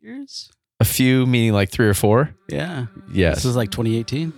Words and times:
years. 0.00 0.50
A 0.80 0.84
few, 0.84 1.26
meaning 1.26 1.52
like 1.52 1.70
three 1.70 1.86
or 1.88 1.94
four. 1.94 2.30
Yeah. 2.48 2.86
Yes. 3.12 3.36
This 3.36 3.46
is 3.46 3.56
like 3.56 3.70
2018. 3.70 4.32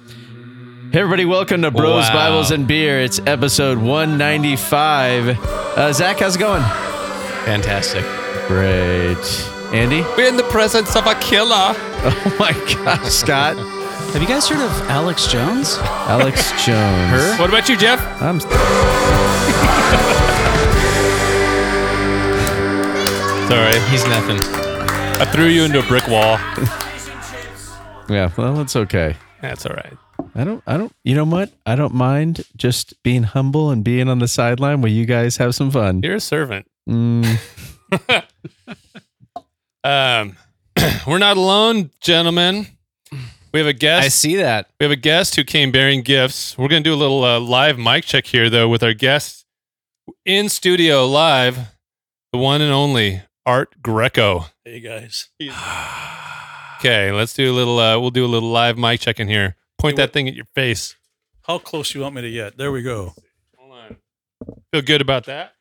Hey 0.93 0.99
everybody, 1.01 1.25
welcome 1.25 1.63
to 1.63 1.71
Bros, 1.71 2.05
Wow. 2.09 2.13
Bibles, 2.15 2.51
and 2.51 2.67
Beer. 2.67 2.99
It's 3.01 3.21
episode 3.21 3.79
195. 3.79 5.39
Uh, 5.39 5.93
Zach, 5.93 6.19
how's 6.21 6.37
it 6.37 6.39
going? 6.41 6.63
Fantastic. 7.45 8.05
Great. 8.49 9.17
Andy? 9.73 10.01
We're 10.17 10.29
in 10.29 10.37
the 10.37 10.49
presence 10.51 10.97
of 10.97 11.07
a 11.07 11.15
killer. 11.17 11.75
Oh 12.03 12.37
my 12.41 12.53
gosh, 12.85 13.13
Scott. 13.13 13.57
Have 13.59 14.23
you 14.23 14.27
guys 14.27 14.49
heard 14.49 14.59
of 14.65 14.71
Alex 14.91 15.27
Jones? 15.29 15.77
Alex 15.79 16.51
Jones. 16.65 17.11
Her? 17.11 17.37
What 17.39 17.51
about 17.51 17.69
you, 17.69 17.77
Jeff? 17.77 18.01
I'm 18.23 18.41
Sorry, 23.51 23.79
he's 23.91 24.05
nothing. 24.07 24.60
I 25.21 25.27
threw 25.27 25.47
you 25.47 25.65
into 25.65 25.79
a 25.79 25.83
brick 25.83 26.07
wall. 26.09 26.39
yeah, 28.09 28.31
well, 28.37 28.61
it's 28.61 28.75
okay. 28.75 29.17
That's 29.43 29.67
all 29.67 29.75
right. 29.75 29.97
I 30.35 30.45
don't 30.45 30.63
I 30.67 30.77
don't 30.77 30.93
you 31.05 31.15
know 31.15 31.25
what? 31.25 31.53
I 31.67 31.77
don't 31.77 31.95
mind 31.95 32.45
just 32.57 33.03
being 33.03 33.23
humble 33.25 33.71
and 33.71 33.85
being 33.85 34.09
on 34.09 34.19
the 34.19 34.29
sideline 34.29 34.81
where 34.81 34.91
you 34.91 35.07
guys 35.07 35.37
have 35.39 35.55
some 35.55 35.71
fun. 35.71 36.01
You're 36.03 36.17
a 36.17 36.21
servant. 36.21 36.67
Mm, 36.89 37.39
Um, 39.83 40.37
we're 41.07 41.19
not 41.19 41.37
alone, 41.37 41.91
gentlemen. 42.01 42.67
We 43.53 43.61
have 43.61 43.67
a 43.67 43.73
guest. 43.73 44.05
I 44.05 44.09
see 44.09 44.37
that. 44.37 44.69
We 44.79 44.85
have 44.85 44.93
a 44.93 44.97
guest 44.97 45.37
who 45.37 45.45
came 45.45 45.73
bearing 45.73 46.03
gifts. 46.03 46.57
We're 46.57 46.69
going 46.69 46.83
to 46.85 46.89
do 46.89 46.95
a 46.95 46.97
little 46.97 47.25
uh, 47.25 47.41
live 47.41 47.79
mic 47.79 48.05
check 48.05 48.27
here, 48.27 48.49
though, 48.49 48.69
with 48.69 48.83
our 48.83 48.95
guest 48.95 49.45
in 50.25 50.49
studio 50.49 51.07
live, 51.07 51.59
the 52.33 52.39
one 52.39 52.61
and 52.61 52.73
only 52.73 53.23
Art 53.45 53.83
Greco. 53.83 54.47
Hey 54.71 54.79
guys. 54.79 55.29
Okay, 56.79 57.13
let's 57.13 57.35
do 57.35 57.53
a 57.53 57.55
little. 57.55 57.79
Uh, 57.79 57.99
we'll 57.99 58.11
do 58.11 58.25
a 58.25 58.27
little 58.27 58.49
live 58.49 58.79
mic 58.79 59.01
check 59.01 59.21
in 59.21 59.29
here. 59.29 59.55
Point 59.79 59.97
that 59.97 60.15
thing 60.15 60.29
at 60.29 60.35
your 60.35 60.47
face. 60.55 60.97
How 61.43 61.59
close 61.59 61.95
you 61.95 62.01
want 62.01 62.15
me 62.15 62.23
to 62.23 62.31
get? 62.31 62.57
There 62.57 62.73
we 62.73 62.81
go. 62.81 63.13
Hold 63.59 63.73
on. 63.79 63.97
Feel 64.73 64.81
good 64.81 65.03
about 65.03 65.27
that? 65.27 65.53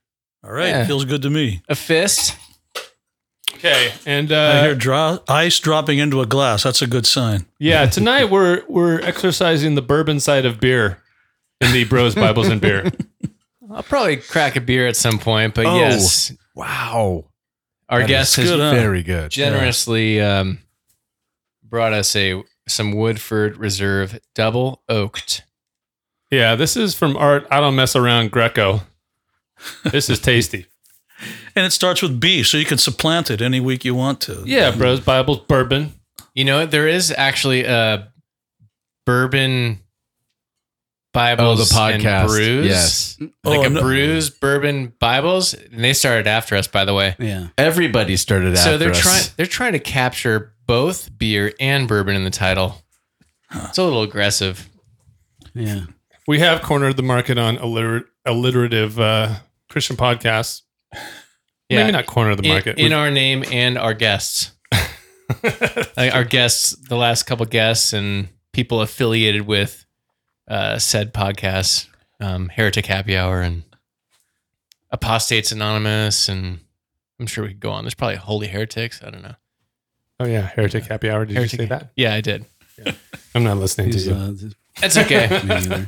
All 0.45 0.51
right. 0.53 0.69
Yeah. 0.69 0.85
Feels 0.87 1.03
good 1.03 1.21
to 1.23 1.29
me. 1.29 1.61
A 1.67 1.75
fist. 1.75 2.37
Okay, 3.55 3.91
and 4.05 4.31
I 4.31 4.35
uh, 4.59 4.63
hear 4.63 4.75
dro- 4.75 5.19
ice 5.27 5.59
dropping 5.59 5.97
into 5.99 6.21
a 6.21 6.25
glass. 6.25 6.63
That's 6.63 6.81
a 6.81 6.87
good 6.87 7.05
sign. 7.05 7.47
yeah, 7.59 7.85
tonight 7.87 8.29
we're 8.29 8.63
we're 8.69 9.01
exercising 9.01 9.75
the 9.75 9.81
bourbon 9.81 10.21
side 10.21 10.45
of 10.45 10.61
beer 10.61 11.01
in 11.59 11.73
the 11.73 11.83
Bros 11.83 12.15
Bibles 12.15 12.47
and 12.47 12.61
Beer. 12.61 12.89
I'll 13.71 13.83
probably 13.83 14.15
crack 14.17 14.55
a 14.55 14.61
beer 14.61 14.87
at 14.87 14.95
some 14.95 15.19
point, 15.19 15.53
but 15.55 15.65
Oh. 15.65 15.75
yes, 15.75 16.31
wow. 16.55 17.25
Our 17.89 17.99
That 18.01 18.07
guest 18.07 18.37
is 18.37 18.43
has 18.45 18.51
good, 18.51 18.59
huh? 18.59 18.71
very 18.71 19.03
good. 19.03 19.31
generously 19.31 20.21
um, 20.21 20.59
brought 21.63 21.93
us 21.93 22.15
a 22.15 22.41
some 22.67 22.91
Woodford 22.93 23.57
Reserve 23.57 24.19
double 24.35 24.83
oaked. 24.87 25.43
Yeah, 26.31 26.55
this 26.55 26.77
is 26.77 26.93
from 26.95 27.17
Art. 27.17 27.47
I 27.49 27.59
don't 27.59 27.75
mess 27.75 27.95
around 27.95 28.31
Greco. 28.31 28.81
This 29.83 30.09
is 30.09 30.19
tasty. 30.19 30.65
And 31.55 31.65
it 31.65 31.71
starts 31.71 32.01
with 32.01 32.21
B, 32.21 32.43
so 32.43 32.57
you 32.57 32.63
can 32.63 32.77
supplant 32.77 33.29
it 33.29 33.41
any 33.41 33.59
week 33.59 33.83
you 33.83 33.93
want 33.93 34.21
to. 34.21 34.41
Yeah, 34.45 34.71
Bros 34.71 35.01
Bibles 35.01 35.39
bourbon. 35.39 35.91
You 36.33 36.45
know, 36.45 36.65
there 36.65 36.87
is 36.87 37.11
actually 37.17 37.65
a 37.65 38.13
bourbon 39.05 39.79
Oh, 41.19 41.55
the 41.55 41.65
Bibles 41.65 41.71
and 41.71 42.03
podcast. 42.03 42.27
brews. 42.27 42.65
Yes. 42.67 43.17
Like 43.19 43.59
Oh, 43.59 43.63
a 43.63 43.69
no. 43.69 43.81
brews 43.81 44.29
bourbon 44.29 44.93
Bibles, 44.99 45.53
and 45.53 45.83
they 45.83 45.93
started 45.93 46.27
after 46.27 46.55
us, 46.55 46.67
by 46.67 46.85
the 46.85 46.93
way. 46.93 47.15
Yeah. 47.19 47.47
Everybody 47.57 48.15
started 48.17 48.55
after 48.55 48.71
so 48.71 48.77
they're 48.77 48.91
us. 48.91 48.99
trying 49.01 49.23
they're 49.37 49.45
trying 49.45 49.73
to 49.73 49.79
capture 49.79 50.53
both 50.65 51.15
beer 51.17 51.53
and 51.59 51.87
bourbon 51.87 52.15
in 52.15 52.23
the 52.23 52.29
title. 52.29 52.81
It's 53.51 53.77
a 53.77 53.83
little 53.83 54.03
aggressive. 54.03 54.69
Yeah. 55.53 55.85
We 56.27 56.39
have 56.39 56.61
cornered 56.61 56.95
the 56.95 57.03
market 57.03 57.37
on 57.39 57.57
alliter- 57.57 58.05
alliterative 58.25 58.99
uh, 58.99 59.35
Christian 59.69 59.97
podcasts. 59.97 60.61
Yeah, 61.69 61.81
Maybe 61.83 61.91
not 61.91 62.05
corner 62.05 62.35
the 62.35 62.47
market. 62.47 62.77
in 62.77 62.85
We've- 62.85 62.93
our 62.95 63.09
name 63.11 63.43
and 63.51 63.77
our 63.77 63.93
guests. 63.93 64.51
like 65.43 66.13
our 66.13 66.23
guests, 66.23 66.75
the 66.87 66.95
last 66.95 67.23
couple 67.23 67.45
guests 67.45 67.93
and 67.93 68.29
people 68.53 68.81
affiliated 68.81 69.43
with 69.47 69.85
uh, 70.49 70.79
said 70.79 71.13
podcasts, 71.13 71.87
um, 72.19 72.49
Heretic 72.49 72.85
Happy 72.87 73.15
Hour 73.15 73.41
and 73.41 73.63
Apostates 74.91 75.51
Anonymous, 75.51 76.27
and 76.29 76.59
I'm 77.19 77.27
sure 77.27 77.43
we 77.43 77.51
could 77.51 77.59
go 77.59 77.71
on. 77.71 77.83
There's 77.83 77.93
probably 77.93 78.15
Holy 78.17 78.47
Heretics. 78.47 79.03
I 79.03 79.09
don't 79.11 79.21
know. 79.23 79.35
oh 80.19 80.25
yeah, 80.25 80.41
Heretic 80.41 80.85
Happy 80.85 81.09
Hour. 81.09 81.25
Did 81.25 81.35
Heretic- 81.37 81.53
you 81.53 81.57
say 81.59 81.65
that? 81.67 81.91
Yeah, 81.95 82.13
I 82.13 82.21
did. 82.21 82.45
I'm 83.35 83.43
not 83.43 83.57
listening 83.57 83.91
to 83.91 83.97
you. 83.97 84.13
uh, 84.13 84.31
That's 84.81 84.97
okay. 84.97 85.27
me 85.77 85.85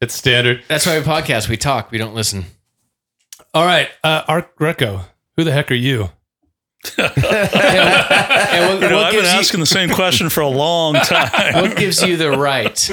it's 0.00 0.14
standard. 0.14 0.62
That's 0.68 0.86
why 0.86 0.98
we 0.98 1.04
podcast. 1.04 1.48
We 1.48 1.56
talk. 1.56 1.90
We 1.90 1.98
don't 1.98 2.14
listen. 2.14 2.44
All 3.52 3.64
right, 3.64 3.88
uh, 4.02 4.22
Art 4.26 4.56
Greco. 4.56 5.02
Who 5.36 5.44
the 5.44 5.52
heck 5.52 5.70
are 5.70 5.74
you? 5.74 6.10
And 6.98 8.68
what, 8.68 8.82
You 8.82 8.88
know, 8.88 8.98
I've 8.98 9.12
been 9.12 9.20
gives 9.22 9.32
you, 9.32 9.38
asking 9.38 9.60
the 9.60 9.66
same 9.66 9.90
question 9.90 10.28
for 10.28 10.40
a 10.40 10.48
long 10.48 10.94
time. 10.94 11.54
what 11.62 11.76
gives 11.76 12.02
you 12.02 12.16
the 12.16 12.32
right? 12.32 12.90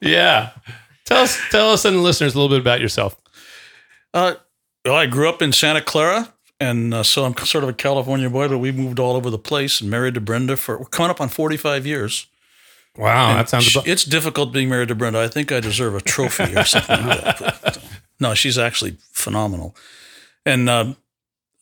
Yeah, 0.00 0.50
tell 1.04 1.22
us, 1.22 1.38
tell 1.50 1.72
us 1.72 1.84
and 1.84 1.96
the 1.96 2.00
listeners 2.00 2.34
a 2.34 2.38
little 2.38 2.54
bit 2.54 2.60
about 2.60 2.80
yourself. 2.80 3.16
Uh, 4.12 4.34
well, 4.84 4.94
I 4.94 5.06
grew 5.06 5.28
up 5.28 5.42
in 5.42 5.52
Santa 5.52 5.80
Clara, 5.80 6.32
and 6.60 6.94
uh, 6.94 7.02
so 7.02 7.24
I'm 7.24 7.36
sort 7.36 7.64
of 7.64 7.70
a 7.70 7.74
California 7.74 8.30
boy, 8.30 8.48
but 8.48 8.58
we 8.58 8.72
moved 8.72 8.98
all 8.98 9.16
over 9.16 9.30
the 9.30 9.38
place 9.38 9.80
and 9.80 9.90
married 9.90 10.14
to 10.14 10.20
Brenda 10.20 10.56
for 10.56 10.78
we're 10.78 10.84
coming 10.86 11.10
up 11.10 11.20
on 11.20 11.28
45 11.28 11.86
years. 11.86 12.26
Wow, 12.96 13.30
And 13.30 13.38
that 13.40 13.48
sounds. 13.48 13.74
About, 13.74 13.86
it's 13.86 14.04
difficult 14.04 14.52
being 14.52 14.68
married 14.68 14.88
to 14.88 14.94
Brenda. 14.94 15.20
I 15.20 15.28
think 15.28 15.52
I 15.52 15.60
deserve 15.60 15.94
a 15.94 16.00
trophy 16.00 16.56
or 16.56 16.64
something 16.64 17.06
like. 17.06 17.38
But, 17.38 17.78
no, 18.20 18.34
she's 18.34 18.56
actually 18.56 18.96
phenomenal. 19.12 19.76
And, 20.46 20.70
um, 20.70 20.96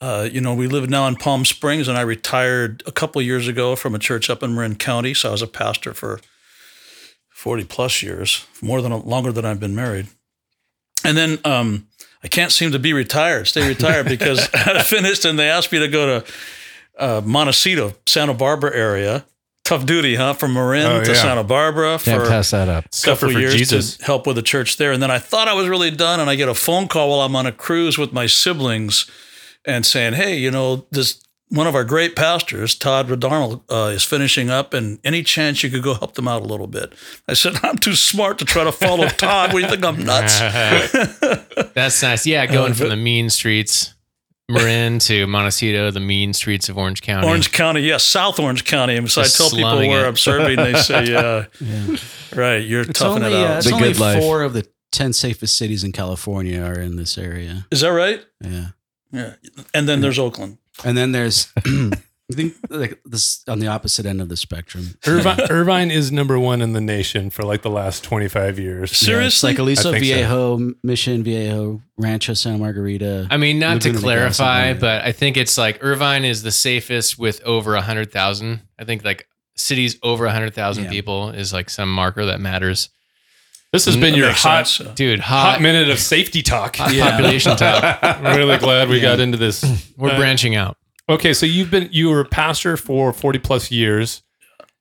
uh, 0.00 0.28
you 0.30 0.40
know, 0.40 0.54
we 0.54 0.68
live 0.68 0.88
now 0.88 1.08
in 1.08 1.16
Palm 1.16 1.44
Springs, 1.44 1.88
and 1.88 1.96
I 1.98 2.02
retired 2.02 2.82
a 2.86 2.92
couple 2.92 3.20
years 3.22 3.48
ago 3.48 3.74
from 3.74 3.94
a 3.94 3.98
church 3.98 4.30
up 4.30 4.42
in 4.42 4.54
Marin 4.54 4.76
County. 4.76 5.14
So 5.14 5.30
I 5.30 5.32
was 5.32 5.42
a 5.42 5.46
pastor 5.46 5.94
for 5.94 6.20
40 7.44 7.64
plus 7.64 8.02
years, 8.02 8.46
more 8.62 8.80
than 8.80 8.98
longer 9.02 9.30
than 9.30 9.44
I've 9.44 9.60
been 9.60 9.74
married. 9.74 10.06
And 11.04 11.14
then 11.14 11.38
um, 11.44 11.86
I 12.22 12.28
can't 12.28 12.50
seem 12.50 12.72
to 12.72 12.78
be 12.78 12.94
retired, 12.94 13.46
stay 13.48 13.68
retired 13.68 14.08
because 14.08 14.48
I 14.54 14.82
finished 14.82 15.26
and 15.26 15.38
they 15.38 15.50
asked 15.50 15.70
me 15.70 15.78
to 15.80 15.88
go 15.88 16.06
to 16.20 16.32
uh, 16.98 17.20
Montecito, 17.22 17.92
Santa 18.06 18.32
Barbara 18.32 18.74
area. 18.74 19.26
Tough 19.66 19.84
duty, 19.84 20.14
huh? 20.14 20.32
From 20.32 20.54
Marin 20.54 20.86
Oh, 20.86 21.04
to 21.04 21.10
yeah. 21.12 21.16
Santa 21.20 21.44
Barbara 21.44 21.98
Can't 21.98 22.22
for 22.22 22.28
pass 22.30 22.50
that 22.52 22.70
up. 22.70 22.86
Suffer 22.94 23.26
couple 23.26 23.34
for 23.34 23.40
years 23.40 23.54
Jesus. 23.54 23.98
to 23.98 24.04
help 24.06 24.26
with 24.26 24.36
the 24.36 24.42
church 24.42 24.78
there. 24.78 24.92
And 24.92 25.02
then 25.02 25.10
I 25.10 25.18
thought 25.18 25.46
I 25.46 25.52
was 25.52 25.68
really 25.68 25.90
done, 25.90 26.20
and 26.20 26.30
I 26.30 26.36
get 26.36 26.48
a 26.48 26.54
phone 26.54 26.88
call 26.88 27.10
while 27.10 27.20
I'm 27.20 27.36
on 27.36 27.44
a 27.46 27.52
cruise 27.52 27.98
with 27.98 28.10
my 28.14 28.26
siblings, 28.26 29.04
and 29.66 29.84
saying, 29.84 30.14
"Hey, 30.14 30.36
you 30.38 30.50
know, 30.50 30.86
this 30.90 31.22
one 31.50 31.66
of 31.66 31.74
our 31.74 31.84
great 31.84 32.16
pastors, 32.16 32.74
Todd 32.74 33.08
Redarnell, 33.08 33.62
uh, 33.70 33.90
is 33.94 34.02
finishing 34.04 34.50
up, 34.50 34.74
and 34.74 34.98
any 35.04 35.22
chance 35.22 35.62
you 35.62 35.70
could 35.70 35.82
go 35.82 35.94
help 35.94 36.14
them 36.14 36.26
out 36.28 36.42
a 36.42 36.46
little 36.46 36.66
bit?" 36.66 36.92
I 37.28 37.34
said, 37.34 37.54
"I'm 37.62 37.78
too 37.78 37.94
smart 37.94 38.38
to 38.38 38.44
try 38.44 38.64
to 38.64 38.72
follow 38.72 39.06
Todd. 39.08 39.52
What 39.52 39.60
do 39.60 39.64
you 39.66 39.70
think 39.70 39.84
I'm 39.84 40.02
nuts?" 40.04 40.38
That's 41.74 42.02
nice. 42.02 42.26
Yeah, 42.26 42.46
going 42.46 42.74
from 42.74 42.88
the 42.88 42.96
mean 42.96 43.30
streets, 43.30 43.94
Marin 44.48 44.98
to 45.10 45.26
Montecito, 45.26 45.90
the 45.90 46.00
mean 46.00 46.32
streets 46.32 46.68
of 46.68 46.78
Orange 46.78 47.02
County. 47.02 47.26
Orange 47.28 47.52
County, 47.52 47.80
yes, 47.82 48.04
South 48.04 48.38
Orange 48.38 48.64
County. 48.64 48.96
And 48.96 49.10
so 49.10 49.22
Just 49.22 49.40
I 49.40 49.44
tell 49.44 49.50
people 49.50 49.88
where 49.88 50.04
it. 50.04 50.08
I'm 50.08 50.16
serving, 50.16 50.56
they 50.56 50.74
say, 50.74 51.04
"Yeah, 51.06 51.46
Yeah. 51.60 51.96
right, 52.34 52.58
you're 52.64 52.82
It's 52.82 52.98
toughing 52.98 53.22
only, 53.24 53.36
it 53.38 53.44
uh, 53.44 53.48
out." 53.48 53.56
it's 53.58 53.66
The 53.68 53.74
only 53.74 53.88
good 53.92 54.00
life. 54.00 54.20
four 54.20 54.42
of 54.42 54.52
the 54.54 54.66
10 54.92 55.12
safest 55.12 55.56
cities 55.56 55.82
in 55.84 55.92
California 55.92 56.60
are 56.62 56.78
in 56.78 56.96
this 56.96 57.18
area. 57.18 57.66
Is 57.70 57.80
that 57.80 57.88
right? 57.88 58.24
Yeah. 58.42 58.68
Yeah. 59.12 59.34
And 59.72 59.88
then 59.88 60.00
there's 60.00 60.18
Oakland. 60.18 60.58
And 60.84 60.96
then 60.96 61.12
there's, 61.12 61.52
I 61.66 62.32
think, 62.32 62.54
like 62.70 62.98
this 63.04 63.44
on 63.46 63.58
the 63.58 63.66
opposite 63.66 64.06
end 64.06 64.20
of 64.20 64.28
the 64.30 64.36
spectrum. 64.36 64.94
Irvine, 65.06 65.40
Irvine 65.50 65.90
is 65.90 66.10
number 66.10 66.38
one 66.38 66.62
in 66.62 66.72
the 66.72 66.80
nation 66.80 67.28
for 67.30 67.42
like 67.44 67.60
the 67.62 67.70
last 67.70 68.02
25 68.02 68.58
years. 68.58 68.90
Yeah, 68.90 69.06
Seriously? 69.06 69.50
like 69.50 69.58
Aliso 69.58 69.90
I 69.90 69.92
so. 69.94 69.98
Viejo, 70.00 70.72
Mission 70.82 71.22
Viejo, 71.22 71.82
Rancho 71.98 72.32
Santa 72.34 72.58
Margarita. 72.58 73.28
I 73.30 73.36
mean, 73.36 73.58
not 73.58 73.82
to 73.82 73.88
Laguna 73.88 73.92
de 73.92 74.02
clarify, 74.02 74.64
Garza. 74.72 74.80
but 74.80 75.04
I 75.04 75.12
think 75.12 75.36
it's 75.36 75.56
like 75.58 75.78
Irvine 75.84 76.24
is 76.24 76.42
the 76.42 76.50
safest 76.52 77.18
with 77.18 77.42
over 77.44 77.72
100,000. 77.74 78.60
I 78.78 78.84
think 78.84 79.04
like 79.04 79.28
cities 79.54 79.96
over 80.02 80.24
100,000 80.24 80.84
Yeah. 80.84 80.90
people 80.90 81.28
is 81.30 81.52
like 81.52 81.70
some 81.70 81.92
marker 81.92 82.24
that 82.26 82.40
matters. 82.40 82.88
This 83.74 83.86
has 83.86 83.96
been 83.96 84.14
your 84.14 84.30
hot, 84.30 84.68
sense. 84.68 84.94
Dude, 84.94 85.18
hot 85.18 85.54
hot, 85.54 85.60
minute 85.60 85.90
of 85.90 85.98
safety 85.98 86.42
talk. 86.42 86.76
hot 86.76 86.94
Yeah. 86.94 87.10
population 87.10 87.56
talk. 87.56 87.98
I'm 88.02 88.36
really 88.36 88.56
glad 88.58 88.88
we 88.88 88.96
Yeah. 88.98 89.02
got 89.02 89.18
into 89.20 89.36
this. 89.36 89.64
We're 89.96 90.10
Uh, 90.12 90.16
branching 90.16 90.54
out. 90.54 90.76
Okay, 91.08 91.32
so 91.34 91.44
you've 91.44 91.72
been 91.72 91.88
you 91.90 92.08
were 92.08 92.20
a 92.20 92.24
pastor 92.24 92.76
for 92.76 93.12
40 93.12 93.40
plus 93.40 93.72
years. 93.72 94.22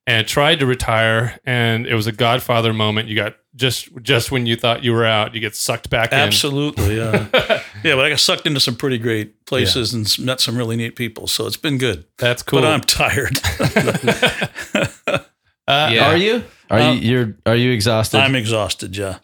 and 0.05 0.27
tried 0.27 0.59
to 0.59 0.65
retire, 0.65 1.39
and 1.45 1.87
it 1.87 1.95
was 1.95 2.07
a 2.07 2.11
Godfather 2.11 2.71
moment. 2.73 3.07
You 3.07 3.15
got 3.15 3.35
just 3.55 3.87
just 4.03 4.31
when 4.31 4.45
you 4.45 4.55
thought 4.57 4.83
you 4.83 4.91
were 4.91 5.05
out, 5.05 5.33
you 5.33 5.39
get 5.39 5.55
sucked 5.55 5.89
back 5.89 6.11
in. 6.11 6.19
Absolutely, 6.19 6.97
yeah, 6.97 7.27
yeah. 7.83 7.95
But 7.95 7.99
I 8.05 8.09
got 8.09 8.19
sucked 8.19 8.45
into 8.45 8.59
some 8.59 8.75
pretty 8.75 8.97
great 8.99 9.45
places 9.45 9.93
and 9.93 10.05
met 10.19 10.39
some 10.41 10.57
really 10.57 10.75
neat 10.75 10.95
people, 10.97 11.25
so 11.27 11.47
it's 11.47 11.55
been 11.57 11.77
good. 11.77 12.03
That's 12.19 12.43
cool. 12.43 12.59
But 12.61 12.67
I'm 12.67 12.81
tired. 12.81 13.39
Uh, 15.65 15.89
Yeah. 15.93 16.09
Are 16.09 16.17
you? 16.17 16.43
Are 16.73 16.79
Um, 16.79 16.97
you? 16.97 17.01
You're? 17.11 17.35
Are 17.45 17.55
you 17.55 17.71
exhausted? 17.71 18.17
I'm 18.19 18.35
exhausted, 18.35 18.95
yeah. 18.97 19.17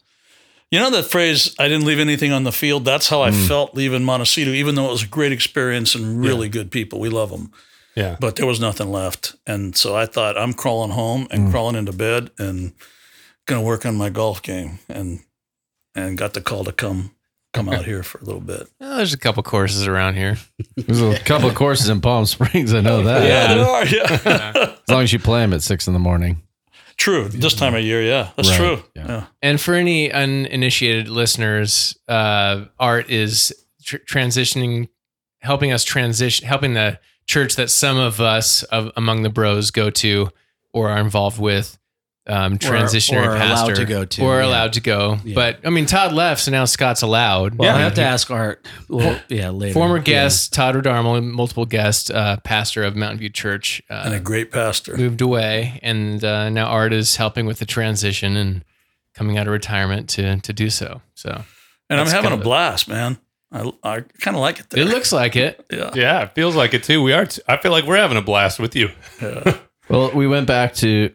You 0.72 0.80
know 0.80 0.92
that 0.92 1.04
phrase, 1.06 1.56
I 1.58 1.68
didn't 1.68 1.86
leave 1.88 2.00
anything 2.00 2.32
on 2.32 2.44
the 2.44 2.52
field? 2.52 2.86
That's 2.86 3.10
how 3.10 3.24
I 3.24 3.32
felt 3.32 3.74
leaving 3.74 4.04
Montecito, 4.04 4.52
even 4.52 4.76
though 4.76 4.86
it 4.88 4.92
was 4.92 5.02
a 5.04 5.08
great 5.08 5.32
experience 5.32 5.96
and 5.96 6.24
really 6.24 6.48
good 6.48 6.70
people. 6.70 7.00
We 7.00 7.10
love 7.10 7.32
them. 7.32 7.52
yeah. 7.96 8.18
But 8.20 8.36
there 8.36 8.46
was 8.46 8.60
nothing 8.60 8.92
left. 8.92 9.36
And 9.48 9.76
so 9.76 9.96
I 9.96 10.06
thought, 10.06 10.38
I'm 10.38 10.54
crawling 10.54 10.92
home 10.92 11.28
and 11.32 11.50
crawling 11.52 11.76
into 11.76 11.92
bed 11.92 12.30
and 12.38 12.74
going 13.48 13.60
to 13.62 13.66
work 13.66 13.84
on 13.84 13.96
my 13.96 14.10
golf 14.12 14.44
game. 14.44 14.78
And 14.88 15.22
and 15.96 16.16
got 16.20 16.34
the 16.36 16.42
call 16.42 16.64
to 16.66 16.72
come 16.72 17.12
come 17.52 17.68
out 17.68 17.86
here 17.92 18.04
for 18.04 18.20
a 18.20 18.24
little 18.24 18.40
bit. 18.40 18.70
Oh, 18.80 18.98
there's 18.98 19.14
a 19.14 19.18
couple 19.18 19.42
courses 19.42 19.88
around 19.88 20.18
here. 20.18 20.38
There's 20.78 21.02
a 21.02 21.18
couple 21.18 21.50
courses 21.52 21.90
in 21.90 22.00
Palm 22.00 22.28
Springs. 22.28 22.76
I 22.76 22.82
know 22.82 23.02
that. 23.10 23.24
Yeah, 23.26 23.56
there 23.56 23.66
are, 23.66 23.86
yeah. 23.88 24.76
As 24.88 24.94
long 24.94 25.02
as 25.02 25.12
you 25.12 25.18
play 25.18 25.40
them 25.42 25.54
at 25.54 25.64
six 25.64 25.88
in 25.88 25.94
the 25.94 26.00
morning. 26.00 26.44
True. 27.00 27.28
This 27.30 27.56
time 27.56 27.74
of 27.74 27.82
year, 27.84 28.04
yeah. 28.04 28.30
That's 28.36 28.50
Right, 28.50 28.58
true. 28.58 28.84
yeah. 28.96 29.08
yeah. 29.08 29.26
And 29.42 29.60
for 29.60 29.74
any 29.74 30.12
uninitiated 30.12 31.08
listeners, 31.08 31.98
uh, 32.08 32.66
art 32.80 33.10
is 33.10 33.52
tr- 33.84 33.98
transitioning, 33.98 34.90
helping 35.42 35.72
us 35.72 35.84
transition, 35.84 36.46
helping 36.48 36.74
the 36.76 37.00
church 37.26 37.56
that 37.56 37.70
some 37.72 37.98
of 37.98 38.20
us 38.20 38.64
of, 38.64 38.92
among 38.96 39.24
the 39.24 39.30
bros 39.30 39.72
go 39.72 39.90
to 39.90 40.30
or 40.74 40.90
are 40.90 41.00
involved 41.00 41.40
with, 41.40 41.78
um, 42.30 42.58
transitionary 42.58 43.26
or 43.26 43.30
allowed 43.32 43.38
pastor 43.40 43.76
to 43.76 43.86
go 43.86 44.06
to, 44.06 44.22
or 44.24 44.40
yeah. 44.40 44.46
allowed 44.48 44.74
to 44.74 44.82
go. 44.82 45.18
Yeah. 45.26 45.36
But 45.36 45.60
I 45.66 45.70
mean, 45.70 45.86
Todd 45.86 46.14
left, 46.14 46.42
so 46.42 46.52
now 46.52 46.66
Scott's 46.66 47.02
allowed. 47.02 47.56
Well, 47.56 47.76
I 47.76 47.80
have 47.82 47.96
to 47.96 48.04
ask 48.04 48.30
Art. 48.32 48.66
Well, 48.88 49.20
yeah, 49.30 49.50
later. 49.50 49.74
Former 49.74 49.98
Yeah. 49.98 50.04
guest 50.04 50.54
Todd 50.54 50.76
Rodarmo, 50.76 51.22
multiple 51.24 51.66
guest, 51.66 52.12
uh, 52.12 52.38
pastor 52.44 52.84
of 52.84 52.96
Mountain 52.96 53.20
View 53.20 53.30
Church, 53.30 53.82
uh, 53.90 54.04
And 54.06 54.14
a 54.14 54.20
great 54.20 54.52
pastor. 54.52 54.96
moved 54.96 55.22
away, 55.22 55.80
and 55.84 56.24
uh, 56.24 56.50
now 56.50 56.68
Art 56.68 56.94
is 56.94 57.16
helping 57.18 57.46
with 57.46 57.60
the 57.60 57.66
transition 57.66 58.38
and 58.38 58.64
coming 59.16 59.38
out 59.38 59.48
of 59.48 59.52
retirement 59.52 60.08
to 60.12 60.38
to 60.38 60.54
do 60.54 60.70
so. 60.70 61.02
So 61.16 61.44
And 61.90 62.00
I'm 62.00 62.08
having 62.08 62.32
a 62.32 62.36
of- 62.36 62.44
blast, 62.44 62.88
man. 62.88 63.18
I, 63.52 63.62
I 63.84 64.02
kind 64.22 64.38
of 64.38 64.42
like 64.42 64.60
it 64.60 64.70
there. 64.70 64.84
it 64.84 64.86
looks 64.88 65.12
like 65.12 65.36
it. 65.36 65.66
yeah. 65.72 65.90
Yeah, 65.96 66.22
it 66.22 66.36
feels 66.36 66.56
like 66.56 66.76
it 66.76 66.84
too. 66.84 67.02
We 67.02 67.14
are. 67.14 67.26
T- 67.26 67.42
I 67.48 67.58
feel 67.58 67.72
like 67.72 67.86
we're 67.86 67.98
having 67.98 68.16
a 68.18 68.22
blast 68.22 68.60
with 68.60 68.76
you. 68.76 68.90
yeah. 69.22 69.58
Well, 69.90 70.12
we 70.12 70.28
went 70.28 70.46
back 70.46 70.76
to, 70.76 71.10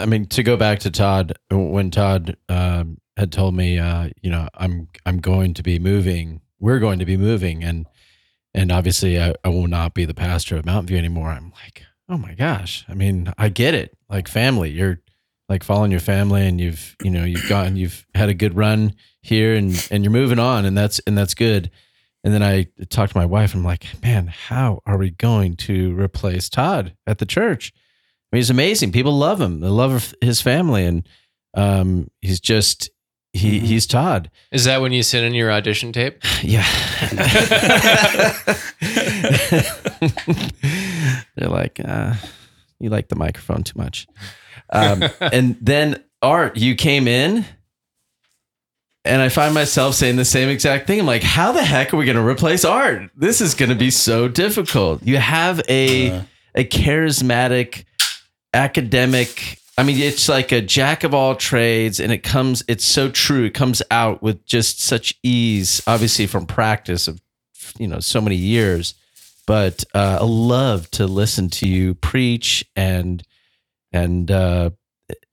I 0.00 0.06
mean, 0.06 0.26
to 0.26 0.42
go 0.42 0.56
back 0.56 0.80
to 0.80 0.90
Todd 0.90 1.34
when 1.50 1.90
Todd 1.90 2.36
um, 2.48 2.98
had 3.16 3.32
told 3.32 3.54
me, 3.54 3.78
uh, 3.78 4.10
you 4.22 4.30
know, 4.30 4.48
I'm 4.54 4.88
I'm 5.06 5.18
going 5.18 5.54
to 5.54 5.62
be 5.62 5.78
moving. 5.78 6.40
We're 6.58 6.78
going 6.78 6.98
to 6.98 7.04
be 7.04 7.16
moving, 7.16 7.62
and 7.62 7.86
and 8.54 8.72
obviously 8.72 9.20
I, 9.20 9.34
I 9.44 9.48
will 9.48 9.68
not 9.68 9.94
be 9.94 10.04
the 10.04 10.14
pastor 10.14 10.56
of 10.56 10.66
Mountain 10.66 10.88
View 10.88 10.98
anymore. 10.98 11.28
I'm 11.28 11.52
like, 11.64 11.84
oh 12.08 12.18
my 12.18 12.34
gosh. 12.34 12.84
I 12.88 12.94
mean, 12.94 13.32
I 13.38 13.48
get 13.48 13.74
it. 13.74 13.96
Like 14.08 14.28
family, 14.28 14.70
you're 14.70 15.00
like 15.48 15.62
following 15.62 15.90
your 15.90 16.00
family, 16.00 16.46
and 16.46 16.60
you've 16.60 16.96
you 17.02 17.10
know 17.10 17.24
you've 17.24 17.48
gotten 17.48 17.76
you've 17.76 18.06
had 18.14 18.28
a 18.28 18.34
good 18.34 18.56
run 18.56 18.94
here, 19.22 19.54
and 19.54 19.88
and 19.90 20.02
you're 20.02 20.12
moving 20.12 20.38
on, 20.38 20.64
and 20.64 20.76
that's 20.76 20.98
and 21.00 21.16
that's 21.16 21.34
good. 21.34 21.70
And 22.22 22.34
then 22.34 22.42
I 22.42 22.66
talked 22.90 23.12
to 23.12 23.18
my 23.18 23.24
wife. 23.24 23.54
I'm 23.54 23.64
like, 23.64 23.86
man, 24.02 24.26
how 24.26 24.80
are 24.84 24.98
we 24.98 25.10
going 25.10 25.56
to 25.56 25.98
replace 25.98 26.50
Todd 26.50 26.94
at 27.06 27.18
the 27.18 27.26
church? 27.26 27.72
I 28.32 28.36
mean, 28.36 28.38
he's 28.40 28.50
amazing. 28.50 28.92
People 28.92 29.16
love 29.18 29.40
him. 29.40 29.60
They 29.60 29.68
love 29.68 30.14
his 30.20 30.40
family, 30.40 30.84
and 30.84 31.08
um, 31.54 32.08
he's 32.20 32.40
just 32.40 32.90
he 33.32 33.60
Mhm. 33.60 33.62
he's 33.62 33.86
Todd. 33.86 34.30
Is 34.52 34.64
that 34.64 34.80
when 34.80 34.92
you 34.92 35.02
send 35.02 35.24
in 35.26 35.34
your 35.34 35.50
audition 35.52 35.92
tape? 35.92 36.22
Yeah. 36.42 36.66
They're 41.36 41.48
like, 41.48 41.80
uh, 41.84 42.14
you 42.78 42.90
like 42.90 43.08
the 43.08 43.16
microphone 43.16 43.62
too 43.62 43.78
much. 43.78 44.06
Um, 44.70 45.04
and 45.20 45.56
then 45.60 46.02
Art, 46.22 46.56
you 46.56 46.74
came 46.74 47.06
in, 47.08 47.44
and 49.04 49.22
I 49.22 49.28
find 49.28 49.54
myself 49.54 49.94
saying 49.94 50.16
the 50.16 50.24
same 50.24 50.48
exact 50.48 50.86
thing. 50.86 51.00
I'm 51.00 51.06
like, 51.06 51.22
how 51.22 51.52
the 51.52 51.62
heck 51.64 51.92
are 51.94 51.96
we 51.96 52.04
going 52.04 52.16
to 52.16 52.26
replace 52.26 52.64
Art? 52.64 53.10
This 53.16 53.40
is 53.40 53.54
going 53.54 53.70
to 53.70 53.74
be 53.74 53.90
so 53.90 54.28
difficult. 54.28 55.02
You 55.02 55.16
have 55.18 55.60
a 55.68 56.10
Uh, 56.10 56.22
a 56.56 56.64
charismatic 56.64 57.84
academic 58.52 59.58
i 59.78 59.82
mean 59.82 59.98
it's 59.98 60.28
like 60.28 60.52
a 60.52 60.60
jack 60.60 61.04
of 61.04 61.14
all 61.14 61.34
trades 61.34 62.00
and 62.00 62.12
it 62.12 62.22
comes 62.22 62.62
it's 62.68 62.84
so 62.84 63.10
true. 63.10 63.44
It 63.44 63.54
comes 63.54 63.82
out 63.90 64.22
with 64.22 64.44
just 64.44 64.82
such 64.82 65.14
ease 65.22 65.82
obviously 65.86 66.26
from 66.26 66.46
practice 66.46 67.08
of 67.08 67.20
you 67.78 67.86
know 67.86 68.00
so 68.00 68.20
many 68.20 68.36
years. 68.36 68.94
But 69.46 69.84
uh, 69.94 70.18
i 70.20 70.24
love 70.24 70.90
to 70.92 71.06
listen 71.06 71.50
to 71.50 71.66
you 71.66 71.94
preach 71.94 72.64
and 72.76 73.22
and 73.92 74.30
uh, 74.30 74.70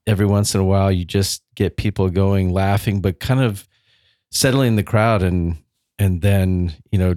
every 0.07 0.25
once 0.25 0.55
in 0.55 0.61
a 0.61 0.65
while 0.65 0.91
you 0.91 1.05
just 1.05 1.43
get 1.55 1.77
people 1.77 2.09
going 2.09 2.51
laughing 2.51 3.01
but 3.01 3.19
kind 3.19 3.41
of 3.41 3.67
settling 4.31 4.75
the 4.75 4.83
crowd 4.83 5.21
and 5.21 5.57
and 5.99 6.21
then 6.21 6.73
you 6.91 6.97
know 6.97 7.15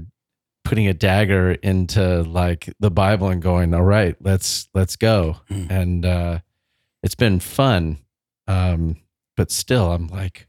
putting 0.64 0.86
a 0.86 0.94
dagger 0.94 1.52
into 1.52 2.22
like 2.22 2.72
the 2.80 2.90
Bible 2.90 3.28
and 3.28 3.42
going, 3.42 3.74
all 3.74 3.82
right, 3.82 4.16
let's 4.20 4.68
let's 4.74 4.96
go. 4.96 5.36
Mm. 5.50 5.70
And 5.70 6.06
uh 6.06 6.38
it's 7.02 7.14
been 7.14 7.40
fun. 7.40 7.98
Um, 8.46 8.96
but 9.36 9.50
still 9.50 9.92
I'm 9.92 10.08
like, 10.08 10.48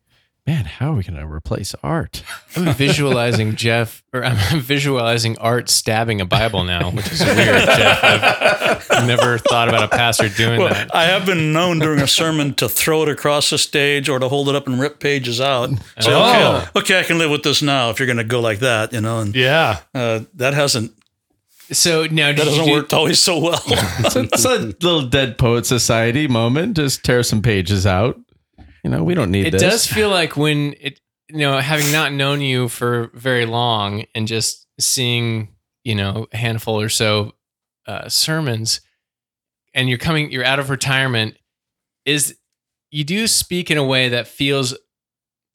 man, 0.52 0.66
how 0.66 0.92
are 0.92 0.96
we 0.96 1.04
gonna 1.04 1.26
replace 1.26 1.74
art? 1.82 2.24
I'm 2.58 2.74
visualizing 2.74 3.56
Jeff, 3.56 4.04
or 4.12 4.24
I'm 4.26 4.60
visualizing 4.60 5.38
Art 5.38 5.70
stabbing 5.70 6.20
a 6.20 6.26
Bible 6.26 6.66
now, 6.66 6.92
which 6.92 7.10
is 7.10 7.24
weird, 7.24 7.38
Jeff. 7.38 8.92
I've 8.92 9.08
never 9.08 9.38
thought 9.38 9.70
about 9.70 9.84
a 9.84 9.88
pastor 9.88 10.28
doing 10.28 10.60
well, 10.60 10.70
that. 10.74 10.94
I 10.94 11.06
have 11.06 11.26
been 11.26 11.54
known 11.54 11.80
during 11.80 12.02
a 12.02 12.08
sermon 12.08 12.54
to 12.56 12.68
throw 12.68 13.04
it 13.04 13.10
across 13.10 13.50
the 13.50 13.58
stage 13.58 14.10
or 14.10 14.20
to 14.20 14.28
hold 14.28 14.50
it 14.50 14.56
up 14.56 14.68
and 14.68 14.78
rip 14.80 15.00
pages 15.00 15.40
out. 15.40 15.70
Say, 16.00 16.12
Oh. 16.14 16.58
okay, 16.74 16.80
okay, 16.80 17.00
I 17.00 17.04
can 17.04 17.18
live 17.18 17.32
with 17.32 17.44
this 17.44 17.62
now 17.62 17.90
if 17.90 18.00
you're 18.00 18.06
going 18.08 18.18
to 18.18 18.24
go 18.26 18.42
like 18.42 18.60
that, 18.60 18.92
you 18.92 19.00
know. 19.00 19.20
And 19.20 19.34
Yeah. 19.34 19.80
uh, 19.96 20.22
that 20.36 20.54
hasn't 20.54 20.92
So 21.72 22.06
now, 22.08 22.28
that 22.28 22.36
did 22.36 22.44
you 22.46 22.50
hasn't 22.52 22.68
do, 22.68 22.74
worked 22.74 22.94
always 22.94 23.20
so 23.20 23.40
well. 23.40 23.64
It's 24.00 24.16
a, 24.18 24.24
it's 24.24 24.46
a 24.46 24.58
little 24.58 25.04
Dead 25.08 25.38
Poet 25.38 25.66
Society 25.66 26.28
moment. 26.28 26.76
Just 26.76 27.06
tear 27.06 27.24
some 27.24 27.42
pages 27.42 27.86
out. 27.88 28.20
You 28.84 28.90
know, 28.90 29.04
we 29.04 29.14
don't 29.14 29.32
need 29.32 29.48
it 29.48 29.52
this. 29.52 29.62
does 29.62 29.88
feel 29.88 30.10
like 30.10 30.36
when 30.36 30.76
it, 30.80 31.00
you 31.30 31.40
know, 31.40 31.60
having 31.60 31.92
not 31.92 32.14
known 32.14 32.42
you 32.42 32.68
for 32.68 33.12
very 33.14 33.46
long 33.46 34.06
and 34.16 34.28
just 34.28 34.68
seeing, 34.80 35.50
you 35.84 35.96
know, 35.96 36.28
a 36.34 36.38
handful 36.38 36.80
or 36.80 36.90
so 36.90 37.34
uh, 37.88 38.10
sermons, 38.10 38.82
and 39.74 39.88
you're 39.88 39.98
coming, 39.98 40.32
you're 40.32 40.44
out 40.44 40.60
of 40.60 40.70
retirement, 40.70 41.38
is 42.06 42.38
you 42.90 43.04
do 43.04 43.28
speak 43.28 43.72
in 43.72 43.78
a 43.78 43.86
way 43.86 44.10
that 44.10 44.28
feels 44.28 44.76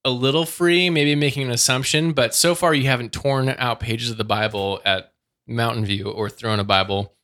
a 0.04 0.10
little 0.10 0.46
free, 0.46 0.88
maybe 0.88 1.14
making 1.14 1.42
an 1.42 1.50
assumption, 1.50 2.12
but 2.12 2.34
so 2.34 2.54
far 2.54 2.72
you 2.72 2.86
haven't 2.86 3.12
torn 3.12 3.48
out 3.58 3.80
pages 3.80 4.08
of 4.08 4.16
the 4.16 4.24
Bible 4.24 4.80
at 4.84 5.12
Mountain 5.48 5.84
View 5.84 6.08
or 6.08 6.30
thrown 6.30 6.60
a 6.60 6.64
Bible. 6.64 7.14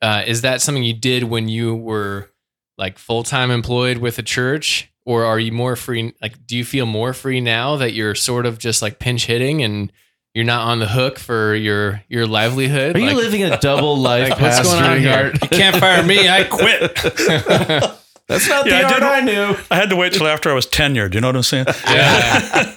Uh, 0.00 0.22
is 0.26 0.40
that 0.40 0.60
something 0.62 0.82
you 0.82 0.94
did 0.94 1.24
when 1.24 1.48
you 1.48 1.74
were 1.74 2.30
like 2.76 2.98
full 2.98 3.22
time 3.22 3.50
employed 3.50 3.98
with 3.98 4.18
a 4.18 4.22
church, 4.22 4.90
or 5.06 5.24
are 5.24 5.38
you 5.38 5.52
more 5.52 5.76
free? 5.76 6.12
Like, 6.22 6.46
do 6.46 6.56
you 6.56 6.64
feel 6.64 6.86
more 6.86 7.12
free 7.12 7.40
now 7.40 7.76
that 7.76 7.92
you're 7.92 8.14
sort 8.14 8.46
of 8.46 8.58
just 8.58 8.82
like 8.82 8.98
pinch 8.98 9.26
hitting 9.26 9.62
and 9.62 9.92
you're 10.34 10.44
not 10.44 10.66
on 10.66 10.78
the 10.80 10.88
hook 10.88 11.18
for 11.18 11.54
your 11.54 12.02
your 12.08 12.26
livelihood? 12.26 12.96
Are 12.96 13.00
you 13.00 13.14
living 13.14 13.42
a 13.44 13.58
double 13.60 13.96
life 14.10 14.30
Like, 14.30 14.40
what's 14.40 14.62
going 14.62 14.82
on 14.82 14.98
here? 15.00 15.32
You 15.42 15.48
can't 15.48 15.76
fire 15.76 16.02
me. 16.02 16.28
I 16.28 16.44
quit. 16.44 16.94
That's 18.26 18.48
not 18.48 18.66
Yeah, 18.66 18.76
I 18.76 18.82
the 18.82 18.84
art 18.86 18.94
did- 18.94 19.02
I 19.02 19.20
knew. 19.20 19.56
I 19.70 19.76
had 19.76 19.90
to 19.90 19.96
wait 19.96 20.14
till 20.14 20.26
after 20.26 20.50
I 20.50 20.54
was 20.54 20.66
tenured. 20.66 21.12
You 21.14 21.20
know 21.20 21.28
what 21.28 21.36
I'm 21.36 21.42
saying? 21.42 21.66
yeah. 21.86 22.72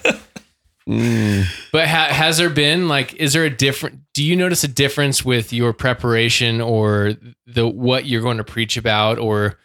Mm. 0.87 1.45
But 1.71 1.87
ha- 1.87 2.07
has 2.13 2.37
there 2.37 2.49
been 2.49 2.87
like, 2.87 3.13
is 3.15 3.33
there 3.33 3.43
a 3.43 3.49
different? 3.49 3.99
Do 4.13 4.23
you 4.23 4.35
notice 4.35 4.63
a 4.63 4.67
difference 4.69 5.23
with 5.25 5.51
your 5.51 5.73
preparation 5.73 6.61
or 6.61 7.13
the 7.45 7.67
what 7.67 8.05
you're 8.05 8.21
going 8.21 8.37
to 8.37 8.43
preach 8.43 8.77
about, 8.77 9.19
or 9.19 9.59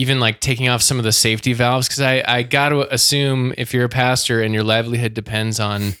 even 0.00 0.18
like 0.20 0.40
taking 0.40 0.68
off 0.68 0.82
some 0.82 0.98
of 0.98 1.04
the 1.04 1.12
safety 1.12 1.52
valves? 1.52 1.86
Because 1.88 2.00
I 2.00 2.22
I 2.26 2.42
got 2.42 2.70
to 2.70 2.92
assume 2.92 3.52
if 3.58 3.72
you're 3.74 3.84
a 3.84 3.88
pastor 3.88 4.40
and 4.42 4.52
your 4.54 4.64
livelihood 4.64 5.14
depends 5.14 5.60
on, 5.60 5.94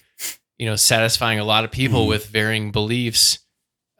you 0.58 0.66
know, 0.66 0.76
satisfying 0.76 1.38
a 1.38 1.44
lot 1.44 1.64
of 1.64 1.70
people 1.70 2.04
Mhm. 2.04 2.08
with 2.08 2.26
varying 2.26 2.70
beliefs. 2.72 3.38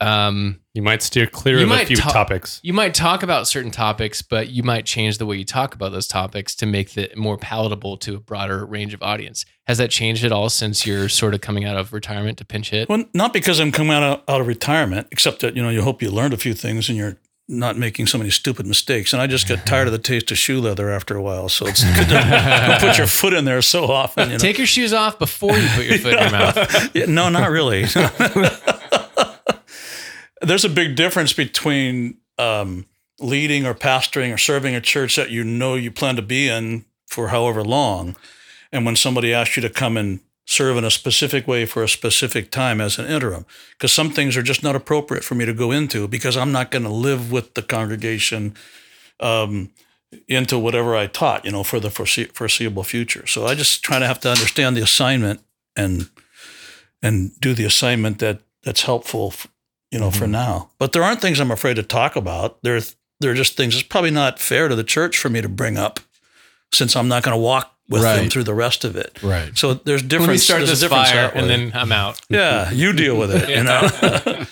Um, 0.03 0.61
You 0.73 0.81
might 0.81 1.03
steer 1.03 1.27
clear 1.27 1.59
You 1.59 1.65
of 1.65 1.73
a 1.73 1.85
few 1.85 1.97
ta- 1.97 2.11
topics. 2.11 2.59
you 2.63 2.73
might 2.73 2.95
talk 2.95 3.23
about 3.23 3.47
certain 3.47 3.71
topics, 3.71 4.23
but 4.23 4.49
you 4.49 4.63
might 4.63 4.87
change 4.87 5.19
the 5.19 5.27
way 5.27 5.37
you 5.37 5.45
talk 5.45 5.75
about 5.75 5.93
those 5.93 6.07
topics 6.07 6.55
to 6.55 6.65
make 6.65 6.97
it 6.97 7.19
more 7.19 7.37
palatable 7.37 7.99
to 7.99 8.15
a 8.15 8.19
broader 8.21 8.65
range 8.65 8.95
of 8.95 9.03
audience. 9.03 9.45
Has 9.67 9.77
that 9.77 9.91
changed 9.91 10.25
at 10.25 10.33
all 10.33 10.49
since 10.49 10.87
you're 10.87 11.11
sort 11.11 11.35
of 11.35 11.43
coming 11.43 11.67
out 11.67 11.77
of 11.77 11.93
retirement 11.93 12.39
to 12.39 12.47
pinch 12.47 12.71
hit? 12.71 12.89
Well, 12.89 13.05
not 13.13 13.35
because 13.35 13.61
I'm 13.61 13.73
coming 13.73 13.93
out 13.93 14.03
of, 14.03 14.21
out 14.27 14.41
of 14.41 14.47
retirement, 14.47 15.09
except 15.13 15.41
that 15.41 15.55
you 15.55 15.63
know 15.63 15.69
you 15.69 15.83
hope 15.83 16.01
you 16.01 16.11
learned 16.11 16.33
a 16.33 16.39
few 16.39 16.55
things 16.55 16.89
in 16.89 16.97
your 16.97 17.19
not 17.51 17.77
making 17.77 18.07
so 18.07 18.17
many 18.17 18.31
stupid 18.31 18.65
mistakes. 18.67 19.13
And 19.13 19.21
I 19.21 19.27
just 19.27 19.49
got 19.49 19.67
tired 19.67 19.89
of 19.89 19.93
the 19.93 19.99
taste 19.99 20.31
of 20.31 20.39
shoe 20.39 20.61
leather 20.61 20.91
after 20.91 21.17
a 21.17 21.23
while. 21.23 21.49
So 21.49 21.67
it's 21.67 21.83
good 21.83 22.09
to 22.09 22.77
put 22.81 22.97
your 22.97 23.07
foot 23.09 23.33
in 23.33 23.45
there 23.45 23.61
so 23.61 23.85
often. 23.85 24.29
You 24.29 24.35
know? 24.35 24.39
Take 24.39 24.59
your 24.59 24.67
shoes 24.67 24.93
off 24.93 25.19
before 25.19 25.59
you 25.59 25.69
put 25.75 25.85
your 25.87 25.99
foot 25.99 26.15
in 26.15 26.21
your 26.21 26.31
mouth. 26.31 26.91
Yeah, 26.95 27.07
no, 27.07 27.29
not 27.29 27.51
really. 27.51 27.85
There's 30.43 30.65
a 30.65 30.69
big 30.69 30.97
difference 30.97 31.33
between 31.33 32.19
um, 32.39 32.87
leading 33.19 33.67
or 33.67 33.75
pastoring 33.75 34.33
or 34.33 34.39
serving 34.39 34.75
a 34.75 34.81
church 34.81 35.17
that 35.17 35.31
you 35.31 35.45
know 35.45 35.75
you 35.75 35.91
plan 35.91 36.17
to 36.17 36.23
be 36.23 36.49
in 36.49 36.85
for 37.07 37.29
however 37.29 37.63
long, 37.63 38.17
and 38.73 38.87
when 38.87 38.97
somebody 38.97 39.35
asks 39.35 39.57
you 39.57 39.63
to 39.63 39.71
come 39.71 39.97
and 39.97 40.21
serve 40.51 40.77
in 40.77 40.85
a 40.85 40.91
specific 40.91 41.47
way 41.47 41.65
for 41.65 41.83
a 41.83 41.89
specific 41.89 42.51
time 42.51 42.81
as 42.81 42.99
an 42.99 43.07
interim, 43.07 43.47
because 43.73 43.93
some 43.93 44.11
things 44.11 44.37
are 44.37 44.43
just 44.43 44.63
not 44.63 44.75
appropriate 44.75 45.25
for 45.25 45.37
me 45.37 45.45
to 45.45 45.55
go 45.55 45.71
into 45.71 46.09
because 46.09 46.37
I'm 46.37 46.53
not 46.53 46.71
going 46.71 46.83
to 46.83 46.91
live 47.09 47.31
with 47.31 47.55
the 47.55 47.63
congregation. 47.63 48.55
Um, 49.21 49.71
into 50.27 50.59
whatever 50.59 50.97
I 50.97 51.07
taught, 51.07 51.45
you 51.45 51.53
know, 51.53 51.63
for 51.63 51.79
the 51.79 51.89
foresee- 51.89 52.33
foreseeable 52.33 52.83
future. 52.83 53.29
So 53.29 53.47
I 53.47 53.55
just 53.55 53.85
try 53.85 54.01
to 54.01 54.07
have 54.07 54.19
to 54.21 54.31
understand 54.31 54.77
the 54.77 54.83
assignment 54.83 55.41
and 55.77 56.11
and 57.03 57.39
do 57.41 57.55
the 57.55 57.65
assignment 57.65 58.19
that 58.19 58.41
that's 58.65 58.83
helpful, 58.83 59.33
you 59.91 59.99
know, 60.01 60.11
for 60.11 60.27
now. 60.27 60.71
But 60.79 60.93
there 60.93 61.03
aren't 61.03 61.21
things 61.21 61.39
I'm 61.39 61.53
afraid 61.53 61.77
to 61.77 61.83
talk 61.83 62.17
about. 62.17 62.61
There 62.63 62.81
there 63.21 63.31
are 63.31 63.35
just 63.37 63.57
things 63.57 63.75
it's 63.75 63.85
probably 63.85 64.11
not 64.11 64.39
fair 64.41 64.69
to 64.69 64.75
the 64.75 64.85
church 64.85 65.17
for 65.17 65.31
me 65.31 65.41
to 65.41 65.49
bring 65.49 65.79
up, 65.79 66.01
since 66.73 66.97
I'm 66.97 67.09
not 67.09 67.23
going 67.23 67.37
to 67.37 67.43
walk 67.43 67.77
with 67.91 68.01
them 68.03 68.21
Right. 68.21 68.33
through 68.33 68.45
the 68.45 68.55
rest 68.55 68.85
of 68.85 68.97
it. 68.97 69.19
Right. 69.23 69.51
So 69.59 69.75
there's 69.75 70.03
different. 70.03 70.29
Let 70.29 70.35
me 70.35 70.39
start 70.39 70.59
there's 70.65 70.83
a 70.83 70.89
this 70.89 70.91
fire 70.91 71.31
and 71.35 71.51
then 71.51 71.73
I'm 71.75 71.93
out. 71.93 72.21
yeah, 72.31 72.71
you 72.71 72.93
deal 72.95 73.17
with 73.19 73.31
it. 73.35 73.49
You 73.51 73.65
know. 73.65 74.47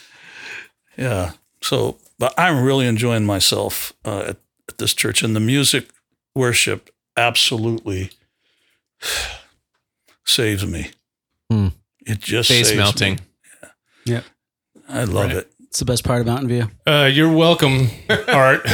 yeah. 0.99 1.33
So, 1.63 1.99
but 2.19 2.35
I'm 2.37 2.63
really 2.63 2.87
enjoying 2.87 3.25
myself 3.25 3.93
uh, 4.05 4.19
at, 4.31 4.37
at 4.69 4.79
this 4.79 4.93
church, 4.95 5.23
and 5.23 5.35
the 5.35 5.41
music, 5.41 5.89
worship, 6.35 6.91
absolutely 7.17 8.11
saves 10.27 10.67
me. 10.67 10.91
Hmm. 11.51 11.69
It 12.07 12.19
just 12.21 12.49
Face 12.49 12.69
saves 12.69 12.79
melting. 12.79 13.15
Me. 13.15 13.21
Yep. 14.07 14.25
I 14.89 15.05
love 15.05 15.27
Right. 15.27 15.37
it. 15.37 15.53
It's 15.69 15.81
the 15.81 15.85
best 15.85 16.03
part 16.03 16.21
of 16.21 16.27
Mountain 16.27 16.49
View. 16.49 16.71
Uh, 16.87 17.11
you're 17.13 17.33
welcome, 17.33 17.89
Art. 18.29 18.67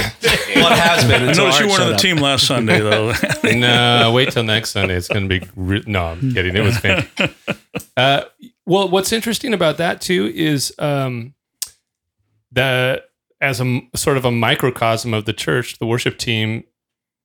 Well, 0.54 0.72
it 0.72 0.78
has 0.78 1.04
been. 1.04 1.24
I 1.24 1.26
until 1.30 1.44
noticed 1.46 1.60
you 1.60 1.68
weren't 1.68 1.82
on 1.82 1.88
the 1.88 1.94
up. 1.96 2.00
team 2.00 2.16
last 2.18 2.46
Sunday, 2.46 2.78
though. 2.78 3.12
no, 3.44 4.12
wait 4.14 4.30
till 4.30 4.44
next 4.44 4.70
Sunday. 4.70 4.94
It's 4.94 5.08
going 5.08 5.28
to 5.28 5.40
be. 5.40 5.46
Re- 5.56 5.82
no, 5.84 6.04
I'm 6.06 6.32
kidding. 6.32 6.56
It 6.56 6.62
was 6.62 6.78
fantastic. 6.78 7.34
Uh, 7.96 8.22
well, 8.66 8.88
what's 8.88 9.12
interesting 9.12 9.52
about 9.52 9.76
that 9.78 10.00
too 10.00 10.30
is 10.34 10.72
um, 10.78 11.34
that 12.52 13.04
as 13.40 13.60
a 13.60 13.80
sort 13.94 14.16
of 14.16 14.24
a 14.24 14.30
microcosm 14.30 15.12
of 15.12 15.24
the 15.26 15.32
church, 15.32 15.78
the 15.78 15.86
worship 15.86 16.18
team 16.18 16.64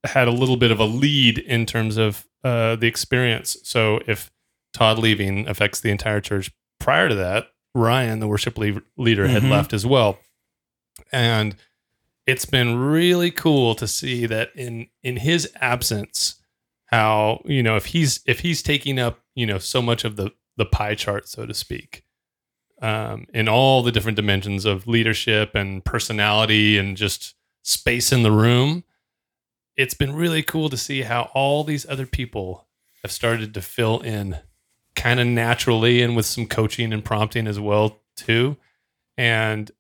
had 0.04 0.28
a 0.28 0.32
little 0.32 0.58
bit 0.58 0.72
of 0.72 0.80
a 0.80 0.86
lead 0.86 1.38
in 1.38 1.66
terms 1.66 1.98
of 1.98 2.28
uh, 2.44 2.76
the 2.76 2.88
experience. 2.88 3.58
So 3.64 4.00
if 4.08 4.32
Todd 4.74 4.98
leaving 5.00 5.48
affects 5.48 5.80
the 5.80 5.92
entire 5.92 6.20
church, 6.20 6.52
prior 6.80 7.10
to 7.10 7.16
that, 7.16 7.48
Ryan, 7.76 8.20
the 8.20 8.28
worship 8.28 8.58
le- 8.58 8.82
leader, 8.98 9.28
had 9.28 9.44
Mhm. 9.44 9.52
left 9.52 9.74
as 9.74 9.86
well, 9.86 10.20
and 11.12 11.56
it's 12.26 12.46
been 12.46 12.76
really 12.78 13.32
cool 13.32 13.76
to 13.76 13.88
see 13.88 14.26
that 14.28 14.52
in 14.56 14.88
in 15.04 15.18
his 15.18 15.50
absence 15.62 16.36
how 16.88 17.42
you 17.46 17.64
know 17.64 17.76
if 17.76 17.88
he's 17.88 18.22
if 18.26 18.42
he's 18.42 18.62
taking 18.64 19.00
up 19.00 19.20
you 19.36 19.46
know 19.46 19.58
so 19.58 19.82
much 19.82 20.04
of 20.04 20.16
the 20.16 20.32
the 20.58 20.66
pie 20.66 20.96
chart 20.96 21.28
so 21.28 21.46
to 21.46 21.54
speak 21.54 22.04
um 22.82 23.26
in 23.34 23.48
all 23.48 23.82
the 23.82 23.92
different 23.92 24.16
dimensions 24.16 24.66
of 24.66 24.88
leadership 24.88 25.56
and 25.56 25.84
personality 25.86 26.78
and 26.78 26.98
just 26.98 27.36
space 27.64 28.12
in 28.12 28.24
the 28.24 28.32
room 28.32 28.84
it's 29.76 29.94
been 29.94 30.14
really 30.14 30.44
cool 30.44 30.70
to 30.70 30.78
see 30.78 31.02
how 31.04 31.30
all 31.34 31.64
these 31.64 31.88
other 31.88 32.06
people 32.06 32.68
have 33.04 33.12
started 33.12 33.54
to 33.54 33.62
fill 33.62 34.00
in 34.02 34.38
kind 35.00 35.20
of 35.20 35.28
naturally 35.28 36.02
and 36.02 36.16
with 36.16 36.26
some 36.26 36.46
coaching 36.46 36.92
and 36.94 37.04
prompting 37.06 37.48
as 37.48 37.60
well 37.60 38.00
too 38.16 38.58
and 39.18 39.72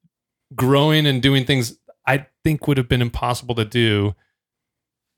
growing 0.55 1.05
and 1.05 1.21
doing 1.21 1.45
things 1.45 1.77
I 2.07 2.25
think 2.43 2.67
would 2.67 2.77
have 2.77 2.87
been 2.89 3.01
impossible 3.01 3.53
to 3.55 3.65
do. 3.65 4.15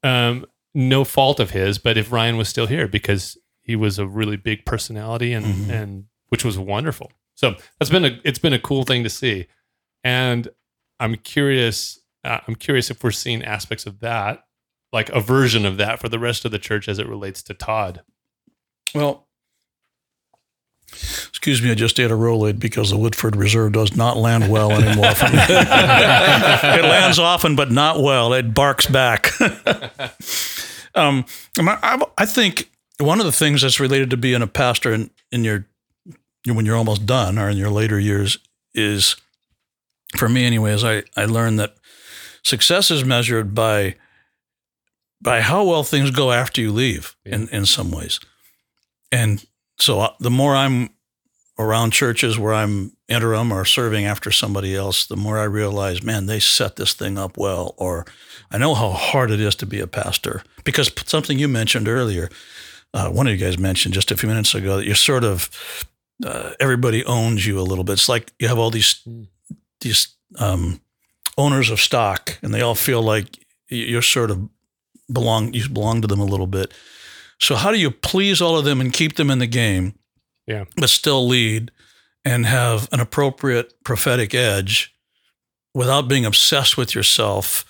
Um, 0.04 0.46
no 0.74 1.04
fault 1.04 1.40
of 1.40 1.52
his, 1.52 1.78
but 1.78 1.98
if 1.98 2.12
Ryan 2.12 2.38
was 2.38 2.50
still 2.50 2.66
here 2.68 2.88
because 2.88 3.38
he 3.62 3.76
was 3.76 4.00
a 4.00 4.08
really 4.08 4.38
big 4.38 4.66
personality 4.66 5.34
and 5.34 5.46
Mhm. 5.46 5.70
and 5.70 6.06
which 6.30 6.44
was 6.44 6.58
wonderful. 6.58 7.12
So 7.36 7.56
that's 7.80 7.92
been 7.92 8.06
a 8.06 8.20
it's 8.24 8.40
been 8.40 8.54
a 8.54 8.60
cool 8.60 8.84
thing 8.84 9.04
to 9.04 9.10
see, 9.10 9.48
and 10.04 10.48
I'm 11.00 11.16
curious. 11.16 12.00
Uh, 12.24 12.40
I'm 12.48 12.56
curious 12.56 12.90
if 12.92 13.04
we're 13.04 13.12
seeing 13.12 13.44
aspects 13.44 13.86
of 13.86 14.00
that, 14.00 14.44
like 14.94 15.10
a 15.10 15.20
version 15.20 15.66
of 15.66 15.78
that 15.78 16.00
for 16.00 16.10
the 16.10 16.20
rest 16.20 16.46
of 16.46 16.52
the 16.52 16.60
church 16.60 16.88
as 16.88 17.00
it 17.00 17.08
relates 17.08 17.42
to 17.44 17.54
Todd. 17.54 18.02
Well, 18.96 19.28
excuse 20.92 21.62
me, 21.62 21.72
I 21.72 21.76
just 21.76 22.00
ate 22.00 22.12
a 22.12 22.16
Rolaid 22.16 22.60
because 22.60 22.90
the 22.90 22.98
Woodford 22.98 23.36
Reserve 23.36 23.74
does 23.74 23.96
not 23.96 24.18
land 24.18 24.50
well 24.50 24.72
anymore 24.72 25.06
it 25.16 26.84
lands 26.84 27.20
often, 27.20 27.56
but 27.56 27.72
not 27.72 28.02
well. 28.02 28.34
It 28.34 28.54
barks 28.54 28.86
back. 28.86 29.32
um, 30.96 31.26
I, 31.58 32.04
I 32.18 32.26
think 32.26 32.70
one 33.00 33.20
of 33.20 33.26
the 33.26 33.32
things 33.32 33.62
that's 33.62 33.80
related 33.80 34.10
to 34.12 34.18
being 34.18 34.42
a 34.42 34.48
pastor 34.48 34.94
in, 34.94 35.10
in 35.32 35.44
your 35.44 35.66
when 36.46 36.66
you're 36.66 36.78
almost 36.78 37.06
done 37.06 37.38
or 37.38 37.50
in 37.50 37.58
your 37.58 37.70
later 37.70 38.00
years 38.00 38.40
is, 38.74 39.16
for 40.18 40.28
me, 40.28 40.44
anyways, 40.46 40.84
I, 40.84 41.04
I 41.16 41.26
learned 41.26 41.60
that 41.60 41.76
success 42.44 42.90
is 42.90 43.06
measured 43.06 43.54
by 43.54 43.96
by 45.22 45.42
how 45.42 45.64
well 45.64 45.84
things 45.84 46.10
go 46.10 46.32
after 46.32 46.62
you 46.62 46.72
leave 46.72 47.16
in, 47.24 47.48
in 47.50 47.66
some 47.66 47.92
ways. 47.92 48.20
And 49.12 49.46
so 49.82 50.00
uh, 50.00 50.14
the 50.20 50.32
more 50.32 50.56
I'm 50.56 50.92
around 51.58 51.92
churches 51.92 52.40
where 52.40 52.54
I'm 52.54 52.94
interim 53.08 53.52
or 53.52 53.66
serving 53.66 54.06
after 54.06 54.32
somebody 54.32 54.76
else, 54.76 55.06
the 55.06 55.18
more 55.18 55.38
I 55.38 55.44
realize, 55.44 56.02
man, 56.02 56.26
they 56.26 56.40
set 56.40 56.76
this 56.76 56.94
thing 56.94 57.18
up 57.18 57.38
well. 57.38 57.74
Or 57.78 58.06
I 58.52 58.58
know 58.58 58.74
how 58.74 58.92
hard 58.92 59.32
it 59.32 59.40
is 59.42 59.56
to 59.56 59.66
be 59.66 59.80
a 59.80 59.88
pastor 59.88 60.44
because 60.64 60.92
something 61.06 61.38
you 61.38 61.48
mentioned 61.48 61.88
earlier, 61.88 62.30
uh, 62.94 63.10
one 63.10 63.28
of 63.28 63.34
you 63.34 63.44
guys 63.44 63.58
mentioned 63.58 63.94
just 63.94 64.12
a 64.12 64.18
few 64.18 64.30
minutes 64.30 64.56
ago 64.56 64.78
that 64.78 64.86
you're 64.86 64.96
sort 64.96 65.24
of 65.24 65.50
uh, 66.26 66.52
everybody 66.60 67.04
owns 67.06 67.46
you 67.46 67.60
a 67.60 67.64
little 67.64 67.84
bit. 67.84 67.94
It's 67.94 68.10
like 68.10 68.32
you 68.40 68.48
have 68.48 68.60
all 68.60 68.70
these 68.70 69.02
these 69.80 70.10
um, 70.38 70.80
owners 71.38 71.70
of 71.70 71.80
stock, 71.80 72.38
and 72.44 72.54
they 72.54 72.62
all 72.62 72.76
feel 72.76 73.02
like 73.02 73.40
you're 73.68 74.02
sort 74.02 74.30
of 74.32 74.48
belong 75.12 75.54
you 75.54 75.68
belong 75.70 76.02
to 76.02 76.08
them 76.08 76.20
a 76.20 76.26
little 76.26 76.48
bit. 76.48 76.74
So 77.42 77.56
how 77.56 77.72
do 77.72 77.80
you 77.80 77.92
please 77.92 78.42
all 78.42 78.58
of 78.58 78.66
them 78.66 78.80
and 78.80 78.94
keep 78.94 79.16
them 79.16 79.32
in 79.32 79.40
the 79.40 79.48
game? 79.48 79.96
Yeah. 80.46 80.66
But 80.78 80.90
still 80.90 81.28
lead 81.28 81.72
and 82.24 82.46
have 82.46 82.88
an 82.92 83.00
appropriate 83.00 83.84
prophetic 83.84 84.36
edge 84.36 84.96
without 85.74 86.08
being 86.08 86.26
obsessed 86.26 86.78
with 86.78 86.94
yourself 86.94 87.66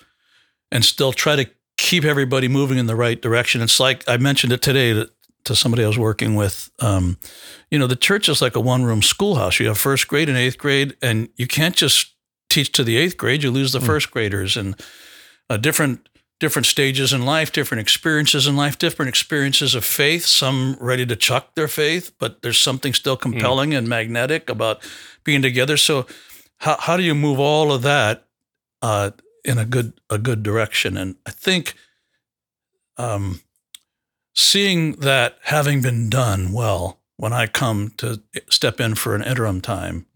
and 0.71 0.83
still 0.83 1.13
try 1.13 1.35
to 1.37 1.49
keep 1.77 2.03
everybody 2.03 2.47
moving 2.47 2.77
in 2.77 2.87
the 2.87 2.95
right 2.95 3.21
direction. 3.21 3.61
It's 3.61 3.79
like 3.79 4.03
I 4.07 4.17
mentioned 4.17 4.51
it 4.51 4.61
today 4.61 4.93
to, 4.93 5.09
to 5.45 5.55
somebody 5.55 5.83
I 5.83 5.87
was 5.87 5.97
working 5.97 6.35
with. 6.35 6.69
Um, 6.79 7.17
you 7.69 7.79
know, 7.79 7.87
the 7.87 7.95
church 7.95 8.27
is 8.27 8.41
like 8.41 8.55
a 8.55 8.59
one 8.59 8.83
room 8.83 9.01
schoolhouse. 9.01 9.59
You 9.59 9.67
have 9.67 9.77
first 9.77 10.07
grade 10.07 10.27
and 10.27 10.37
eighth 10.37 10.57
grade, 10.57 10.97
and 11.01 11.29
you 11.37 11.47
can't 11.47 11.75
just 11.75 12.13
teach 12.49 12.71
to 12.73 12.83
the 12.83 12.97
eighth 12.97 13.17
grade. 13.17 13.43
You 13.43 13.51
lose 13.51 13.71
the 13.71 13.79
first 13.81 14.11
graders 14.11 14.57
and 14.57 14.79
uh, 15.49 15.57
different 15.57 16.07
different 16.41 16.65
stages 16.65 17.13
in 17.13 17.23
life, 17.23 17.51
different 17.51 17.79
experiences 17.79 18.47
in 18.47 18.57
life, 18.57 18.79
different 18.79 19.07
experiences 19.07 19.75
of 19.75 19.85
faith. 19.85 20.25
Some 20.25 20.75
ready 20.81 21.05
to 21.05 21.15
chuck 21.15 21.53
their 21.53 21.67
faith, 21.67 22.11
but 22.17 22.41
there's 22.41 22.59
something 22.59 22.93
still 22.93 23.15
compelling 23.15 23.75
and 23.75 23.87
magnetic 23.87 24.49
about 24.49 24.83
being 25.23 25.43
together. 25.43 25.77
So, 25.77 26.07
how 26.57 26.77
how 26.79 26.97
do 26.97 27.03
you 27.03 27.13
move 27.13 27.39
all 27.39 27.71
of 27.71 27.83
that 27.83 28.25
uh, 28.81 29.11
in 29.45 29.59
a 29.59 29.65
good 29.65 29.93
a 30.09 30.17
good 30.17 30.41
direction? 30.41 30.97
And 30.97 31.15
I 31.27 31.31
think 31.31 31.75
um, 32.97 33.41
seeing 34.33 34.93
that 34.93 35.37
having 35.43 35.83
been 35.83 36.09
done 36.09 36.51
well 36.51 36.99
when 37.17 37.33
I 37.33 37.45
come 37.45 37.93
to 37.97 38.19
step 38.49 38.81
in 38.81 38.95
for 38.95 39.13
an 39.13 39.21
interim 39.21 39.61
time 39.61 40.07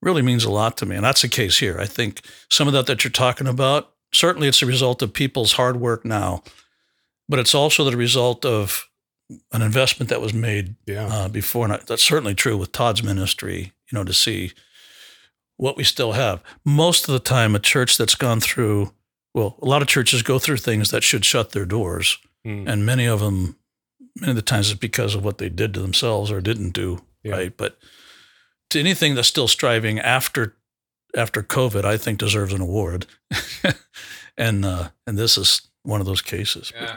really 0.00 0.22
means 0.22 0.44
a 0.44 0.50
lot 0.50 0.78
to 0.78 0.86
me. 0.86 0.96
And 0.96 1.04
that's 1.04 1.20
the 1.20 1.28
case 1.28 1.58
here. 1.58 1.78
I 1.78 1.84
think 1.84 2.22
some 2.48 2.66
of 2.66 2.72
that 2.72 2.86
that 2.86 3.04
you're 3.04 3.10
talking 3.10 3.46
about, 3.46 3.92
certainly 4.12 4.48
it's 4.48 4.62
a 4.62 4.66
result 4.66 5.02
of 5.02 5.12
people's 5.12 5.52
hard 5.52 5.76
work 5.80 6.04
now, 6.04 6.42
but 7.28 7.38
it's 7.38 7.54
also 7.54 7.84
the 7.84 7.96
result 7.96 8.44
of 8.44 8.88
an 9.52 9.62
investment 9.62 10.08
that 10.08 10.20
was 10.20 10.32
made 10.32 10.76
Yeah. 10.86 11.06
uh, 11.06 11.28
before. 11.28 11.70
And 11.70 11.80
that's 11.86 12.02
certainly 12.04 12.34
true 12.34 12.56
with 12.56 12.72
Todd's 12.72 13.02
ministry, 13.02 13.72
you 13.90 13.98
know, 13.98 14.04
to 14.04 14.12
see 14.12 14.52
what 15.56 15.76
we 15.76 15.84
still 15.84 16.12
have. 16.12 16.40
Most 16.64 17.08
of 17.08 17.12
the 17.12 17.18
time, 17.18 17.54
a 17.54 17.58
church 17.58 17.96
that's 17.96 18.14
gone 18.14 18.40
through, 18.40 18.92
well, 19.34 19.58
a 19.60 19.66
lot 19.66 19.82
of 19.82 19.88
churches 19.88 20.22
go 20.22 20.38
through 20.38 20.58
things 20.58 20.90
that 20.90 21.02
should 21.02 21.24
shut 21.24 21.50
their 21.50 21.64
doors. 21.66 22.18
Mm. 22.46 22.68
And 22.68 22.86
many 22.86 23.06
of 23.06 23.20
them, 23.20 23.56
many 24.14 24.30
of 24.30 24.36
the 24.36 24.42
times 24.42 24.70
it's 24.70 24.78
because 24.78 25.14
of 25.14 25.24
what 25.24 25.38
they 25.38 25.48
did 25.48 25.74
to 25.74 25.80
themselves 25.80 26.30
or 26.30 26.40
didn't 26.40 26.70
do, 26.70 27.02
Yeah. 27.24 27.32
right? 27.32 27.56
But 27.56 27.78
to 28.70 28.78
anything 28.80 29.14
that's 29.14 29.28
still 29.28 29.48
striving 29.48 29.98
after 29.98 30.56
after 31.14 31.42
COVID, 31.42 31.84
I 31.84 31.96
think 31.96 32.18
deserves 32.18 32.52
an 32.52 32.60
award. 32.60 33.06
and 34.36 34.64
uh, 34.64 34.88
and 35.06 35.18
this 35.18 35.36
is 35.38 35.62
one 35.82 36.00
of 36.00 36.06
those 36.06 36.22
cases. 36.22 36.72
Yeah. 36.74 36.96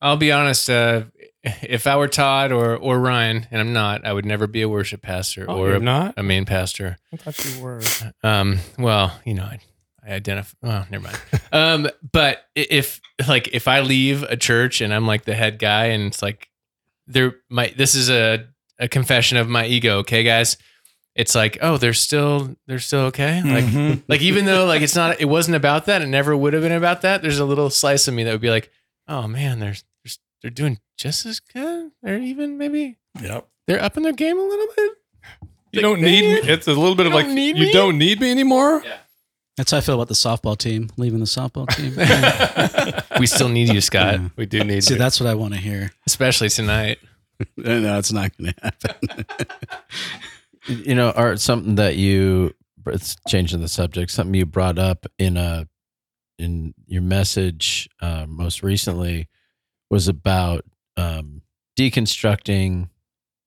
I'll 0.00 0.16
be 0.16 0.30
honest. 0.32 0.68
Uh, 0.68 1.04
if 1.42 1.86
I 1.86 1.96
were 1.96 2.08
Todd 2.08 2.52
or 2.52 2.76
or 2.76 2.98
Ryan, 2.98 3.46
and 3.50 3.60
I'm 3.60 3.72
not, 3.72 4.04
I 4.04 4.12
would 4.12 4.26
never 4.26 4.46
be 4.46 4.62
a 4.62 4.68
worship 4.68 5.02
pastor 5.02 5.46
Oh, 5.48 5.58
or 5.58 5.68
you're 5.68 5.76
a, 5.76 5.80
not? 5.80 6.14
a 6.16 6.22
main 6.22 6.44
pastor. 6.44 6.98
I 7.12 7.16
thought 7.16 7.44
you 7.44 7.62
were. 7.62 7.82
Um, 8.22 8.58
well, 8.78 9.18
you 9.24 9.34
know, 9.34 9.44
I, 9.44 9.58
I 10.06 10.12
identify. 10.14 10.54
Well, 10.62 10.86
never 10.90 11.04
mind. 11.04 11.18
um, 11.52 11.88
but 12.12 12.44
if 12.54 13.00
like 13.26 13.48
if 13.52 13.68
I 13.68 13.80
leave 13.80 14.22
a 14.24 14.36
church 14.36 14.80
and 14.80 14.92
I'm 14.92 15.06
like 15.06 15.24
the 15.24 15.34
head 15.34 15.58
guy, 15.58 15.86
and 15.86 16.04
it's 16.04 16.20
like 16.22 16.48
there, 17.06 17.36
my 17.48 17.72
this 17.76 17.94
is 17.94 18.10
a 18.10 18.46
a 18.78 18.88
confession 18.88 19.38
of 19.38 19.48
my 19.48 19.66
ego. 19.66 19.98
Okay, 19.98 20.22
guys, 20.24 20.58
it's 21.16 21.34
like 21.34 21.58
oh, 21.60 21.76
they're 21.78 21.92
still 21.94 22.54
they're 22.66 22.78
still 22.78 23.00
okay. 23.06 23.42
Like 23.42 23.64
Mhm. 23.64 24.02
like 24.06 24.20
even 24.20 24.44
though 24.44 24.66
like 24.66 24.82
it's 24.82 24.94
not 24.94 25.20
it 25.20 25.24
wasn't 25.24 25.56
about 25.56 25.86
that, 25.86 26.02
it 26.02 26.06
never 26.06 26.36
would 26.36 26.52
have 26.52 26.62
been 26.62 26.72
about 26.72 27.00
that. 27.02 27.22
There's 27.22 27.38
a 27.38 27.44
little 27.44 27.70
slice 27.70 28.06
of 28.06 28.14
me 28.14 28.22
that 28.24 28.32
would 28.32 28.40
be 28.40 28.50
like, 28.50 28.70
oh 29.08 29.26
man, 29.26 29.58
they're 29.58 29.74
they're, 30.04 30.12
they're 30.42 30.50
doing 30.50 30.78
just 30.96 31.26
as 31.26 31.40
good. 31.40 31.90
They're 32.02 32.18
even 32.18 32.58
maybe 32.58 32.98
Yep. 33.20 33.48
they're 33.66 33.82
upping 33.82 34.02
their 34.02 34.12
game 34.12 34.38
a 34.38 34.42
little 34.42 34.66
bit. 34.76 34.92
You 35.72 35.80
don't 35.82 36.00
need 36.00 36.22
me. 36.44 36.50
It's 36.52 36.66
a 36.68 36.72
little 36.72 36.94
bit 36.94 37.06
of 37.06 37.12
like 37.12 37.26
need 37.28 37.56
you 37.56 37.66
me? 37.66 37.72
don't 37.72 37.98
need 37.98 38.20
me 38.20 38.30
anymore. 38.30 38.82
That's 39.56 39.70
how 39.70 39.78
I 39.78 39.80
feel 39.80 39.94
about 39.94 40.08
the 40.08 40.14
softball 40.14 40.56
team, 40.56 40.90
leaving 40.98 41.18
the 41.20 41.24
softball 41.24 41.66
team. 41.74 41.94
We 43.18 43.26
still 43.26 43.48
need 43.48 43.72
you, 43.72 43.80
Scott, 43.80 44.20
Yeah. 44.20 44.28
We 44.36 44.44
do 44.44 44.62
need 44.62 44.84
See, 44.84 44.92
you. 44.92 44.96
See, 44.96 44.98
that's 44.98 45.18
what 45.18 45.26
I 45.30 45.34
want 45.34 45.54
to 45.54 45.60
hear. 45.60 45.92
especially 46.06 46.50
tonight. 46.50 46.98
no, 47.56 47.98
it's 47.98 48.12
not 48.12 48.36
going 48.36 48.52
to 48.52 48.60
happen. 48.62 49.24
you 50.68 50.94
know, 50.94 51.10
Art, 51.10 51.40
something 51.40 51.76
that 51.76 51.96
you 51.96 52.54
it's 52.86 53.16
changing 53.26 53.60
the 53.60 53.68
subject, 53.68 54.10
something 54.10 54.34
you 54.34 54.46
brought 54.46 54.78
up 54.78 55.06
in 55.18 55.36
a 55.36 55.66
in 56.38 56.74
your 56.86 57.02
message 57.02 57.88
uh, 58.00 58.26
most 58.28 58.62
recently 58.62 59.28
was 59.90 60.08
about 60.08 60.64
um, 60.96 61.42
deconstructing 61.78 62.90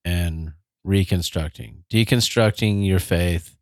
and 0.03 0.53
reconstructing, 0.83 1.83
deconstructing 1.91 2.85
your 2.85 2.99
faith, 2.99 3.55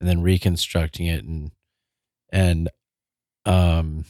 and 0.00 0.08
then 0.08 0.22
reconstructing 0.22 1.06
it, 1.06 1.24
and 1.24 1.52
and 2.32 2.68
um, 3.46 4.04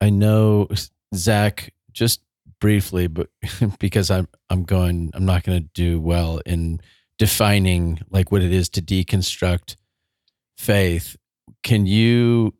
I 0.00 0.10
know 0.10 0.68
Zach 1.14 1.72
just 1.92 2.20
briefly, 2.60 3.06
but 3.06 3.28
because 3.78 4.10
I'm 4.10 4.28
I'm 4.50 4.64
going, 4.64 5.10
I'm 5.14 5.26
not 5.26 5.42
going 5.42 5.62
to 5.62 5.68
do 5.74 6.00
well 6.00 6.40
in 6.46 6.80
defining 7.18 8.00
like 8.10 8.30
what 8.30 8.42
it 8.42 8.52
is 8.52 8.68
to 8.70 8.82
deconstruct 8.82 9.76
faith. 10.56 11.16
Can 11.62 11.86
you 11.86 12.54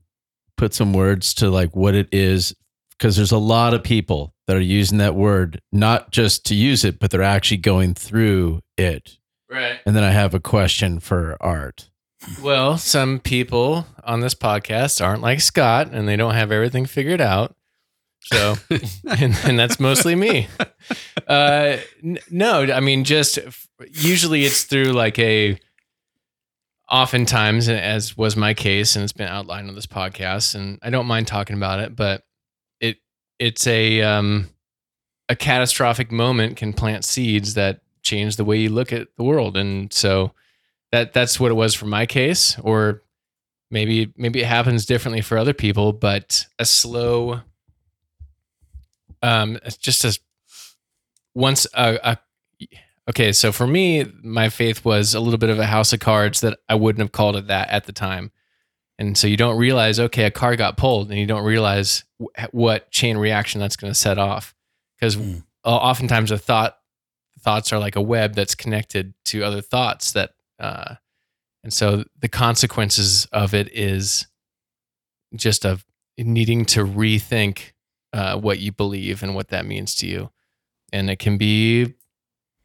put 0.56 0.74
some 0.74 0.92
words 0.92 1.34
to 1.34 1.50
like 1.50 1.74
what 1.74 1.94
it 1.94 2.08
is? 2.12 2.54
Because 2.90 3.16
there's 3.16 3.32
a 3.32 3.38
lot 3.38 3.74
of 3.74 3.82
people 3.82 4.34
that 4.46 4.56
are 4.56 4.60
using 4.60 4.98
that 4.98 5.14
word 5.14 5.60
not 5.72 6.10
just 6.12 6.46
to 6.46 6.54
use 6.54 6.84
it, 6.84 6.98
but 6.98 7.10
they're 7.10 7.22
actually 7.22 7.58
going 7.58 7.94
through 7.94 8.60
it. 8.76 9.18
Right. 9.50 9.78
And 9.84 9.94
then 9.94 10.04
I 10.04 10.10
have 10.10 10.34
a 10.34 10.40
question 10.40 11.00
for 11.00 11.36
Art. 11.40 11.90
Well, 12.42 12.78
some 12.78 13.20
people 13.20 13.86
on 14.02 14.20
this 14.20 14.34
podcast 14.34 15.04
aren't 15.04 15.22
like 15.22 15.40
Scott 15.40 15.90
and 15.92 16.08
they 16.08 16.16
don't 16.16 16.34
have 16.34 16.50
everything 16.50 16.86
figured 16.86 17.20
out. 17.20 17.54
So, 18.26 18.56
and, 19.08 19.36
and 19.44 19.58
that's 19.58 19.78
mostly 19.80 20.14
me. 20.14 20.48
Uh, 21.26 21.78
n- 22.02 22.18
no, 22.30 22.62
I 22.64 22.80
mean, 22.80 23.04
just 23.04 23.38
usually 23.90 24.44
it's 24.44 24.64
through 24.64 24.92
like 24.92 25.18
a, 25.18 25.58
oftentimes, 26.90 27.68
as 27.68 28.16
was 28.16 28.36
my 28.36 28.54
case, 28.54 28.96
and 28.96 29.02
it's 29.02 29.12
been 29.12 29.28
outlined 29.28 29.68
on 29.68 29.74
this 29.74 29.86
podcast, 29.86 30.54
and 30.54 30.78
I 30.82 30.90
don't 30.90 31.06
mind 31.06 31.26
talking 31.26 31.56
about 31.56 31.80
it, 31.80 31.96
but 31.96 32.24
it, 32.80 32.98
it's 33.38 33.66
a, 33.66 34.02
um, 34.02 34.50
a 35.28 35.36
catastrophic 35.36 36.12
moment 36.12 36.56
can 36.56 36.72
plant 36.72 37.04
seeds 37.04 37.54
that 37.54 37.80
change 38.02 38.36
the 38.36 38.44
way 38.44 38.58
you 38.58 38.68
look 38.70 38.92
at 38.92 39.08
the 39.16 39.24
world. 39.24 39.56
And 39.56 39.92
so, 39.92 40.32
that 40.92 41.12
that's 41.12 41.38
what 41.40 41.50
it 41.50 41.54
was 41.54 41.74
for 41.74 41.86
my 41.86 42.06
case 42.06 42.58
or 42.60 43.02
maybe 43.70 44.12
maybe 44.16 44.40
it 44.40 44.46
happens 44.46 44.86
differently 44.86 45.20
for 45.20 45.36
other 45.36 45.52
people 45.52 45.92
but 45.92 46.46
a 46.58 46.64
slow 46.64 47.40
um 49.22 49.58
just 49.78 50.04
as 50.04 50.18
once 51.34 51.66
a, 51.74 51.98
a 52.02 52.18
okay 53.08 53.32
so 53.32 53.52
for 53.52 53.66
me 53.66 54.04
my 54.22 54.48
faith 54.48 54.84
was 54.84 55.14
a 55.14 55.20
little 55.20 55.38
bit 55.38 55.50
of 55.50 55.58
a 55.58 55.66
house 55.66 55.92
of 55.92 56.00
cards 56.00 56.40
that 56.40 56.58
i 56.68 56.74
wouldn't 56.74 57.00
have 57.00 57.12
called 57.12 57.36
it 57.36 57.46
that 57.48 57.68
at 57.70 57.84
the 57.84 57.92
time 57.92 58.30
and 58.98 59.16
so 59.18 59.26
you 59.26 59.36
don't 59.36 59.58
realize 59.58 60.00
okay 60.00 60.24
a 60.24 60.30
car 60.30 60.56
got 60.56 60.76
pulled 60.76 61.10
and 61.10 61.18
you 61.18 61.26
don't 61.26 61.44
realize 61.44 62.04
wh- 62.18 62.54
what 62.54 62.90
chain 62.90 63.16
reaction 63.18 63.60
that's 63.60 63.76
going 63.76 63.92
to 63.92 63.98
set 63.98 64.18
off 64.18 64.54
because 64.98 65.14
Hmm. 65.14 65.38
oftentimes 65.64 66.30
a 66.30 66.38
thought 66.38 66.76
thoughts 67.40 67.72
are 67.72 67.78
like 67.78 67.96
a 67.96 68.02
web 68.02 68.34
that's 68.34 68.54
connected 68.54 69.14
to 69.26 69.42
other 69.44 69.60
thoughts 69.60 70.12
that 70.12 70.30
uh, 70.58 70.94
and 71.62 71.72
so 71.72 72.04
the 72.18 72.28
consequences 72.28 73.26
of 73.32 73.52
it 73.52 73.68
is 73.76 74.26
just 75.34 75.66
of 75.66 75.84
needing 76.16 76.64
to 76.64 76.84
rethink 76.84 77.72
uh, 78.12 78.38
what 78.38 78.58
you 78.58 78.72
believe 78.72 79.22
and 79.22 79.34
what 79.34 79.48
that 79.48 79.66
means 79.66 79.94
to 79.96 80.06
you. 80.06 80.30
And 80.92 81.10
it 81.10 81.18
can 81.18 81.36
be 81.38 81.94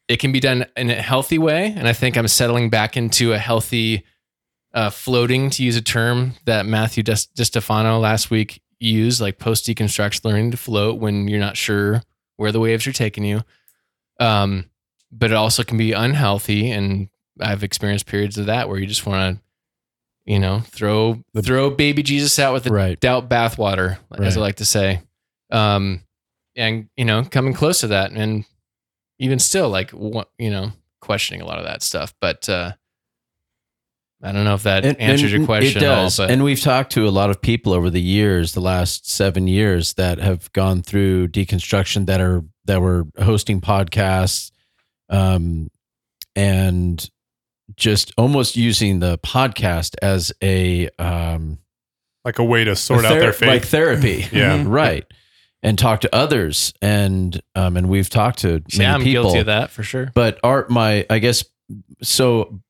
it 0.07 0.19
can 0.19 0.31
be 0.31 0.39
done 0.39 0.65
in 0.75 0.89
a 0.89 0.95
healthy 1.01 1.37
way. 1.37 1.73
And 1.77 1.87
i 1.87 1.93
think 1.93 2.17
i'm 2.17 2.27
settling 2.27 2.69
back 2.69 2.95
into 2.97 3.33
a 3.33 3.37
healthy 3.37 4.03
uh, 4.73 4.89
floating 4.89 5.49
to 5.49 5.63
use 5.63 5.75
a 5.75 5.81
term 5.81 6.33
that 6.45 6.65
matthew 6.65 7.03
Dis- 7.03 7.27
DiStefano 7.27 7.99
last 7.99 8.29
week 8.31 8.61
used 8.79 9.19
like 9.21 9.37
post 9.37 9.65
deconstruction 9.65 10.23
learning 10.25 10.51
to 10.51 10.57
float 10.57 10.99
when 10.99 11.27
you're 11.27 11.39
not 11.39 11.57
sure 11.57 12.01
where 12.37 12.51
the 12.51 12.59
waves 12.59 12.87
are 12.87 12.93
taking 12.93 13.23
you. 13.23 13.41
Um, 14.19 14.69
but 15.11 15.29
it 15.31 15.35
also 15.35 15.63
can 15.63 15.77
be 15.77 15.91
unhealthy. 15.93 16.71
And 16.71 17.09
i've 17.39 17.63
experienced 17.63 18.05
periods 18.05 18.37
of 18.37 18.45
that 18.47 18.67
where 18.69 18.77
you 18.77 18.85
just 18.85 19.05
want 19.05 19.37
to 19.37 19.41
you 20.31 20.37
know 20.37 20.59
throw 20.59 21.23
throw 21.41 21.69
baby 21.71 22.03
jesus 22.03 22.37
out 22.37 22.53
with 22.53 22.63
the 22.65 22.71
Right. 22.71 22.99
doubt 22.99 23.29
bathwater 23.29 23.97
as 24.19 24.37
i 24.37 24.41
like 24.41 24.57
to 24.57 24.65
say 24.65 25.01
um, 25.51 26.01
and 26.55 26.89
you 26.97 27.05
know 27.05 27.23
coming 27.23 27.53
close 27.53 27.79
to 27.81 27.87
that 27.87 28.11
and 28.11 28.45
even 29.19 29.39
still 29.39 29.69
like 29.69 29.91
what 29.91 30.29
you 30.37 30.49
know 30.49 30.71
questioning 31.01 31.41
a 31.41 31.45
lot 31.45 31.57
of 31.59 31.65
that 31.65 31.81
stuff 31.81 32.13
but 32.21 32.47
uh 32.49 32.71
i 34.23 34.31
don't 34.31 34.43
know 34.43 34.53
if 34.53 34.63
that 34.63 34.85
And- 34.85 34.99
answers 34.99 35.31
and 35.33 35.41
your 35.41 35.45
question 35.47 35.81
It 35.81 35.85
at 35.85 35.97
all, 35.97 36.03
does. 36.05 36.17
but 36.17 36.29
and 36.29 36.43
we've 36.43 36.59
talked 36.61 36.91
to 36.93 37.07
a 37.07 37.09
lot 37.09 37.29
of 37.29 37.41
people 37.41 37.73
over 37.73 37.89
the 37.89 38.01
years, 38.01 38.53
the 38.53 38.61
last 38.61 39.09
seven 39.09 39.47
years, 39.47 39.93
that 39.93 40.19
have 40.19 40.51
gone 40.53 40.81
through 40.83 41.29
deconstruction 41.29 42.05
that 42.07 42.21
are 42.21 42.43
that 42.65 42.81
were 42.81 43.07
hosting 43.19 43.61
podcasts, 43.61 44.51
um, 45.09 45.69
and 46.35 47.09
just 47.75 48.11
almost 48.17 48.55
using 48.55 48.99
the 48.99 49.17
podcast 49.19 49.95
as 50.03 50.31
a 50.43 50.87
um, 50.99 51.57
like 52.23 52.37
a 52.37 52.43
way 52.43 52.63
to 52.63 52.75
sort 52.75 53.05
a 53.05 53.07
out 53.07 53.19
their 53.19 53.33
faith. 53.33 53.49
like 53.49 53.65
therapy. 53.65 54.25
Yeah. 54.31 54.63
right. 54.67 55.05
And 55.63 55.77
talk 55.77 56.01
to 56.01 56.15
others, 56.15 56.73
and 56.81 57.39
um, 57.53 57.77
and 57.77 57.87
we've 57.87 58.09
talked 58.09 58.39
to 58.39 58.63
many 58.73 58.83
yeah 58.83 58.95
i'm 58.95 59.03
people 59.03 59.25
guilty 59.25 59.39
of 59.41 59.45
that 59.45 59.69
for 59.69 59.83
sure. 59.83 60.11
But 60.15 60.39
art 60.43 60.71
my 60.71 61.05
i 61.07 61.19
guess 61.19 61.43
so 62.01 62.61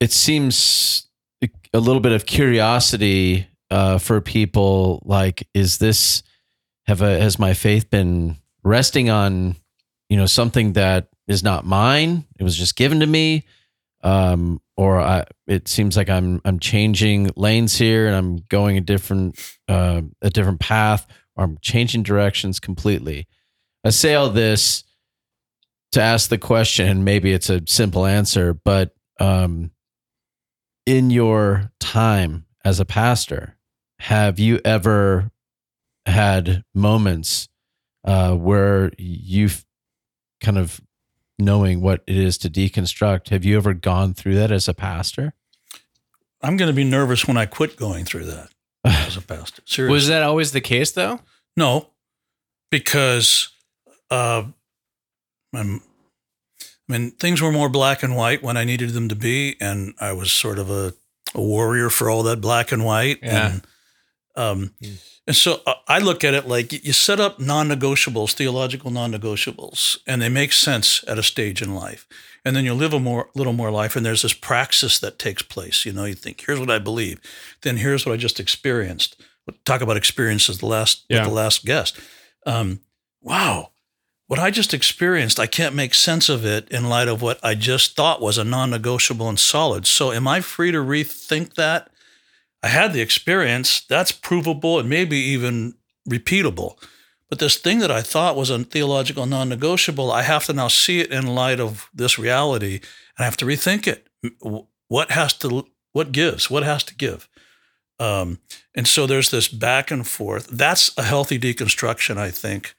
it 0.00 0.10
seems 0.10 1.06
a 1.72 1.78
little 1.78 2.00
bit 2.00 2.10
of 2.10 2.26
curiosity 2.26 3.46
uh, 3.70 3.98
for 3.98 4.20
people 4.20 5.02
like 5.04 5.48
is 5.54 5.78
this 5.78 6.24
have 6.86 7.00
a, 7.00 7.20
has 7.20 7.38
my 7.38 7.54
faith 7.54 7.90
been 7.90 8.36
resting 8.64 9.08
on 9.08 9.54
you 10.08 10.16
know 10.16 10.26
something 10.26 10.72
that 10.72 11.08
is 11.28 11.44
not 11.44 11.64
mine? 11.64 12.24
It 12.40 12.42
was 12.42 12.56
just 12.56 12.74
given 12.76 12.98
to 13.00 13.06
me 13.06 13.44
um 14.04 14.60
or 14.76 15.00
I, 15.00 15.24
it 15.46 15.68
seems 15.68 15.96
like 15.96 16.10
i'm 16.10 16.40
i'm 16.44 16.58
changing 16.58 17.30
lanes 17.36 17.76
here 17.78 18.08
and 18.08 18.16
i'm 18.16 18.38
going 18.48 18.76
a 18.76 18.80
different 18.80 19.38
uh, 19.68 20.02
a 20.20 20.28
different 20.28 20.58
path 20.58 21.06
i'm 21.36 21.58
changing 21.60 22.02
directions 22.02 22.60
completely. 22.60 23.26
I 23.84 23.90
say 23.90 24.14
all 24.14 24.30
this 24.30 24.84
to 25.92 26.00
ask 26.00 26.30
the 26.30 26.38
question 26.38 26.88
and 26.88 27.04
maybe 27.04 27.32
it's 27.32 27.50
a 27.50 27.62
simple 27.66 28.06
answer 28.06 28.54
but 28.54 28.94
um 29.20 29.70
in 30.86 31.10
your 31.10 31.70
time 31.80 32.46
as 32.64 32.80
a 32.80 32.84
pastor 32.84 33.56
have 33.98 34.38
you 34.38 34.60
ever 34.64 35.30
had 36.06 36.64
moments 36.74 37.48
uh 38.04 38.34
where 38.34 38.92
you've 38.98 39.64
kind 40.40 40.58
of 40.58 40.80
knowing 41.38 41.80
what 41.80 42.02
it 42.06 42.16
is 42.16 42.38
to 42.38 42.50
deconstruct 42.50 43.28
have 43.28 43.44
you 43.44 43.56
ever 43.56 43.74
gone 43.74 44.14
through 44.14 44.34
that 44.34 44.50
as 44.52 44.68
a 44.68 44.74
pastor? 44.74 45.34
I'm 46.40 46.56
going 46.56 46.70
to 46.70 46.74
be 46.74 46.84
nervous 46.84 47.26
when 47.26 47.36
I 47.36 47.46
quit 47.46 47.76
going 47.76 48.04
through 48.04 48.24
that 48.26 48.48
as 48.84 49.16
a 49.16 49.22
pastor. 49.22 49.62
Seriously. 49.64 49.92
was 49.94 50.08
that 50.08 50.22
always 50.22 50.52
the 50.52 50.60
case 50.60 50.92
though 50.92 51.20
No, 51.56 51.90
because 52.70 53.48
uh, 54.10 54.44
I 55.54 55.80
mean, 56.88 57.10
things 57.12 57.40
were 57.40 57.52
more 57.52 57.68
black 57.68 58.02
and 58.02 58.16
white 58.16 58.42
when 58.42 58.56
I 58.56 58.64
needed 58.64 58.90
them 58.90 59.08
to 59.08 59.14
be, 59.14 59.56
and 59.60 59.94
I 60.00 60.12
was 60.12 60.32
sort 60.32 60.58
of 60.58 60.70
a 60.70 60.94
a 61.34 61.40
warrior 61.40 61.90
for 61.90 62.10
all 62.10 62.22
that 62.24 62.40
black 62.40 62.72
and 62.72 62.84
white. 62.84 63.18
Yeah. 63.22 63.52
And, 63.52 63.66
um, 64.34 64.74
and 65.26 65.36
so 65.36 65.60
uh, 65.66 65.74
I 65.88 65.98
look 65.98 66.24
at 66.24 66.34
it 66.34 66.46
like 66.46 66.72
you 66.84 66.92
set 66.92 67.20
up 67.20 67.38
non-negotiables, 67.38 68.32
theological 68.32 68.90
non-negotiables, 68.90 69.98
and 70.06 70.20
they 70.20 70.28
make 70.28 70.52
sense 70.52 71.04
at 71.06 71.18
a 71.18 71.22
stage 71.22 71.62
in 71.62 71.74
life. 71.74 72.06
And 72.44 72.56
then 72.56 72.64
you 72.64 72.74
live 72.74 72.92
a 72.92 72.98
more, 72.98 73.28
little 73.34 73.52
more 73.52 73.70
life, 73.70 73.94
and 73.94 74.04
there's 74.04 74.22
this 74.22 74.32
praxis 74.32 74.98
that 74.98 75.18
takes 75.18 75.42
place. 75.42 75.86
You 75.86 75.92
know, 75.92 76.04
you 76.04 76.14
think, 76.14 76.42
here's 76.44 76.58
what 76.58 76.70
I 76.70 76.78
believe, 76.78 77.20
then 77.62 77.76
here's 77.76 78.04
what 78.04 78.12
I 78.12 78.16
just 78.16 78.40
experienced. 78.40 79.20
Talk 79.64 79.80
about 79.80 79.96
experiences. 79.96 80.58
The 80.58 80.66
last, 80.66 81.04
with 81.08 81.18
the 81.24 81.30
last 81.30 81.64
guest. 81.64 81.98
Um, 82.46 82.80
wow, 83.20 83.70
what 84.26 84.40
I 84.40 84.50
just 84.50 84.72
experienced, 84.72 85.38
I 85.38 85.46
can't 85.46 85.74
make 85.74 85.94
sense 85.94 86.28
of 86.28 86.44
it 86.44 86.68
in 86.70 86.88
light 86.88 87.08
of 87.08 87.22
what 87.22 87.38
I 87.42 87.54
just 87.54 87.96
thought 87.96 88.20
was 88.20 88.38
a 88.38 88.44
non-negotiable 88.44 89.28
and 89.28 89.38
solid. 89.38 89.86
So, 89.86 90.10
am 90.10 90.26
I 90.26 90.40
free 90.40 90.72
to 90.72 90.78
rethink 90.78 91.54
that? 91.54 91.90
I 92.62 92.68
had 92.68 92.92
the 92.92 93.00
experience. 93.00 93.82
That's 93.82 94.12
provable 94.12 94.78
and 94.78 94.88
maybe 94.88 95.16
even 95.16 95.74
repeatable. 96.08 96.82
But 97.32 97.38
this 97.38 97.56
thing 97.56 97.78
that 97.78 97.90
I 97.90 98.02
thought 98.02 98.36
was 98.36 98.50
a 98.50 98.62
theological 98.62 99.24
non 99.24 99.48
negotiable, 99.48 100.12
I 100.12 100.20
have 100.20 100.44
to 100.44 100.52
now 100.52 100.68
see 100.68 101.00
it 101.00 101.10
in 101.10 101.34
light 101.34 101.60
of 101.60 101.88
this 101.94 102.18
reality 102.18 102.74
and 102.74 103.20
I 103.20 103.24
have 103.24 103.38
to 103.38 103.46
rethink 103.46 103.86
it. 103.86 104.06
What 104.88 105.12
has 105.12 105.32
to, 105.38 105.64
what 105.94 106.12
gives? 106.12 106.50
What 106.50 106.62
has 106.62 106.84
to 106.84 106.94
give? 106.94 107.30
Um, 107.98 108.40
and 108.74 108.86
so 108.86 109.06
there's 109.06 109.30
this 109.30 109.48
back 109.48 109.90
and 109.90 110.06
forth. 110.06 110.46
That's 110.48 110.90
a 110.98 111.04
healthy 111.04 111.38
deconstruction, 111.38 112.18
I 112.18 112.30
think. 112.30 112.74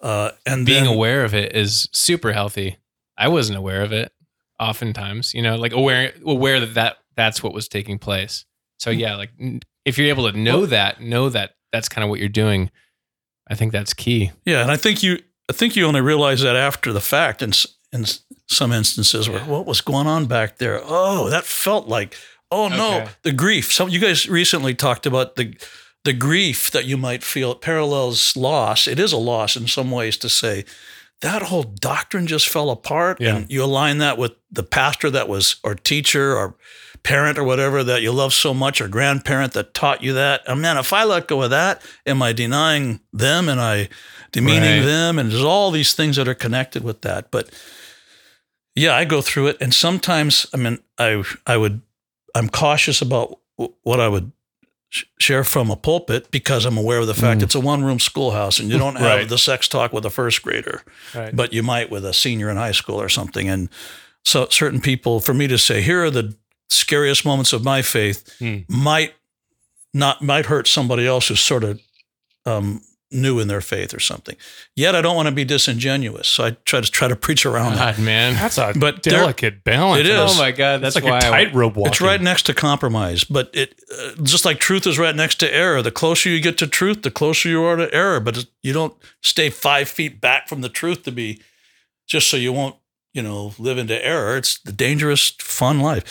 Uh, 0.00 0.30
and 0.46 0.64
Being 0.64 0.84
then, 0.84 0.94
aware 0.94 1.24
of 1.24 1.34
it 1.34 1.56
is 1.56 1.88
super 1.90 2.32
healthy. 2.32 2.76
I 3.18 3.26
wasn't 3.26 3.58
aware 3.58 3.82
of 3.82 3.90
it 3.90 4.12
oftentimes, 4.60 5.34
you 5.34 5.42
know, 5.42 5.56
like 5.56 5.72
aware 5.72 6.12
aware 6.24 6.60
that, 6.60 6.74
that 6.74 6.98
that's 7.16 7.42
what 7.42 7.52
was 7.52 7.66
taking 7.66 7.98
place. 7.98 8.44
So 8.78 8.90
yeah, 8.90 9.16
like 9.16 9.30
if 9.84 9.98
you're 9.98 10.10
able 10.10 10.30
to 10.30 10.38
know 10.38 10.64
that, 10.66 11.00
know 11.00 11.28
that 11.30 11.56
that's 11.72 11.88
kind 11.88 12.04
of 12.04 12.08
what 12.08 12.20
you're 12.20 12.28
doing, 12.28 12.70
I 13.50 13.54
think 13.54 13.72
that's 13.72 13.94
key. 13.94 14.32
Yeah, 14.44 14.62
and 14.62 14.70
I 14.70 14.76
think 14.76 15.02
you 15.02 15.18
I 15.48 15.52
think 15.52 15.76
you 15.76 15.86
only 15.86 16.00
realize 16.00 16.40
that 16.42 16.56
after 16.56 16.92
the 16.92 17.00
fact 17.00 17.42
in 17.42 17.52
in 17.92 18.06
some 18.48 18.72
instances 18.72 19.28
where 19.28 19.40
what 19.44 19.66
was 19.66 19.80
going 19.80 20.06
on 20.06 20.26
back 20.26 20.58
there? 20.58 20.80
Oh, 20.84 21.28
that 21.30 21.44
felt 21.44 21.86
like 21.88 22.16
oh 22.50 22.68
no, 22.68 23.00
Okay. 23.02 23.10
the 23.22 23.32
grief. 23.32 23.72
Some 23.72 23.88
you 23.90 23.98
guys 24.00 24.28
recently 24.28 24.74
talked 24.74 25.06
about 25.06 25.36
the 25.36 25.54
the 26.04 26.12
grief 26.12 26.70
that 26.70 26.84
you 26.84 26.96
might 26.96 27.22
feel 27.22 27.52
it 27.52 27.60
parallels 27.60 28.36
loss. 28.36 28.86
It 28.86 28.98
is 28.98 29.12
a 29.12 29.16
loss 29.18 29.56
in 29.56 29.66
some 29.68 29.90
ways 29.90 30.16
to 30.18 30.28
say 30.28 30.64
that 31.20 31.42
whole 31.42 31.62
doctrine 31.62 32.26
just 32.26 32.48
fell 32.48 32.68
apart 32.70 33.20
Yeah. 33.20 33.36
and 33.36 33.50
you 33.50 33.62
align 33.64 33.98
that 33.98 34.18
with 34.18 34.32
the 34.50 34.62
pastor 34.62 35.10
that 35.10 35.28
was 35.28 35.56
or 35.62 35.74
teacher 35.74 36.36
or 36.36 36.56
parent 37.04 37.38
or 37.38 37.44
whatever 37.44 37.84
that 37.84 38.02
you 38.02 38.10
love 38.10 38.32
so 38.34 38.52
much 38.52 38.80
or 38.80 38.88
grandparent 38.88 39.52
that 39.52 39.74
taught 39.74 40.02
you 40.02 40.12
that. 40.14 40.42
And 40.48 40.60
man, 40.60 40.76
if 40.78 40.92
I 40.92 41.04
let 41.04 41.28
go 41.28 41.42
of 41.42 41.50
that, 41.50 41.80
am 42.06 42.20
I 42.22 42.32
denying 42.32 43.00
them 43.12 43.48
and 43.48 43.60
I 43.60 43.88
demeaning 44.32 44.80
Right. 44.80 44.86
them? 44.86 45.18
And 45.20 45.30
there's 45.30 45.44
all 45.44 45.70
these 45.70 45.92
things 45.92 46.16
that 46.16 46.26
are 46.26 46.34
connected 46.34 46.82
with 46.82 47.02
that. 47.02 47.30
But 47.30 47.50
yeah, 48.74 48.94
I 48.96 49.04
go 49.04 49.20
through 49.20 49.48
it. 49.48 49.58
And 49.60 49.72
sometimes, 49.72 50.46
I 50.52 50.56
mean, 50.56 50.78
I, 50.98 51.22
I 51.46 51.56
would, 51.56 51.80
I'm 52.34 52.48
cautious 52.48 53.00
about 53.00 53.38
w- 53.58 53.74
what 53.82 54.00
I 54.00 54.08
would 54.08 54.32
sh- 54.88 55.04
share 55.20 55.44
from 55.44 55.70
a 55.70 55.76
pulpit 55.76 56.30
because 56.30 56.64
I'm 56.64 56.76
aware 56.76 56.98
of 56.98 57.06
the 57.06 57.14
fact 57.14 57.40
Mm. 57.40 57.44
it's 57.44 57.54
a 57.54 57.60
one 57.60 57.84
room 57.84 58.00
schoolhouse 58.00 58.58
and 58.58 58.68
you 58.70 58.78
don't 58.78 58.96
have 58.96 59.18
Right. 59.18 59.28
the 59.28 59.38
sex 59.38 59.68
talk 59.68 59.92
with 59.92 60.04
a 60.04 60.10
first 60.10 60.42
grader 60.42 60.82
Right. 61.14 61.36
but 61.36 61.52
you 61.52 61.62
might 61.62 61.90
with 61.90 62.04
a 62.04 62.12
senior 62.12 62.50
in 62.50 62.56
high 62.56 62.72
school 62.72 63.00
or 63.00 63.08
something. 63.08 63.48
And 63.48 63.68
so 64.24 64.48
certain 64.50 64.80
people, 64.80 65.20
for 65.20 65.34
me 65.34 65.46
to 65.48 65.58
say, 65.58 65.82
here 65.82 66.02
are 66.02 66.10
the 66.10 66.34
scariest 66.68 67.24
moments 67.24 67.52
of 67.52 67.64
my 67.64 67.82
faith, 67.82 68.28
Hmm. 68.38 68.58
might 68.68 69.14
not 69.92 70.22
might 70.22 70.46
hurt 70.46 70.66
somebody 70.66 71.06
else 71.06 71.28
who's 71.28 71.40
sort 71.40 71.64
of 71.64 71.80
um, 72.46 72.82
new 73.10 73.38
in 73.38 73.46
their 73.48 73.60
faith 73.60 73.94
or 73.94 74.00
something. 74.00 74.34
Yet 74.74 74.96
I 74.96 75.00
don't 75.00 75.14
want 75.14 75.28
to 75.28 75.34
be 75.34 75.44
disingenuous, 75.44 76.26
so 76.26 76.44
I 76.46 76.50
try 76.64 76.80
to 76.80 76.90
try 76.90 77.06
to 77.06 77.14
preach 77.14 77.46
around 77.46 77.76
that. 77.76 77.98
Man. 77.98 78.34
That's 78.34 78.58
a 78.58 78.72
But 78.76 79.02
there- 79.04 79.12
delicate 79.20 79.62
balance. 79.62 80.00
It 80.00 80.06
is. 80.06 80.18
Oh 80.18 80.36
my 80.38 80.50
God, 80.50 80.80
that's 80.82 80.96
It's 80.96 81.04
why 81.04 81.12
like 81.12 81.22
a 81.22 81.26
I, 81.28 81.30
tightrope 81.44 81.76
walking. 81.76 81.92
It's 81.92 82.00
right 82.00 82.20
next 82.20 82.42
to 82.46 82.54
compromise, 82.54 83.22
but 83.22 83.50
it 83.54 83.80
uh, 83.96 84.20
just 84.22 84.44
like 84.44 84.58
truth 84.58 84.84
is 84.86 84.98
right 84.98 85.14
next 85.14 85.36
to 85.36 85.54
error. 85.54 85.80
The 85.80 85.92
closer 85.92 86.28
you 86.28 86.40
get 86.40 86.58
to 86.58 86.66
truth, 86.66 87.02
the 87.02 87.10
closer 87.10 87.48
you 87.48 87.62
are 87.62 87.76
to 87.76 87.94
error. 87.94 88.18
But 88.20 88.36
it- 88.38 88.46
you 88.62 88.72
don't 88.72 88.94
stay 89.22 89.48
five 89.48 89.88
feet 89.88 90.20
back 90.20 90.48
from 90.48 90.60
the 90.62 90.68
truth 90.68 91.04
to 91.04 91.12
be 91.12 91.40
just 92.08 92.28
so 92.28 92.36
you 92.36 92.52
won't, 92.52 92.74
you 93.12 93.22
know, 93.22 93.54
live 93.58 93.78
into 93.78 94.04
error. 94.04 94.36
It's 94.36 94.58
the 94.58 94.72
dangerous, 94.72 95.30
fun 95.38 95.78
life. 95.80 96.02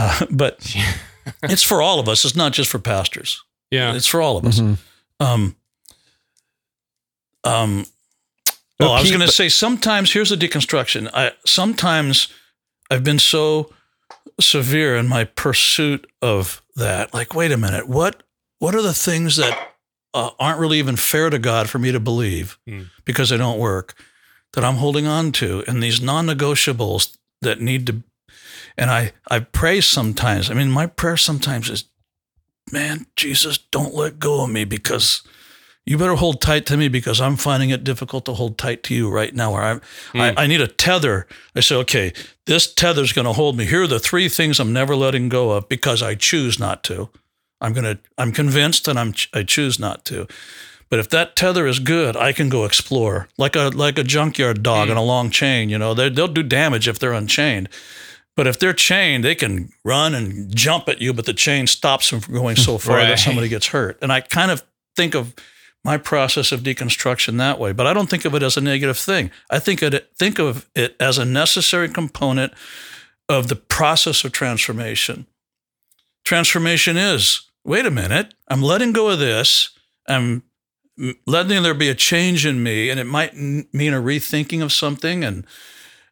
Uh, 0.00 0.26
but 0.30 0.74
it's 1.42 1.62
for 1.62 1.82
all 1.82 2.00
of 2.00 2.08
us. 2.08 2.24
It's 2.24 2.34
not 2.36 2.52
just 2.52 2.70
for 2.70 2.78
pastors. 2.78 3.42
Yeah. 3.70 3.94
It's 3.94 4.06
for 4.06 4.20
all 4.22 4.36
of 4.38 4.44
us. 4.46 4.58
Mhm. 4.60 4.78
Um, 5.20 5.56
um, 7.44 7.86
But 8.78 8.88
oh, 8.88 8.92
I 8.92 9.00
was 9.00 9.10
going 9.10 9.20
to 9.20 9.26
but- 9.26 9.34
say 9.34 9.48
sometimes 9.48 10.12
here's 10.12 10.30
the 10.30 10.36
deconstruction. 10.36 11.10
I 11.12 11.32
sometimes 11.44 12.28
I've 12.90 13.04
been 13.04 13.18
so 13.18 13.72
severe 14.40 14.96
in 14.96 15.06
my 15.08 15.24
pursuit 15.24 16.10
of 16.22 16.62
that. 16.76 17.12
Like, 17.12 17.34
wait 17.34 17.52
a 17.52 17.56
minute, 17.58 17.88
what 17.88 18.22
what 18.58 18.74
are 18.74 18.82
the 18.82 18.94
things 18.94 19.36
that 19.36 19.56
uh, 20.14 20.30
aren't 20.38 20.58
really 20.58 20.78
even 20.78 20.96
fair 20.96 21.30
to 21.30 21.38
God 21.38 21.68
for 21.70 21.78
me 21.78 21.92
to 21.92 22.00
believe 22.00 22.58
Hmm. 22.66 22.84
because 23.04 23.28
they 23.30 23.36
don't 23.36 23.58
work 23.58 23.94
that 24.54 24.64
I'm 24.64 24.76
holding 24.76 25.06
on 25.06 25.30
to, 25.32 25.62
and 25.68 25.82
these 25.82 26.00
non-negotiables 26.00 27.16
that 27.42 27.60
need 27.60 27.86
to. 27.86 28.02
And 28.76 28.90
I 28.90 29.12
I 29.30 29.40
pray 29.40 29.80
sometimes. 29.80 30.50
I 30.50 30.54
mean, 30.54 30.70
my 30.70 30.86
prayer 30.86 31.16
sometimes 31.16 31.70
is, 31.70 31.84
man, 32.72 33.06
Jesus, 33.16 33.58
don't 33.58 33.94
let 33.94 34.18
go 34.18 34.44
of 34.44 34.50
me 34.50 34.64
because 34.64 35.22
you 35.86 35.98
better 35.98 36.14
hold 36.14 36.40
tight 36.40 36.66
to 36.66 36.76
me 36.76 36.88
because 36.88 37.20
I'm 37.20 37.36
finding 37.36 37.70
it 37.70 37.84
difficult 37.84 38.24
to 38.26 38.34
hold 38.34 38.58
tight 38.58 38.82
to 38.84 38.94
you 38.94 39.10
right 39.10 39.34
now. 39.34 39.52
Or 39.52 39.62
I'm, 39.62 39.80
I, 40.14 40.30
hmm. 40.30 40.38
I 40.38 40.46
need 40.46 40.60
a 40.60 40.68
tether. 40.68 41.26
I 41.56 41.60
say, 41.60 41.74
okay, 41.76 42.12
this 42.46 42.72
tether's 42.72 43.12
going 43.12 43.24
to 43.24 43.32
hold 43.32 43.56
me. 43.56 43.64
Here 43.64 43.82
are 43.82 43.88
the 43.88 43.98
three 43.98 44.28
things 44.28 44.60
I'm 44.60 44.72
never 44.72 44.94
letting 44.94 45.28
go 45.28 45.50
of 45.50 45.68
because 45.68 46.02
I 46.02 46.14
choose 46.14 46.58
not 46.60 46.84
to. 46.84 47.08
I'm 47.60 47.72
going 47.72 47.84
to, 47.84 47.98
I'm 48.16 48.30
convinced 48.30 48.88
and 48.88 48.98
I'm, 48.98 49.14
I 49.34 49.42
choose 49.42 49.78
not 49.78 50.04
to. 50.06 50.28
But 50.90 50.98
if 50.98 51.08
that 51.10 51.34
tether 51.34 51.66
is 51.66 51.78
good, 51.78 52.16
I 52.16 52.32
can 52.32 52.48
go 52.48 52.64
explore 52.64 53.28
like 53.36 53.56
a, 53.56 53.70
like 53.74 53.98
a 53.98 54.04
junkyard 54.04 54.62
dog 54.62 54.86
hmm. 54.86 54.92
on 54.92 54.96
a 54.96 55.02
long 55.02 55.30
chain. 55.30 55.70
You 55.70 55.78
know, 55.78 55.94
they, 55.94 56.08
they'll 56.08 56.28
do 56.28 56.42
damage 56.42 56.88
if 56.88 56.98
they're 56.98 57.12
unchained. 57.12 57.68
But 58.40 58.46
if 58.46 58.58
they're 58.58 58.72
chained, 58.72 59.22
they 59.22 59.34
can 59.34 59.70
run 59.84 60.14
and 60.14 60.56
jump 60.56 60.88
at 60.88 60.98
you, 60.98 61.12
but 61.12 61.26
the 61.26 61.34
chain 61.34 61.66
stops 61.66 62.08
them 62.08 62.20
from 62.20 62.32
going 62.32 62.56
so 62.56 62.78
far 62.86 62.96
Right. 62.96 63.08
that 63.08 63.18
somebody 63.18 63.50
gets 63.50 63.66
hurt. 63.66 63.98
And 64.00 64.10
I 64.10 64.22
kind 64.22 64.50
of 64.50 64.62
think 64.96 65.14
of 65.14 65.34
my 65.84 65.98
process 65.98 66.50
of 66.50 66.60
deconstruction 66.62 67.36
that 67.36 67.58
way, 67.58 67.72
but 67.72 67.86
I 67.86 67.92
don't 67.92 68.08
think 68.08 68.24
of 68.24 68.34
it 68.34 68.42
as 68.42 68.56
a 68.56 68.62
negative 68.62 68.96
thing. 68.96 69.30
I 69.50 69.58
think 69.58 69.82
it 69.82 70.10
think 70.18 70.38
of 70.38 70.66
it 70.74 70.96
as 70.98 71.18
a 71.18 71.26
necessary 71.26 71.90
component 71.90 72.54
of 73.28 73.48
the 73.48 73.56
process 73.56 74.24
of 74.24 74.32
transformation. 74.32 75.26
Transformation 76.24 76.96
is 76.96 77.42
wait 77.62 77.84
a 77.84 77.90
minute, 77.90 78.32
I'm 78.48 78.62
letting 78.62 78.94
go 78.94 79.10
of 79.10 79.18
this. 79.18 79.68
I'm 80.08 80.44
letting 81.26 81.62
there 81.62 81.74
be 81.74 81.90
a 81.90 81.94
change 81.94 82.46
in 82.46 82.62
me, 82.62 82.88
and 82.88 82.98
it 82.98 83.04
might 83.04 83.34
mean 83.36 83.92
a 83.92 84.00
rethinking 84.00 84.62
of 84.62 84.72
something. 84.72 85.24
And 85.24 85.44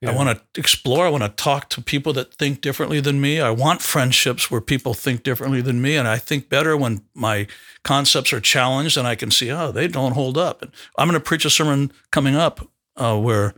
I 0.07 0.13
want 0.13 0.39
to 0.39 0.61
explore. 0.61 1.07
I 1.07 1.09
want 1.09 1.25
to 1.25 1.29
talk 1.29 1.69
to 1.71 1.83
people 1.83 2.13
that 2.13 2.33
think 2.35 2.61
differently 2.61 3.01
than 3.01 3.21
me. 3.21 3.41
I 3.41 3.51
want 3.51 3.83
friendships 3.83 4.49
where 4.49 4.61
people 4.61 4.95
think 4.95 5.25
differently 5.25 5.61
than 5.61 5.83
me, 5.83 5.97
and 5.97 6.07
I 6.07 6.19
think 6.19 6.49
better 6.49 6.77
when 6.77 7.03
my 7.15 7.49
concepts 7.83 8.33
are 8.33 8.41
challenged 8.41 8.97
and 8.97 9.09
I 9.09 9.17
can 9.17 9.33
see, 9.33 9.51
oh, 9.51 9.73
they 9.73 9.89
don't 9.89 10.13
hold 10.13 10.39
up. 10.39 10.63
And 10.63 10.71
I'm 10.97 11.09
going 11.09 11.21
to 11.21 11.25
preach 11.25 11.45
a 11.45 11.51
sermon 11.51 11.93
coming 12.13 12.37
up 12.37 12.69
uh, 12.97 13.19
where 13.19 13.55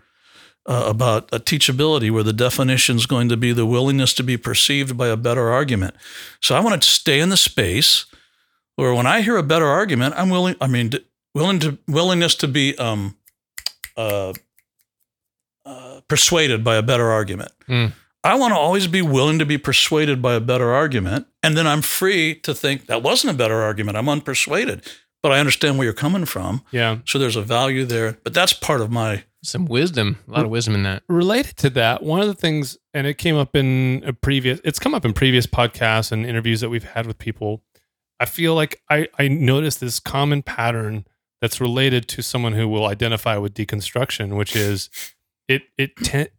uh, 0.67 0.85
about 0.87 1.29
a 1.33 1.41
teachability, 1.41 2.11
where 2.11 2.23
the 2.23 2.33
definition 2.33 2.97
is 2.97 3.05
going 3.05 3.29
to 3.29 3.37
be 3.37 3.53
the 3.53 3.67
willingness 3.67 4.15
to 4.15 4.23
be 4.23 4.39
perceived 4.39 4.97
by 4.97 5.09
a 5.09 5.17
better 5.17 5.51
argument. 5.51 5.95
So 6.41 6.55
I 6.55 6.61
want 6.61 6.81
to 6.81 6.89
stay 6.89 7.21
in 7.21 7.29
the 7.29 7.37
space 7.37 8.07
where 8.77 8.95
when 8.95 9.07
I 9.07 9.21
hear 9.21 9.37
a 9.37 9.43
better 9.43 9.67
argument, 9.67 10.15
I'm 10.17 10.31
willing. 10.31 10.57
I 10.61 10.69
mean, 10.69 10.93
willing 11.35 11.59
to 11.61 11.79
willingness 11.87 12.35
to 12.37 12.49
be 12.49 12.77
um, 12.79 13.17
uh, 13.97 14.33
persuaded 16.11 16.63
by 16.63 16.77
a 16.77 16.83
better 16.83 17.11
argument. 17.11 17.53
Mm. 17.69 17.93
I 18.23 18.35
want 18.35 18.53
to 18.53 18.59
always 18.59 18.87
be 18.87 19.01
willing 19.01 19.39
to 19.39 19.47
be 19.47 19.57
persuaded 19.57 20.21
by 20.21 20.35
a 20.35 20.41
better 20.41 20.71
argument. 20.73 21.27
And 21.43 21.57
then 21.57 21.67
I'm 21.67 21.81
free 21.81 22.35
to 22.41 22.55
think 22.55 22.87
that 22.87 23.03
wasn't 23.03 23.35
a 23.35 23.37
better 23.37 23.63
argument. 23.63 23.97
I'm 23.97 24.07
unpersuaded, 24.07 24.87
but 25.23 25.33
I 25.33 25.39
understand 25.39 25.79
where 25.79 25.87
you're 25.87 25.95
coming 25.95 26.27
from. 26.27 26.63
Yeah. 26.71 26.99
So 27.07 27.19
there's 27.19 27.37
a 27.37 27.43
value 27.43 27.87
there. 27.87 28.19
But 28.23 28.35
that's 28.35 28.53
part 28.53 28.83
of 28.83 28.91
my, 28.91 29.25
some 29.43 29.65
wisdom, 29.65 30.19
a 30.29 30.33
lot 30.33 30.45
of 30.45 30.51
wisdom 30.51 30.75
in 30.75 30.83
that. 30.83 31.03
related 31.09 31.57
to 31.59 31.71
that, 31.71 32.03
one 32.03 32.21
of 32.21 32.27
the 32.27 32.35
things, 32.35 32.77
and 32.93 33.07
it 33.07 33.15
came 33.15 33.37
up 33.37 33.57
in 33.57 34.03
a 34.05 34.13
previous, 34.13 34.61
it's 34.65 34.79
come 34.79 34.95
up 34.95 35.07
in 35.07 35.15
previous 35.15 35.47
podcasts 35.47 36.13
and 36.13 36.27
interviews 36.27 36.61
that 36.61 36.69
we've 36.69 36.85
had 36.85 37.07
with 37.07 37.17
people. 37.17 37.63
I 38.19 38.27
feel 38.27 38.55
like 38.55 38.83
I, 38.91 39.09
I 39.19 39.29
noticed 39.29 39.81
this 39.81 39.99
common 39.99 40.43
pattern 40.43 41.07
that's 41.41 41.59
related 41.59 42.07
to 42.09 42.23
someone 42.23 42.53
who 42.53 42.69
will 42.69 42.85
identify 42.85 43.39
with 43.39 43.55
deconstruction, 43.55 44.37
which 44.37 44.55
is 44.55 44.91
it 45.51 45.63
it 45.77 46.33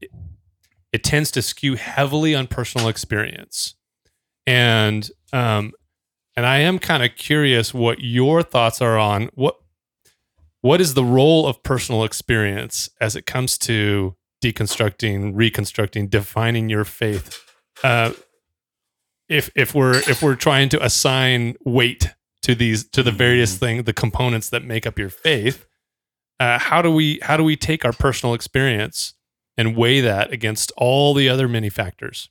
it 0.93 1.03
tends 1.03 1.31
to 1.31 1.41
skew 1.41 1.75
heavily 1.75 2.33
on 2.33 2.47
personal 2.47 2.87
experience, 2.87 3.75
and 4.47 5.09
um, 5.33 5.73
and 6.35 6.45
I 6.45 6.59
am 6.59 6.79
kind 6.79 7.03
of 7.03 7.15
curious 7.15 7.73
what 7.73 7.99
your 7.99 8.41
thoughts 8.41 8.81
are 8.81 8.97
on 8.97 9.29
what 9.35 9.57
what 10.61 10.79
is 10.79 10.93
the 10.93 11.03
role 11.03 11.47
of 11.47 11.61
personal 11.63 12.03
experience 12.03 12.89
as 12.99 13.15
it 13.15 13.25
comes 13.25 13.57
to 13.59 14.15
deconstructing, 14.43 15.31
reconstructing, 15.35 16.07
defining 16.07 16.69
your 16.69 16.85
faith. 16.85 17.43
Uh, 17.83 18.13
if 19.27 19.49
if 19.55 19.73
we're 19.75 19.97
if 20.09 20.21
we're 20.21 20.35
trying 20.35 20.69
to 20.69 20.83
assign 20.83 21.55
weight 21.65 22.09
to 22.43 22.55
these 22.55 22.87
to 22.89 23.03
the 23.03 23.11
various 23.11 23.57
things, 23.57 23.83
the 23.83 23.93
components 23.93 24.49
that 24.49 24.63
make 24.63 24.85
up 24.85 24.97
your 24.97 25.09
faith, 25.09 25.65
uh, 26.41 26.57
how 26.57 26.81
do 26.81 26.89
we 26.89 27.19
how 27.21 27.37
do 27.37 27.43
we 27.43 27.55
take 27.55 27.85
our 27.85 27.93
personal 27.93 28.33
experience 28.33 29.13
and 29.57 29.77
weigh 29.77 30.01
that 30.01 30.31
against 30.33 30.71
all 30.75 31.13
the 31.13 31.29
other 31.29 31.47
many 31.47 31.69
factors? 31.69 32.29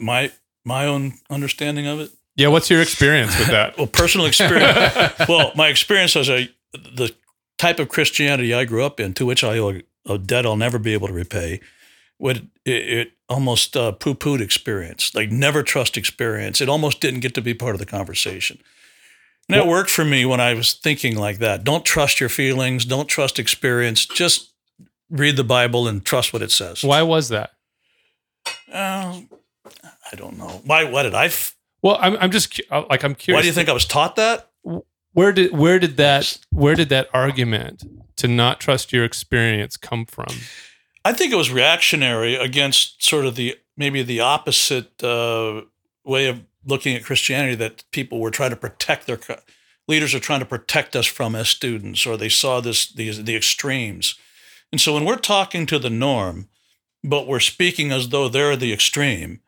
My 0.00 0.32
my 0.64 0.86
own 0.86 1.18
understanding 1.28 1.86
of 1.86 2.00
it. 2.00 2.12
Yeah, 2.34 2.48
what's 2.48 2.70
your 2.70 2.80
experience 2.80 3.38
with 3.38 3.48
that? 3.48 3.76
Well, 3.78 3.86
personal 3.86 4.26
experience. 4.26 4.94
well, 5.28 5.52
my 5.54 5.68
experience 5.68 6.16
as 6.16 6.30
a 6.30 6.48
the 6.72 7.14
type 7.58 7.78
of 7.78 7.90
Christianity 7.90 8.54
I 8.54 8.64
grew 8.64 8.84
up 8.84 9.00
in, 9.00 9.12
to 9.14 9.26
which 9.26 9.44
I 9.44 9.58
owe 9.58 9.80
a 10.06 10.16
debt 10.16 10.46
I'll 10.46 10.56
never 10.56 10.78
be 10.78 10.94
able 10.94 11.08
to 11.08 11.14
repay, 11.14 11.60
would 12.18 12.48
it, 12.64 12.88
it 12.88 13.12
almost 13.28 13.76
uh, 13.76 13.92
poo-pooed 13.92 14.40
experience, 14.40 15.14
like 15.14 15.30
never 15.30 15.62
trust 15.62 15.98
experience. 15.98 16.62
It 16.62 16.70
almost 16.70 17.00
didn't 17.02 17.20
get 17.20 17.34
to 17.34 17.42
be 17.42 17.52
part 17.52 17.74
of 17.74 17.80
the 17.80 17.86
conversation. 17.86 18.60
And 19.48 19.60
that 19.60 19.66
worked 19.68 19.90
for 19.90 20.04
me 20.04 20.24
when 20.26 20.40
I 20.40 20.54
was 20.54 20.72
thinking 20.72 21.16
like 21.16 21.38
that. 21.38 21.62
Don't 21.62 21.84
trust 21.84 22.18
your 22.20 22.28
feelings. 22.28 22.84
Don't 22.84 23.08
trust 23.08 23.38
experience. 23.38 24.04
Just 24.06 24.52
read 25.08 25.36
the 25.36 25.44
Bible 25.44 25.86
and 25.86 26.04
trust 26.04 26.32
what 26.32 26.42
it 26.42 26.50
says. 26.50 26.82
Why 26.82 27.02
was 27.02 27.28
that? 27.28 27.50
Uh, 28.72 29.20
I 30.12 30.16
don't 30.16 30.36
know. 30.38 30.62
Why? 30.64 30.84
Why 30.84 31.02
did 31.02 31.14
I? 31.14 31.26
F- 31.26 31.56
Well, 31.82 31.98
I'm 32.00 32.16
I'm 32.16 32.30
just 32.30 32.60
uh, 32.70 32.84
like 32.90 33.04
I'm 33.04 33.14
curious. 33.14 33.38
why 33.38 33.42
do 33.42 33.48
you 33.48 33.52
think 33.54 33.68
I 33.68 33.72
was 33.72 33.84
taught 33.86 34.16
that? 34.16 34.50
where 35.12 35.32
did 35.32 35.56
where 35.56 35.78
did 35.78 35.96
that 35.96 36.38
where 36.50 36.74
did 36.74 36.88
that 36.90 37.08
argument 37.14 37.84
to 38.16 38.28
not 38.28 38.60
trust 38.60 38.92
your 38.92 39.04
experience 39.04 39.76
come 39.76 40.04
from? 40.06 40.26
I 41.04 41.12
think 41.12 41.32
it 41.32 41.36
was 41.36 41.50
reactionary 41.50 42.34
against 42.34 43.02
sort 43.02 43.24
of 43.26 43.36
the 43.36 43.56
maybe 43.76 44.02
the 44.02 44.20
opposite 44.20 45.02
uh, 45.02 45.62
way 46.04 46.26
of 46.28 46.40
looking 46.66 46.94
at 46.96 47.04
Christianity 47.04 47.54
that 47.56 47.84
people 47.92 48.20
were 48.20 48.30
trying 48.30 48.50
to 48.50 48.56
protect 48.56 49.06
their 49.06 49.18
leaders 49.88 50.14
are 50.14 50.20
trying 50.20 50.40
to 50.40 50.46
protect 50.46 50.96
us 50.96 51.06
from 51.06 51.34
as 51.34 51.48
students, 51.48 52.06
or 52.06 52.16
they 52.16 52.28
saw 52.28 52.60
this 52.60 52.90
these 52.92 53.22
the 53.24 53.36
extremes. 53.36 54.16
And 54.72 54.80
so 54.80 54.94
when 54.94 55.04
we're 55.04 55.16
talking 55.16 55.64
to 55.66 55.78
the 55.78 55.90
norm, 55.90 56.48
but 57.04 57.26
we're 57.26 57.40
speaking 57.40 57.92
as 57.92 58.08
though 58.08 58.28
they're 58.28 58.56
the 58.56 58.72
extreme, 58.72 59.40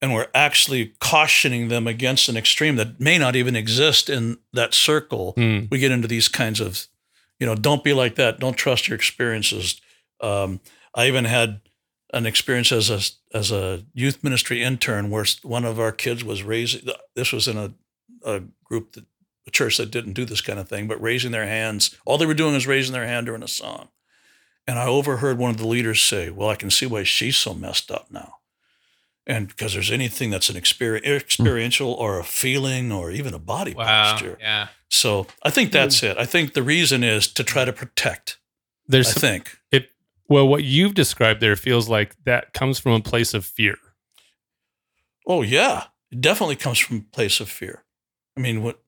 and 0.00 0.12
we're 0.14 0.28
actually 0.34 0.94
cautioning 1.00 1.68
them 1.68 1.86
against 1.86 2.28
an 2.28 2.36
extreme 2.36 2.76
that 2.76 2.98
may 2.98 3.18
not 3.18 3.36
even 3.36 3.56
exist 3.56 4.08
in 4.08 4.38
that 4.52 4.72
circle, 4.74 5.32
Hmm. 5.36 5.66
we 5.70 5.78
get 5.78 5.92
into 5.92 6.08
these 6.08 6.28
kinds 6.28 6.60
of, 6.60 6.86
you 7.38 7.46
know, 7.46 7.54
don't 7.54 7.84
be 7.84 7.92
like 7.92 8.14
that. 8.16 8.40
Don't 8.40 8.56
trust 8.56 8.88
your 8.88 8.96
experiences. 8.96 9.80
Um, 10.20 10.60
I 10.94 11.08
even 11.08 11.24
had 11.26 11.60
an 12.14 12.26
experience 12.26 12.72
as 12.72 12.90
a 12.90 13.00
as 13.36 13.50
a 13.50 13.84
youth 13.92 14.22
ministry 14.22 14.62
intern 14.62 15.10
where 15.10 15.26
one 15.42 15.64
of 15.64 15.78
our 15.80 15.92
kids 15.92 16.24
was 16.24 16.42
raising. 16.42 16.88
This 17.14 17.32
was 17.32 17.48
in 17.48 17.58
a, 17.58 17.74
a 18.24 18.42
group 18.64 18.92
that 18.92 19.04
a 19.46 19.50
church 19.50 19.76
that 19.76 19.90
didn't 19.90 20.14
do 20.14 20.24
this 20.24 20.40
kind 20.40 20.58
of 20.58 20.68
thing, 20.68 20.88
but 20.88 21.02
raising 21.02 21.32
their 21.32 21.46
hands. 21.46 21.94
All 22.06 22.16
they 22.16 22.24
were 22.24 22.32
doing 22.32 22.54
was 22.54 22.66
raising 22.66 22.94
their 22.94 23.06
hand 23.06 23.26
during 23.26 23.42
a 23.42 23.48
song, 23.48 23.88
and 24.66 24.78
I 24.78 24.86
overheard 24.86 25.36
one 25.38 25.50
of 25.50 25.58
the 25.58 25.66
leaders 25.66 26.00
say, 26.00 26.30
"Well, 26.30 26.48
I 26.48 26.56
can 26.56 26.70
see 26.70 26.86
why 26.86 27.02
she's 27.02 27.36
so 27.36 27.52
messed 27.52 27.90
up 27.90 28.06
now." 28.10 28.36
And 29.26 29.48
because 29.48 29.72
there's 29.72 29.90
anything 29.90 30.30
that's 30.30 30.50
an 30.50 30.56
experience, 30.56 31.06
experiential 31.06 31.92
or 31.92 32.18
a 32.18 32.24
feeling 32.24 32.92
or 32.92 33.10
even 33.10 33.34
a 33.34 33.38
body 33.38 33.74
posture. 33.74 34.36
Yeah. 34.40 34.68
So 34.90 35.26
I 35.42 35.50
think 35.50 35.72
that's 35.72 36.02
it. 36.02 36.16
I 36.18 36.26
think 36.26 36.52
the 36.52 36.62
reason 36.62 37.02
is 37.02 37.26
to 37.32 37.42
try 37.42 37.64
to 37.64 37.72
protect. 37.72 38.38
There's 38.86 39.16
I 39.16 39.20
think. 39.20 39.58
it 39.72 39.88
well 40.34 40.48
what 40.48 40.64
you've 40.64 40.94
described 40.94 41.40
there 41.40 41.54
feels 41.54 41.88
like 41.88 42.16
that 42.24 42.52
comes 42.52 42.80
from 42.80 42.90
a 42.90 43.00
place 43.00 43.34
of 43.34 43.44
fear. 43.44 43.76
Oh 45.28 45.42
yeah, 45.42 45.84
it 46.10 46.20
definitely 46.20 46.56
comes 46.56 46.80
from 46.80 46.96
a 46.96 47.14
place 47.14 47.38
of 47.38 47.48
fear. 47.48 47.84
I 48.36 48.40
mean, 48.40 48.60
what? 48.60 48.82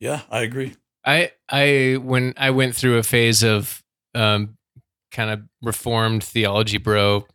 Yeah, 0.00 0.20
I 0.30 0.42
agree. 0.42 0.76
I 1.02 1.32
I 1.48 1.96
when 1.98 2.34
I 2.36 2.50
went 2.50 2.76
through 2.76 2.98
a 2.98 3.02
phase 3.02 3.42
of 3.42 3.82
um 4.14 4.58
kind 5.10 5.30
of 5.30 5.40
reformed 5.62 6.22
theology 6.22 6.76
bro 6.76 7.26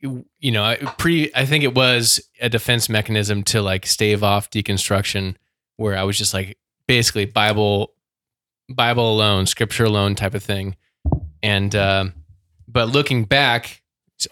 you 0.00 0.26
you 0.38 0.52
know 0.52 0.62
I 0.62 0.76
pre 0.76 1.30
I 1.34 1.46
think 1.46 1.64
it 1.64 1.74
was 1.74 2.20
a 2.42 2.50
defense 2.50 2.90
mechanism 2.90 3.42
to 3.44 3.62
like 3.62 3.86
stave 3.86 4.22
off 4.22 4.50
deconstruction 4.50 5.36
where 5.76 5.96
I 5.96 6.02
was 6.02 6.18
just 6.18 6.34
like 6.34 6.58
basically 6.86 7.24
bible 7.24 7.94
bible 8.68 9.14
alone 9.14 9.46
scripture 9.46 9.84
alone 9.84 10.14
type 10.14 10.34
of 10.34 10.42
thing 10.42 10.76
and 11.42 11.74
um 11.74 12.12
but 12.68 12.88
looking 12.88 13.24
back 13.24 13.82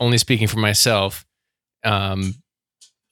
only 0.00 0.18
speaking 0.18 0.46
for 0.46 0.58
myself 0.58 1.26
um 1.84 2.34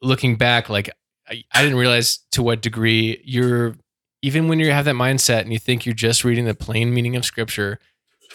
looking 0.00 0.36
back 0.36 0.68
like 0.68 0.90
I, 1.28 1.44
I 1.52 1.62
didn't 1.62 1.78
realize 1.78 2.18
to 2.32 2.42
what 2.42 2.62
degree 2.62 3.20
you're 3.24 3.76
even 4.22 4.48
when 4.48 4.58
you 4.58 4.70
have 4.70 4.84
that 4.86 4.94
mindset 4.94 5.40
and 5.40 5.52
you 5.52 5.58
think 5.58 5.84
you're 5.84 5.94
just 5.94 6.24
reading 6.24 6.44
the 6.46 6.54
plain 6.54 6.94
meaning 6.94 7.16
of 7.16 7.24
scripture 7.24 7.78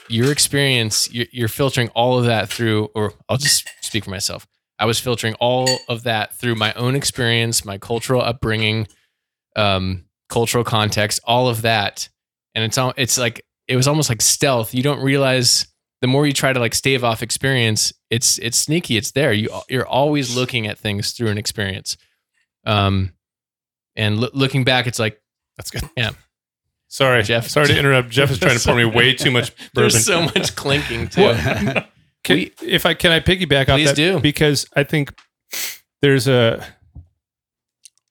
your 0.09 0.31
experience 0.31 1.11
you're, 1.11 1.49
filtering 1.49 1.89
all 1.89 2.17
of 2.17 2.25
that 2.25 2.47
through 2.49 2.89
or 2.95 3.13
i'll 3.27 3.37
just 3.37 3.67
speak 3.81 4.03
for 4.03 4.11
myself. 4.11 4.45
I 4.79 4.85
was 4.85 4.99
filtering 4.99 5.33
all 5.39 5.67
of 5.89 6.03
that 6.03 6.35
through 6.35 6.55
my 6.55 6.71
own 6.73 6.95
experience 6.95 7.65
my 7.65 7.77
cultural 7.79 8.21
upbringing 8.21 8.87
um, 9.55 10.05
cultural 10.29 10.63
context 10.63 11.19
all 11.23 11.49
of 11.49 11.63
that. 11.63 12.09
And 12.53 12.63
it's 12.63 12.77
all 12.77 12.93
it's 12.95 13.17
like 13.17 13.43
it 13.67 13.75
was 13.75 13.87
almost 13.87 14.09
like 14.09 14.21
stealth. 14.21 14.73
You 14.73 14.83
don't 14.83 15.01
realize 15.01 15.67
the 16.01 16.07
more 16.07 16.25
you 16.27 16.33
try 16.33 16.53
to 16.53 16.59
like 16.59 16.75
stave 16.75 17.03
off 17.03 17.23
experience 17.23 17.91
it's 18.09 18.37
it's 18.39 18.57
sneaky 18.57 18.97
it's 18.97 19.11
there 19.11 19.33
you 19.33 19.49
you're 19.69 19.87
always 19.87 20.35
looking 20.35 20.67
at 20.67 20.77
things 20.77 21.11
through 21.11 21.29
an 21.29 21.37
experience 21.37 21.97
um 22.65 23.11
and 23.95 24.19
loo- 24.19 24.29
looking 24.33 24.63
back 24.63 24.85
it's 24.87 24.99
like 24.99 25.19
That's 25.57 25.71
good. 25.71 25.83
Yeah. 25.97 26.11
Sorry, 26.89 27.21
Jeff- 27.23 27.49
Sorry 27.49 27.67
to 27.67 27.77
interrupt. 27.77 28.09
Jeff 28.09 28.31
is 28.31 28.39
trying 28.39 28.57
to 28.57 28.63
pour 28.65 28.75
me 28.75 28.85
way 28.85 29.13
too 29.13 29.31
much 29.31 29.51
bourbon. 29.73 29.91
there's 29.91 30.05
so 30.05 30.21
much 30.21 30.55
clinking 30.55 31.07
too 31.09 31.33
Can, 32.23 32.35
We- 32.37 32.53
if 32.61 32.85
I 32.85 32.93
can, 32.93 33.11
I 33.11 33.19
piggyback 33.19 33.67
off 33.69 33.75
Please 33.77 33.89
that 33.89 33.95
do. 33.95 34.19
because 34.19 34.67
I 34.75 34.83
think 34.83 35.13
there's 36.01 36.27
a, 36.27 36.65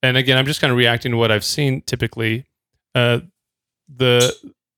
and 0.03 0.17
again, 0.17 0.37
I'm 0.39 0.47
just 0.47 0.61
kind 0.61 0.71
of 0.71 0.77
reacting 0.77 1.13
to 1.13 1.17
what 1.19 1.31
I've 1.31 1.45
seen 1.45 1.83
typically. 1.83 2.45
Uh, 2.95 3.21
the 3.95 4.35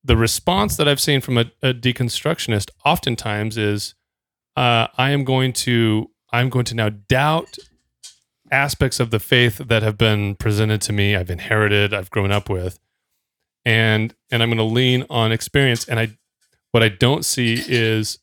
the 0.09 0.17
response 0.17 0.77
that 0.77 0.89
I've 0.89 1.01
seen 1.01 1.21
from 1.21 1.39
a, 1.39 1.53
a 1.63 1.73
deconstructionist 1.73 2.71
oftentimes 2.85 3.57
is, 3.57 3.95
uh, 4.57 4.89
I 4.97 5.11
am 5.11 5.23
going 5.25 5.53
to 5.65 6.11
I'm 6.33 6.49
going 6.51 6.65
to 6.67 6.75
now 6.75 6.89
doubt 6.89 7.57
aspects 8.51 8.99
of 9.01 9.11
the 9.11 9.21
faith 9.21 9.59
that 9.59 9.83
have 9.83 9.97
been 9.97 10.35
presented 10.35 10.81
to 10.83 10.93
me, 10.93 11.15
I've 11.15 11.31
inherited, 11.31 11.95
I've 11.95 12.11
grown 12.11 12.33
up 12.33 12.49
with, 12.51 12.79
and 13.65 14.15
and 14.31 14.43
I'm 14.43 14.49
going 14.49 14.59
to 14.59 14.65
lean 14.75 15.05
on 15.09 15.31
experience. 15.31 15.89
And 15.89 16.01
I, 16.01 16.17
what 16.73 16.83
I 16.83 16.89
don't 16.89 17.25
see 17.25 17.63
is 17.69 18.19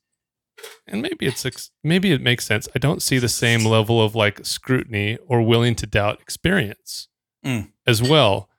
and 0.87 1.01
maybe 1.01 1.25
it's 1.27 1.71
maybe 1.83 2.11
it 2.11 2.21
makes 2.21 2.45
sense. 2.45 2.67
I 2.75 2.79
don't 2.79 3.01
see 3.01 3.19
the 3.19 3.29
same 3.29 3.63
level 3.65 4.01
of 4.03 4.15
like 4.15 4.45
scrutiny 4.45 5.17
or 5.27 5.41
willing 5.41 5.75
to 5.75 5.85
doubt 5.87 6.19
experience 6.21 7.07
Mm. 7.45 7.69
as 7.85 8.01
well. 8.01 8.49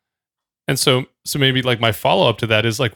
And 0.69 0.79
so 0.79 1.07
so 1.25 1.41
maybe 1.41 1.61
like 1.61 1.81
my 1.81 1.91
follow 1.91 2.29
up 2.31 2.39
to 2.39 2.47
that 2.47 2.65
is 2.65 2.79
like 2.79 2.95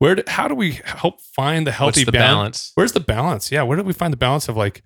where 0.00 0.16
do, 0.16 0.22
how 0.26 0.48
do 0.48 0.54
we 0.54 0.80
help 0.84 1.20
find 1.20 1.66
the 1.66 1.72
healthy 1.72 2.00
what's 2.00 2.06
the 2.06 2.12
ban- 2.12 2.20
balance 2.34 2.72
Where's 2.74 2.92
the 2.92 3.00
balance? 3.00 3.52
Yeah, 3.52 3.62
where 3.62 3.76
do 3.76 3.84
we 3.84 3.92
find 3.92 4.12
the 4.12 4.16
balance 4.18 4.48
of 4.48 4.56
like 4.56 4.82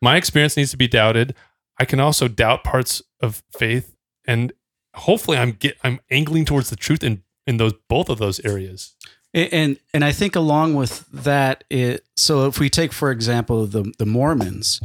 my 0.00 0.16
experience 0.16 0.56
needs 0.56 0.70
to 0.70 0.76
be 0.76 0.88
doubted. 0.88 1.34
I 1.78 1.84
can 1.84 2.00
also 2.00 2.28
doubt 2.28 2.64
parts 2.64 3.02
of 3.20 3.42
faith 3.58 3.94
and 4.26 4.52
hopefully 4.94 5.36
I'm 5.38 5.52
get 5.52 5.76
I'm 5.84 6.00
angling 6.10 6.44
towards 6.46 6.70
the 6.70 6.76
truth 6.76 7.02
in 7.04 7.22
in 7.46 7.58
those 7.58 7.74
both 7.88 8.08
of 8.08 8.18
those 8.18 8.40
areas. 8.40 8.94
And- 9.34 9.52
and 9.52 9.78
and 9.92 10.04
I 10.04 10.12
think 10.12 10.36
along 10.36 10.74
with 10.74 11.04
that, 11.12 11.64
it 11.68 12.06
so 12.16 12.46
if 12.46 12.58
we 12.60 12.70
take 12.70 12.92
for 12.92 13.10
example 13.10 13.66
the 13.66 13.92
the 13.98 14.06
Mormons, 14.06 14.80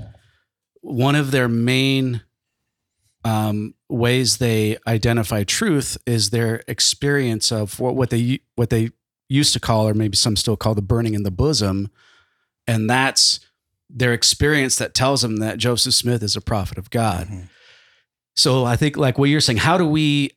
one 0.81 1.15
of 1.15 1.29
their 1.31 1.47
main 1.47 2.21
um, 3.25 3.75
ways 3.89 4.37
they 4.37 4.77
identify 4.87 5.43
truth 5.43 5.97
is 6.05 6.29
their 6.29 6.63
experience 6.67 7.51
of 7.51 7.79
what 7.79 7.95
what 7.95 8.09
they 8.09 8.39
what 8.55 8.69
they 8.71 8.89
used 9.29 9.53
to 9.53 9.59
call, 9.59 9.87
or 9.87 9.93
maybe 9.93 10.17
some 10.17 10.35
still 10.35 10.57
call, 10.57 10.75
the 10.75 10.81
burning 10.81 11.13
in 11.13 11.23
the 11.23 11.31
bosom, 11.31 11.89
and 12.67 12.89
that's 12.89 13.39
their 13.89 14.13
experience 14.13 14.75
that 14.77 14.93
tells 14.93 15.21
them 15.21 15.37
that 15.37 15.57
Joseph 15.57 15.93
Smith 15.93 16.21
is 16.21 16.35
a 16.35 16.41
prophet 16.41 16.77
of 16.77 16.89
God. 16.89 17.27
Mhm. 17.27 17.49
So 18.35 18.65
I 18.65 18.75
think 18.75 18.97
like 18.97 19.17
what 19.17 19.29
you're 19.29 19.41
saying, 19.41 19.57
how 19.57 19.77
do 19.77 19.85
we 19.85 20.31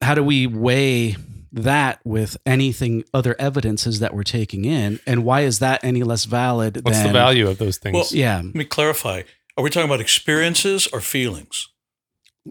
how 0.00 0.14
do 0.14 0.22
we 0.24 0.46
weigh 0.46 1.16
that 1.52 2.00
with 2.04 2.36
anything 2.44 3.04
other 3.14 3.36
evidences 3.38 4.00
that 4.00 4.14
we're 4.14 4.24
taking 4.24 4.64
in 4.64 4.98
and 5.06 5.22
why 5.22 5.42
is 5.42 5.60
that 5.60 5.84
any 5.84 6.02
less 6.02 6.24
valid 6.24 6.80
What's 6.82 6.98
than 6.98 7.08
the 7.08 7.12
value 7.12 7.46
of 7.46 7.58
those 7.58 7.76
things? 7.78 7.94
Well, 7.94 8.06
yeah 8.10 8.36
Let 8.38 8.54
me 8.54 8.64
clarify. 8.64 9.22
Are 9.56 9.62
we 9.62 9.70
talking 9.70 9.88
about 9.88 10.00
experiences 10.00 10.88
or 10.88 11.00
feelings? 11.00 11.68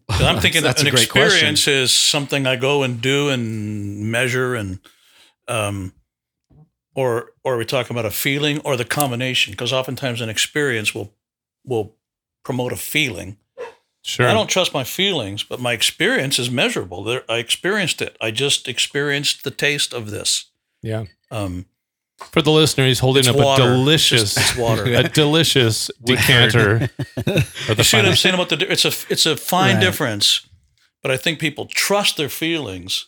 I'm 0.10 0.40
thinking 0.42 0.64
That's 0.64 0.82
an 0.84 0.90
great 0.90 1.10
question. 1.10 1.50
experience 1.50 1.68
is 1.68 1.92
something 1.94 2.48
I 2.48 2.56
go 2.56 2.84
and 2.84 3.02
do 3.02 3.30
and 3.30 4.12
measure 4.12 4.56
and 4.56 4.80
um 5.48 5.94
or 6.96 7.32
or 7.44 7.56
are 7.56 7.58
we 7.58 7.66
talking 7.66 7.94
about 7.96 8.06
a 8.06 8.12
feeling 8.12 8.60
or 8.62 8.78
the 8.78 8.86
combination? 8.86 9.52
Because 9.52 9.74
oftentimes 9.74 10.22
an 10.22 10.30
experience 10.30 10.94
will 10.96 11.14
will 11.66 11.96
promote 12.44 12.72
a 12.74 12.78
feeling. 12.78 13.38
Sure. 14.04 14.28
I 14.28 14.34
don't 14.34 14.50
trust 14.50 14.74
my 14.74 14.84
feelings, 14.84 15.44
but 15.44 15.60
my 15.60 15.74
experience 15.74 16.40
is 16.40 16.50
measurable. 16.50 17.04
There, 17.04 17.24
I 17.30 17.38
experienced 17.38 18.02
it. 18.02 18.18
I 18.20 18.32
just 18.32 18.68
experienced 18.68 19.44
the 19.44 19.52
taste 19.52 19.94
of 19.94 20.10
this. 20.10 20.50
yeah. 20.82 21.04
Um, 21.30 21.66
For 22.32 22.42
the 22.42 22.52
listener, 22.52 22.88
he's 22.88 23.00
holding 23.00 23.22
It's 23.22 23.30
up 23.30 23.36
water. 23.36 23.64
a 23.64 23.66
delicious, 23.66 24.38
It's 24.38 24.56
water. 24.56 24.86
a 24.96 25.04
delicious 25.10 25.90
decanter. 26.06 26.90
of 27.18 27.26
the 27.26 27.76
You 27.78 27.84
see 27.84 27.98
what 27.98 28.06
I'm 28.06 28.16
saying 28.16 28.36
about 28.36 28.50
the? 28.50 28.72
It's 28.72 28.86
a 28.86 28.94
it's 29.10 29.26
a 29.26 29.36
fine 29.36 29.76
Right. 29.76 29.82
difference, 29.82 30.42
but 31.02 31.12
I 31.12 31.18
think 31.18 31.40
people 31.40 31.66
trust 31.66 32.18
their 32.18 32.30
feelings. 32.30 33.06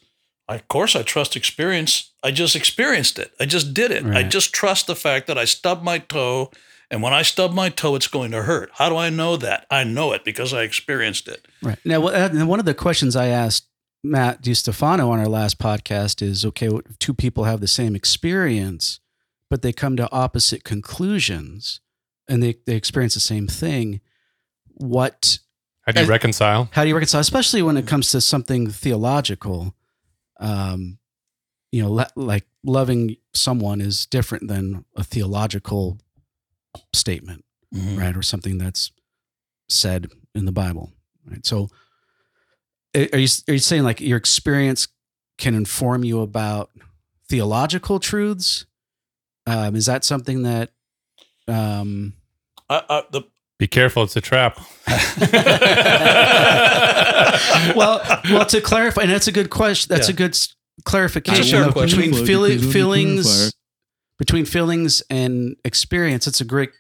I, 0.50 0.56
of 0.56 0.68
course, 0.68 0.96
I 0.96 1.04
trust 1.04 1.36
experience. 1.38 2.12
I 2.22 2.32
just 2.32 2.56
experienced 2.56 3.18
it. 3.18 3.32
I 3.40 3.46
just 3.46 3.74
did 3.74 3.92
it. 3.92 4.06
I 4.06 4.24
just 4.24 4.54
trust 4.54 4.88
the 4.88 4.96
fact 4.96 5.28
that 5.28 5.38
I 5.38 5.46
stubbed 5.46 5.84
my 5.84 6.00
toe, 6.00 6.52
and 6.92 7.02
when 7.02 7.14
I 7.14 7.22
stub 7.22 7.54
my 7.54 7.70
toe, 7.70 7.96
it's 7.96 8.08
going 8.10 8.32
to 8.32 8.44
hurt. 8.44 8.72
How 8.74 8.90
do 8.90 8.98
I 8.98 9.10
know 9.10 9.38
that? 9.38 9.66
I 9.72 9.86
know 9.86 10.12
it 10.12 10.26
because 10.26 10.54
I 10.54 10.64
experienced 10.64 11.30
it. 11.30 11.48
Right. 11.62 11.80
Now, 11.86 12.02
wh- 12.02 12.14
uh, 12.14 12.30
and 12.34 12.50
one 12.50 12.60
of 12.60 12.66
the 12.66 12.74
questions 12.74 13.16
I 13.16 13.28
asked 13.28 13.68
Matt 14.04 14.42
DiStefano 14.42 15.08
on 15.10 15.20
our 15.20 15.30
last 15.30 15.60
podcast 15.60 16.22
is 16.22 16.44
okay, 16.46 16.70
two 17.00 17.14
people 17.14 17.46
have 17.46 17.62
the 17.62 17.68
same 17.68 17.96
experience, 17.96 19.00
but 19.54 19.62
they 19.62 19.72
come 19.72 19.96
to 19.96 20.12
opposite 20.12 20.64
conclusions 20.64 21.80
and 22.28 22.42
they, 22.42 22.56
they 22.66 22.74
experience 22.76 23.14
the 23.14 23.20
same 23.20 23.46
thing. 23.46 24.02
What, 24.66 25.38
How 25.86 25.92
do 25.92 26.00
you 26.00 26.08
Uh, 26.08 26.10
reconcile? 26.10 26.70
how 26.72 26.82
do 26.82 26.88
you 26.88 26.96
reconcile, 26.96 27.22
especially 27.22 27.62
when 27.62 27.78
it 27.78 27.86
comes 27.86 28.10
to 28.10 28.20
something 28.20 28.72
theological? 28.72 29.76
Um, 30.40 30.98
you 31.72 31.84
know, 31.84 31.92
le- 31.92 32.10
like 32.16 32.48
loving 32.64 33.18
someone 33.36 33.80
is 33.80 34.08
different 34.08 34.48
than 34.48 34.86
a 34.96 35.04
theological 35.04 36.00
statement 36.92 37.46
right? 37.72 38.18
Or 38.18 38.24
something 38.24 38.58
that's 38.58 38.92
said 39.70 40.08
in 40.34 40.46
the 40.46 40.52
Bible, 40.52 40.94
right? 41.30 41.46
So, 41.46 41.70
are 42.96 43.20
you 43.20 43.28
are 43.48 43.54
you 43.54 43.60
saying 43.60 43.84
like 43.84 44.02
your 44.02 44.18
experience 44.18 44.88
can 45.38 45.54
inform 45.54 46.04
you 46.04 46.22
about 46.22 46.72
theological 47.30 48.00
truths? 48.00 48.66
Um, 49.46 49.76
is 49.76 49.86
that 49.88 50.04
something 50.04 50.44
that? 50.44 50.72
Um, 51.48 52.14
I, 52.70 52.82
I, 52.90 53.04
the 53.12 53.24
Be 53.60 53.68
careful, 53.68 54.04
it's 54.04 54.16
a 54.16 54.22
trap. 54.22 54.60
well, 57.76 58.02
well, 58.30 58.46
to 58.46 58.62
clarify, 58.62 59.02
and 59.04 59.12
that's 59.12 59.28
a 59.28 59.32
good 59.32 59.50
question. 59.50 59.94
That's 59.94 60.08
Yeah. 60.10 60.14
a 60.14 60.18
good 60.18 60.32
s- 60.32 60.56
clarification 60.86 61.42
It's 61.42 61.52
a 61.52 61.56
fair 61.58 61.68
of 61.68 61.74
question. 61.74 62.00
between 62.00 62.12
Because 62.26 62.30
feeli- 62.30 62.72
feelings, 62.74 63.54
between 64.18 64.46
feelings 64.46 65.02
and 65.10 65.56
experience. 65.66 66.28
It's 66.28 66.42
a 66.42 66.46
great, 66.46 66.72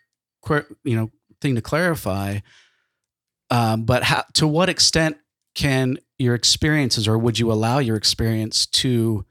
you 0.83 0.95
know, 0.95 1.11
thing 1.41 1.55
to 1.55 1.61
clarify. 1.61 2.39
Um, 3.51 3.83
but 3.85 4.03
how, 4.03 4.23
to 4.35 4.47
what 4.47 4.69
extent 4.69 5.17
can 5.55 5.97
your 6.17 6.33
experiences, 6.35 7.07
or 7.07 7.17
would 7.17 7.37
you 7.39 7.51
allow 7.51 7.79
your 7.79 7.95
experience 7.97 8.65
to 8.67 9.25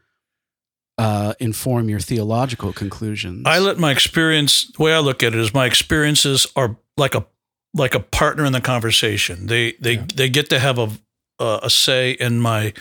uh, 0.99 1.35
inform 1.41 1.89
your 1.89 2.01
theological 2.01 2.73
conclusions? 2.73 3.43
I 3.47 3.59
let 3.59 3.79
my 3.79 3.93
experience. 3.93 4.67
The 4.77 4.83
way 4.83 4.95
I 4.95 4.99
look 4.99 5.23
at 5.23 5.35
it 5.35 5.39
is, 5.41 5.55
my 5.55 5.67
experiences 5.67 6.47
are 6.57 6.77
like 6.97 7.15
a 7.15 7.27
like 7.75 7.95
a 7.95 8.01
partner 8.01 8.45
in 8.45 8.53
the 8.53 8.61
conversation. 8.61 9.47
They 9.47 9.73
they 9.81 9.97
they 9.97 10.29
get 10.29 10.51
to 10.51 10.59
have 10.59 10.79
a 10.79 10.91
a, 11.39 11.71
say 11.71 12.13
in 12.13 12.41
my 12.41 12.73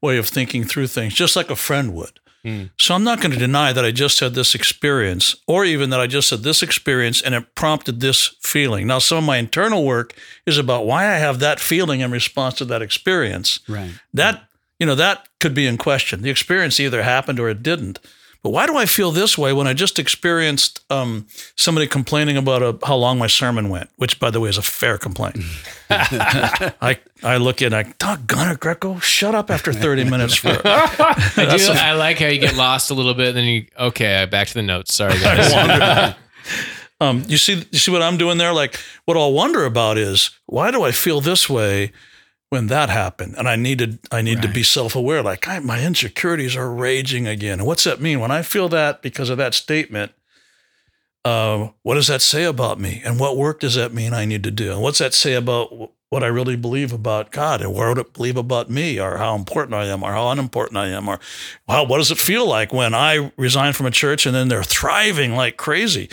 way 0.00 0.18
of 0.18 0.28
thinking 0.28 0.64
through 0.64 0.86
things, 0.86 1.14
just 1.14 1.36
like 1.36 1.50
a 1.50 1.56
friend 1.56 1.94
would. 1.94 2.20
Hmm. 2.42 2.64
So 2.78 2.94
I'm 2.94 3.02
not 3.02 3.20
going 3.20 3.32
to 3.32 3.38
deny 3.38 3.72
that 3.72 3.84
I 3.84 3.90
just 3.90 4.20
had 4.20 4.34
this 4.34 4.54
experience, 4.54 5.34
or 5.48 5.64
even 5.64 5.90
that 5.90 6.00
I 6.00 6.06
just 6.06 6.30
had 6.30 6.42
this 6.42 6.62
experience 6.62 7.20
and 7.20 7.34
it 7.34 7.54
prompted 7.54 8.00
this 8.00 8.36
feeling. 8.40 8.86
Now, 8.86 9.00
some 9.00 9.18
of 9.18 9.24
my 9.24 9.38
internal 9.38 9.84
work 9.84 10.14
is 10.46 10.56
about 10.56 10.86
why 10.86 11.06
I 11.06 11.16
have 11.16 11.40
that 11.40 11.58
feeling 11.58 12.00
in 12.00 12.12
response 12.12 12.54
to 12.56 12.64
that 12.66 12.82
experience 12.82 13.60
right. 13.68 13.90
that 14.14 14.45
you 14.78 14.86
know 14.86 14.94
that 14.94 15.28
could 15.40 15.54
be 15.54 15.66
in 15.66 15.76
question 15.76 16.22
the 16.22 16.30
experience 16.30 16.78
either 16.80 17.02
happened 17.02 17.38
or 17.40 17.48
it 17.48 17.62
didn't 17.62 17.98
but 18.42 18.50
why 18.50 18.66
do 18.66 18.76
i 18.76 18.86
feel 18.86 19.10
this 19.10 19.36
way 19.36 19.52
when 19.52 19.66
i 19.66 19.72
just 19.72 19.98
experienced 19.98 20.80
um, 20.90 21.26
somebody 21.56 21.86
complaining 21.86 22.36
about 22.36 22.62
a, 22.62 22.78
how 22.86 22.94
long 22.94 23.18
my 23.18 23.26
sermon 23.26 23.68
went 23.68 23.88
which 23.96 24.18
by 24.20 24.30
the 24.30 24.38
way 24.40 24.48
is 24.48 24.58
a 24.58 24.62
fair 24.62 24.98
complaint 24.98 25.36
i 25.90 26.98
i 27.22 27.36
look 27.36 27.62
at 27.62 27.72
i 27.74 27.82
doggone 27.98 28.50
it 28.50 28.60
greco 28.60 28.98
shut 28.98 29.34
up 29.34 29.50
after 29.50 29.72
30 29.72 30.04
minutes 30.04 30.34
for 30.34 30.48
I 30.64 31.56
do. 31.56 31.72
I 31.72 31.92
like 31.92 32.18
how 32.18 32.26
you 32.26 32.38
get 32.38 32.56
lost 32.56 32.90
a 32.90 32.94
little 32.94 33.14
bit, 33.14 33.32
then 33.34 33.44
you 33.44 33.66
okay. 33.78 34.26
Back 34.26 34.48
to 34.48 34.54
the 34.54 34.62
notes. 34.62 34.94
Sorry, 34.94 35.18
guys. 35.20 36.14
um, 37.00 37.24
you 37.28 37.36
see 37.38 37.64
you 37.70 37.78
see 37.78 37.90
what 37.90 38.02
i'm 38.02 38.16
doing 38.16 38.38
there 38.38 38.52
like 38.52 38.78
what 39.04 39.16
i'll 39.16 39.32
wonder 39.32 39.64
about 39.64 39.98
is 39.98 40.30
why 40.46 40.70
do 40.70 40.82
i 40.82 40.92
feel 40.92 41.20
this 41.20 41.48
way 41.48 41.92
when 42.56 42.66
that 42.68 42.88
happened 42.88 43.34
and 43.38 43.48
i 43.48 43.54
needed 43.54 43.98
i 44.10 44.20
need 44.20 44.42
to 44.42 44.48
be 44.48 44.62
self-aware 44.62 45.22
like 45.22 45.46
I, 45.46 45.58
my 45.60 45.84
insecurities 45.84 46.56
are 46.56 46.72
raging 46.72 47.26
again. 47.26 47.60
And 47.60 47.66
what's 47.66 47.84
that 47.84 48.00
mean? 48.00 48.18
When 48.18 48.30
i 48.30 48.42
feel 48.42 48.68
that 48.70 49.02
because 49.02 49.30
of 49.30 49.38
that 49.38 49.54
statement 49.54 50.12
uh, 51.24 51.70
what 51.82 51.94
does 51.96 52.06
that 52.06 52.22
say 52.22 52.44
about 52.44 52.78
me? 52.78 53.02
And 53.04 53.18
what 53.18 53.36
work 53.36 53.58
does 53.58 53.74
that 53.74 53.92
mean 53.92 54.12
i 54.12 54.24
need 54.24 54.44
to 54.44 54.50
do? 54.50 54.72
And 54.72 54.80
what's 54.80 54.98
that 54.98 55.12
say 55.12 55.34
about 55.34 55.90
what 56.08 56.22
i 56.22 56.28
really 56.28 56.56
believe 56.56 56.92
about 56.92 57.30
god? 57.30 57.60
And 57.60 57.74
what 57.74 57.88
would 57.88 57.98
it 57.98 58.12
believe 58.12 58.36
about 58.36 58.70
me? 58.70 59.00
Or 59.00 59.18
how 59.18 59.34
important 59.34 59.74
i 59.74 59.86
am? 59.86 60.02
Or 60.02 60.12
how 60.12 60.30
unimportant 60.30 60.78
i 60.78 60.86
am? 60.86 61.08
Or 61.08 61.18
how, 61.68 61.84
what 61.84 61.98
does 61.98 62.10
it 62.10 62.18
feel 62.18 62.48
like 62.48 62.72
when 62.72 62.94
i 62.94 63.32
resign 63.36 63.72
from 63.72 63.86
a 63.86 63.90
church 63.90 64.24
and 64.24 64.34
then 64.34 64.48
they're 64.48 64.62
thriving 64.62 65.34
like 65.34 65.56
crazy? 65.56 66.08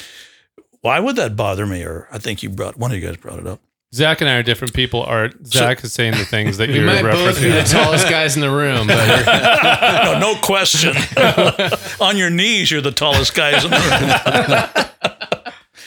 Why 0.81 0.99
would 0.99 1.15
that 1.15 1.35
bother 1.35 1.65
me? 1.65 1.83
Or 1.83 2.07
i 2.11 2.17
think 2.17 2.43
you 2.43 2.49
brought 2.49 2.77
one 2.77 2.91
of 2.91 2.97
you 2.97 3.07
guys 3.07 3.17
brought 3.17 3.39
it 3.39 3.47
up 3.47 3.61
Zach 3.93 4.21
and 4.21 4.29
I 4.29 4.35
are 4.37 4.43
different 4.43 4.73
people. 4.73 5.03
Are 5.03 5.29
Zach 5.45 5.83
is 5.83 5.93
saying 5.93 6.13
the 6.13 6.25
things 6.25 6.57
that 6.57 6.69
you're 6.69 6.85
might 6.85 7.03
both 7.03 7.39
be 7.41 7.49
the 7.49 7.61
tallest 7.63 8.09
guys 8.09 8.35
in 8.35 8.41
the 8.41 8.49
room, 8.49 8.87
but 8.87 10.05
no, 10.05 10.19
no 10.33 10.35
question. 10.41 10.93
On 12.01 12.17
your 12.17 12.29
knees, 12.31 12.71
you're 12.71 12.81
the 12.81 12.91
tallest 12.91 13.35
guys 13.35 13.63
in 13.63 13.69
the 13.71 13.77
room. 13.77 14.93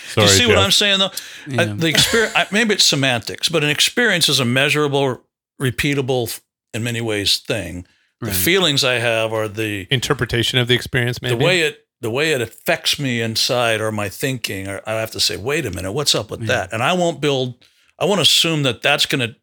Sorry, 0.09 0.27
you 0.27 0.33
see 0.33 0.43
Joe. 0.45 0.49
what 0.51 0.59
I'm 0.59 0.71
saying, 0.71 0.99
though? 1.01 1.11
I- 1.59 1.65
the 1.67 1.89
experience, 1.89 2.33
I- 2.37 2.47
maybe 2.53 2.75
it's 2.75 2.85
semantics, 2.85 3.49
but 3.49 3.63
an 3.65 3.71
experience 3.71 4.29
is 4.29 4.41
a 4.41 4.45
measurable, 4.45 5.23
repeatable, 5.61 6.41
in 6.73 6.83
many 6.85 7.01
ways, 7.01 7.39
thing. 7.39 7.87
The 8.21 8.33
feelings 8.33 8.83
I 8.83 8.95
have 8.95 9.33
are 9.35 9.47
the 9.47 9.87
interpretation 9.91 10.59
of 10.59 10.69
the 10.69 10.75
experience, 10.75 11.21
maybe. 11.21 11.37
the 11.37 11.45
way 11.45 11.61
it 11.63 11.87
the 12.01 12.11
way 12.11 12.33
it 12.33 12.41
affects 12.41 12.99
me 12.99 13.21
inside 13.21 13.81
or 13.81 13.91
my 13.93 14.09
thinking. 14.09 14.69
Or 14.69 14.81
I 14.87 14.93
have 14.95 15.11
to 15.13 15.21
say, 15.21 15.37
wait 15.37 15.67
a 15.67 15.71
minute, 15.71 15.93
what's 15.93 16.15
up 16.15 16.31
with 16.31 16.41
Yeah. 16.43 16.47
that? 16.47 16.73
And 16.73 16.83
I 16.83 16.93
won't 16.95 17.21
build. 17.21 17.55
I 17.99 18.05
won't 18.05 18.21
assume 18.21 18.63
that 18.65 18.83
that's 18.83 19.07
going 19.07 19.27
to 19.29 19.37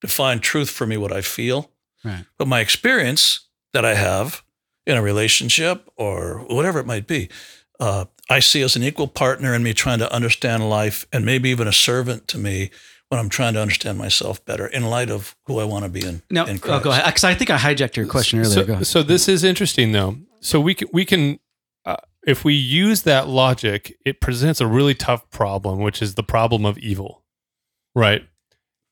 define 0.00 0.40
truth 0.40 0.70
for 0.70 0.86
me. 0.86 0.96
What 0.96 1.12
I 1.12 1.20
feel. 1.20 1.70
Right. 2.02 2.24
but 2.38 2.48
my 2.48 2.60
experience 2.60 3.48
that 3.74 3.84
I 3.84 3.92
have 3.94 4.42
in 4.86 4.96
a 4.96 5.02
relationship 5.02 5.86
or 5.96 6.38
whatever 6.48 6.78
it 6.80 6.86
might 6.86 7.06
be, 7.06 7.28
uh, 7.78 8.06
I 8.30 8.40
see 8.40 8.62
as 8.62 8.74
an 8.74 8.82
equal 8.82 9.06
partner 9.06 9.54
in 9.54 9.62
me 9.62 9.74
trying 9.74 9.98
to 9.98 10.10
understand 10.10 10.70
life 10.70 11.06
and 11.12 11.26
maybe 11.26 11.50
even 11.50 11.68
a 11.68 11.72
servant 11.72 12.26
to 12.28 12.38
me 12.38 12.70
when 13.10 13.18
I'm 13.20 13.28
trying 13.28 13.52
to 13.52 13.60
understand 13.60 13.98
myself 13.98 14.42
better 14.46 14.66
in 14.66 14.84
light 14.86 15.10
of 15.10 15.36
who 15.44 15.58
I 15.58 15.64
want 15.64 15.84
to 15.84 15.90
be 15.90 16.00
in. 16.06 16.22
No, 16.30 16.46
in 16.46 16.58
oh, 16.64 16.80
go 16.80 16.90
ahead. 16.90 17.04
Because 17.04 17.24
I 17.24 17.34
think 17.34 17.50
I 17.50 17.58
hijacked 17.58 17.96
your 17.96 18.06
question 18.06 18.38
earlier. 18.38 18.64
go 18.64 18.64
So, 18.66 18.72
ahead. 18.72 18.86
so 18.86 19.02
this 19.02 19.28
is 19.28 19.44
interesting, 19.44 19.92
though. 19.92 20.16
So 20.40 20.58
we 20.58 20.74
can, 20.74 20.88
we 20.92 21.04
can, 21.04 21.38
uh, 21.84 21.96
if 22.26 22.44
we 22.44 22.54
use 22.54 23.02
that 23.02 23.28
logic, 23.28 23.94
it 24.06 24.20
presents 24.22 24.60
a 24.62 24.66
really 24.66 24.94
tough 24.94 25.28
problem, 25.30 25.80
which 25.80 26.00
is 26.00 26.14
the 26.14 26.22
problem 26.22 26.64
of 26.64 26.78
evil, 26.78 27.19
right? 27.94 28.26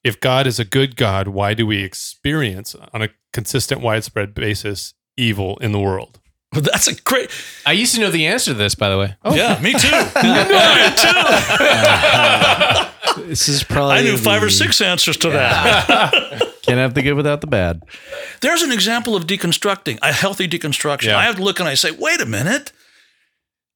If 0.05 0.21
God 0.21 0.47
is 0.47 0.59
a 0.59 0.65
good 0.65 0.97
God, 0.97 1.29
why 1.29 1.55
do 1.55 1.67
we 1.67 1.83
experience 1.83 2.75
on 2.93 3.03
a 3.03 3.09
consistent, 3.33 3.81
widespread 3.81 4.35
basis 4.35 4.95
evil 5.17 5.57
in 5.59 5.73
the 5.73 5.81
world? 5.81 6.21
But 6.51 6.65
that's 6.65 6.89
a 6.89 6.95
great. 6.95 7.31
I 7.67 7.73
used 7.73 7.95
to 7.95 8.01
know 8.01 8.11
the 8.11 8.27
answer 8.27 8.53
to 8.53 8.55
this, 8.57 8.75
by 8.75 8.89
the 8.89 8.97
way. 8.97 9.17
Oh. 9.23 9.35
Yeah, 9.35 9.61
me 9.61 9.73
too. 9.73 9.79
I 9.93 10.95
too. 13.15 13.23
this 13.29 13.49
is 13.49 13.63
probably 13.63 13.96
I 13.96 14.03
knew 14.03 14.17
five 14.17 14.42
or 14.42 14.49
six 14.49 14.81
answers 14.81 15.19
to 15.19 15.31
that. 15.31 16.55
Can't 16.63 16.79
have 16.79 16.94
the 16.94 17.03
good 17.03 17.15
without 17.15 17.42
the 17.42 17.46
bad. 17.46 17.83
There's 18.40 18.63
an 18.63 18.73
example 18.73 19.15
of 19.15 19.27
deconstructing, 19.27 19.99
a 20.01 20.13
healthy 20.13 20.49
deconstruction. 20.49 21.09
Yeah. 21.09 21.19
I 21.19 21.25
have 21.25 21.37
to 21.37 21.42
look 21.42 21.61
and 21.61 21.69
I 21.69 21.75
say, 21.75 21.90
wait 21.90 22.21
a 22.21 22.27
minute. 22.27 22.73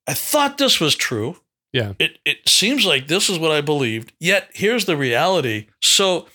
I 0.07 0.14
thought 0.14 0.59
this 0.59 0.81
was 0.81 0.95
true. 0.95 1.37
Yeah. 1.73 1.93
It 1.99 2.18
it 2.25 2.49
seems 2.49 2.85
like 2.85 3.09
this 3.09 3.29
is 3.31 3.39
what 3.39 3.51
I 3.51 3.61
believed. 3.61 4.12
Yet 4.20 4.51
here's 4.53 4.85
the 4.85 4.97
reality. 4.97 5.68
So 5.81 6.27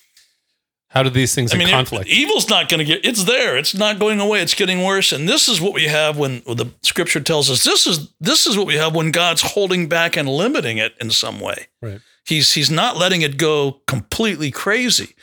How 0.90 1.04
do 1.04 1.10
these 1.12 1.36
things 1.36 1.52
I 1.52 1.56
in 1.56 1.60
mean, 1.60 1.70
conflict? 1.70 2.08
it- 2.08 2.14
evil's 2.14 2.50
not 2.50 2.70
going 2.70 2.80
to 2.80 2.86
get. 2.86 3.06
It's 3.06 3.24
there. 3.26 3.56
It's 3.58 3.76
not 3.76 4.00
going 4.00 4.20
away. 4.20 4.42
It's 4.42 4.56
getting 4.56 4.84
worse. 4.84 5.12
And 5.12 5.28
this 5.30 5.48
is 5.48 5.60
what 5.62 5.74
we 5.74 5.84
have 5.86 6.18
when 6.18 6.42
when 6.46 6.58
the 6.58 6.72
Scripture 6.82 7.20
tells 7.20 7.50
us 7.50 7.64
this 7.64 7.86
is 7.86 8.10
this 8.20 8.48
is 8.48 8.58
what 8.58 8.66
we 8.68 8.76
have 8.76 8.96
when 8.96 9.12
God's 9.12 9.42
holding 9.42 9.88
back 9.88 10.18
and 10.18 10.28
limiting 10.28 10.78
it 10.80 10.96
in 11.00 11.12
some 11.12 11.40
way. 11.40 11.68
Right. 11.82 12.02
He's 12.26 12.54
he's 12.54 12.72
not 12.72 12.98
letting 12.98 13.22
it 13.22 13.38
go 13.38 13.82
completely 13.88 14.50
crazy. 14.52 15.14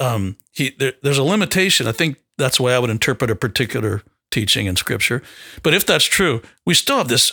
Um, 0.00 0.36
he 0.52 0.70
there, 0.78 0.92
there's 1.02 1.18
a 1.18 1.24
limitation. 1.24 1.86
I 1.86 1.92
think 1.92 2.16
that's 2.38 2.56
the 2.56 2.62
way 2.64 2.74
I 2.74 2.78
would 2.78 2.90
interpret 2.90 3.30
a 3.30 3.34
particular 3.36 4.02
teaching 4.30 4.66
in 4.66 4.76
Scripture. 4.76 5.22
But 5.62 5.74
if 5.74 5.84
that's 5.86 6.04
true, 6.04 6.42
we 6.64 6.74
still 6.74 6.98
have 6.98 7.08
this 7.08 7.32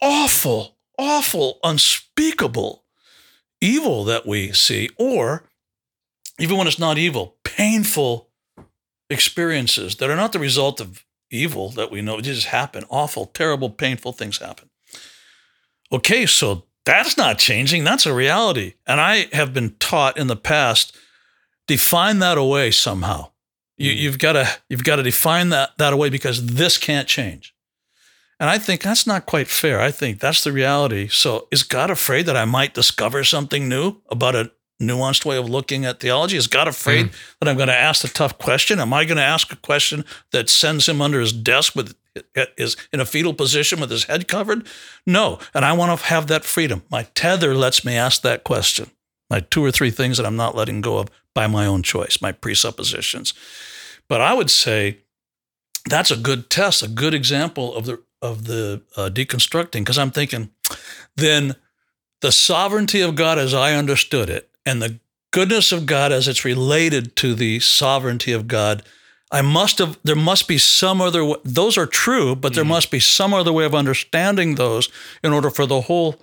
awful, 0.00 0.77
awful, 0.98 1.60
unspeakable 1.62 2.84
evil 3.60 4.04
that 4.04 4.26
we 4.26 4.52
see, 4.52 4.90
or 4.96 5.44
even 6.38 6.56
when 6.56 6.66
it's 6.66 6.78
not 6.78 6.98
evil, 6.98 7.36
painful 7.44 8.28
experiences 9.10 9.96
that 9.96 10.10
are 10.10 10.16
not 10.16 10.32
the 10.32 10.38
result 10.38 10.80
of 10.80 11.04
evil 11.30 11.70
that 11.70 11.90
we 11.90 12.02
know. 12.02 12.18
It 12.18 12.22
just 12.22 12.46
happen. 12.46 12.84
Awful, 12.90 13.26
terrible, 13.26 13.70
painful 13.70 14.12
things 14.12 14.38
happen. 14.38 14.70
Okay, 15.90 16.26
so 16.26 16.64
that's 16.84 17.16
not 17.16 17.38
changing. 17.38 17.84
That's 17.84 18.06
a 18.06 18.14
reality. 18.14 18.74
And 18.86 19.00
I 19.00 19.28
have 19.32 19.54
been 19.54 19.74
taught 19.78 20.18
in 20.18 20.26
the 20.26 20.36
past, 20.36 20.96
define 21.66 22.18
that 22.20 22.38
away 22.38 22.70
somehow. 22.70 23.30
You, 23.76 23.92
hmm. 23.92 23.98
you've 23.98 24.18
got 24.18 24.32
to 24.32 24.48
you've 24.68 24.84
got 24.84 24.96
to 24.96 25.02
define 25.02 25.50
that 25.50 25.76
that 25.78 25.92
away 25.92 26.10
because 26.10 26.44
this 26.46 26.78
can't 26.78 27.08
change. 27.08 27.54
And 28.40 28.48
I 28.48 28.58
think 28.58 28.82
that's 28.82 29.06
not 29.06 29.26
quite 29.26 29.48
fair. 29.48 29.80
I 29.80 29.90
think 29.90 30.20
that's 30.20 30.44
the 30.44 30.52
reality. 30.52 31.08
So 31.08 31.48
is 31.50 31.62
God 31.64 31.90
afraid 31.90 32.26
that 32.26 32.36
I 32.36 32.44
might 32.44 32.72
discover 32.74 33.24
something 33.24 33.68
new 33.68 33.96
about 34.10 34.36
a 34.36 34.52
nuanced 34.80 35.24
way 35.24 35.36
of 35.36 35.48
looking 35.48 35.84
at 35.84 35.98
theology? 35.98 36.36
Is 36.36 36.46
God 36.46 36.68
afraid 36.68 37.06
Mm. 37.06 37.12
that 37.40 37.48
I'm 37.48 37.56
going 37.56 37.68
to 37.68 37.74
ask 37.76 38.04
a 38.04 38.08
tough 38.08 38.38
question? 38.38 38.78
Am 38.78 38.92
I 38.92 39.04
going 39.04 39.16
to 39.16 39.24
ask 39.24 39.52
a 39.52 39.56
question 39.56 40.04
that 40.30 40.48
sends 40.48 40.88
him 40.88 41.02
under 41.02 41.20
his 41.20 41.32
desk 41.32 41.74
with 41.74 41.96
is 42.56 42.76
in 42.92 43.00
a 43.00 43.04
fetal 43.04 43.34
position 43.34 43.80
with 43.80 43.90
his 43.90 44.04
head 44.04 44.28
covered? 44.28 44.66
No. 45.04 45.40
And 45.52 45.64
I 45.64 45.72
want 45.72 45.98
to 45.98 46.06
have 46.06 46.28
that 46.28 46.44
freedom. 46.44 46.84
My 46.90 47.04
tether 47.14 47.54
lets 47.56 47.84
me 47.84 47.96
ask 47.96 48.22
that 48.22 48.44
question. 48.44 48.90
My 49.28 49.40
two 49.40 49.64
or 49.64 49.72
three 49.72 49.90
things 49.90 50.16
that 50.16 50.26
I'm 50.26 50.36
not 50.36 50.54
letting 50.54 50.80
go 50.80 50.98
of 50.98 51.08
by 51.34 51.48
my 51.48 51.66
own 51.66 51.82
choice, 51.82 52.18
my 52.22 52.30
presuppositions. 52.32 53.34
But 54.08 54.20
I 54.20 54.32
would 54.32 54.50
say 54.50 54.98
that's 55.88 56.10
a 56.12 56.16
good 56.16 56.50
test, 56.50 56.82
a 56.84 56.88
good 56.88 57.14
example 57.14 57.74
of 57.74 57.84
the 57.84 58.00
of 58.20 58.44
the 58.44 58.82
uh, 58.96 59.10
deconstructing, 59.12 59.80
because 59.80 59.98
I'm 59.98 60.10
thinking, 60.10 60.50
then 61.16 61.56
the 62.20 62.32
sovereignty 62.32 63.00
of 63.00 63.14
God 63.14 63.38
as 63.38 63.54
I 63.54 63.74
understood 63.74 64.28
it, 64.28 64.50
and 64.66 64.82
the 64.82 64.98
goodness 65.30 65.72
of 65.72 65.86
God 65.86 66.12
as 66.12 66.26
it's 66.28 66.44
related 66.44 67.14
to 67.16 67.34
the 67.34 67.60
sovereignty 67.60 68.32
of 68.32 68.48
God, 68.48 68.82
I 69.30 69.42
must 69.42 69.78
have. 69.78 69.98
There 70.02 70.16
must 70.16 70.48
be 70.48 70.58
some 70.58 71.00
other. 71.00 71.24
way. 71.24 71.36
Those 71.44 71.76
are 71.76 71.86
true, 71.86 72.34
but 72.34 72.54
there 72.54 72.64
must 72.64 72.90
be 72.90 73.00
some 73.00 73.34
other 73.34 73.52
way 73.52 73.64
of 73.64 73.74
understanding 73.74 74.54
those 74.54 74.88
in 75.22 75.32
order 75.32 75.50
for 75.50 75.66
the 75.66 75.82
whole 75.82 76.16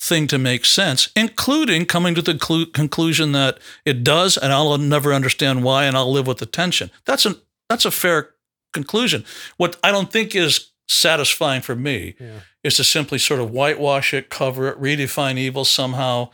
thing 0.00 0.26
to 0.28 0.38
make 0.38 0.64
sense, 0.64 1.10
including 1.14 1.86
coming 1.86 2.14
to 2.14 2.22
the 2.22 2.34
clu- 2.34 2.66
conclusion 2.66 3.32
that 3.32 3.58
it 3.84 4.02
does, 4.02 4.36
and 4.36 4.52
I'll 4.52 4.76
never 4.78 5.12
understand 5.12 5.62
why, 5.62 5.84
and 5.84 5.96
I'll 5.96 6.10
live 6.10 6.26
with 6.26 6.38
the 6.38 6.46
tension. 6.46 6.90
That's 7.04 7.26
an 7.26 7.36
that's 7.68 7.84
a 7.84 7.90
fair 7.90 8.30
conclusion. 8.72 9.24
What 9.56 9.76
I 9.82 9.90
don't 9.90 10.10
think 10.10 10.34
is 10.34 10.71
satisfying 10.88 11.62
for 11.62 11.74
me 11.76 12.14
Yeah. 12.20 12.40
is 12.62 12.76
to 12.76 12.84
simply 12.84 13.18
sort 13.18 13.40
of 13.40 13.50
whitewash 13.50 14.12
it, 14.14 14.28
cover 14.30 14.68
it, 14.68 14.80
redefine 14.80 15.38
evil 15.38 15.64
somehow, 15.64 16.30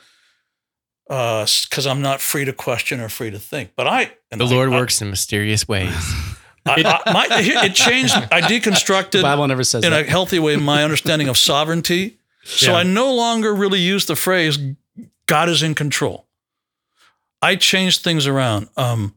because 1.07 1.87
I'm 1.87 2.03
not 2.03 2.21
free 2.21 2.45
to 2.45 2.53
question 2.53 3.01
or 3.01 3.09
free 3.09 3.31
to 3.31 3.39
think. 3.39 3.73
But 3.77 3.87
I, 3.87 4.13
and 4.31 4.41
The 4.41 4.47
I- 4.47 4.51
Lord 4.51 4.69
I- 4.73 4.77
works 4.77 5.01
in 5.01 5.11
mysterious 5.11 5.67
ways. 5.69 5.93
I, 6.67 6.83
I, 7.07 7.13
my, 7.13 7.27
it 7.31 7.75
changed. 7.75 8.15
I 8.31 8.43
The 8.43 8.47
deconstructed 8.61 9.23
Bible 9.23 9.47
never 9.47 9.65
says 9.65 9.85
in 9.85 9.93
a 9.95 10.03
healthy 10.03 10.39
way 10.39 10.57
my 10.57 10.85
understanding 10.85 11.29
of 11.29 11.39
sovereignty. 11.39 12.19
So 12.45 12.73
Yeah. 12.73 12.79
I 12.79 12.83
no 12.83 13.15
longer 13.15 13.55
really 13.55 13.79
use 13.81 14.05
the 14.07 14.17
phrase 14.17 14.59
"God 15.27 15.49
is 15.49 15.63
in 15.63 15.75
control." 15.75 16.27
I 17.41 17.57
changed 17.57 18.03
things 18.03 18.27
around. 18.27 18.69
Um, 18.77 19.15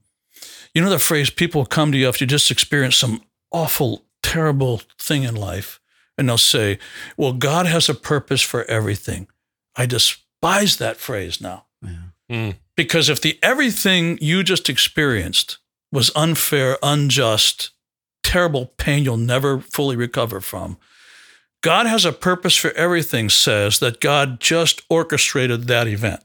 you 0.73 0.81
know 0.81 0.89
the 0.89 0.99
phrase 0.99 1.29
people 1.29 1.65
come 1.65 1.91
to 1.91 1.97
you 1.97 2.07
after 2.07 2.23
you 2.23 2.27
just 2.27 2.51
experience 2.51 2.95
some 2.95 3.21
awful, 3.51 4.05
terrible 4.23 4.81
thing 4.97 5.23
in 5.23 5.35
life, 5.35 5.79
and 6.17 6.29
they'll 6.29 6.37
say, 6.37 6.79
"Well, 7.17 7.33
God 7.33 7.65
has 7.65 7.89
a 7.89 7.93
purpose 7.93 8.41
for 8.41 8.63
everything." 8.65 9.27
I 9.75 9.85
despise 9.85 10.77
that 10.77 10.97
phrase 10.97 11.41
now. 11.41 11.65
Mm. 12.29 12.55
Because 12.75 13.09
if 13.09 13.21
the 13.21 13.37
everything 13.43 14.17
you 14.21 14.43
just 14.43 14.69
experienced 14.69 15.57
was 15.91 16.11
unfair, 16.15 16.77
unjust, 16.81 17.71
terrible 18.23 18.67
pain 18.77 19.03
you'll 19.03 19.17
never 19.17 19.59
fully 19.59 19.95
recover 19.95 20.39
from, 20.39 20.77
God 21.61 21.85
has 21.85 22.05
a 22.05 22.11
purpose 22.11 22.55
for 22.55 22.71
everything 22.71 23.29
says 23.29 23.79
that 23.79 23.99
God 23.99 24.39
just 24.39 24.81
orchestrated 24.89 25.67
that 25.67 25.87
event. 25.87 26.23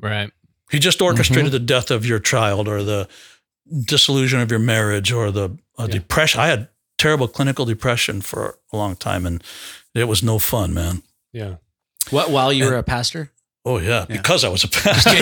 right. 0.00 0.30
He 0.68 0.80
just 0.80 1.00
orchestrated 1.00 1.52
the 1.52 1.60
death 1.60 1.92
of 1.92 2.04
your 2.04 2.18
child 2.18 2.66
or 2.66 2.82
the 2.82 3.08
disillusion 3.84 4.40
of 4.40 4.50
your 4.50 4.58
marriage 4.58 5.12
or 5.12 5.30
the 5.30 5.56
uh, 5.78 5.86
depression. 5.86 6.40
I 6.40 6.48
had 6.48 6.68
terrible 6.98 7.28
clinical 7.28 7.64
depression 7.64 8.20
for 8.20 8.58
a 8.72 8.76
long 8.76 8.96
time 8.96 9.26
and 9.26 9.42
it 9.94 10.08
was 10.08 10.22
no 10.22 10.38
fun, 10.38 10.74
man. 10.74 11.02
Yeah. 11.32 11.56
What 12.10 12.30
while 12.30 12.52
you 12.52 12.66
were 12.66 12.76
a 12.76 12.82
pastor? 12.82 13.30
Oh, 13.64 13.78
yeah, 13.78 14.06
Yeah. 14.08 14.18
because 14.18 14.44
I 14.44 14.48
was 14.48 14.62
a 14.62 14.68
pastor. 14.68 15.10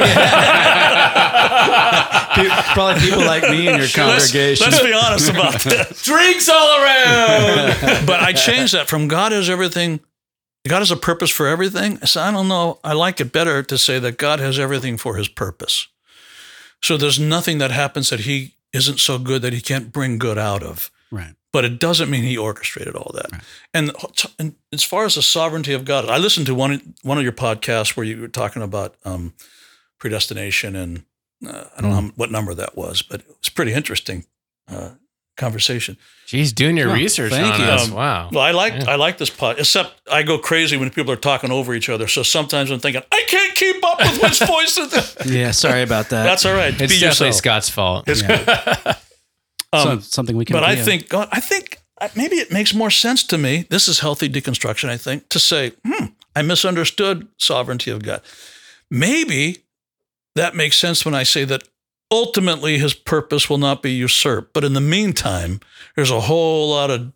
Probably 2.75 3.01
people 3.01 3.25
like 3.25 3.43
me 3.45 3.69
in 3.69 3.79
your 3.79 3.89
congregation. 3.89 4.67
Let's, 4.67 4.71
let's 4.83 4.83
be 4.83 4.93
honest 4.93 5.31
about 5.31 5.53
that. 5.63 6.01
Drinks 6.03 6.49
all 6.49 6.83
around. 6.83 8.07
but 8.07 8.21
I 8.21 8.33
changed 8.33 8.75
that 8.75 8.89
from 8.89 9.09
God 9.09 9.33
has 9.33 9.49
everything. 9.49 10.01
God 10.67 10.81
has 10.81 10.91
a 10.91 10.97
purpose 10.97 11.31
for 11.31 11.47
everything. 11.47 11.99
So 12.05 12.21
I 12.21 12.31
don't 12.33 12.49
know. 12.49 12.81
I 12.83 12.93
like 12.95 13.21
it 13.21 13.33
better 13.33 13.63
to 13.63 13.79
say 13.79 13.99
that 13.99 14.19
God 14.19 14.41
has 14.41 14.59
everything 14.59 14.97
for 14.99 15.17
His 15.17 15.29
purpose. 15.29 15.89
So 16.83 16.97
there's 16.97 17.19
nothing 17.21 17.59
that 17.59 17.71
happens 17.71 18.11
that 18.11 18.21
He 18.21 18.55
isn't 18.73 18.99
so 19.01 19.19
good 19.19 19.43
that 19.43 19.53
He 19.53 19.61
can't 19.61 19.93
bring 19.93 20.19
good 20.19 20.39
out 20.39 20.63
of. 20.63 20.91
right. 21.11 21.35
But 21.55 21.65
it 21.65 21.79
doesn't 21.79 22.11
mean 22.11 22.25
He 22.25 22.37
orchestrated 22.37 22.97
all 22.97 23.13
that. 23.15 23.31
Right. 23.33 23.43
And, 23.73 23.93
and 24.41 24.55
as 24.73 24.83
far 24.83 25.05
as 25.05 25.15
the 25.15 25.23
sovereignty 25.23 25.73
of 25.73 25.85
God, 25.85 26.09
I 26.11 26.19
listened 26.19 26.47
to 26.47 26.55
one 26.55 26.95
one 27.03 27.17
of 27.17 27.23
your 27.23 27.33
podcasts 27.33 27.97
where 27.97 28.05
you 28.05 28.21
were 28.21 28.29
talking 28.29 28.61
about 28.63 28.97
um, 29.05 29.33
predestination, 30.01 30.75
and 30.77 31.05
uh, 31.47 31.65
I 31.77 31.81
don't 31.81 31.91
know 31.93 32.13
what 32.17 32.31
number 32.33 32.55
that 32.55 32.77
was, 32.77 33.03
but 33.03 33.21
it 33.21 33.29
was 33.41 33.49
pretty 33.51 33.73
interesting 33.73 34.25
uh, 34.69 34.91
conversation. 35.37 35.97
Jeez, 36.27 36.53
doing 36.55 36.77
your 36.77 36.91
Oh, 36.91 36.95
research 36.95 37.31
thank 37.31 37.59
you. 37.59 37.65
Um, 37.65 37.91
wow. 37.93 38.31
Well, 38.33 38.43
I 38.43 38.51
like 38.51 38.73
Yeah. 38.73 38.91
I 38.91 38.97
like 38.97 39.19
this 39.19 39.31
pod, 39.31 39.59
except 39.61 40.01
I 40.11 40.25
go 40.25 40.39
crazy 40.39 40.77
when 40.77 40.91
people 40.91 41.13
are 41.13 41.17
talking 41.31 41.53
over 41.53 41.73
each 41.75 41.89
other. 41.89 42.09
So 42.09 42.23
sometimes 42.25 42.71
I'm 42.73 42.81
thinking 42.81 43.03
I 43.13 43.25
can't 43.29 43.55
keep 43.55 43.85
up 43.85 43.99
with 44.01 44.23
which 44.23 44.39
voice. 44.49 44.77
Yeah, 45.27 45.53
sorry 45.53 45.83
about 45.83 46.09
that. 46.09 46.25
That's 46.25 46.45
all 46.47 46.55
right. 46.55 46.71
It's 46.81 46.93
Be 46.93 46.99
definitely 47.01 47.29
yourself. 47.29 47.35
Scott's 47.35 47.69
fault. 47.69 48.09
It's 48.09 48.23
Yeah. 48.23 48.97
Um, 49.75 50.01
So- 50.01 50.09
something 50.09 50.37
we 50.37 50.45
can. 50.45 50.55
but 50.55 50.65
I 50.65 50.77
think 50.77 51.09
God, 51.09 51.29
I 51.33 51.41
think 51.41 51.79
uh, 52.01 52.09
maybe 52.17 52.37
it 52.37 52.51
makes 52.53 52.73
more 52.75 52.91
sense 52.91 53.23
to 53.25 53.39
me. 53.39 53.67
This 53.71 53.89
is 53.89 54.01
healthy 54.01 54.29
deconstruction. 54.29 54.89
I 54.89 54.97
think 54.97 55.29
to 55.31 55.39
say, 55.39 55.73
hmm, 55.87 56.07
I 56.37 56.43
misunderstood 56.43 57.29
sovereignty 57.39 57.91
of 57.91 58.03
God. 58.03 58.21
Maybe 58.91 59.59
that 60.35 60.55
makes 60.55 60.77
sense 60.77 61.05
when 61.05 61.15
I 61.15 61.23
say 61.25 61.45
that 61.45 61.63
ultimately 62.11 62.79
His 62.79 62.95
purpose 62.95 63.49
will 63.49 63.59
not 63.59 63.83
be 63.83 63.93
usurped. 63.93 64.53
But 64.53 64.65
in 64.65 64.73
the 64.75 64.81
meantime, 64.81 65.61
there's 65.97 66.11
a 66.11 66.21
whole 66.21 66.71
lot 66.71 66.91
of 66.91 67.13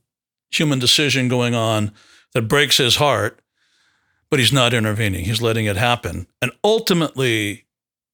human 0.51 0.79
decision 0.79 1.29
going 1.29 1.55
on 1.55 1.93
that 2.35 2.43
breaks 2.49 2.79
His 2.79 2.97
heart. 2.97 3.41
But 4.31 4.41
He's 4.41 4.53
not 4.53 4.75
intervening. 4.75 5.25
He's 5.25 5.41
letting 5.41 5.65
it 5.67 5.77
happen, 5.77 6.27
and 6.43 6.53
ultimately 6.63 7.65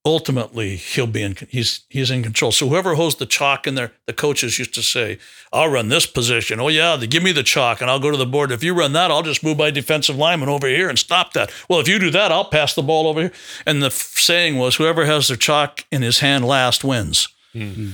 ultimately 0.05 0.77
he'll 0.77 1.07
be 1.07 1.23
in 1.23 1.37
he's 1.49 1.85
he's 1.89 2.11
in 2.11 2.23
control. 2.23 2.53
So 2.53 2.69
whoever 2.69 2.95
holds 2.95 3.17
the 3.17 3.27
chalk 3.27 3.67
in 3.67 3.75
there, 3.75 3.93
the 4.07 4.13
coaches 4.13 4.59
used 4.59 4.75
to 4.75 4.83
say, 4.83 5.19
"I'll 5.53 5.69
run 5.69 5.89
this 5.89 6.07
position. 6.07 6.61
Oh 6.61 6.69
yeah, 6.69 6.97
they 6.97 7.07
give 7.07 7.23
me 7.23 7.33
the 7.33 7.43
chalk, 7.43 7.81
and 7.81 7.91
I'll 7.91 7.99
go 8.01 8.11
to 8.11 8.17
the 8.17 8.27
board. 8.27 8.51
If 8.53 8.63
you 8.63 8.75
run 8.75 8.93
that, 8.93 9.11
I'll 9.11 9.23
just 9.23 9.43
move 9.43 9.59
my 9.59 9.71
defensive 9.71 10.17
lineman 10.17 10.49
over 10.49 10.67
here 10.69 10.89
and 10.89 10.99
stop 10.99 11.33
that. 11.33 11.51
Well, 11.69 11.81
if 11.81 11.89
you 11.89 11.99
do 11.99 12.11
that, 12.11 12.31
I'll 12.33 12.45
pass 12.45 12.75
the 12.75 12.83
ball 12.83 13.07
over 13.07 13.21
here." 13.23 13.33
And 13.67 13.83
the 13.83 13.87
f- 13.87 13.93
saying 14.19 14.59
was, 14.59 14.77
"Whoever 14.77 15.07
has 15.07 15.29
their 15.29 15.37
chalk 15.37 15.85
in 15.91 16.03
his 16.03 16.19
hand 16.19 16.45
last 16.47 16.85
wins." 16.85 17.29
Mhm. 17.55 17.93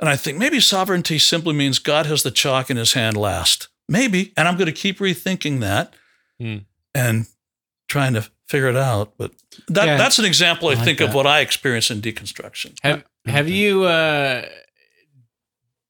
And 0.00 0.08
I 0.08 0.16
think 0.16 0.36
maybe 0.38 0.58
sovereignty 0.58 1.18
simply 1.18 1.54
means 1.54 1.78
God 1.78 2.06
has 2.06 2.24
the 2.24 2.32
chalk 2.32 2.70
in 2.70 2.76
his 2.76 2.94
hand 2.94 3.16
last. 3.16 3.68
Maybe, 3.88 4.32
and 4.36 4.48
I'm 4.48 4.56
going 4.56 4.66
to 4.66 4.72
keep 4.72 4.98
rethinking 4.98 5.60
that 5.60 5.94
Hmm. 6.40 6.58
and 6.94 7.26
trying 7.88 8.14
to 8.14 8.28
figure 8.52 8.68
it 8.68 8.76
out. 8.76 9.14
But 9.18 9.32
that, 9.68 9.86
Yeah. 9.86 9.96
that's 9.96 10.18
an 10.18 10.24
example, 10.24 10.68
I, 10.68 10.72
I 10.72 10.74
like 10.76 10.84
think, 10.84 11.00
of 11.00 11.14
what 11.14 11.26
I 11.26 11.40
experience 11.40 11.90
in 11.90 12.00
deconstruction. 12.00 12.76
Have 12.82 13.02
Have 13.26 13.48
you 13.48 13.84
uh, 13.84 14.44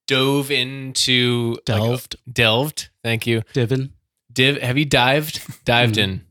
dove 0.06 0.50
into 0.50 1.50
like, 1.52 1.64
delved, 1.64 2.16
delved? 2.30 2.88
Thank 3.02 3.26
you. 3.26 3.42
divin. 3.52 3.90
Div. 4.32 4.60
Have 4.62 4.78
you 4.78 4.84
dived 4.86 5.64
dived 5.64 5.98
in 5.98 6.24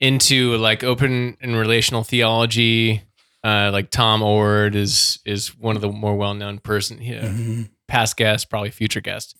into 0.00 0.56
like 0.56 0.82
open 0.82 1.36
and 1.40 1.56
relational 1.56 2.02
theology? 2.04 3.02
Uh, 3.44 3.70
like 3.72 3.90
Tom 3.90 4.20
Oord 4.22 4.74
is 4.74 5.20
is 5.24 5.56
one 5.56 5.76
of 5.76 5.82
the 5.82 5.88
more 5.88 6.16
well 6.16 6.34
known 6.34 6.58
person. 6.58 6.98
here, 6.98 7.22
Mhm. 7.22 7.68
past 7.86 8.16
guest, 8.16 8.50
probably 8.50 8.70
future 8.72 9.00
guest. 9.00 9.36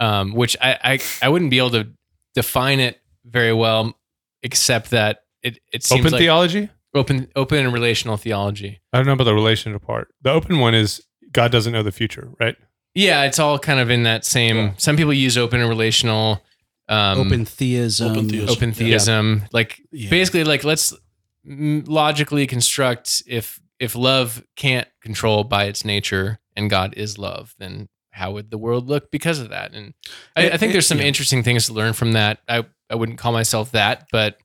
Um, 0.00 0.32
which 0.32 0.56
I, 0.60 0.78
I 0.94 0.98
I 1.22 1.28
wouldn't 1.28 1.50
be 1.50 1.58
able 1.58 1.70
to 1.72 1.88
define 2.34 2.80
it 2.80 3.00
very 3.26 3.52
well, 3.52 3.98
except 4.42 4.90
that 4.90 5.23
it 5.44 5.58
it 5.72 5.84
seems 5.84 6.00
Open 6.00 6.12
like 6.12 6.20
theology? 6.20 6.70
Open, 6.94 7.28
open 7.36 7.58
and 7.64 7.72
relational 7.72 8.16
theology. 8.16 8.80
I 8.92 8.98
don't 8.98 9.06
know 9.06 9.12
about 9.12 9.24
the 9.24 9.34
relational 9.34 9.78
part. 9.80 10.08
The 10.22 10.30
open 10.30 10.58
one 10.60 10.74
is 10.74 11.02
God 11.32 11.50
doesn't 11.52 11.72
know 11.72 11.82
the 11.82 11.92
future, 11.92 12.30
right? 12.40 12.56
Yeah, 12.94 13.24
it's 13.24 13.38
all 13.40 13.58
kind 13.58 13.80
of 13.80 13.90
in 13.90 14.04
that 14.04 14.24
same. 14.24 14.56
Yeah. 14.56 14.72
Some 14.78 14.96
people 14.96 15.12
use 15.12 15.36
open 15.36 15.60
and 15.60 15.68
relational. 15.68 16.42
Um, 16.88 17.18
open 17.18 17.44
theism. 17.46 18.12
Open 18.12 18.28
theism. 18.28 18.48
open 18.50 18.72
theism 18.72 19.42
like 19.52 19.80
Yeah. 19.90 20.10
basically 20.10 20.44
like 20.44 20.64
let's 20.64 20.92
logically 21.46 22.46
construct 22.46 23.22
if 23.26 23.60
if 23.78 23.94
love 23.94 24.42
can't 24.56 24.88
control 25.02 25.44
by 25.44 25.64
its 25.64 25.84
nature 25.84 26.38
and 26.56 26.70
god 26.70 26.94
is 26.96 27.18
love 27.18 27.54
then 27.58 27.88
how 28.10 28.30
would 28.32 28.50
the 28.50 28.58
world 28.58 28.86
look 28.88 29.10
because 29.10 29.38
of 29.40 29.48
that 29.50 29.72
and 29.72 29.94
i, 30.36 30.42
It- 30.44 30.52
I 30.54 30.56
think 30.56 30.70
it- 30.70 30.72
there's 30.74 30.86
some 30.86 30.98
yeah. 30.98 31.04
interesting 31.04 31.42
things 31.42 31.66
to 31.66 31.72
learn 31.72 31.92
from 31.92 32.12
that 32.12 32.38
i 32.48 32.64
i 32.90 32.94
wouldn't 32.94 33.18
call 33.18 33.32
myself 33.32 33.72
that 33.72 34.06
but 34.12 34.38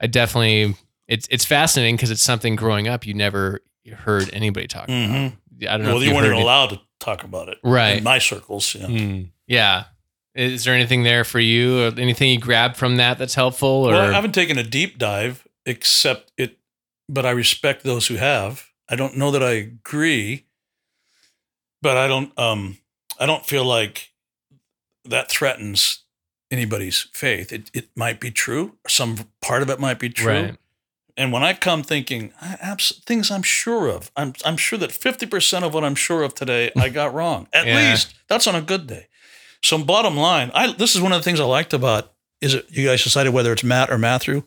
i 0.00 0.06
definitely 0.06 0.74
it's 1.08 1.26
it's 1.30 1.44
fascinating 1.44 1.96
because 1.96 2.10
it's 2.10 2.22
something 2.22 2.56
growing 2.56 2.88
up 2.88 3.06
you 3.06 3.14
never 3.14 3.60
heard 3.98 4.30
anybody 4.32 4.66
talk 4.66 4.84
about 4.84 4.94
Mhm. 4.94 5.36
i 5.68 5.76
don't 5.76 5.82
know 5.86 5.94
Well, 5.94 6.02
you 6.02 6.10
weren't 6.14 6.26
heard 6.26 6.32
even 6.32 6.38
it. 6.38 6.42
allowed 6.42 6.70
to 6.70 6.80
talk 7.00 7.24
about 7.24 7.48
it. 7.48 7.56
Right. 7.64 7.96
In 7.98 8.04
my 8.04 8.18
circles. 8.18 8.74
Yeah. 8.74 8.86
Hmm. 8.86 9.22
yeah 9.46 9.84
is 10.34 10.64
there 10.64 10.74
anything 10.74 11.02
there 11.02 11.24
for 11.24 11.40
you 11.40 11.80
or 11.82 11.86
anything 11.98 12.30
you 12.30 12.38
grabbed 12.38 12.76
from 12.76 12.96
that 12.98 13.18
that's 13.18 13.34
helpful 13.34 13.68
or 13.68 13.92
Well, 13.92 14.10
I 14.10 14.12
haven't 14.12 14.32
taken 14.32 14.58
a 14.58 14.62
deep 14.62 14.96
dive 14.98 15.46
except 15.66 16.30
it, 16.36 16.58
but 17.08 17.26
I 17.26 17.30
respect 17.30 17.82
those 17.82 18.06
who 18.06 18.14
have. 18.16 18.68
I 18.88 18.94
don't 18.96 19.16
know 19.16 19.30
that 19.32 19.42
I 19.42 19.52
agree, 19.52 20.44
but 21.82 21.96
I 21.96 22.06
don't. 22.06 22.36
Um, 22.38 22.78
I 23.18 23.26
don't 23.26 23.44
feel 23.44 23.64
like 23.64 24.12
that 25.04 25.28
threatens 25.30 25.99
anybody's 26.50 27.08
faith. 27.12 27.52
It 27.52 27.70
it 27.74 27.88
might 27.96 28.20
be 28.20 28.30
true. 28.30 28.76
Some 28.88 29.16
part 29.40 29.62
of 29.62 29.70
it 29.70 29.78
might 29.80 29.98
be 29.98 30.08
true. 30.10 30.26
Right. 30.32 30.56
And 31.16 31.32
when 31.32 31.42
I 31.42 31.52
come 31.54 31.82
thinking 31.82 32.32
I, 32.40 32.56
abs- 32.62 33.02
things 33.04 33.30
I'm 33.30 33.42
sure 33.42 33.88
of, 33.88 34.10
I'm 34.16 34.32
I'm 34.44 34.56
sure 34.56 34.78
that 34.78 34.92
fifty 34.92 35.26
percent 35.26 35.64
of 35.64 35.74
what 35.74 35.84
I'm 35.84 35.94
sure 35.94 36.22
of 36.22 36.34
today 36.34 36.70
I 36.76 36.88
got 37.00 37.12
wrong. 37.14 37.46
At 37.52 37.66
Yeah. 37.66 37.90
least 37.90 38.14
that's 38.28 38.46
on 38.46 38.54
a 38.54 38.62
good 38.62 38.86
day. 38.86 39.06
So 39.62 39.76
bottom 39.78 40.16
line, 40.16 40.50
I 40.54 40.72
this 40.72 40.94
is 40.94 41.02
one 41.02 41.12
of 41.12 41.18
the 41.18 41.24
things 41.24 41.40
I 41.40 41.44
liked 41.44 41.74
about 41.74 42.12
is 42.40 42.54
it 42.54 42.66
you 42.70 42.86
guys 42.86 43.02
decided 43.04 43.34
whether 43.34 43.52
it's 43.52 43.64
Matt 43.64 43.90
or 43.90 43.98
Matthew 43.98 44.44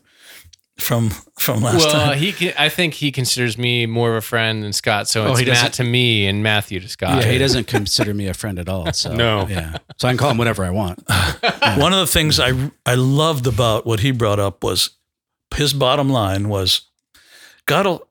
from 0.78 1.10
from 1.38 1.62
last 1.62 1.78
well, 1.78 1.90
time. 1.90 2.18
he 2.18 2.32
can, 2.32 2.52
I 2.58 2.68
think 2.68 2.94
he 2.94 3.12
considers 3.12 3.56
me 3.56 3.86
more 3.86 4.10
of 4.10 4.16
a 4.16 4.20
friend 4.20 4.62
than 4.62 4.72
Scott. 4.72 5.08
So 5.08 5.24
Oh, 5.26 5.30
it's 5.30 5.38
he 5.40 5.44
doesn't- 5.44 5.62
Matt 5.64 5.72
to 5.74 5.84
me 5.84 6.26
and 6.26 6.42
Matthew 6.42 6.80
to 6.80 6.88
Scott. 6.88 7.22
yeah, 7.22 7.30
he 7.30 7.38
doesn't 7.38 7.66
consider 7.68 8.12
me 8.12 8.26
a 8.26 8.34
friend 8.34 8.58
at 8.58 8.68
all. 8.68 8.92
So 8.92 9.14
No. 9.14 9.46
yeah. 9.48 9.76
So 9.98 10.08
I 10.08 10.10
can 10.10 10.18
call 10.18 10.30
him 10.30 10.38
whatever 10.38 10.64
I 10.64 10.70
want. 10.70 11.02
one 11.76 11.92
of 11.92 12.00
the 12.00 12.08
things 12.08 12.40
I 12.40 12.70
I 12.84 12.94
loved 12.94 13.46
about 13.46 13.86
what 13.86 14.00
he 14.00 14.10
brought 14.10 14.40
up 14.40 14.64
was 14.64 14.90
his 15.54 15.72
bottom 15.72 16.10
line 16.10 16.48
was 16.48 16.82
God'll 17.66 18.06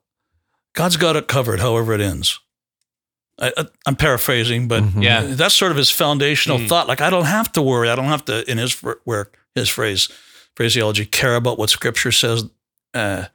God's 0.74 0.98
got 0.98 1.16
it 1.16 1.28
covered, 1.28 1.60
however 1.60 1.94
it 1.94 2.02
ends. 2.02 2.40
I, 3.40 3.52
I, 3.58 3.66
I'm 3.86 3.96
paraphrasing, 3.96 4.68
but 4.68 4.84
Mhm. 4.84 5.04
Yeah. 5.04 5.22
that's 5.22 5.54
sort 5.56 5.72
of 5.72 5.78
his 5.78 5.90
foundational 5.90 6.60
Mm. 6.60 6.68
thought. 6.70 6.88
Like 6.88 7.02
I 7.02 7.10
don't 7.10 7.26
have 7.26 7.52
to 7.54 7.62
worry. 7.62 7.90
I 7.90 7.96
don't 7.96 8.06
have 8.06 8.24
to, 8.26 8.50
in 8.50 8.58
his 8.58 8.72
fr- 8.72 8.94
where 9.04 9.30
his 9.54 9.70
phrase 9.70 10.08
phraseology, 10.56 11.06
care 11.06 11.36
about 11.36 11.58
what 11.58 11.70
Scripture 11.70 12.12
says. 12.12 12.46
Uh, 12.94 13.26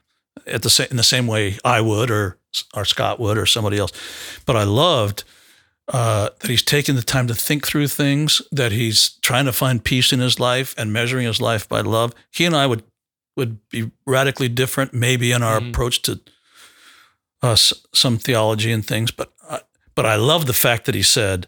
at 0.46 0.62
the 0.62 0.70
same 0.70 0.86
in 0.90 0.96
the 0.96 1.02
same 1.02 1.26
way 1.26 1.58
I 1.64 1.80
would, 1.80 2.10
or 2.10 2.38
or 2.74 2.84
Scott 2.84 3.18
would, 3.18 3.36
or 3.38 3.46
somebody 3.46 3.76
else. 3.78 3.92
But 4.46 4.56
I 4.56 4.62
loved 4.64 5.24
uh, 5.88 6.30
that 6.40 6.50
he's 6.50 6.62
taking 6.62 6.94
the 6.96 7.02
time 7.02 7.26
to 7.26 7.34
think 7.34 7.66
through 7.66 7.88
things. 7.88 8.40
That 8.52 8.72
he's 8.72 9.10
trying 9.22 9.46
to 9.46 9.52
find 9.52 9.82
peace 9.82 10.12
in 10.12 10.20
his 10.20 10.38
life 10.38 10.74
and 10.78 10.92
measuring 10.92 11.26
his 11.26 11.40
life 11.40 11.68
by 11.68 11.80
love. 11.80 12.12
He 12.30 12.44
and 12.46 12.54
I 12.54 12.66
would 12.66 12.82
would 13.36 13.58
be 13.68 13.90
radically 14.06 14.48
different, 14.48 14.92
maybe 14.94 15.32
in 15.32 15.42
our 15.42 15.60
Mhm. 15.60 15.70
approach 15.70 16.02
to 16.02 16.20
uh, 17.42 17.56
some 17.92 18.18
theology 18.18 18.72
and 18.72 18.84
things. 18.86 19.10
But 19.12 19.32
I, 19.48 19.60
but 19.94 20.06
I 20.06 20.16
love 20.16 20.46
the 20.46 20.52
fact 20.52 20.84
that 20.86 20.94
he 20.94 21.02
said, 21.02 21.46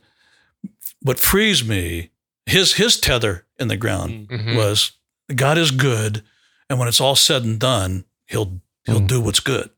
"What 1.01 1.19
frees 1.19 1.65
me." 1.65 2.11
His 2.47 2.75
his 2.75 2.99
tether 2.99 3.45
in 3.59 3.69
the 3.69 3.77
ground 3.77 4.29
Mhm. 4.29 4.57
was 4.57 4.93
God 5.35 5.59
is 5.59 5.71
good, 5.71 6.23
and 6.69 6.79
when 6.79 6.89
it's 6.89 7.01
all 7.01 7.17
said 7.17 7.45
and 7.45 7.59
done, 7.59 8.05
he'll 8.27 8.61
he'll 8.85 9.01
Mm. 9.01 9.07
do 9.09 9.21
what's 9.21 9.41
good. 9.41 9.71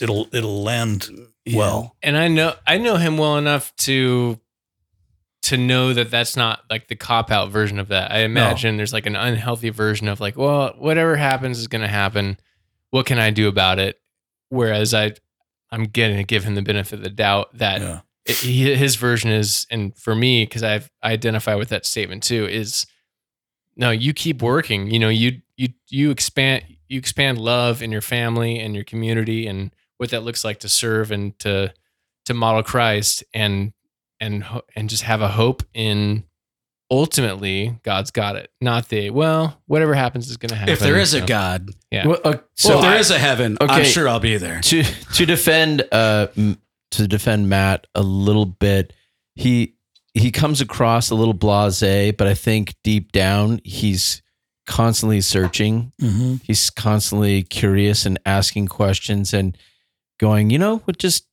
It'll 0.00 0.28
it'll 0.32 0.62
land 0.62 1.08
well. 1.54 1.96
and 2.02 2.16
I 2.16 2.28
know 2.28 2.54
I 2.66 2.78
know 2.78 2.96
him 2.96 3.16
well 3.18 3.36
enough 3.38 3.74
to 3.78 4.40
to 5.42 5.56
know 5.56 5.92
that 5.94 6.10
that's 6.10 6.36
not 6.36 6.60
like 6.68 6.88
the 6.88 6.96
cop 6.96 7.30
out 7.30 7.50
version 7.50 7.78
of 7.78 7.88
that. 7.88 8.10
I 8.10 8.18
imagine 8.20 8.76
there's 8.76 8.92
like 8.92 9.06
an 9.06 9.14
unhealthy 9.14 9.68
version 9.70 10.08
of 10.08 10.18
like, 10.20 10.36
well, 10.36 10.74
whatever 10.76 11.14
happens 11.16 11.58
is 11.60 11.68
going 11.68 11.82
to 11.82 11.88
happen. 11.88 12.38
What 12.90 13.06
can 13.06 13.20
I 13.20 13.30
do 13.30 13.46
about 13.46 13.78
it? 13.78 14.00
Whereas 14.48 14.92
I, 14.92 15.12
I'm 15.70 15.84
getting 15.84 16.16
to 16.16 16.24
give 16.24 16.42
him 16.42 16.56
the 16.56 16.62
benefit 16.62 16.94
of 16.94 17.02
the 17.04 17.10
doubt 17.10 17.56
that 17.58 17.80
Yeah. 17.80 18.00
it, 18.24 18.36
he, 18.38 18.74
his 18.74 18.96
version 18.96 19.30
is, 19.30 19.68
and 19.70 19.96
for 19.96 20.16
me, 20.16 20.44
because 20.44 20.64
I 20.64 20.80
identify 21.04 21.54
with 21.54 21.68
that 21.68 21.86
statement 21.86 22.24
too, 22.24 22.46
is 22.46 22.84
no, 23.76 23.90
you 23.90 24.12
keep 24.14 24.42
working. 24.42 24.90
You 24.90 24.98
know, 24.98 25.08
you 25.08 25.40
you 25.56 25.68
you 25.88 26.10
expand 26.10 26.64
you 26.88 26.98
expand 26.98 27.38
love 27.38 27.82
in 27.82 27.90
your 27.92 28.00
family 28.00 28.58
and 28.60 28.74
your 28.74 28.84
community 28.84 29.46
and 29.46 29.74
what 29.98 30.10
that 30.10 30.22
looks 30.22 30.44
like 30.44 30.60
to 30.60 30.68
serve 30.68 31.10
and 31.10 31.38
to 31.40 31.72
to 32.26 32.34
model 32.34 32.62
Christ 32.62 33.24
and 33.34 33.72
and 34.20 34.44
and 34.74 34.88
just 34.88 35.02
have 35.02 35.20
a 35.22 35.28
hope 35.28 35.62
in 35.74 36.24
ultimately 36.90 37.78
God's 37.82 38.10
got 38.10 38.36
it. 38.36 38.50
Not 38.60 38.88
the 38.88 39.10
well, 39.10 39.60
whatever 39.66 39.94
happens 39.94 40.30
is 40.30 40.36
going 40.36 40.50
to 40.50 40.54
happen. 40.56 40.72
If 40.72 40.80
there 40.80 40.96
is 40.98 41.14
a 41.14 41.20
God, 41.20 41.70
Yeah. 41.90 42.06
Well, 42.06 42.20
uh, 42.24 42.32
so 42.54 42.68
so 42.70 42.76
if 42.76 42.82
there 42.82 42.92
I- 42.92 42.98
is 42.98 43.10
a 43.10 43.18
heaven, 43.18 43.56
I'm 43.60 43.70
okay. 43.70 43.84
sure 43.84 44.08
I'll 44.08 44.20
be 44.20 44.36
there. 44.36 44.60
to 44.60 44.82
to 45.14 45.26
defend 45.26 45.82
uh 45.92 46.28
to 46.92 47.08
defend 47.08 47.48
Matt 47.48 47.86
a 47.94 48.02
little 48.02 48.46
bit, 48.46 48.92
he 49.34 49.74
he 50.16 50.30
comes 50.30 50.62
across 50.62 51.10
a 51.10 51.14
little 51.14 51.34
blasé, 51.34 52.16
but 52.16 52.26
I 52.26 52.32
think 52.32 52.74
deep 52.82 53.12
down 53.12 53.60
he's 53.64 54.22
constantly 54.66 55.20
searching. 55.20 55.92
Mm-hmm. 56.00 56.36
He's 56.42 56.70
constantly 56.70 57.42
curious 57.42 58.06
and 58.06 58.18
asking 58.24 58.68
questions 58.68 59.34
and 59.34 59.56
going, 60.18 60.48
you 60.48 60.58
know, 60.58 60.78
what 60.78 60.98
just 60.98 61.26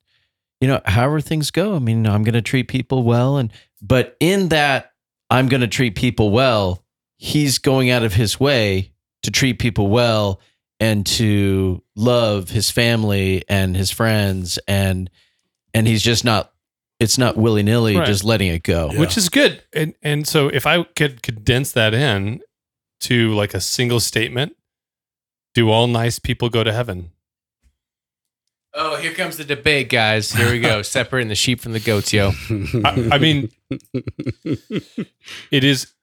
you 0.59 0.67
know, 0.67 0.81
however 0.85 1.19
things 1.19 1.51
go. 1.51 1.75
I 1.75 1.79
mean, 1.79 2.05
I'm 2.07 2.23
going 2.23 2.33
to 2.35 2.41
treat 2.41 2.67
people 2.67 3.03
well 3.03 3.37
and 3.37 3.51
but 3.81 4.17
in 4.19 4.49
that 4.49 4.91
I'm 5.29 5.47
going 5.47 5.61
to 5.61 5.67
treat 5.67 5.95
people 5.95 6.29
well, 6.29 6.83
he's 7.17 7.59
going 7.59 7.89
out 7.89 8.03
of 8.03 8.13
his 8.13 8.39
way 8.39 8.91
to 9.23 9.31
treat 9.31 9.59
people 9.59 9.87
well 9.87 10.41
and 10.79 11.05
to 11.05 11.81
love 11.95 12.49
his 12.49 12.69
family 12.69 13.43
and 13.47 13.77
his 13.77 13.91
friends 13.91 14.59
and 14.67 15.09
and 15.73 15.87
he's 15.87 16.03
just 16.03 16.25
not 16.25 16.52
it's 17.03 17.17
not 17.17 17.37
willy-nilly 17.37 17.97
Right. 17.97 18.07
just 18.07 18.23
letting 18.23 18.47
it 18.47 18.63
go. 18.63 18.89
Yeah. 18.91 18.99
which 18.99 19.17
is 19.17 19.29
good. 19.29 19.61
And 19.73 19.93
and 20.01 20.27
so 20.27 20.47
if 20.47 20.65
I 20.65 20.83
could 20.83 21.21
condense 21.21 21.71
that 21.73 21.93
in 21.93 22.41
to 23.01 23.33
like 23.33 23.53
a 23.53 23.61
single 23.61 23.99
statement, 23.99 24.55
do 25.53 25.69
all 25.69 25.87
nice 25.87 26.17
people 26.19 26.49
go 26.49 26.63
to 26.63 26.73
heaven? 26.73 27.11
Oh, 28.75 28.95
here 28.95 29.13
comes 29.13 29.37
the 29.37 29.43
debate, 29.43 29.89
guys. 29.89 30.31
Here 30.31 30.49
we 30.49 30.59
go. 30.59 30.81
Separating 30.97 31.27
the 31.29 31.35
sheep 31.35 31.61
from 31.61 31.73
the 31.73 31.79
goats, 31.79 32.11
yo. 32.11 32.31
I, 32.83 33.09
I 33.11 33.17
mean, 33.19 33.51
it 35.51 35.63
is. 35.63 35.93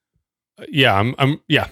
Yeah, 0.69 0.95
I'm. 0.95 1.15
I'm. 1.19 1.41
Yeah, 1.49 1.67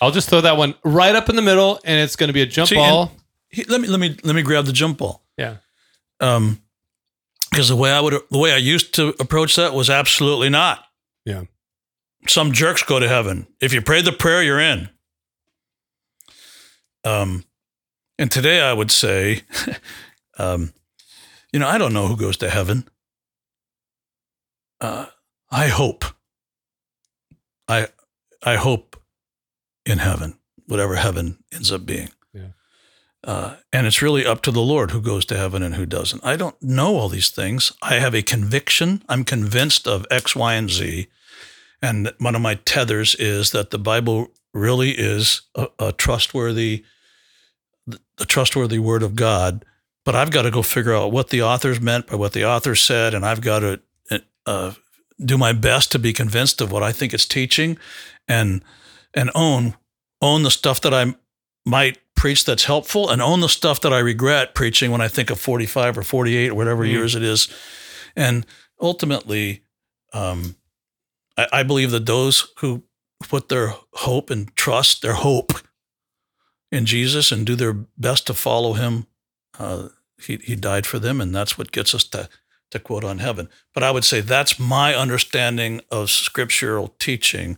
I'll 0.00 0.10
just 0.10 0.28
throw 0.28 0.40
that 0.42 0.56
one 0.56 0.74
right 0.84 1.14
up 1.14 1.28
in 1.28 1.36
the 1.36 1.42
middle, 1.42 1.80
and 1.84 2.00
it's 2.00 2.16
going 2.16 2.28
to 2.28 2.34
be 2.34 2.42
a 2.42 2.46
jump 2.46 2.68
See, 2.68 2.74
ball. 2.74 3.12
He, 3.48 3.64
let 3.64 3.80
me 3.80 3.88
let 3.88 4.00
me 4.00 4.16
let 4.24 4.34
me 4.36 4.42
grab 4.42 4.66
the 4.66 4.72
jump 4.72 4.98
ball. 4.98 5.22
Yeah. 5.38 5.56
Um, 6.20 6.60
because 7.50 7.68
the 7.68 7.76
way 7.76 7.92
I 7.92 8.00
would 8.00 8.14
the 8.30 8.38
way 8.38 8.52
I 8.52 8.58
used 8.58 8.94
to 8.94 9.08
approach 9.20 9.56
that 9.56 9.74
was 9.74 9.90
absolutely 9.90 10.48
not. 10.48 10.84
Yeah. 11.24 11.44
Some 12.28 12.52
jerks 12.52 12.82
go 12.82 12.98
to 12.98 13.08
heaven. 13.08 13.46
If 13.60 13.72
you 13.72 13.80
pray 13.80 14.02
the 14.02 14.12
prayer, 14.12 14.42
you're 14.42 14.60
in. 14.60 14.88
Um, 17.04 17.44
and 18.18 18.30
today 18.30 18.60
I 18.60 18.72
would 18.72 18.90
say, 18.90 19.42
um, 20.38 20.72
you 21.52 21.58
know, 21.58 21.68
I 21.68 21.78
don't 21.78 21.94
know 21.94 22.06
who 22.06 22.16
goes 22.16 22.36
to 22.38 22.50
heaven. 22.50 22.88
Uh, 24.80 25.06
I 25.50 25.68
hope. 25.68 26.04
I 27.68 27.88
I 28.42 28.56
hope 28.56 28.96
in 29.86 29.98
heaven, 29.98 30.38
whatever 30.66 30.96
heaven 30.96 31.38
ends 31.52 31.72
up 31.72 31.86
being. 31.86 32.10
Uh, 33.22 33.56
and 33.72 33.86
it's 33.86 34.00
really 34.00 34.24
up 34.24 34.40
to 34.42 34.50
the 34.50 34.62
Lord 34.62 34.90
who 34.90 35.00
goes 35.00 35.24
to 35.26 35.36
heaven 35.36 35.62
and 35.62 35.74
who 35.74 35.84
doesn't. 35.84 36.24
I 36.24 36.36
don't 36.36 36.60
know 36.62 36.96
all 36.96 37.08
these 37.08 37.30
things. 37.30 37.72
I 37.82 37.96
have 37.96 38.14
a 38.14 38.22
conviction. 38.22 39.02
I'm 39.08 39.24
convinced 39.24 39.86
of 39.86 40.06
X, 40.10 40.34
Y, 40.34 40.54
and 40.54 40.70
Z. 40.70 41.08
And 41.82 42.12
one 42.18 42.34
of 42.34 42.40
my 42.40 42.54
tethers 42.54 43.14
is 43.14 43.50
that 43.50 43.70
the 43.70 43.78
Bible 43.78 44.28
really 44.54 44.92
is 44.92 45.42
a, 45.54 45.68
a 45.78 45.92
trustworthy, 45.92 46.84
the 47.86 48.24
trustworthy 48.26 48.78
Word 48.78 49.02
of 49.02 49.16
God. 49.16 49.64
But 50.04 50.14
I've 50.14 50.30
got 50.30 50.42
to 50.42 50.50
go 50.50 50.62
figure 50.62 50.94
out 50.94 51.12
what 51.12 51.28
the 51.28 51.42
authors 51.42 51.80
meant 51.80 52.06
by 52.06 52.16
what 52.16 52.32
the 52.32 52.46
author 52.46 52.74
said, 52.74 53.12
and 53.12 53.24
I've 53.24 53.42
got 53.42 53.60
to 53.60 53.80
uh, 54.46 54.72
do 55.22 55.36
my 55.36 55.52
best 55.52 55.92
to 55.92 55.98
be 55.98 56.12
convinced 56.12 56.60
of 56.60 56.72
what 56.72 56.82
I 56.82 56.92
think 56.92 57.12
it's 57.12 57.26
teaching, 57.26 57.78
and 58.26 58.62
and 59.14 59.30
own 59.34 59.74
own 60.22 60.42
the 60.42 60.50
stuff 60.50 60.80
that 60.80 60.94
I 60.94 61.14
might 61.66 61.98
preach 62.20 62.44
that's 62.44 62.64
helpful 62.64 63.08
and 63.08 63.22
own 63.22 63.40
the 63.40 63.48
stuff 63.48 63.80
that 63.80 63.94
I 63.94 63.98
regret 63.98 64.54
preaching 64.54 64.90
when 64.90 65.00
I 65.00 65.08
think 65.08 65.30
of 65.30 65.40
45 65.40 65.96
or 65.96 66.02
48 66.02 66.50
or 66.50 66.54
whatever 66.54 66.84
Mm. 66.84 66.90
years 66.90 67.14
it 67.14 67.22
is. 67.22 67.48
And 68.14 68.44
ultimately, 68.78 69.62
um, 70.12 70.56
I, 71.38 71.46
I 71.50 71.62
believe 71.62 71.92
that 71.92 72.04
those 72.04 72.52
who 72.58 72.82
put 73.26 73.48
their 73.48 73.72
hope 73.94 74.28
and 74.28 74.54
trust, 74.54 75.00
their 75.00 75.14
hope 75.14 75.52
in 76.70 76.84
Jesus 76.84 77.32
and 77.32 77.46
do 77.46 77.56
their 77.56 77.72
best 77.96 78.26
to 78.26 78.34
follow 78.34 78.74
him, 78.74 79.06
uh, 79.58 79.88
he, 80.20 80.36
he 80.44 80.56
died 80.56 80.86
for 80.86 80.98
them. 80.98 81.22
And 81.22 81.34
that's 81.34 81.56
what 81.56 81.72
gets 81.72 81.94
us 81.94 82.04
to, 82.04 82.28
to 82.70 82.78
quote 82.78 83.02
on 83.04 83.18
heaven. 83.20 83.48
But 83.72 83.82
I 83.82 83.90
would 83.92 84.04
say 84.04 84.20
that's 84.20 84.58
my 84.58 84.94
understanding 84.94 85.80
of 85.90 86.10
scriptural 86.10 86.88
teaching. 86.98 87.56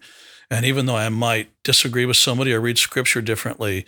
And 0.48 0.64
even 0.64 0.86
though 0.86 0.96
I 0.96 1.08
might 1.08 1.48
disagree 1.64 2.06
with 2.06 2.16
somebody 2.16 2.52
or 2.52 2.60
read 2.60 2.78
scripture 2.78 3.22
differently, 3.22 3.86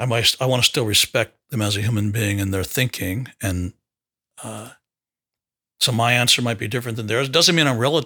I 0.00 0.06
might 0.06 0.34
I 0.40 0.46
want 0.46 0.62
to 0.62 0.68
still 0.68 0.86
respect 0.86 1.36
them 1.50 1.60
as 1.60 1.76
a 1.76 1.82
human 1.82 2.10
being 2.10 2.40
and 2.40 2.52
their 2.52 2.64
thinking. 2.64 3.28
And 3.42 3.74
uh, 4.42 4.70
so 5.78 5.92
my 5.92 6.12
answer 6.14 6.40
might 6.40 6.58
be 6.58 6.66
different 6.66 6.96
than 6.96 7.06
theirs. 7.06 7.28
Doesn't 7.28 7.54
mean 7.54 7.66
I'm 7.66 7.78
rel- 7.78 7.98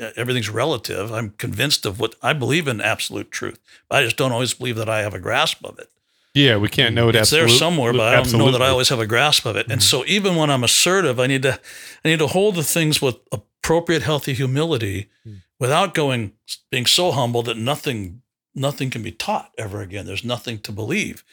uh, 0.00 0.10
everything's 0.14 0.50
relative. 0.50 1.10
I'm 1.10 1.30
convinced 1.30 1.86
of 1.86 1.98
what 1.98 2.14
I 2.22 2.34
believe 2.34 2.68
in 2.68 2.82
absolute 2.82 3.30
truth. 3.30 3.58
I 3.90 4.04
just 4.04 4.18
don't 4.18 4.30
always 4.30 4.52
believe 4.52 4.76
that 4.76 4.90
I 4.90 5.00
have 5.00 5.14
a 5.14 5.18
grasp 5.18 5.64
of 5.64 5.78
it. 5.78 5.88
Yeah, 6.34 6.58
we 6.58 6.68
can't 6.68 6.94
know 6.94 7.08
it. 7.08 7.16
It's 7.16 7.30
there 7.30 7.48
somewhere, 7.48 7.92
but 7.92 8.14
I 8.14 8.22
don't 8.22 8.38
know 8.38 8.52
that 8.52 8.62
I 8.62 8.68
always 8.68 8.90
have 8.90 9.00
a 9.00 9.06
grasp 9.06 9.46
of 9.46 9.56
it. 9.56 9.66
And 9.70 9.80
mm-hmm. 9.80 10.02
so 10.02 10.04
even 10.06 10.36
when 10.36 10.50
I'm 10.50 10.62
assertive, 10.62 11.18
I 11.18 11.26
need 11.26 11.42
to 11.42 11.58
I 12.04 12.08
need 12.08 12.18
to 12.18 12.28
hold 12.28 12.54
the 12.54 12.62
things 12.62 13.00
with 13.00 13.16
appropriate 13.32 14.02
healthy 14.02 14.34
humility 14.34 15.08
mm. 15.26 15.38
without 15.58 15.94
going 15.94 16.34
being 16.70 16.86
so 16.86 17.10
humble 17.10 17.42
that 17.42 17.56
nothing 17.56 18.22
nothing 18.54 18.90
can 18.90 19.02
be 19.02 19.12
taught 19.12 19.52
ever 19.58 19.80
again. 19.80 20.06
There's 20.06 20.24
nothing 20.24 20.58
to 20.60 20.72
believe, 20.72 21.24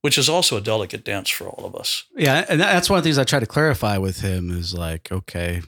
which 0.00 0.18
is 0.18 0.28
also 0.28 0.56
a 0.56 0.60
delicate 0.60 1.04
dance 1.04 1.28
for 1.30 1.48
all 1.48 1.64
of 1.64 1.74
us. 1.74 2.04
Yeah, 2.16 2.44
and 2.48 2.60
that's 2.60 2.90
one 2.90 2.98
of 2.98 3.04
the 3.04 3.08
things 3.08 3.18
I 3.18 3.24
try 3.24 3.40
to 3.40 3.46
clarify 3.46 3.98
with 3.98 4.20
him 4.20 4.50
is 4.50 4.74
like, 4.74 5.10
okay, 5.10 5.62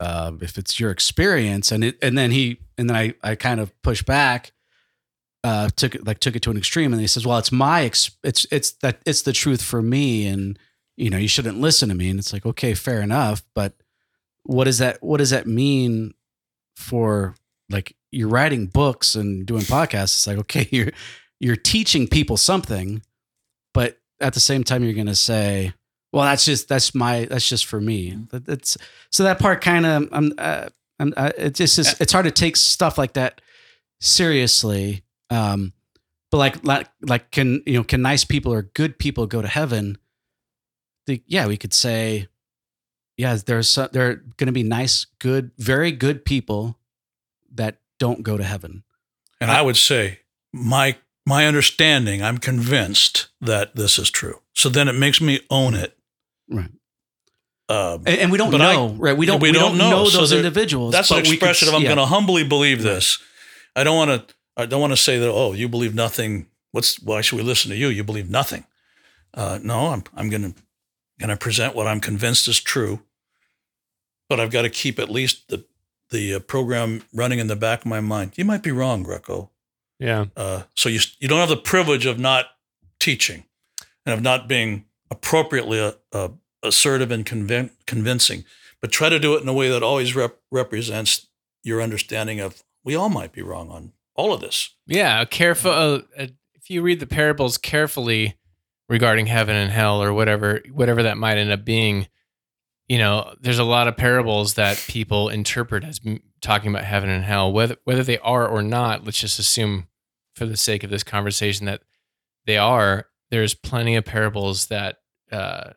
um, 0.00 0.38
if 0.42 0.56
it's 0.56 0.80
your 0.80 0.90
experience, 0.90 1.72
and 1.72 1.84
it, 1.84 1.98
and 2.02 2.16
then 2.16 2.30
he, 2.30 2.58
and 2.78 2.88
then 2.88 2.96
I, 2.96 3.14
I 3.22 3.34
kind 3.34 3.60
of 3.60 3.70
push 3.82 4.02
back, 4.02 4.52
uh, 5.44 5.68
took 5.76 5.94
it 5.94 6.06
like 6.06 6.20
took 6.20 6.36
it 6.36 6.42
to 6.42 6.50
an 6.50 6.56
extreme, 6.56 6.92
and 6.92 7.00
he 7.00 7.06
says, 7.06 7.26
well, 7.26 7.38
it's 7.38 7.52
my, 7.52 7.84
ex- 7.84 8.16
it's 8.22 8.46
it's 8.50 8.72
that 8.82 9.00
it's 9.04 9.22
the 9.22 9.32
truth 9.32 9.62
for 9.62 9.82
me, 9.82 10.26
and 10.26 10.58
you 10.96 11.10
know, 11.10 11.18
you 11.18 11.28
shouldn't 11.28 11.60
listen 11.60 11.88
to 11.88 11.94
me, 11.94 12.08
and 12.10 12.18
it's 12.18 12.32
like, 12.32 12.46
okay, 12.46 12.74
fair 12.74 13.00
enough, 13.02 13.42
but 13.54 13.74
what 14.44 14.64
does 14.64 14.78
that 14.78 15.02
what 15.02 15.18
does 15.18 15.30
that 15.30 15.46
mean 15.46 16.14
for 16.76 17.34
like 17.68 17.94
you're 18.12 18.28
writing 18.28 18.66
books 18.66 19.14
and 19.14 19.46
doing 19.46 19.62
podcasts? 19.62 20.14
It's 20.14 20.26
like, 20.26 20.38
okay, 20.38 20.68
you're 20.72 20.92
you're 21.38 21.56
teaching 21.56 22.06
people 22.06 22.36
something, 22.36 23.02
but 23.72 23.98
at 24.20 24.34
the 24.34 24.40
same 24.40 24.62
time, 24.62 24.84
you're 24.84 24.92
going 24.92 25.06
to 25.06 25.14
say, 25.14 25.72
well, 26.12 26.24
that's 26.24 26.44
just 26.44 26.68
that's 26.68 26.94
my 26.94 27.26
that's 27.26 27.48
just 27.48 27.66
for 27.66 27.80
me. 27.80 28.16
That's 28.30 28.76
so 29.10 29.24
that 29.24 29.38
part 29.38 29.60
kind 29.60 29.86
of 29.86 30.08
I'm 30.12 30.32
uh, 30.38 30.68
I'm 30.98 31.14
uh, 31.16 31.32
it 31.38 31.54
just 31.54 31.78
is 31.78 31.96
it's 32.00 32.12
hard 32.12 32.24
to 32.24 32.30
take 32.30 32.56
stuff 32.56 32.98
like 32.98 33.14
that 33.14 33.40
seriously. 34.00 35.04
Um, 35.30 35.72
but 36.30 36.38
like 36.38 36.64
like 36.64 36.88
like 37.02 37.30
can 37.30 37.62
you 37.66 37.74
know 37.74 37.84
can 37.84 38.02
nice 38.02 38.24
people 38.24 38.52
or 38.52 38.62
good 38.62 38.98
people 38.98 39.26
go 39.26 39.40
to 39.40 39.48
heaven? 39.48 39.98
The, 41.06 41.22
yeah, 41.26 41.46
we 41.46 41.56
could 41.56 41.72
say, 41.72 42.28
yeah, 43.16 43.36
there's 43.46 43.68
so, 43.68 43.88
there 43.90 44.10
are 44.10 44.14
going 44.36 44.46
to 44.46 44.52
be 44.52 44.62
nice, 44.62 45.06
good, 45.18 45.50
very 45.56 45.92
good 45.92 46.24
people 46.24 46.78
that 47.52 47.78
don't 48.00 48.24
go 48.24 48.36
to 48.36 48.42
heaven. 48.42 48.82
And 49.40 49.50
I 49.50 49.62
would 49.62 49.76
say 49.76 50.18
my 50.52 50.96
my 51.26 51.46
understanding, 51.46 52.20
I'm 52.22 52.38
convinced 52.38 53.28
that 53.40 53.76
this 53.76 53.98
is 53.98 54.10
true. 54.10 54.40
So 54.54 54.68
then 54.68 54.88
it 54.88 54.94
makes 54.94 55.20
me 55.20 55.40
own 55.50 55.74
it. 55.74 55.96
Right. 56.48 56.70
Um, 57.68 58.02
And, 58.06 58.18
and 58.22 58.32
we 58.32 58.38
don't 58.38 58.50
But 58.50 58.62
I- 58.62 58.74
know, 58.74 58.88
right? 58.98 59.16
We 59.16 59.26
don't 59.26 59.40
we 59.40 59.50
we, 59.50 59.52
don't 59.52 59.70
don't, 59.70 59.78
know. 59.78 59.90
know, 59.90 60.10
those 60.10 60.30
there- 60.30 60.38
individuals. 60.40 60.92
That's 60.92 61.10
an 61.10 61.18
we 61.18 61.22
could 61.22 61.32
expression 61.34 61.68
of 61.68 61.74
I'm 61.74 61.82
yeah. 61.82 61.88
going 61.94 61.98
to 61.98 62.06
humbly 62.06 62.42
believe 62.42 62.82
this. 62.82 63.18
I 63.76 63.84
don't 63.84 63.96
want 63.96 64.28
to. 64.28 64.34
I 64.56 64.66
don't 64.66 64.80
want 64.80 64.92
to 64.92 64.96
say 64.96 65.18
that. 65.20 65.30
Oh, 65.30 65.52
you 65.52 65.68
believe 65.68 65.94
nothing. 65.94 66.46
What's 66.72 67.00
why 67.00 67.20
should 67.20 67.36
we 67.36 67.44
listen 67.44 67.70
to 67.70 67.76
you? 67.76 67.88
You 67.88 68.02
believe 68.02 68.28
nothing. 68.28 68.64
Uh, 69.32 69.60
no, 69.62 69.88
I'm 69.92 70.02
I'm 70.16 70.28
going 70.28 70.42
to 70.42 70.54
going 71.20 71.30
to 71.30 71.36
present 71.36 71.74
what 71.76 71.86
I'm 71.86 72.00
convinced 72.00 72.48
is 72.48 72.60
true. 72.60 73.00
But 74.28 74.40
I've 74.40 74.50
got 74.50 74.62
to 74.62 74.70
keep 74.70 74.98
at 74.98 75.08
least 75.10 75.48
the 75.48 75.64
the 76.10 76.34
uh, 76.34 76.38
program 76.40 77.02
running 77.12 77.38
in 77.38 77.46
the 77.46 77.56
back 77.56 77.80
of 77.80 77.86
my 77.86 78.00
mind. 78.00 78.32
You 78.36 78.44
might 78.44 78.62
be 78.62 78.72
wrong, 78.72 79.02
Greco. 79.02 79.50
Yeah. 79.98 80.26
Uh, 80.36 80.62
so 80.74 80.88
you 80.88 81.00
you 81.18 81.28
don't 81.28 81.40
have 81.40 81.48
the 81.48 81.56
privilege 81.56 82.06
of 82.06 82.18
not 82.18 82.46
teaching 82.98 83.44
and 84.04 84.12
of 84.12 84.22
not 84.22 84.48
being 84.48 84.86
appropriately 85.10 85.80
uh, 85.80 85.92
uh, 86.12 86.28
assertive 86.62 87.10
and 87.10 87.26
convin- 87.26 87.70
convincing, 87.86 88.44
but 88.80 88.92
try 88.92 89.08
to 89.08 89.18
do 89.18 89.34
it 89.36 89.42
in 89.42 89.48
a 89.48 89.52
way 89.52 89.68
that 89.68 89.82
always 89.82 90.14
rep- 90.14 90.38
represents 90.50 91.26
your 91.62 91.82
understanding 91.82 92.40
of 92.40 92.62
we 92.84 92.94
all 92.94 93.08
might 93.08 93.32
be 93.32 93.42
wrong 93.42 93.70
on 93.70 93.92
all 94.14 94.32
of 94.32 94.40
this. 94.40 94.70
Yeah, 94.86 95.24
careful. 95.24 95.70
Uh, 95.70 96.00
uh, 96.18 96.26
if 96.54 96.70
you 96.70 96.82
read 96.82 97.00
the 97.00 97.06
parables 97.06 97.58
carefully 97.58 98.36
regarding 98.88 99.26
heaven 99.26 99.54
and 99.54 99.70
hell, 99.70 100.02
or 100.02 100.12
whatever, 100.12 100.62
whatever 100.72 101.02
that 101.02 101.18
might 101.18 101.38
end 101.38 101.52
up 101.52 101.64
being, 101.64 102.08
you 102.90 102.98
know, 102.98 103.32
there's 103.40 103.60
a 103.60 103.64
lot 103.64 103.86
of 103.86 103.96
parables 103.96 104.54
that 104.54 104.84
people 104.88 105.28
interpret 105.28 105.84
as 105.84 106.00
talking 106.40 106.70
about 106.70 106.82
heaven 106.82 107.08
and 107.08 107.22
hell, 107.22 107.52
whether 107.52 107.76
whether 107.84 108.02
they 108.02 108.18
are 108.18 108.48
or 108.48 108.62
not. 108.62 109.04
Let's 109.04 109.20
just 109.20 109.38
assume, 109.38 109.86
for 110.34 110.44
the 110.44 110.56
sake 110.56 110.82
of 110.82 110.90
this 110.90 111.04
conversation, 111.04 111.66
that 111.66 111.82
they 112.46 112.56
are. 112.56 113.06
There's 113.30 113.54
plenty 113.54 113.94
of 113.94 114.04
parables 114.04 114.66
that 114.66 114.96
uh, 115.30 115.70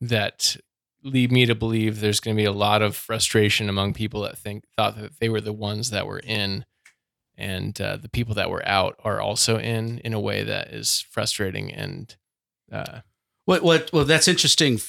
that 0.00 0.56
lead 1.02 1.32
me 1.32 1.44
to 1.44 1.56
believe 1.56 1.98
there's 1.98 2.20
going 2.20 2.36
to 2.36 2.40
be 2.40 2.46
a 2.46 2.52
lot 2.52 2.82
of 2.82 2.94
frustration 2.94 3.68
among 3.68 3.92
people 3.92 4.22
that 4.22 4.38
think 4.38 4.62
thought 4.76 4.96
that 4.96 5.18
they 5.18 5.28
were 5.28 5.40
the 5.40 5.52
ones 5.52 5.90
that 5.90 6.06
were 6.06 6.20
in 6.20 6.64
and 7.36 7.80
uh, 7.80 7.96
the 7.96 8.08
people 8.08 8.36
that 8.36 8.48
were 8.48 8.64
out 8.64 8.94
are 9.02 9.20
also 9.20 9.58
in 9.58 9.98
in 9.98 10.14
a 10.14 10.20
way 10.20 10.44
that 10.44 10.68
is 10.68 11.04
frustrating 11.10 11.74
and 11.74 12.16
uh, 12.70 13.00
What 13.44 13.64
what 13.64 13.92
well 13.92 14.04
that's 14.04 14.28
interesting. 14.28 14.80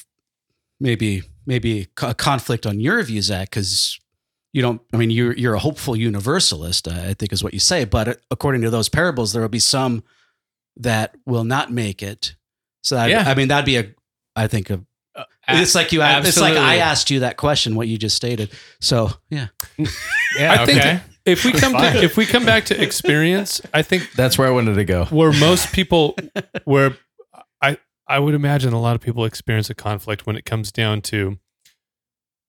Maybe 0.80 1.24
maybe 1.46 1.88
a 2.02 2.14
conflict 2.14 2.66
on 2.66 2.80
your 2.80 3.02
view, 3.04 3.22
Zach, 3.22 3.50
because 3.50 4.00
you 4.54 4.62
don't. 4.62 4.82
I 4.93 4.98
mean, 4.98 5.10
you're 5.12 5.34
you're 5.34 5.54
a 5.56 5.60
hopeful 5.60 5.96
universalist. 5.96 6.88
Uh, 6.88 6.91
I 6.91 7.14
think 7.14 7.34
is 7.34 7.43
what 7.43 7.54
you 7.54 7.60
say. 7.60 7.86
But 7.86 8.08
uh, 8.08 8.14
according 8.32 8.62
to 8.62 8.70
those 8.70 8.89
parables, 8.89 9.34
there 9.34 9.41
will 9.41 9.50
be 9.50 9.60
some 9.60 10.04
that 10.78 11.16
will 11.26 11.43
not 11.43 11.72
make 11.72 12.02
it. 12.04 12.36
So 12.84 12.96
that, 12.96 13.10
Yeah. 13.10 13.24
I 13.28 13.36
mean, 13.36 13.48
that'd 13.50 13.66
be 13.66 13.78
a. 13.78 13.93
I 14.36 14.48
think 14.48 14.70
a. 14.70 14.82
It's 15.48 15.76
like 15.76 15.91
you. 15.91 16.02
It's 16.02 16.39
like 16.39 16.58
I 16.58 16.78
asked 16.78 17.10
you 17.12 17.22
that 17.22 17.38
question. 17.38 17.76
What 17.76 17.88
you 17.88 17.98
just 17.98 18.16
stated. 18.16 18.52
So 18.82 19.12
yeah. 19.30 19.48
yeah 19.78 20.62
I 20.62 20.66
think 20.66 21.02
if 21.26 21.46
we 21.46 21.52
come 21.54 21.74
to 21.74 22.04
if 22.04 22.18
we 22.18 22.26
come 22.26 22.46
back 22.46 22.66
to 22.66 22.82
experience, 22.82 23.62
I 23.74 23.82
think 23.82 24.12
That's 24.14 24.38
where 24.38 24.48
I 24.48 24.52
wanted 24.52 24.76
to 24.76 24.86
go. 24.86 25.06
where 25.06 25.32
most 25.34 25.72
people 25.74 26.16
where 26.66 26.98
I 27.62 27.78
I 28.08 28.20
would 28.20 28.34
imagine 28.36 28.74
a 28.74 28.80
lot 28.82 28.95
of 28.95 29.01
people 29.01 29.26
experience 29.26 29.70
a 29.70 29.76
conflict 29.76 30.26
when 30.28 30.36
it 30.36 30.45
comes 30.45 30.72
down 30.72 31.01
to 31.03 31.39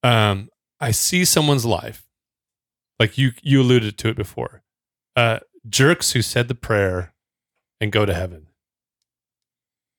um 0.03 0.49
I 0.81 0.91
see 0.91 1.25
someone's 1.25 1.65
life 1.65 2.05
like 3.01 3.17
you 3.19 3.33
you 3.43 3.63
alluded 3.63 3.97
to 3.99 4.09
it 4.09 4.17
before. 4.17 4.63
Uh 5.15 5.41
jerks 5.69 6.13
who 6.13 6.23
said 6.23 6.49
the 6.49 6.55
prayer 6.55 7.13
and 7.81 7.91
go 7.93 8.05
to 8.07 8.15
heaven. 8.15 8.47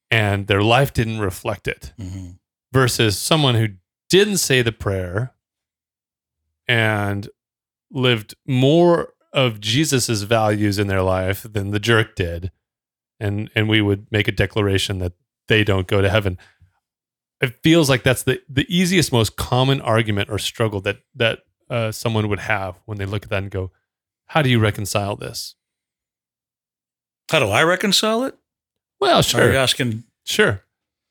And 0.10 0.48
their 0.48 0.62
life 0.64 0.94
didn't 0.94 1.20
reflect 1.20 1.68
it 1.68 1.94
Mhm. 2.00 2.40
versus 2.72 3.18
someone 3.18 3.56
who 3.56 3.70
didn't 4.10 4.38
say 4.38 4.62
the 4.62 4.72
prayer 4.72 5.34
and 6.68 7.30
lived 7.92 8.36
more 8.46 9.14
of 9.34 9.60
Jesus's 9.60 10.24
values 10.24 10.80
in 10.80 10.88
their 10.88 11.02
life 11.02 11.44
than 11.44 11.72
the 11.72 11.80
jerk 11.80 12.16
did 12.16 12.52
and 13.20 13.50
and 13.56 13.68
we 13.68 13.82
would 13.82 14.10
make 14.12 14.28
a 14.28 14.32
declaration 14.32 15.00
that 15.00 15.14
they 15.48 15.64
don't 15.64 15.88
go 15.88 16.02
to 16.02 16.10
heaven 16.10 16.38
it 17.42 17.56
feels 17.64 17.90
like 17.90 18.04
that's 18.04 18.24
the 18.24 18.42
the 18.50 18.66
easiest 18.68 19.12
most 19.12 19.36
common 19.36 19.80
argument 19.82 20.30
or 20.30 20.40
struggle 20.40 20.82
that 20.82 20.98
that 21.16 21.40
uh, 21.70 21.92
someone 21.92 22.28
would 22.30 22.40
have 22.40 22.76
when 22.86 22.98
they 22.98 23.06
look 23.06 23.24
at 23.24 23.30
that 23.30 23.44
and 23.44 23.52
go 23.52 23.72
how 24.28 24.42
do 24.42 24.50
you 24.50 24.60
reconcile 24.60 25.16
this 25.16 25.56
How 27.32 27.40
do 27.40 27.48
I 27.50 27.64
reconcile 27.64 28.24
it? 28.24 28.36
well 29.00 29.22
sure. 29.22 29.42
Are 29.42 29.44
sure 29.46 29.52
you 29.54 29.58
asking? 29.60 30.04
sure 30.24 30.64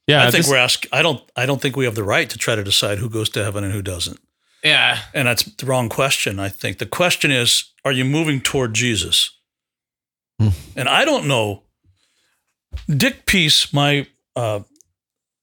yeah 0.06 0.22
I 0.26 0.30
think 0.30 0.44
this- 0.44 0.50
we're 0.50 0.56
asking. 0.58 0.90
I 0.92 1.02
don't. 1.02 1.20
I 1.36 1.46
don't 1.46 1.60
think 1.60 1.76
we 1.76 1.84
have 1.84 1.94
the 1.94 2.04
right 2.04 2.30
to 2.30 2.38
try 2.38 2.54
to 2.54 2.64
decide 2.64 2.98
who 2.98 3.08
goes 3.10 3.28
to 3.30 3.42
heaven 3.44 3.64
and 3.64 3.72
who 3.72 3.82
doesn't. 3.82 4.20
yeah 4.64 4.98
And 5.14 5.26
that's 5.28 5.42
the 5.44 5.66
wrong 5.66 5.88
question. 5.88 6.38
I 6.38 6.48
think 6.48 6.78
the 6.78 6.86
question 6.86 7.30
is: 7.30 7.72
Are 7.84 7.92
you 7.92 8.04
moving 8.04 8.40
toward 8.40 8.74
Jesus? 8.74 9.30
Hmm. 10.40 10.50
and 10.76 10.88
I 10.88 11.04
don't 11.04 11.26
know. 11.26 11.62
Dick 12.88 13.24
Peace, 13.26 13.72
my 13.72 14.06
uh, 14.36 14.60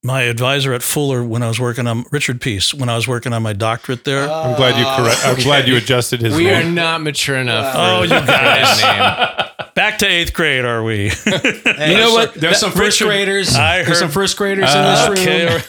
my 0.05 0.23
advisor 0.23 0.73
at 0.73 0.83
Fuller 0.83 1.23
when 1.23 1.41
I 1.43 1.47
was 1.47 1.59
working 1.59 1.87
on 1.87 2.03
Richard 2.11 2.41
Peace 2.41 2.73
when 2.73 2.89
I 2.89 2.95
was 2.95 3.07
working 3.07 3.31
on 3.33 3.41
my 3.41 3.53
doctorate 3.53 4.03
there. 4.03 4.29
I'm 4.29 4.55
glad 4.57 4.77
you 4.77 4.85
correct 4.85 5.25
I'm 5.25 5.41
glad 5.43 5.67
you 5.67 5.77
adjusted 5.77 6.19
his 6.21 6.35
we 6.35 6.49
are 6.51 6.63
not 6.63 7.01
mature 7.01 7.37
enough 7.37 7.73
for, 7.73 7.79
Oh, 7.79 8.01
you 8.03 8.09
for 8.09 8.25
that 8.25 9.39
guys. 9.39 9.49
name 9.61 9.67
back 9.75 9.99
to 9.99 10.05
eighth 10.05 10.33
grade, 10.33 10.65
are 10.65 10.83
we? 10.83 11.07
Hey, 11.09 11.91
You 11.91 11.97
know 11.97 12.11
what? 12.13 12.33
There's 12.33 12.59
some 12.59 12.71
first 12.71 12.99
Richard- 12.99 13.05
graders. 13.05 13.55
I 13.55 13.77
there's 13.77 13.87
heard- 13.87 13.95
some 13.95 14.09
first 14.11 14.35
graders 14.37 14.69
in 14.71 14.77
Uh, 14.77 15.09
this 15.11 15.19
okay. 15.21 15.45
room, 15.45 15.61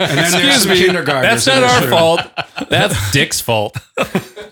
and 0.00 0.18
then 0.18 0.18
Excuse 0.50 0.66
me. 0.66 0.84
kindergartners. 0.84 1.44
That's 1.44 1.60
not 1.60 1.62
our 1.62 1.80
room. 1.82 1.90
fault. 1.90 2.20
That's 2.68 3.12
Dick's 3.12 3.40
fault. 3.40 3.76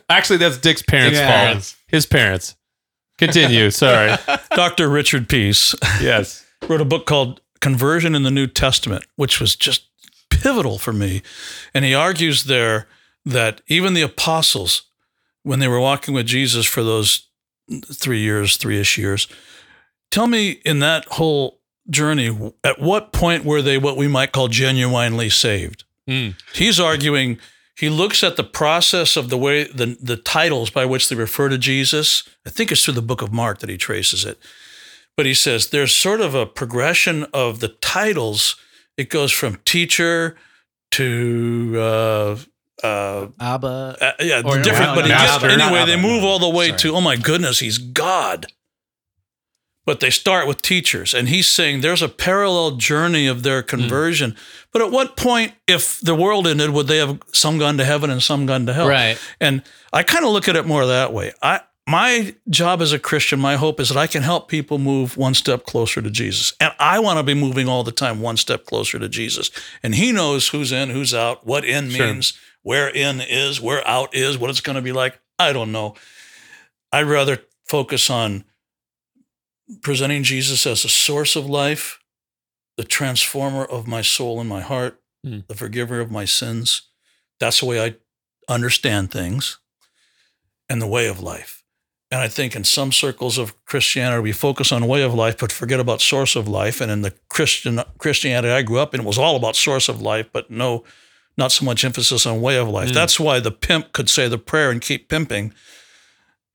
Actually, 0.09 0.37
that's 0.37 0.59
Dick's 0.59 0.83
parents' 0.83 1.19
Yeah. 1.19 1.55
fault. 1.55 1.75
His 1.89 2.07
parents. 2.07 2.55
Continue. 3.19 3.71
Sorry. 3.71 4.17
Dr. 4.55 4.89
Richard 4.89 5.29
Peace 5.29 5.75
Yes. 6.01 6.45
wrote 6.69 6.81
a 6.81 6.85
book 6.85 7.05
called 7.07 7.41
Conversion 7.65 8.15
in 8.15 8.25
the 8.25 8.31
New 8.31 8.47
Testament, 8.47 9.07
which 9.17 9.41
was 9.41 9.57
just 9.57 9.89
pivotal 10.29 10.77
for 10.77 10.93
me. 10.93 11.23
And 11.73 11.83
he 11.83 11.95
argues 11.95 12.45
there 12.45 12.87
that 13.25 13.63
even 13.69 13.95
the 13.95 14.03
apostles, 14.03 14.83
when 15.45 15.61
they 15.61 15.69
were 15.69 15.81
walking 15.81 16.13
with 16.13 16.27
Jesus 16.27 16.67
for 16.67 16.83
those 16.83 17.27
three 17.91 18.21
years, 18.21 18.59
three 18.59 18.79
ish 18.79 18.99
years, 18.99 19.29
tell 20.11 20.27
me 20.27 20.61
in 20.67 20.81
that 20.81 21.07
whole 21.07 21.63
journey, 21.89 22.53
at 22.63 22.83
what 22.83 23.13
point 23.13 23.47
were 23.47 23.63
they 23.63 23.79
what 23.79 23.97
we 23.97 24.09
might 24.09 24.33
call 24.33 24.49
genuinely 24.49 25.31
saved? 25.31 25.85
Mm. 26.07 26.35
He's 26.53 26.79
arguing, 26.79 27.39
he 27.79 27.89
looks 27.89 28.23
at 28.23 28.37
the 28.37 28.45
process 28.45 29.17
of 29.17 29.31
the 29.31 29.39
way, 29.39 29.65
the, 29.65 29.97
the 30.03 30.19
titles 30.19 30.69
by 30.69 30.85
which 30.85 31.09
they 31.09 31.17
refer 31.17 31.49
to 31.49 31.57
Jesus. 31.57 32.29
I 32.45 32.51
think 32.51 32.71
it's 32.71 32.85
through 32.85 32.93
the 32.93 33.01
book 33.01 33.23
of 33.23 33.33
Mark 33.33 33.61
that 33.61 33.71
he 33.71 33.79
traces 33.79 34.27
it. 34.27 34.39
But 35.17 35.27
he 35.27 35.35
says 35.35 35.69
there's 35.69 35.95
sort 35.95 36.21
of 36.21 36.35
a 36.35 36.47
progression 36.47 37.25
of 37.33 37.61
the 37.61 37.69
titles. 37.69 38.57
It 38.97 39.11
goes 39.11 39.31
from 39.33 39.59
teacher 39.65 40.37
to, 40.93 41.75
uh, 41.77 42.37
uh, 42.83 43.29
Abba. 43.41 43.97
uh, 44.01 44.13
yeah, 44.21 44.43
Or- 44.45 44.59
different. 44.63 44.81
well, 44.81 44.95
but 44.97 45.05
he 45.05 45.11
no, 45.11 45.19
gets, 45.19 45.33
Abba, 45.33 45.51
anyway, 45.51 45.87
they 45.87 45.97
move 45.97 46.23
no. 46.23 46.29
all 46.29 46.39
the 46.39 46.49
way 46.49 46.69
Sorry. 46.69 46.79
to, 46.81 46.95
oh 46.97 47.01
my 47.01 47.17
goodness, 47.17 47.61
he's 47.61 47.79
God. 47.79 48.47
But 49.87 50.01
they 50.01 50.11
start 50.11 50.47
with 50.49 50.63
teachers. 50.63 51.13
And 51.13 51.29
he's 51.29 51.47
saying 51.47 51.81
there's 51.83 52.01
a 52.03 52.09
parallel 52.09 52.73
journey 52.77 53.27
of 53.27 53.43
their 53.43 53.63
conversion. 53.63 54.35
But 54.73 54.81
at 54.81 54.91
what 54.91 55.15
point, 55.17 55.53
if 55.69 56.01
the 56.01 56.15
world 56.15 56.47
ended, 56.47 56.71
would 56.71 56.87
they 56.87 56.97
have 56.97 57.21
some 57.33 57.59
gone 57.59 57.77
to 57.77 57.85
heaven 57.85 58.11
and 58.11 58.23
some 58.23 58.47
gone 58.47 58.65
to 58.67 58.73
hell? 58.73 58.89
Right. 58.89 59.19
And 59.41 59.63
I 59.93 60.03
kind 60.03 60.25
of 60.25 60.31
look 60.31 60.49
at 60.49 60.57
it 60.57 60.65
more 60.67 60.87
that 60.87 61.13
way. 61.13 61.33
I 61.43 61.61
my 61.87 62.35
job 62.49 62.81
as 62.81 62.93
a 62.93 62.99
Christian, 62.99 63.39
my 63.39 63.57
hope 63.57 63.79
is 63.79 63.89
that 63.91 63.99
I 63.99 64.07
can 64.07 64.23
help 64.23 64.49
people 64.49 64.79
move 64.79 65.17
one 65.19 65.35
step 65.35 65.65
closer 65.67 66.01
to 66.01 66.11
Jesus. 66.11 66.55
And 66.59 66.73
I 66.79 66.99
want 66.99 67.19
to 67.19 67.23
be 67.23 67.35
moving 67.35 67.69
all 67.69 67.85
the 67.85 67.93
time 67.93 68.21
one 68.21 68.37
step 68.39 68.65
closer 68.65 68.99
to 68.99 69.09
Jesus. 69.09 69.51
And 69.83 69.95
he 69.95 70.11
knows 70.13 70.49
who's 70.49 70.73
in, 70.73 70.91
who's 70.91 71.13
out, 71.13 71.47
what 71.47 71.65
in 71.65 71.91
Sure. 71.91 72.07
means, 72.07 72.33
where 72.63 72.89
in 72.89 73.21
is, 73.21 73.61
where 73.61 73.87
out 73.87 74.15
is, 74.15 74.39
what 74.39 74.49
it's 74.51 74.63
going 74.63 74.77
to 74.77 74.83
be 74.83 74.93
like. 74.93 75.21
I 75.39 75.53
don't 75.53 75.73
know. 75.73 75.95
I'd 76.91 77.07
rather 77.07 77.43
focus 77.67 78.09
on 78.09 78.45
presenting 79.83 80.23
Jesus 80.23 80.67
as 80.67 80.85
a 80.85 80.89
source 80.89 81.37
of 81.37 81.47
life, 81.47 81.99
the 82.77 82.85
transformer 82.85 83.65
of 83.65 83.87
my 83.87 84.01
soul 84.03 84.41
and 84.41 84.49
my 84.49 84.61
heart, 84.61 85.01
Hmm. 85.23 85.41
the 85.49 85.55
forgiver 85.55 86.01
of 86.01 86.11
my 86.11 86.25
sins. 86.27 86.83
That's 87.41 87.61
the 87.61 87.67
way 87.67 87.83
I 87.83 87.97
understand 88.49 89.11
things 89.11 89.59
and 90.69 90.81
the 90.83 90.87
way 90.87 91.07
of 91.09 91.19
life. 91.21 91.64
And 92.11 92.21
I 92.21 92.29
think 92.29 92.55
in 92.55 92.65
some 92.65 92.93
circles 92.93 93.39
of 93.39 93.55
Christianity, 93.65 94.23
we 94.23 94.33
focus 94.33 94.71
on 94.71 94.87
way 94.87 95.03
of 95.03 95.15
life, 95.15 95.39
but 95.39 95.51
forget 95.51 95.81
about 95.81 96.01
source 96.01 96.37
of 96.37 96.47
life. 96.47 96.81
And 96.81 96.91
in 96.91 97.03
the 97.03 97.13
Christian 97.29 97.81
Christianity 97.99 98.53
I 98.53 98.63
grew 98.63 98.79
up 98.79 98.95
in, 98.95 99.01
it 99.01 99.07
was 99.07 99.19
all 99.19 99.37
about 99.37 99.57
source 99.57 99.89
of 99.89 100.01
life, 100.01 100.29
but 100.33 100.51
no, 100.51 100.85
not 101.37 101.51
so 101.51 101.65
much 101.65 101.85
emphasis 101.85 102.27
on 102.27 102.41
way 102.41 102.57
of 102.57 102.69
life. 102.69 102.91
Mm. 102.91 102.95
That's 102.95 103.19
why 103.19 103.41
the 103.41 103.51
pimp 103.51 103.93
could 103.93 104.09
say 104.09 104.29
the 104.29 104.39
prayer 104.39 104.71
and 104.71 104.81
keep 104.81 105.09
pimping 105.09 105.53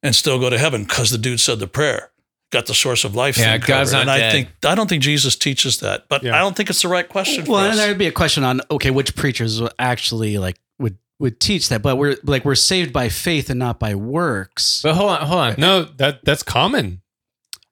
and 0.02 0.16
still 0.16 0.40
go 0.40 0.50
to 0.50 0.58
heaven 0.58 0.84
because 0.84 1.12
the 1.12 1.18
dude 1.18 1.40
said 1.40 1.60
the 1.60 1.68
prayer. 1.68 2.12
Got 2.52 2.66
the 2.66 2.74
source 2.74 3.04
of 3.04 3.14
life. 3.14 3.38
Yeah, 3.38 3.58
thing 3.58 3.62
God's 3.68 3.92
covered. 3.92 4.06
not 4.06 4.18
and 4.18 4.26
I 4.26 4.32
think 4.32 4.48
I 4.66 4.74
don't 4.74 4.88
think 4.88 5.04
Jesus 5.04 5.36
teaches 5.36 5.82
that, 5.82 6.06
but 6.10 6.24
Yeah. 6.24 6.36
I 6.36 6.40
don't 6.40 6.56
think 6.56 6.70
it's 6.70 6.82
the 6.82 6.88
right 6.88 7.08
question. 7.08 7.46
Well, 7.46 7.64
for 7.64 7.70
and 7.70 7.78
there 7.78 7.90
would 7.90 8.00
be 8.00 8.08
a 8.08 8.12
question 8.12 8.44
on 8.44 8.62
okay, 8.72 8.90
which 8.90 9.16
preachers 9.16 9.62
actually 9.78 10.38
like 10.40 10.58
would 11.20 11.26
would 11.34 11.40
teach 11.40 11.70
that, 11.70 11.82
but 11.82 11.98
we're 11.98 12.16
like 12.24 12.46
we're 12.46 12.56
saved 12.56 12.94
by 12.94 13.10
faith 13.10 13.50
and 13.50 13.60
not 13.60 13.80
by 13.80 13.96
works. 13.96 14.82
But 14.82 14.96
hold 14.96 15.10
on, 15.12 15.28
hold 15.28 15.40
on. 15.42 15.56
No, 15.58 15.84
that 15.98 16.24
that's 16.26 16.44
common. 16.44 17.02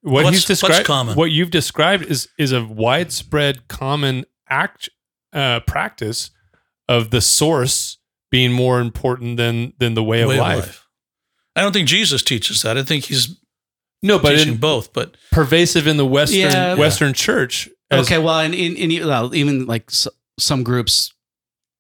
What 0.02 0.26
What's- 0.26 0.38
he's 0.38 0.46
described, 0.46 0.74
what's 0.80 0.88
common? 0.88 1.16
what 1.16 1.32
you've 1.32 1.52
described 1.52 2.06
is 2.06 2.28
is 2.38 2.52
a 2.52 2.64
widespread 2.64 3.68
common 3.68 4.26
act 4.50 4.90
uh, 5.34 5.60
practice 5.62 6.30
of 6.88 7.10
the 7.10 7.20
source 7.22 7.98
being 8.32 8.52
more 8.52 8.80
important 8.80 9.38
than 9.38 9.74
than 9.80 9.94
the 9.96 10.04
way 10.04 10.22
of, 10.22 10.30
Way 10.30 10.40
life. 10.40 10.86
I 11.56 11.62
don't 11.62 11.74
think 11.74 11.88
Jesus 11.88 12.22
teaches 12.22 12.62
that. 12.62 12.78
I 12.78 12.84
think 12.84 13.06
he's 13.06 13.40
No, 14.04 14.20
but 14.20 14.36
teaching 14.36 14.54
in, 14.54 14.60
both. 14.60 14.94
But 14.94 15.18
pervasive 15.32 15.88
in 15.88 15.98
the 15.98 16.06
Western 16.06 16.40
Yeah. 16.40 16.76
Western 16.76 17.14
church. 17.14 17.68
as- 17.90 18.06
okay, 18.06 18.20
well, 18.20 18.40
and 18.40 18.54
in, 18.54 18.76
in 18.76 19.08
well, 19.08 19.34
even 19.34 19.66
like 19.66 19.86
s- 19.90 20.08
some 20.40 20.64
groups, 20.64 21.12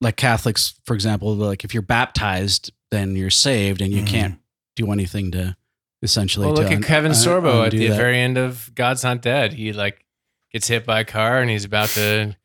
like 0.01 0.15
Catholics, 0.15 0.75
for 0.85 0.93
example, 0.93 1.33
like 1.35 1.63
if 1.63 1.73
you're 1.73 1.81
baptized, 1.83 2.71
then 2.91 3.15
you're 3.15 3.29
saved, 3.29 3.81
and 3.81 3.91
you 3.93 4.03
Mhm. 4.03 4.07
can't 4.07 4.39
do 4.75 4.91
anything 4.91 5.31
to 5.31 5.55
essentially. 6.01 6.45
Well, 6.45 6.55
look 6.55 6.67
at 6.67 6.73
un- 6.77 6.83
Kevin 6.83 7.11
un- 7.11 7.17
Sorbo 7.17 7.65
at 7.65 7.71
the 7.71 7.87
that. 7.87 7.97
very 7.97 8.19
end 8.19 8.37
of 8.37 8.71
God's 8.75 9.03
Not 9.03 9.21
Dead. 9.21 9.53
He 9.53 9.73
like 9.73 10.05
gets 10.53 10.67
hit 10.67 10.85
by 10.85 10.99
a 10.99 11.05
car 11.05 11.41
and 11.41 11.49
he's 11.49 11.65
about 11.65 11.89
to 11.89 12.35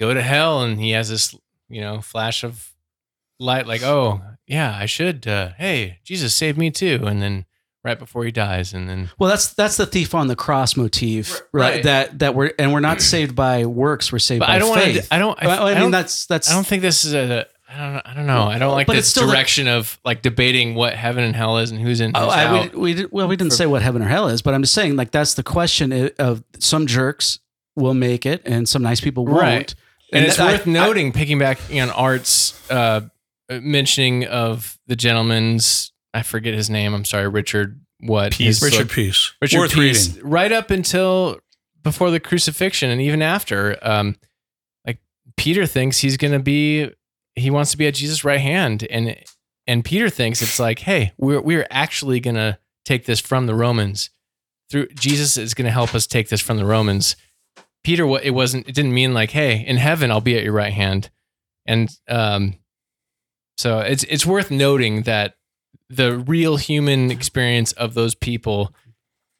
go 0.00 0.12
to 0.14 0.22
hell, 0.22 0.62
and 0.62 0.80
he 0.80 0.90
has 0.92 1.08
this 1.10 1.34
you 1.68 1.80
know 1.80 2.00
flash 2.00 2.42
of 2.44 2.72
light, 3.38 3.66
like, 3.66 3.82
oh 3.82 4.22
yeah, 4.46 4.76
I 4.76 4.86
should. 4.86 5.26
Uh, 5.26 5.52
hey, 5.58 5.98
Jesus 6.04 6.34
saved 6.34 6.56
me 6.58 6.70
too, 6.70 7.04
and 7.06 7.20
then 7.22 7.44
right 7.84 7.98
before 7.98 8.24
he 8.24 8.30
dies, 8.32 8.72
and 8.72 8.88
then 8.88 9.10
Well, 9.18 9.28
that's 9.30 9.52
that's 9.54 9.76
the 9.76 9.86
thief 9.86 10.14
on 10.14 10.26
the 10.28 10.36
cross 10.36 10.76
motif, 10.76 11.40
right? 11.52 11.74
right. 11.74 11.82
That 11.84 12.18
that 12.20 12.34
we're 12.34 12.52
and 12.58 12.72
we're 12.72 12.80
not 12.80 13.00
saved 13.02 13.34
by 13.36 13.66
works; 13.66 14.10
we're 14.12 14.18
saved 14.18 14.40
but 14.40 14.46
by 14.48 14.54
I 14.54 14.58
don't 14.58 14.70
want 14.70 14.82
faith. 14.82 15.08
to. 15.08 15.14
I 15.14 15.18
don't. 15.18 15.42
I, 15.42 15.46
Well, 15.46 15.62
I, 15.66 15.70
I 15.70 15.74
mean, 15.74 15.82
don't. 15.82 15.90
that's 15.92 16.26
that's. 16.26 16.50
I 16.50 16.54
don't 16.54 16.66
think 16.66 16.82
this 16.82 17.04
is 17.04 17.14
a. 17.14 17.46
I 17.68 17.76
don't. 17.92 18.02
I 18.06 18.14
don't 18.14 18.26
know. 18.26 18.44
I 18.44 18.58
don't 18.58 18.72
like 18.72 18.86
But 18.86 18.96
this 18.96 19.12
direction 19.12 19.68
of 19.68 19.98
like 20.04 20.22
debating 20.22 20.74
what 20.74 20.94
heaven 20.94 21.24
and 21.24 21.34
hell 21.34 21.58
is 21.58 21.70
and 21.70 21.80
who's 21.80 22.00
in. 22.00 22.14
Who's 22.14 22.22
Oh, 22.24 22.28
I, 22.28 22.68
we, 22.68 22.94
we 22.94 23.06
well, 23.06 23.26
we 23.28 23.36
didn't 23.36 23.52
say 23.52 23.66
what 23.66 23.82
heaven 23.82 24.00
or 24.02 24.06
hell 24.08 24.28
is, 24.28 24.42
but 24.42 24.54
I'm 24.54 24.62
just 24.62 24.74
saying 24.74 24.96
like 24.96 25.10
that's 25.10 25.34
the 25.34 25.42
question 25.42 26.10
of 26.18 26.42
some 26.58 26.86
jerks 26.86 27.40
will 27.76 27.94
make 27.94 28.24
it 28.26 28.42
and 28.44 28.68
some 28.68 28.82
nice 28.82 29.00
people 29.00 29.26
won't. 29.26 29.38
Right. 29.40 29.74
and, 30.12 30.24
it's 30.24 30.36
that- 30.36 30.46
I- 30.48 30.52
worth 30.52 30.66
noting, 30.66 31.10
back 31.38 31.58
on 31.72 31.90
Art's 31.90 32.70
uh, 32.70 33.00
mentioning 33.50 34.24
of 34.26 34.78
the 34.86 34.94
gentleman's, 34.96 35.92
I 36.14 36.22
forget 36.22 36.54
his 36.54 36.70
name. 36.70 36.94
I'm 36.94 37.04
sorry, 37.04 37.28
Richard. 37.28 37.80
What? 38.00 38.32
Peace. 38.32 38.62
Richard 38.62 38.86
book- 38.86 38.94
Peace, 38.94 39.32
Richard 39.42 39.58
worth 39.58 39.72
Peace, 39.74 40.14
reading. 40.14 40.30
right 40.30 40.52
up 40.52 40.70
until 40.70 41.38
before 41.82 42.10
the 42.10 42.20
crucifixion 42.20 42.88
and 42.90 43.00
even 43.00 43.20
after. 43.20 43.76
Um, 43.82 44.16
like 44.86 44.98
Peter 45.36 45.66
thinks 45.66 45.98
he's 45.98 46.16
going 46.16 46.32
to 46.32 46.38
be, 46.38 46.90
he 47.34 47.50
wants 47.50 47.72
to 47.72 47.76
be 47.76 47.86
at 47.86 47.94
Jesus' 47.94 48.24
right 48.24 48.40
hand, 48.40 48.86
and 48.90 49.16
and 49.66 49.84
Peter 49.84 50.08
thinks 50.08 50.40
it's 50.42 50.58
like, 50.58 50.78
hey, 50.80 51.12
we're 51.18 51.40
we're 51.40 51.66
actually 51.70 52.20
going 52.20 52.36
to 52.36 52.58
take 52.84 53.06
this 53.06 53.20
from 53.20 53.46
the 53.46 53.54
Romans. 53.54 54.10
Through 54.70 54.88
Jesus 54.94 55.36
is 55.36 55.52
going 55.54 55.66
to 55.66 55.70
help 55.72 55.94
us 55.94 56.06
take 56.06 56.28
this 56.28 56.40
from 56.40 56.56
the 56.56 56.64
Romans. 56.64 57.16
Peter, 57.82 58.06
what 58.06 58.24
it 58.24 58.30
wasn't, 58.30 58.66
it 58.66 58.74
didn't 58.74 58.94
mean 58.94 59.12
like, 59.12 59.30
hey, 59.30 59.58
in 59.66 59.76
heaven 59.76 60.10
I'll 60.10 60.20
be 60.22 60.36
at 60.38 60.42
your 60.44 60.54
right 60.54 60.72
hand, 60.72 61.10
and 61.66 61.90
um, 62.08 62.54
so 63.58 63.80
it's 63.80 64.04
it's 64.04 64.24
worth 64.26 64.50
noting 64.50 65.02
that 65.02 65.34
the 65.96 66.18
real 66.18 66.56
human 66.56 67.10
experience 67.10 67.72
of 67.72 67.94
those 67.94 68.14
people 68.14 68.74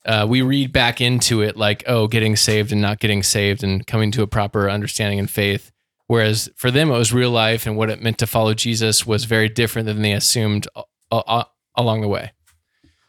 uh, 0.06 0.26
we 0.28 0.42
read 0.42 0.72
back 0.72 1.00
into 1.00 1.40
it 1.40 1.56
like, 1.56 1.82
oh, 1.86 2.06
getting 2.06 2.36
saved 2.36 2.72
and 2.72 2.82
not 2.82 3.00
getting 3.00 3.22
saved 3.22 3.64
and 3.64 3.86
coming 3.86 4.10
to 4.10 4.22
a 4.22 4.26
proper 4.26 4.68
understanding 4.68 5.18
and 5.18 5.30
faith. 5.30 5.72
Whereas 6.06 6.50
for 6.56 6.70
them, 6.70 6.90
it 6.90 6.98
was 6.98 7.12
real 7.12 7.30
life 7.30 7.66
and 7.66 7.76
what 7.76 7.88
it 7.88 8.02
meant 8.02 8.18
to 8.18 8.26
follow 8.26 8.52
Jesus 8.52 9.06
was 9.06 9.24
very 9.24 9.48
different 9.48 9.86
than 9.86 10.02
they 10.02 10.12
assumed 10.12 10.68
uh, 10.76 10.82
uh, 11.10 11.44
along 11.74 12.02
the 12.02 12.08
way. 12.08 12.32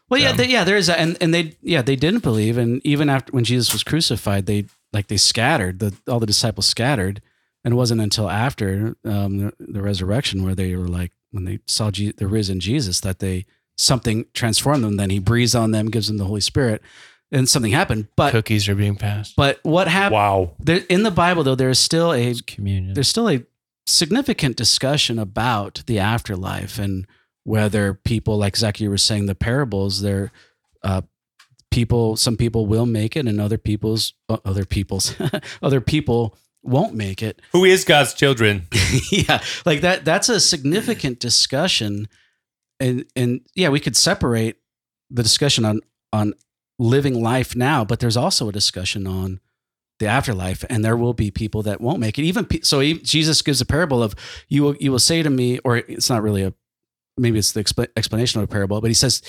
Well, 0.08 0.20
yeah, 0.20 0.30
Um, 0.30 0.36
they, 0.38 0.46
yeah, 0.46 0.64
there 0.64 0.76
is, 0.76 0.88
a, 0.88 0.98
and 0.98 1.18
and 1.20 1.34
they, 1.34 1.56
yeah, 1.60 1.82
they 1.82 1.96
didn't 1.96 2.22
believe, 2.22 2.56
and 2.56 2.80
even 2.86 3.10
after 3.10 3.32
when 3.32 3.44
Jesus 3.44 3.72
was 3.72 3.82
crucified, 3.82 4.46
they 4.46 4.66
like 4.92 5.08
they 5.08 5.16
scattered. 5.16 5.80
The 5.80 5.94
all 6.08 6.20
the 6.20 6.26
disciples 6.26 6.66
scattered, 6.66 7.20
and 7.64 7.74
it 7.74 7.76
wasn't 7.76 8.00
until 8.00 8.30
after 8.30 8.96
um, 9.04 9.38
the, 9.38 9.52
the 9.58 9.82
resurrection 9.82 10.44
where 10.44 10.54
they 10.54 10.76
were 10.76 10.86
like 10.86 11.10
when 11.36 11.44
they 11.44 11.60
saw 11.66 11.92
Je- 11.92 12.10
the 12.12 12.26
risen 12.26 12.58
Jesus 12.58 12.98
that 13.00 13.20
they 13.20 13.46
something 13.76 14.26
transformed 14.34 14.82
them. 14.82 14.96
Then 14.96 15.10
He 15.10 15.20
breathes 15.20 15.54
on 15.54 15.70
them, 15.70 15.90
gives 15.90 16.08
them 16.08 16.16
the 16.16 16.24
Holy 16.24 16.40
Spirit, 16.40 16.82
and 17.30 17.48
something 17.48 17.72
happened. 17.72 18.08
But 18.16 18.32
Cookies 18.32 18.68
are 18.68 18.74
being 18.74 18.96
passed. 18.96 19.36
but 19.36 19.60
what 19.62 19.86
happened 19.86 20.14
wow. 20.14 20.52
there, 20.58 20.82
in 20.88 21.04
the 21.04 21.10
Bible 21.12 21.44
though? 21.44 21.54
There 21.54 21.70
is 21.70 21.78
still 21.78 22.12
a 22.12 22.34
Communion. 22.46 22.94
there's 22.94 23.08
still 23.08 23.28
a 23.30 23.44
significant 23.86 24.56
discussion 24.56 25.18
about 25.18 25.84
the 25.86 25.98
afterlife 25.98 26.78
and 26.78 27.06
whether 27.44 27.94
people 27.94 28.36
like 28.36 28.56
Zaki 28.56 28.88
was 28.88 29.02
saying 29.02 29.26
the 29.26 29.36
parables 29.36 30.02
they're 30.02 30.32
uh, 30.82 31.02
people 31.70 32.16
some 32.16 32.36
people 32.36 32.66
will 32.66 32.86
make 32.86 33.16
it 33.16 33.28
and 33.28 33.40
other 33.40 33.58
people's 33.58 34.14
uh, 34.28 34.38
other 34.44 34.64
people's 34.64 35.14
other 35.62 35.80
people 35.80 36.36
won't 36.66 36.94
make 36.94 37.22
it 37.22 37.40
Who 37.52 37.64
is 37.64 37.84
God's 37.84 38.14
children? 38.14 38.66
yeah 39.10 39.42
like 39.64 39.80
that 39.80 40.04
that's 40.04 40.28
a 40.28 40.40
significant 40.40 41.20
discussion 41.20 42.08
and 42.80 43.04
and 43.14 43.40
yeah 43.54 43.68
we 43.68 43.80
could 43.80 43.96
separate 43.96 44.56
the 45.10 45.22
discussion 45.22 45.64
on 45.64 45.80
on 46.12 46.34
living 46.78 47.22
life 47.22 47.56
now, 47.56 47.84
but 47.84 48.00
there's 48.00 48.16
also 48.16 48.48
a 48.48 48.52
discussion 48.52 49.06
on 49.06 49.40
the 49.98 50.06
afterlife, 50.06 50.64
and 50.68 50.84
there 50.84 50.96
will 50.96 51.14
be 51.14 51.30
people 51.30 51.62
that 51.62 51.80
won't 51.80 52.00
make 52.00 52.18
it. 52.18 52.22
Even 52.22 52.44
pe- 52.44 52.60
so, 52.60 52.80
he, 52.80 52.94
Jesus 52.94 53.40
gives 53.40 53.60
a 53.60 53.66
parable 53.66 54.02
of 54.02 54.14
you 54.48 54.62
will 54.62 54.76
you 54.76 54.92
will 54.92 54.98
say 54.98 55.22
to 55.22 55.30
me, 55.30 55.58
or 55.60 55.78
it's 55.78 56.10
not 56.10 56.22
really 56.22 56.42
a 56.42 56.52
maybe 57.16 57.38
it's 57.38 57.52
the 57.52 57.64
expla- 57.64 57.88
explanation 57.96 58.40
of 58.40 58.44
a 58.44 58.48
parable, 58.48 58.80
but 58.80 58.90
he 58.90 58.94
says. 58.94 59.22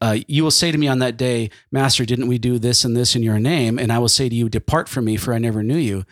Uh, 0.00 0.16
you 0.26 0.42
will 0.42 0.50
say 0.50 0.72
to 0.72 0.78
me 0.78 0.88
on 0.88 1.00
that 1.00 1.18
day, 1.18 1.50
Master, 1.70 2.06
didn't 2.06 2.28
we 2.28 2.38
do 2.38 2.58
this 2.58 2.82
and 2.82 2.96
this 2.96 3.14
in 3.14 3.22
your 3.22 3.38
name? 3.38 3.78
And 3.78 3.92
I 3.92 3.98
will 3.98 4.08
say 4.08 4.26
to 4.26 4.34
you, 4.34 4.48
Depart 4.48 4.88
from 4.88 5.04
me, 5.04 5.18
for 5.18 5.34
I 5.34 5.38
never 5.38 5.62
knew 5.62 5.76
you. 5.76 6.06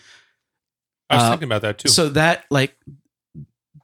I 1.11 1.17
was 1.17 1.25
Uh, 1.25 1.31
thinking 1.31 1.49
about 1.49 1.63
that 1.63 1.79
too. 1.79 1.89
So 1.89 2.09
that 2.11 2.45
like 2.51 2.77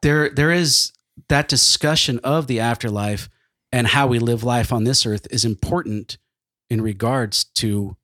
there 0.03 0.31
there 0.31 0.51
is 0.53 0.93
that 1.29 1.49
discussion 1.49 2.19
of 2.25 2.47
the 2.47 2.61
afterlife 2.61 3.29
and 3.73 3.87
how 3.87 4.07
we 4.07 4.19
live 4.19 4.43
life 4.43 4.73
on 4.73 4.85
this 4.85 5.05
earth 5.07 5.27
is 5.31 5.45
important 5.45 6.19
in 6.71 6.81
regards 6.81 7.45
to 7.45 7.97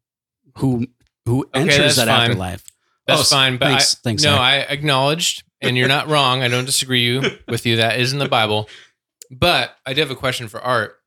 who 0.59 0.87
who 1.25 1.45
Okay, 1.55 1.61
enters 1.63 1.97
that 1.97 2.07
fine. 2.09 2.21
afterlife. 2.31 2.65
That's 3.07 3.21
Oh, 3.21 3.37
fine, 3.37 3.57
but 3.57 3.67
thanks, 3.69 3.95
I, 3.95 3.99
thanks. 4.03 4.23
no, 4.25 4.31
Zach. 4.31 4.41
I 4.41 4.57
acknowledged, 4.61 5.45
and 5.61 5.77
you're 5.77 5.87
not 5.89 6.09
wrong. 6.09 6.43
I 6.43 6.49
don't 6.49 6.65
disagree 6.65 7.03
you 7.05 7.23
with 7.49 7.65
you. 7.65 7.77
That 7.77 7.99
is 8.01 8.13
in 8.13 8.19
the 8.19 8.29
Bible. 8.29 8.69
But 9.31 9.77
I 9.87 9.93
do 9.95 10.01
have 10.03 10.11
a 10.11 10.17
question 10.17 10.49
for 10.49 10.61
Art. 10.61 10.99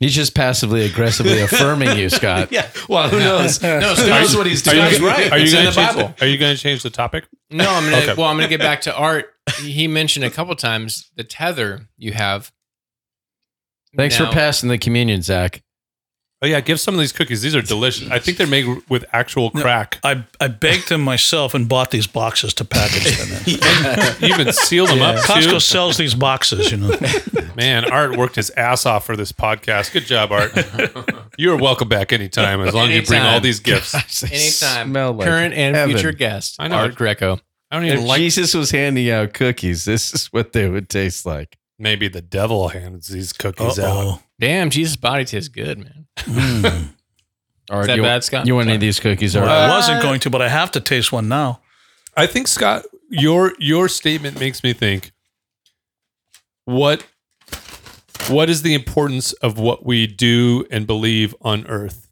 He's 0.00 0.14
just 0.14 0.34
passively 0.34 0.84
aggressively 0.86 1.40
affirming 1.42 1.98
you, 1.98 2.08
Scott. 2.08 2.52
yeah. 2.52 2.68
Well, 2.88 3.08
who 3.08 3.18
knows? 3.18 3.60
No, 3.60 3.80
who 3.80 3.94
Scott, 3.96 4.08
knows 4.08 4.36
what 4.36 4.46
he's 4.46 4.66
are 4.68 4.70
doing? 4.72 4.92
you, 5.02 5.06
right. 5.08 5.32
Are 5.32 5.38
you 5.38 5.46
in 5.46 5.52
going 5.52 5.64
to 5.66 5.70
the 5.70 5.74
change? 5.74 5.96
Bible. 5.96 6.14
The, 6.16 6.24
are 6.24 6.28
you 6.28 6.38
going 6.38 6.54
to 6.56 6.62
change 6.62 6.82
the 6.84 6.90
topic? 6.90 7.26
No, 7.50 7.68
I'm 7.68 7.84
gonna. 7.84 7.96
Okay. 8.02 8.14
Well, 8.16 8.26
I'm 8.28 8.36
gonna 8.36 8.46
get 8.48 8.60
back 8.60 8.82
to 8.82 8.94
Art. 8.94 9.26
He 9.60 9.88
mentioned 9.88 10.24
a 10.24 10.30
couple 10.30 10.54
times 10.54 11.10
the 11.16 11.24
tether 11.24 11.88
you 11.96 12.12
have. 12.12 12.52
Thanks 13.96 14.18
Now- 14.20 14.26
for 14.26 14.32
passing 14.32 14.68
the 14.68 14.78
communion, 14.78 15.22
Zach. 15.22 15.62
Oh 16.40 16.46
yeah, 16.46 16.60
give 16.60 16.78
some 16.78 16.94
of 16.94 17.00
these 17.00 17.10
cookies. 17.12 17.42
These 17.42 17.56
are 17.56 17.62
delicious. 17.62 18.08
I 18.10 18.20
think 18.20 18.38
they're 18.38 18.46
made 18.46 18.64
with 18.88 19.04
actual 19.12 19.50
crack. 19.50 19.98
I, 20.04 20.24
I 20.40 20.46
baked 20.46 20.88
them 20.88 21.00
myself 21.00 21.52
and 21.52 21.68
bought 21.68 21.90
these 21.90 22.06
boxes 22.06 22.54
to 22.54 22.64
package 22.64 23.16
them 23.18 23.28
in. 23.44 24.18
You 24.28 24.34
even 24.34 24.52
sealed 24.52 24.88
them 24.90 25.02
up 25.02 25.16
Costco 25.24 25.50
too. 25.50 25.60
sells 25.60 25.96
these 25.96 26.14
boxes, 26.14 26.70
you 26.70 26.76
know. 26.76 26.96
Man, 27.56 27.90
Art 27.90 28.16
worked 28.16 28.36
his 28.36 28.50
ass 28.50 28.86
off 28.86 29.04
for 29.04 29.16
this 29.16 29.32
podcast. 29.32 29.92
Good 29.92 30.04
job, 30.06 30.30
Art. 30.32 30.52
You 31.40 31.52
are 31.52 31.56
welcome 31.56 31.88
back 31.88 32.12
anytime 32.12 32.60
as 32.62 32.74
long 32.74 32.90
as 32.90 32.96
you 32.96 33.02
bring 33.02 33.22
all 33.22 33.38
these 33.40 33.60
gifts. 33.60 33.94
Anytime, 34.24 34.90
Smell 34.90 35.12
like 35.12 35.28
current 35.28 35.54
and 35.54 35.76
heaven. 35.76 35.94
future 35.94 36.10
guest, 36.10 36.56
I 36.58 36.66
know. 36.66 36.74
Art 36.78 36.96
Greco. 36.96 37.38
I 37.70 37.76
don't 37.76 37.84
even 37.86 37.98
If 38.00 38.04
like. 38.06 38.18
Jesus 38.18 38.54
was 38.54 38.72
handing 38.72 39.08
out 39.08 39.34
cookies, 39.34 39.84
this 39.84 40.12
is 40.12 40.26
what 40.32 40.52
they 40.52 40.68
would 40.68 40.88
taste 40.88 41.24
like. 41.26 41.56
Maybe 41.78 42.08
the 42.08 42.20
devil 42.22 42.68
hands 42.70 43.06
these 43.06 43.32
cookies 43.32 43.78
out. 43.78 43.96
Uh-oh. 43.96 44.20
Damn, 44.40 44.70
Jesus' 44.70 44.96
body 44.96 45.24
tastes 45.24 45.48
good, 45.48 45.78
man. 45.78 46.06
Mm. 46.24 46.88
Or 47.70 47.82
Is 47.82 47.86
that 47.88 47.96
you, 47.96 48.02
bad, 48.02 48.24
Scott? 48.24 48.46
You 48.46 48.54
want 48.54 48.68
any 48.68 48.76
of 48.76 48.80
these 48.80 48.98
cookies? 48.98 49.36
Or 49.36 49.42
Well, 49.42 49.70
I 49.70 49.76
wasn't 49.76 50.00
going 50.02 50.20
to, 50.20 50.30
but 50.30 50.40
I 50.40 50.48
have 50.48 50.70
to 50.72 50.80
taste 50.80 51.12
one 51.12 51.28
now. 51.28 51.60
I 52.16 52.26
think 52.26 52.48
Scott, 52.48 52.84
your 53.10 53.52
your 53.58 53.88
statement 53.88 54.40
makes 54.40 54.62
me 54.64 54.72
think. 54.72 55.12
What 56.64 57.04
what 58.28 58.48
is 58.50 58.62
the 58.62 58.72
importance 58.74 59.32
of 59.34 59.58
what 59.58 59.84
we 59.84 60.06
do 60.06 60.66
and 60.70 60.86
believe 60.86 61.34
on 61.42 61.66
Earth? 61.66 62.08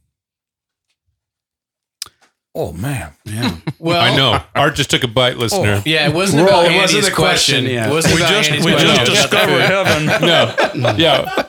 Oh 2.54 2.72
man. 2.72 3.12
Yeah. 3.24 3.56
Well, 3.78 4.00
I 4.00 4.16
know 4.16 4.42
Art 4.54 4.74
just 4.74 4.90
took 4.90 5.04
a 5.04 5.08
bite, 5.08 5.36
listener. 5.36 5.82
Yeah, 5.84 6.08
it 6.08 6.14
wasn't 6.14 6.44
Well, 6.46 6.60
about 6.62 6.72
it 6.72 6.76
wasn't 6.76 6.96
Andy's 7.04 7.10
the 7.10 7.14
question, 7.14 7.64
yeah. 7.66 7.88
It 7.88 7.92
wasn't 7.92 8.14
We 8.14 8.20
about 8.22 8.30
just 8.32 8.50
Andy's 8.50 8.64
we 8.64 8.72
question. 8.72 8.96
just 8.96 9.10
discovered 9.10 9.60
heaven. 9.60 10.06
No, 10.80 10.96
yeah. 10.96 11.44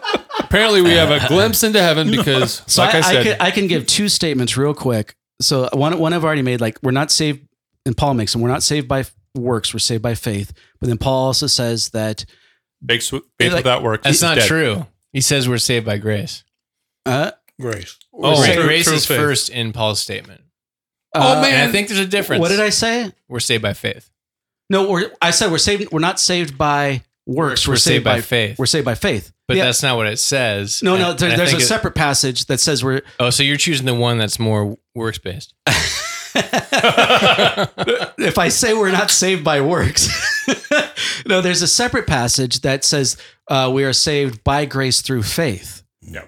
Apparently, 0.47 0.81
we 0.81 0.91
have 0.91 1.11
a 1.11 1.25
glimpse 1.27 1.63
into 1.63 1.81
heaven 1.81 2.09
because, 2.11 2.61
So 2.67 2.81
like 2.81 2.95
I, 2.95 2.97
I, 2.99 3.01
said, 3.01 3.15
I, 3.17 3.23
can, 3.23 3.41
I 3.41 3.51
can 3.51 3.67
give 3.67 3.85
two 3.85 4.09
statements 4.09 4.57
real 4.57 4.73
quick. 4.73 5.15
So 5.41 5.69
one 5.73 5.97
one 5.99 6.13
I've 6.13 6.23
already 6.25 6.41
made. 6.41 6.61
Like 6.61 6.79
we're 6.81 6.91
not 6.91 7.11
saved, 7.11 7.47
and 7.85 7.95
Paul 7.95 8.13
makes 8.15 8.31
them. 8.31 8.41
We're 8.41 8.49
not 8.49 8.63
saved 8.63 8.87
by 8.87 9.05
works. 9.35 9.73
We're 9.73 9.79
saved 9.79 10.01
by 10.01 10.15
faith. 10.15 10.51
But 10.79 10.87
then 10.89 10.97
Paul 10.97 11.25
also 11.27 11.47
says 11.47 11.89
that. 11.89 12.25
faith, 12.87 13.09
faith 13.09 13.21
Like- 13.39 13.55
without 13.63 13.83
works. 13.83 14.03
That's 14.03 14.17
is 14.17 14.21
not 14.23 14.35
dead. 14.35 14.47
true. 14.47 14.85
He 15.13 15.21
says 15.21 15.47
we're 15.47 15.57
saved 15.57 15.85
by 15.85 15.97
grace. 15.97 16.43
Uh, 17.05 17.31
Grace. 17.59 17.97
Oh, 18.13 18.39
Right, 18.41 18.53
true- 18.53 18.63
grace 18.65 18.85
true 18.85 18.93
is 18.95 19.05
faith. 19.07 19.17
first 19.17 19.49
in 19.49 19.73
Paul's 19.73 19.99
statement. 19.99 20.41
uh, 21.15 21.41
And 21.43 21.69
I 21.69 21.71
think 21.71 21.87
there's 21.87 21.99
a 21.99 22.05
difference. 22.05 22.39
What 22.41 22.49
did 22.49 22.59
I 22.59 22.69
say? 22.69 23.11
We're 23.27 23.39
saved 23.39 23.63
by 23.63 23.73
faith. 23.73 24.11
No, 24.69 24.89
we're, 24.89 25.11
I 25.21 25.31
said 25.31 25.49
we're 25.49 25.57
saved. 25.57 25.91
We're 25.91 25.99
not 25.99 26.19
saved 26.19 26.55
by 26.57 27.01
works. 27.27 27.67
We're, 27.67 27.75
saved, 27.75 28.03
by, 28.03 28.21
faith. 28.21 28.57
We're 28.57 28.65
saved 28.65 28.85
by 28.85 28.95
faith. 28.95 29.31
But 29.47 29.57
Yeah. 29.57 29.65
that's 29.65 29.83
not 29.83 29.95
what 29.97 30.07
it 30.07 30.17
says. 30.17 30.81
no, 30.81 30.97
no. 30.97 31.13
There, 31.13 31.29
there's 31.35 31.49
a 31.49 31.51
think 31.53 31.61
it- 31.63 31.65
separate 31.67 31.93
passage 31.95 32.45
that 32.45 32.59
says 32.59 32.83
we're. 32.83 33.01
Oh, 33.19 33.29
so 33.29 33.43
you're 33.43 33.57
choosing 33.57 33.85
the 33.85 33.93
one 33.93 34.17
that's 34.17 34.39
more 34.39 34.77
works 34.95 35.17
based. 35.19 35.53
if 38.19 38.37
I 38.37 38.49
say 38.49 38.73
we're 38.73 38.91
not 38.91 39.09
saved 39.11 39.43
by 39.43 39.61
works, 39.61 40.07
no, 41.25 41.41
there's 41.41 41.61
a 41.61 41.67
separate 41.67 42.07
passage 42.07 42.61
that 42.61 42.83
says 42.83 43.17
uh, 43.49 43.71
we 43.73 43.83
are 43.83 43.93
saved 43.93 44.43
by 44.43 44.65
grace 44.65 45.01
through 45.01 45.23
faith. 45.23 45.83
No, 46.01 46.23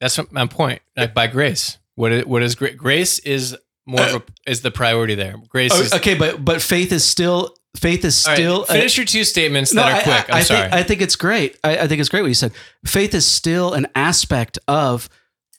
that's 0.00 0.18
my 0.30 0.46
point. 0.46 0.82
Like 0.96 1.14
by 1.14 1.26
grace. 1.26 1.78
What 1.96 2.12
is, 2.12 2.26
what 2.26 2.42
is 2.42 2.54
gra- 2.54 2.74
grace 2.74 3.18
is 3.20 3.56
more 3.86 4.02
of 4.02 4.14
a, 4.16 4.22
is 4.46 4.62
the 4.62 4.70
priority 4.70 5.14
there. 5.16 5.34
Grace 5.48 5.72
Oh, 5.74 5.80
is 5.80 5.92
okay, 5.94 6.14
but 6.14 6.44
but 6.44 6.62
faith 6.62 6.92
is 6.92 7.04
still 7.04 7.54
faith 7.76 8.04
is 8.04 8.26
All 8.26 8.32
right, 8.32 8.36
still. 8.36 8.64
finish 8.64 8.96
your 8.96 9.06
two 9.06 9.24
statements 9.24 9.72
no, 9.72 9.82
that 9.82 9.92
are 9.92 9.96
I- 9.96 10.02
quick. 10.02 10.30
I, 10.30 10.32
I'm 10.32 10.38
I 10.38 10.42
sorry. 10.42 10.60
Think, 10.62 10.72
I 10.74 10.82
think 10.82 11.00
it's 11.02 11.16
great. 11.16 11.58
I, 11.64 11.78
I 11.78 11.88
think 11.88 12.00
it's 12.00 12.08
great 12.08 12.22
what 12.22 12.28
you 12.28 12.34
said. 12.34 12.52
Faith 12.84 13.14
is 13.14 13.26
still 13.26 13.72
an 13.74 13.86
aspect 13.94 14.58
of 14.68 15.08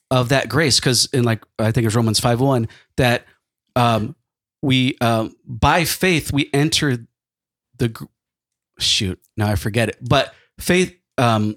of 0.09 0.29
that 0.29 0.49
grace 0.49 0.79
because 0.79 1.05
in 1.13 1.23
like 1.23 1.43
I 1.57 1.71
think 1.71 1.87
it's 1.87 1.95
Romans 1.95 2.19
five 2.19 2.41
one 2.41 2.67
that 2.97 3.25
um, 3.75 4.15
we 4.61 4.97
um, 4.99 5.35
by 5.45 5.85
faith 5.85 6.33
we 6.33 6.49
enter 6.53 7.05
the 7.77 8.07
shoot 8.77 9.19
now 9.37 9.47
I 9.47 9.55
forget 9.55 9.87
it 9.89 9.97
but 10.01 10.33
faith 10.59 10.95
um, 11.17 11.55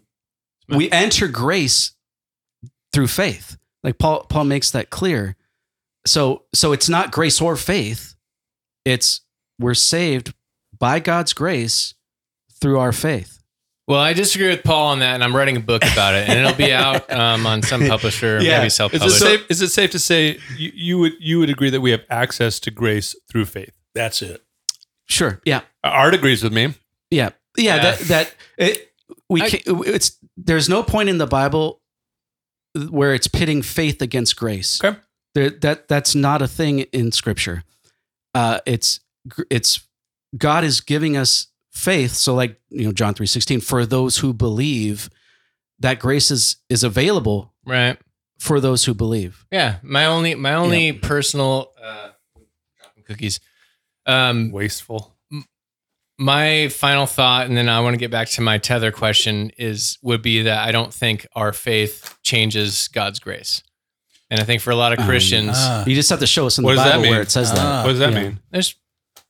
we 0.69 0.91
enter 0.91 1.27
grace 1.27 1.93
through 2.93 3.09
faith 3.09 3.57
like 3.83 3.99
Paul 3.99 4.25
Paul 4.25 4.45
makes 4.45 4.71
that 4.71 4.89
clear 4.91 5.37
so 6.07 6.45
so 6.55 6.73
it's 6.73 6.89
not 6.89 7.11
grace 7.11 7.41
or 7.41 7.57
faith 7.57 8.15
it's 8.85 9.23
we're 9.59 9.75
saved 9.75 10.33
by 10.79 11.01
God's 11.01 11.33
grace 11.33 11.95
through 12.61 12.79
our 12.79 12.93
faith 12.93 13.41
well, 13.87 14.01
I 14.01 14.15
disagree 14.15 14.49
with 14.49 14.65
Paul 14.65 14.87
on 14.93 15.01
that, 15.01 15.13
and 15.13 15.23
I'm 15.23 15.37
writing 15.37 15.59
a 15.59 15.61
book 15.61 15.83
about 15.85 16.15
it, 16.15 16.27
and 16.27 16.39
it'll 16.39 16.55
be 16.57 16.73
out 16.73 17.13
um, 17.13 17.47
on 17.47 17.61
some 17.61 17.87
publisher, 17.87 18.41
Yeah. 18.41 18.57
maybe 18.57 18.69
Is 18.69 18.75
self 18.75 18.95
it 18.95 19.01
published. 19.01 19.21
safe? 19.21 19.45
Is 19.51 19.61
it 19.61 19.69
safe 19.69 19.91
to 19.91 19.99
say 19.99 20.39
you, 20.57 20.73
you 20.75 20.99
would 21.01 21.13
you 21.21 21.39
would 21.39 21.51
agree 21.51 21.69
that 21.69 21.83
we 21.83 21.91
have 21.91 22.01
access 22.09 22.59
to 22.61 22.71
grace 22.71 23.15
through 23.31 23.45
faith? 23.45 23.75
That's 23.95 24.23
it. 24.23 24.43
sure 25.05 25.43
yeah 25.45 25.61
Art 25.83 26.15
agrees 26.15 26.43
with 26.43 26.55
me. 26.55 26.73
Yeah, 27.11 27.29
yeah. 27.59 27.77
Yeah. 27.77 27.83
That 27.83 27.99
that 28.09 28.35
it 28.57 28.93
we 29.29 29.43
I- 29.43 29.51
can, 29.51 29.61
it's 29.85 30.19
there's 30.39 30.67
no 30.71 30.83
point 30.83 31.11
in 31.11 31.19
the 31.19 31.27
Bible 31.27 31.83
where 32.89 33.13
it's 33.13 33.29
pitting 33.29 33.61
faith 33.61 34.01
against 34.01 34.35
grace. 34.37 34.83
Okay. 34.83 34.99
There, 35.35 35.51
that 35.51 35.89
that's 35.89 36.15
not 36.15 36.41
a 36.41 36.49
thing 36.49 36.79
in 36.81 37.13
Scripture. 37.13 37.65
Uh, 38.35 38.61
it's 38.65 39.01
it's 39.51 39.87
God 40.37 40.65
is 40.65 40.81
giving 40.81 41.17
us 41.17 41.49
faith. 41.71 42.13
So 42.13 42.35
like 42.35 42.61
you 42.71 42.85
know 42.87 42.93
John 42.93 43.15
three 43.15 43.27
sixteen 43.27 43.61
for 43.61 43.85
those 43.87 44.19
who 44.19 44.33
believe 44.33 45.11
that 45.81 45.99
grace 45.99 46.31
is 46.31 46.57
is 46.69 46.83
available 46.85 47.53
Right. 47.67 47.99
for 48.39 48.61
those 48.61 48.85
who 48.85 48.95
believe. 48.95 49.45
Yeah. 49.51 49.77
My 49.83 50.07
only 50.07 50.35
my 50.35 50.55
only 50.55 50.93
personal 50.93 51.73
uh, 51.83 52.11
cookies. 53.07 53.41
Um, 54.07 54.51
Wasteful. 54.53 55.17
my 56.19 56.69
final 56.69 57.07
thought, 57.07 57.47
and 57.47 57.57
then 57.57 57.69
I 57.69 57.81
want 57.81 57.95
to 57.95 57.99
get 57.99 58.11
back 58.11 58.29
to 58.31 58.41
my 58.41 58.59
tether 58.59 58.93
question, 58.93 59.51
is 59.59 59.99
would 60.03 60.23
be 60.23 60.43
that 60.43 60.59
I 60.69 60.73
don't 60.73 60.93
think 60.93 61.27
our 61.35 61.53
faith 61.53 62.17
changes 62.23 62.89
God's 62.89 63.19
grace, 63.19 63.63
and 64.31 64.39
I 64.41 64.45
think 64.45 64.63
for 64.63 64.71
a 64.71 64.77
lot 64.77 64.93
of 64.93 65.01
Um, 65.01 65.07
Christians, 65.07 65.53
Ah. 65.55 65.85
You 65.87 65.95
just 65.95 66.11
have 66.11 66.21
to 66.21 66.27
show 66.27 66.47
us 66.47 66.59
in 66.59 66.65
the 66.65 66.75
Bible 66.75 67.01
where 67.03 67.23
it 67.23 67.31
says 67.31 67.51
that. 67.51 67.59
Ah. 67.59 67.83
What 67.83 67.91
does 67.91 67.99
that 67.99 68.13
yeah. 68.13 68.23
mean? 68.23 68.41
there's 68.51 68.75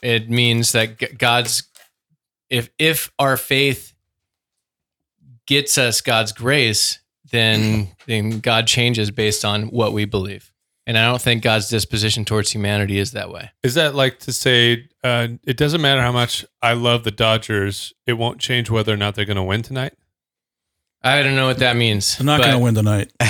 it 0.05 0.29
means 0.29 0.73
that 0.73 1.19
God's 1.19 1.69
if 2.51 2.69
if 2.79 3.11
our 3.19 3.37
faith 3.37 3.95
gets 5.47 5.79
us 5.79 6.01
God's 6.01 6.33
grace, 6.33 7.01
then 7.31 7.89
then 8.07 8.41
God 8.41 8.67
changes 8.67 9.11
based 9.11 9.45
on 9.45 9.65
what 9.65 9.93
we 9.93 10.05
believe. 10.05 10.53
And 10.87 10.99
I 10.99 11.07
don't 11.07 11.23
think 11.23 11.43
God's 11.43 11.71
disposition 11.71 12.27
towards 12.27 12.51
humanity 12.51 12.99
is 12.99 13.13
that 13.13 13.31
way. 13.31 13.51
Is 13.63 13.75
that 13.75 13.95
like 13.95 14.19
to 14.21 14.33
say 14.35 14.87
uh, 15.03 15.29
it 15.45 15.57
doesn't 15.57 15.81
matter 15.81 16.03
how 16.03 16.13
much 16.13 16.45
I 16.61 16.75
love 16.75 17.05
the 17.05 17.11
Dodgers, 17.11 17.95
it 18.07 18.15
won't 18.15 18.39
change 18.39 18.69
whether 18.69 18.93
or 18.93 18.99
not 18.99 19.15
they're 19.15 19.25
going 19.25 19.37
to 19.39 19.43
win 19.43 19.63
tonight? 19.63 19.95
I 21.07 21.23
don't 21.23 21.37
know 21.37 21.45
what 21.47 21.59
that 21.59 21.77
means. 21.77 22.17
They're 22.17 22.25
not 22.25 22.41
going 22.41 22.53
to 22.53 22.59
win 22.59 22.75
tonight. 22.75 23.13
I 23.21 23.29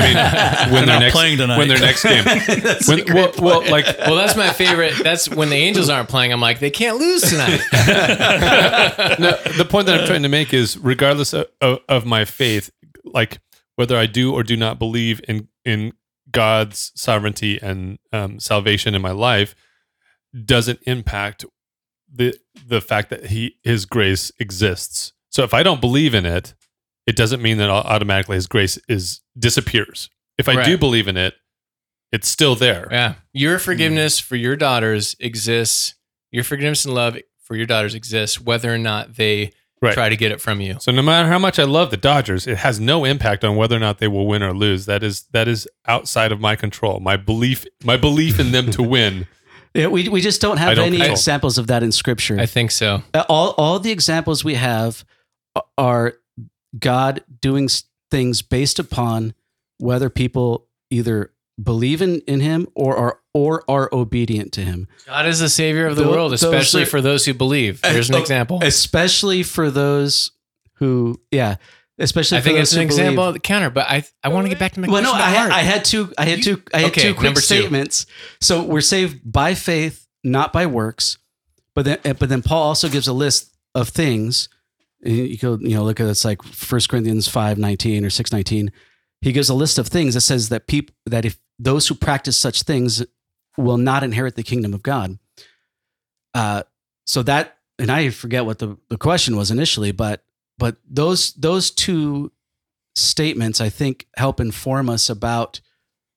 mean, 0.00 0.14
They're 0.14 0.72
when 0.72 0.86
they're 0.86 1.00
next 1.00 1.12
playing 1.14 1.38
tonight. 1.38 1.58
when 1.58 1.66
their 1.66 1.80
next 1.80 2.04
game. 2.04 2.22
That's 2.26 2.88
a 2.88 2.92
When, 2.94 3.04
great 3.04 3.40
well, 3.40 3.60
well, 3.60 3.70
like 3.70 3.86
Well, 3.98 4.14
that's 4.14 4.36
my 4.36 4.50
favorite. 4.50 4.94
That's 5.02 5.28
when 5.28 5.50
the 5.50 5.56
Angels 5.56 5.88
aren't 5.88 6.08
playing. 6.08 6.32
I'm 6.32 6.40
like, 6.40 6.60
they 6.60 6.70
can't 6.70 6.98
lose 6.98 7.22
tonight. 7.22 7.60
no, 9.18 9.36
the 9.56 9.66
point 9.68 9.86
that 9.86 10.00
I'm 10.00 10.06
trying 10.06 10.22
to 10.22 10.28
make 10.28 10.54
is 10.54 10.78
regardless 10.78 11.32
of, 11.32 11.48
of, 11.60 11.80
of 11.88 12.06
my 12.06 12.24
faith, 12.24 12.70
like 13.04 13.40
whether 13.76 13.96
I 13.96 14.06
do 14.06 14.32
or 14.32 14.42
do 14.42 14.56
not 14.56 14.78
believe 14.78 15.20
in 15.26 15.48
in 15.64 15.92
God's 16.30 16.92
sovereignty 16.94 17.58
and 17.60 17.98
um, 18.12 18.38
salvation 18.40 18.94
in 18.94 19.02
my 19.02 19.10
life 19.10 19.54
doesn't 20.44 20.78
impact 20.86 21.44
the 22.12 22.34
the 22.66 22.80
fact 22.80 23.10
that 23.10 23.26
he 23.26 23.56
his 23.62 23.86
grace 23.86 24.30
exists. 24.38 25.12
So 25.30 25.42
if 25.42 25.52
I 25.54 25.62
don't 25.62 25.80
believe 25.80 26.14
in 26.14 26.26
it, 26.26 26.54
it 27.06 27.16
doesn't 27.16 27.42
mean 27.42 27.58
that 27.58 27.70
automatically 27.70 28.36
his 28.36 28.46
grace 28.46 28.78
is 28.88 29.20
disappears. 29.38 30.08
If 30.38 30.48
I 30.48 30.64
do 30.64 30.78
believe 30.78 31.08
in 31.08 31.16
it, 31.16 31.34
it's 32.12 32.28
still 32.28 32.54
there. 32.54 32.88
Yeah. 32.90 33.14
Your 33.32 33.58
hmm. 33.58 33.64
forgiveness 33.64 34.18
for 34.18 34.36
your 34.36 34.56
daughters 34.56 35.16
exists. 35.18 35.94
Your 36.30 36.44
forgiveness 36.44 36.84
and 36.84 36.94
love 36.94 37.18
for 37.42 37.56
your 37.56 37.66
daughters 37.66 37.94
exists 37.94 38.40
whether 38.40 38.72
or 38.72 38.78
not 38.78 39.16
they 39.16 39.52
Right. 39.80 39.94
try 39.94 40.08
to 40.08 40.16
get 40.16 40.30
it 40.30 40.40
from 40.40 40.60
you. 40.60 40.76
So 40.78 40.92
no 40.92 41.02
matter 41.02 41.28
how 41.28 41.40
much 41.40 41.58
I 41.58 41.64
love 41.64 41.90
the 41.90 41.96
Dodgers, 41.96 42.46
it 42.46 42.58
has 42.58 42.78
no 42.78 43.04
impact 43.04 43.42
on 43.42 43.56
whether 43.56 43.74
or 43.74 43.80
not 43.80 43.98
they 43.98 44.06
will 44.06 44.28
win 44.28 44.40
or 44.40 44.54
lose. 44.54 44.86
That 44.86 45.02
is 45.02 45.22
that 45.32 45.48
is 45.48 45.66
outside 45.86 46.30
of 46.30 46.38
my 46.38 46.54
control. 46.54 47.00
My 47.00 47.16
belief 47.16 47.66
my 47.82 47.96
belief 47.96 48.38
in 48.38 48.52
them 48.52 48.70
to 48.70 48.82
win. 48.82 49.26
Yeah, 49.74 49.86
we, 49.86 50.06
we 50.06 50.20
just 50.20 50.42
don't 50.42 50.58
have 50.58 50.76
don't 50.76 50.88
any 50.88 50.98
control. 50.98 51.14
examples 51.14 51.56
of 51.56 51.68
that 51.68 51.82
in 51.82 51.92
scripture. 51.92 52.38
I 52.38 52.44
think 52.44 52.70
so. 52.70 53.02
All 53.30 53.54
all 53.56 53.78
the 53.78 53.90
examples 53.90 54.44
we 54.44 54.52
have 54.52 55.02
are 55.78 56.12
God 56.78 57.22
doing 57.40 57.68
things 58.10 58.42
based 58.42 58.78
upon 58.78 59.34
whether 59.78 60.08
people 60.10 60.66
either 60.90 61.32
believe 61.62 62.00
in, 62.02 62.20
in 62.22 62.40
him 62.40 62.66
or 62.74 62.96
are 62.96 63.18
or 63.34 63.62
are 63.68 63.88
obedient 63.92 64.52
to 64.52 64.60
him 64.62 64.86
God 65.06 65.26
is 65.26 65.38
the 65.38 65.48
savior 65.48 65.86
of 65.86 65.96
the 65.96 66.04
Tho- 66.04 66.10
world, 66.10 66.32
especially 66.32 66.82
are- 66.82 66.86
for 66.86 67.00
those 67.00 67.24
who 67.26 67.34
believe. 67.34 67.80
Here's 67.84 68.08
an 68.10 68.14
Uh, 68.16 68.18
example. 68.18 68.60
especially 68.62 69.42
for 69.42 69.70
those 69.70 70.30
who 70.74 71.20
yeah 71.30 71.56
especially 71.98 72.38
I 72.38 72.40
for 72.40 72.44
think 72.44 72.58
those 72.58 72.68
it's 72.68 72.72
an 72.76 72.82
who 72.82 72.88
believe. 72.88 73.00
example 73.02 73.24
of 73.28 73.34
the 73.34 73.40
counter, 73.40 73.70
but 73.70 73.86
I 73.88 74.04
I 74.24 74.28
want 74.28 74.44
to 74.46 74.48
get 74.48 74.58
back 74.58 74.72
to 74.72 74.80
my 74.80 74.88
well 74.88 75.02
no 75.02 75.12
I 75.12 75.30
had. 75.30 75.50
I 75.50 75.60
had 75.60 75.84
two 75.84 76.12
I 76.18 76.24
had 76.24 76.42
two 76.42 76.62
I 76.74 76.80
had 76.80 76.90
Okay, 76.90 77.02
two 77.02 77.14
quick 77.14 77.24
number 77.24 77.40
two. 77.40 77.46
statements 77.46 78.06
so 78.40 78.62
we're 78.62 78.80
saved 78.80 79.20
by 79.30 79.54
faith 79.54 80.06
not 80.24 80.52
by 80.52 80.66
works 80.66 81.18
but 81.74 81.84
then 81.84 81.98
but 82.18 82.28
then 82.28 82.42
Paul 82.42 82.62
also 82.62 82.88
gives 82.88 83.06
a 83.08 83.12
list 83.12 83.50
of 83.74 83.88
things 83.90 84.48
you 85.02 85.36
go 85.36 85.58
you 85.60 85.74
know 85.74 85.84
look 85.84 86.00
at 86.00 86.06
it's 86.06 86.24
like 86.24 86.42
1 86.42 86.80
Corinthians 86.88 87.28
5 87.28 87.58
19 87.58 88.04
or 88.04 88.10
6 88.10 88.32
19 88.32 88.72
he 89.20 89.32
gives 89.32 89.48
a 89.48 89.54
list 89.54 89.78
of 89.78 89.88
things 89.88 90.14
that 90.14 90.20
says 90.20 90.48
that 90.48 90.66
people 90.66 90.94
that 91.06 91.24
if 91.24 91.38
those 91.58 91.88
who 91.88 91.94
practice 91.94 92.36
such 92.36 92.62
things 92.62 93.04
will 93.56 93.78
not 93.78 94.02
inherit 94.02 94.36
the 94.36 94.42
kingdom 94.42 94.74
of 94.74 94.82
God 94.82 95.18
uh 96.34 96.62
so 97.04 97.22
that 97.24 97.58
and 97.78 97.90
I 97.90 98.10
forget 98.10 98.46
what 98.46 98.58
the, 98.58 98.76
the 98.88 98.98
question 98.98 99.36
was 99.36 99.50
initially 99.50 99.92
but 99.92 100.24
but 100.58 100.76
those 100.88 101.32
those 101.34 101.70
two 101.70 102.32
statements 102.94 103.60
I 103.60 103.70
think 103.70 104.06
help 104.16 104.40
inform 104.40 104.88
us 104.88 105.10
about 105.10 105.60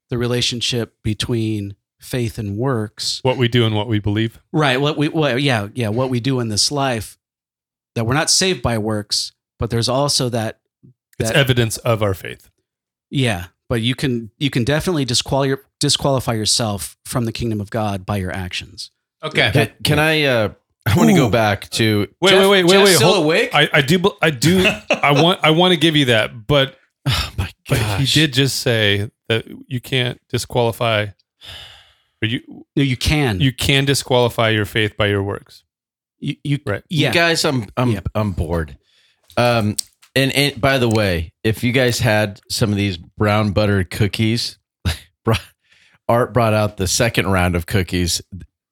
the 0.09 0.17
relationship 0.17 0.95
between 1.03 1.75
faith 1.99 2.37
and 2.37 2.55
works 2.57 3.19
What 3.23 3.37
we 3.37 3.47
do 3.47 3.65
and 3.65 3.73
what 3.73 3.87
we 3.87 3.99
believe. 3.99 4.39
Right. 4.51 4.79
What 4.79 4.97
we 4.97 5.09
well, 5.09 5.39
yeah, 5.39 5.69
yeah, 5.73 5.89
what 5.89 6.09
we 6.09 6.19
do 6.19 6.39
in 6.39 6.49
this 6.49 6.71
life 6.71 7.17
that 7.95 8.05
we're 8.05 8.13
not 8.13 8.29
saved 8.29 8.61
by 8.61 8.77
works, 8.77 9.31
but 9.59 9.69
there's 9.69 9.89
also 9.89 10.29
that 10.29 10.59
It's 11.19 11.31
evidence 11.31 11.77
of 11.77 12.03
our 12.03 12.13
faith. 12.13 12.49
yeah, 13.09 13.47
but 13.69 13.81
you 13.81 13.95
can 13.95 14.31
you 14.37 14.49
can 14.49 14.63
definitely 14.63 15.05
disqual- 15.05 15.57
disqualify 15.79 16.33
yourself 16.33 16.97
from 17.05 17.25
the 17.25 17.31
kingdom 17.31 17.59
of 17.61 17.69
God 17.69 18.05
by 18.05 18.17
your 18.17 18.31
actions. 18.31 18.91
okay. 19.23 19.51
Can, 19.53 19.71
can 19.83 19.99
I? 19.99 20.23
Uh, 20.23 20.49
I 20.87 20.95
want 20.97 21.09
to 21.09 21.15
go 21.15 21.29
back 21.31 21.67
to. 21.71 22.07
Wait, 22.21 22.29
Jeff- 22.29 22.41
wait, 22.41 22.47
wait, 22.47 22.63
wait, 22.65 22.71
Jeff's 22.73 22.89
wait. 22.89 22.95
still 22.97 23.13
hold- 23.13 23.25
awake? 23.25 23.49
I, 23.55 23.69
I 23.73 23.81
do 23.81 24.03
I 24.21 24.29
do 24.29 24.63
I 24.91 25.11
want 25.23 25.39
I 25.43 25.49
want 25.51 25.71
to 25.73 25.77
give 25.77 25.95
you 25.95 26.05
that, 26.05 26.45
but 26.47 26.77
Oh 27.07 27.31
my 27.37 27.49
but 27.67 27.79
gosh! 27.79 27.99
he 28.13 28.19
did 28.21 28.33
just 28.33 28.59
say 28.59 29.09
that 29.29 29.45
you 29.67 29.79
can't 29.81 30.21
disqualify 30.29 31.07
or 32.21 32.27
you 32.27 32.65
No, 32.75 32.83
you 32.83 32.97
can. 32.97 33.39
you 33.39 33.51
can 33.51 33.85
disqualify 33.85 34.49
your 34.49 34.65
faith 34.65 34.95
by 34.95 35.07
your 35.07 35.23
works. 35.23 35.63
You, 36.19 36.35
you 36.43 36.59
Right. 36.65 36.83
yeah. 36.89 37.09
You 37.09 37.13
guys, 37.13 37.43
I'm 37.45 37.67
I'm 37.77 37.91
Yeah. 37.91 37.99
I'm 38.13 38.31
bored. 38.31 38.77
Um, 39.37 39.75
and 40.15 40.31
and 40.33 40.59
by 40.61 40.77
the 40.77 40.89
way, 40.89 41.33
if 41.43 41.63
you 41.63 41.71
guys 41.71 41.99
had 41.99 42.39
some 42.49 42.71
of 42.71 42.77
these 42.77 42.97
brown 42.97 43.51
butter 43.51 43.83
cookies, 43.83 44.57
Art 46.07 46.33
brought 46.33 46.53
out 46.53 46.77
the 46.77 46.87
second 46.87 47.27
round 47.27 47.55
of 47.55 47.65
cookies. 47.65 48.21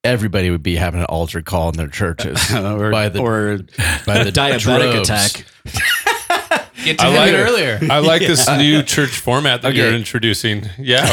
Everybody 0.04 0.50
would 0.52 0.62
be 0.64 0.76
having 0.76 1.00
an 1.00 1.06
altar 1.08 1.42
call 1.42 1.70
in 1.70 1.78
their 1.78 1.88
churches 1.88 2.52
or, 2.56 2.92
by 2.92 3.10
the 3.10 3.20
or 3.20 3.58
by 4.06 4.24
the 4.24 4.32
diabetic 4.32 4.60
droves. 4.60 5.10
attack. 5.10 5.46
Get 6.84 7.00
to 7.00 7.06
I 7.06 7.16
like 7.16 7.32
it. 7.32 7.38
earlier. 7.38 7.80
I 7.90 8.00
like 8.00 8.22
this 8.22 8.48
new 8.50 8.84
church 8.84 9.12
format 9.18 9.62
that 9.62 9.70
Okay. 9.70 9.78
you're 9.78 9.94
introducing. 9.94 10.66
Yeah. 10.78 11.06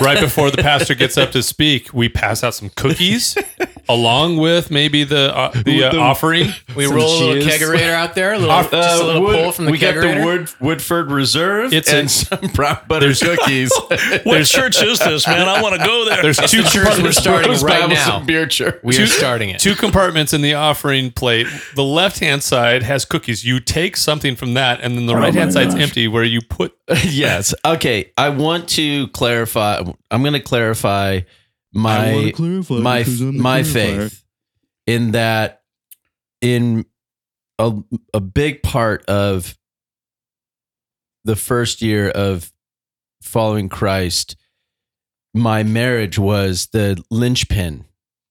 right 0.00 0.18
before 0.20 0.50
the 0.50 0.60
pastor 0.62 0.94
gets 0.96 1.16
up 1.16 1.30
to 1.32 1.42
speak, 1.44 1.94
we 1.94 2.08
pass 2.08 2.42
out 2.42 2.54
some 2.54 2.70
cookies 2.70 3.36
along 3.88 4.36
with 4.38 4.70
maybe 4.70 5.04
the 5.04 5.34
uh, 5.36 5.50
the 5.64 5.84
uh, 5.84 5.96
offering. 5.98 6.50
We 6.76 6.84
Some 6.84 6.96
roll 6.96 7.08
a 7.08 7.18
little 7.24 7.42
cheese. 7.42 7.58
kegerator 7.62 7.92
out 7.94 8.14
there, 8.14 8.34
a 8.34 8.38
little, 8.38 8.50
Uh, 8.54 8.62
just 8.64 9.02
a 9.02 9.06
little 9.06 9.22
Wood- 9.22 9.36
pull 9.36 9.52
from 9.52 9.64
the 9.64 9.70
we 9.70 9.78
got 9.78 9.94
the 9.94 10.22
Wood, 10.24 10.50
Woodford 10.60 11.10
Reserve 11.10 11.72
It's 11.72 11.88
and 11.90 12.06
a- 12.06 12.10
some 12.10 12.50
brown 12.52 12.80
butter 12.86 13.14
cookies. 13.14 13.72
What 14.24 14.44
church 14.44 14.82
is 14.82 14.98
this, 14.98 15.26
man? 15.26 15.48
I 15.48 15.62
want 15.62 15.80
to 15.80 15.86
go 15.86 16.04
there. 16.04 16.20
There's 16.20 16.36
two 16.36 16.62
the 16.62 16.68
church 16.68 16.98
we're 16.98 17.12
starting 17.12 17.50
Rose 17.50 17.64
right 17.64 17.80
Bible 17.80 17.94
now. 17.94 18.20
Beer 18.20 18.46
church. 18.46 18.78
We 18.82 18.94
are 18.94 18.98
Two- 18.98 19.06
starting 19.06 19.48
it. 19.50 19.60
two 19.60 19.74
compartments 19.74 20.34
in 20.34 20.42
the 20.42 20.52
offering 20.54 21.10
plate. 21.12 21.46
The 21.74 21.82
left 21.84 22.18
hand 22.18 22.42
side 22.42 22.82
has 22.82 23.06
cookies. 23.06 23.42
You 23.44 23.58
take 23.60 23.96
something 23.96 24.36
from 24.36 24.52
that, 24.54 24.80
and 24.82 24.98
then 24.98 25.06
the 25.06 25.16
right 25.16 25.32
hand 25.32 25.54
side's 25.54 25.74
empty, 25.74 26.06
where 26.08 26.24
you 26.24 26.42
put. 26.42 26.76
yes. 27.06 27.54
Okay. 27.64 28.12
I 28.18 28.28
want 28.28 28.68
to 28.70 29.08
clarify. 29.08 29.82
I'm 30.10 30.20
going 30.22 30.34
to 30.34 30.40
clarify 30.40 31.20
my 31.76 32.32
my 32.82 33.04
my 33.32 33.62
faith 33.62 34.24
in 34.86 35.12
that 35.12 35.62
in 36.40 36.86
a 37.58 37.72
a 38.14 38.20
big 38.20 38.62
part 38.62 39.04
of 39.06 39.56
the 41.24 41.36
first 41.36 41.82
year 41.82 42.08
of 42.08 42.52
following 43.22 43.68
Christ, 43.68 44.36
my 45.34 45.62
marriage 45.62 46.18
was 46.18 46.68
the 46.72 47.02
linchpin, 47.10 47.84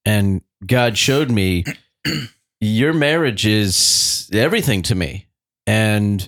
and 0.06 0.42
God 0.66 0.98
showed 0.98 1.30
me 1.30 1.66
your 2.62 2.94
marriage 2.94 3.46
is 3.46 4.30
everything 4.34 4.82
to 4.84 4.96
me, 4.96 5.28
and 5.68 6.28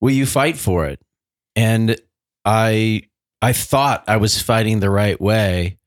will 0.00 0.12
you 0.12 0.26
fight 0.26 0.56
for 0.56 0.86
it? 0.86 1.00
And 1.54 2.00
I 2.44 3.02
I 3.42 3.52
thought 3.52 4.04
I 4.08 4.16
was 4.16 4.40
fighting 4.40 4.80
the 4.80 4.90
right 4.90 5.20
way. 5.20 5.77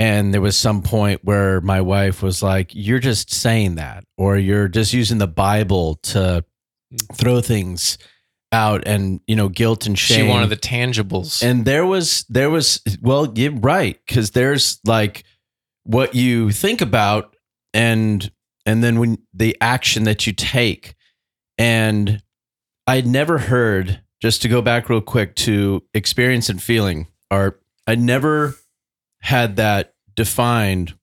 And 0.00 0.32
there 0.32 0.40
was 0.40 0.56
some 0.56 0.80
point 0.80 1.20
where 1.24 1.60
my 1.60 1.82
wife 1.82 2.22
was 2.22 2.42
like, 2.42 2.70
You're 2.74 2.98
just 2.98 3.32
saying 3.32 3.74
that, 3.76 4.02
or 4.16 4.38
you're 4.38 4.66
just 4.66 4.94
using 4.94 5.18
the 5.18 5.28
Bible 5.28 5.96
to 6.04 6.42
mm. 6.92 7.16
throw 7.16 7.42
things 7.42 7.98
out 8.50 8.82
and, 8.86 9.20
you 9.26 9.36
know, 9.36 9.48
guilt 9.48 9.86
and 9.86 9.96
shame. 9.98 10.24
She 10.24 10.28
wanted 10.28 10.48
the 10.48 10.56
tangibles. 10.56 11.42
And 11.42 11.64
there 11.64 11.86
was, 11.86 12.24
there 12.28 12.50
was, 12.50 12.80
well, 13.00 13.30
you're 13.36 13.52
right. 13.52 14.00
Cause 14.08 14.32
there's 14.32 14.80
like 14.84 15.22
what 15.84 16.14
you 16.14 16.50
think 16.50 16.80
about 16.80 17.36
and, 17.72 18.32
and 18.66 18.82
then 18.82 18.98
when 18.98 19.18
the 19.32 19.56
action 19.60 20.04
that 20.04 20.26
you 20.26 20.32
take. 20.32 20.94
And 21.58 22.22
I'd 22.86 23.06
never 23.06 23.38
heard, 23.38 24.00
just 24.20 24.42
to 24.42 24.48
go 24.48 24.62
back 24.62 24.88
real 24.88 25.00
quick 25.00 25.36
to 25.36 25.84
experience 25.94 26.48
and 26.48 26.60
feeling, 26.60 27.06
Art, 27.30 27.62
I 27.86 27.94
never 27.94 28.56
had 29.22 29.56
that 29.56 29.94
defined 30.14 30.94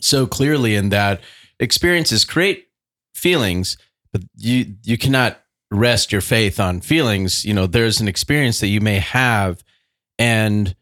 so 0.00 0.26
clearly 0.26 0.74
in 0.74 0.88
that 0.90 1.20
experiences 1.58 2.24
create 2.24 2.68
feelings, 3.14 3.76
but 4.12 4.22
you, 4.36 4.74
you 4.84 4.96
cannot 4.96 5.40
rest 5.70 6.10
your 6.10 6.20
faith 6.20 6.58
on 6.58 6.80
feelings. 6.80 7.44
You 7.44 7.54
know, 7.54 7.66
there's 7.66 8.00
an 8.00 8.08
experience 8.08 8.60
that 8.60 8.68
you 8.68 8.80
may 8.80 8.98
have 8.98 9.62
and, 10.18 10.74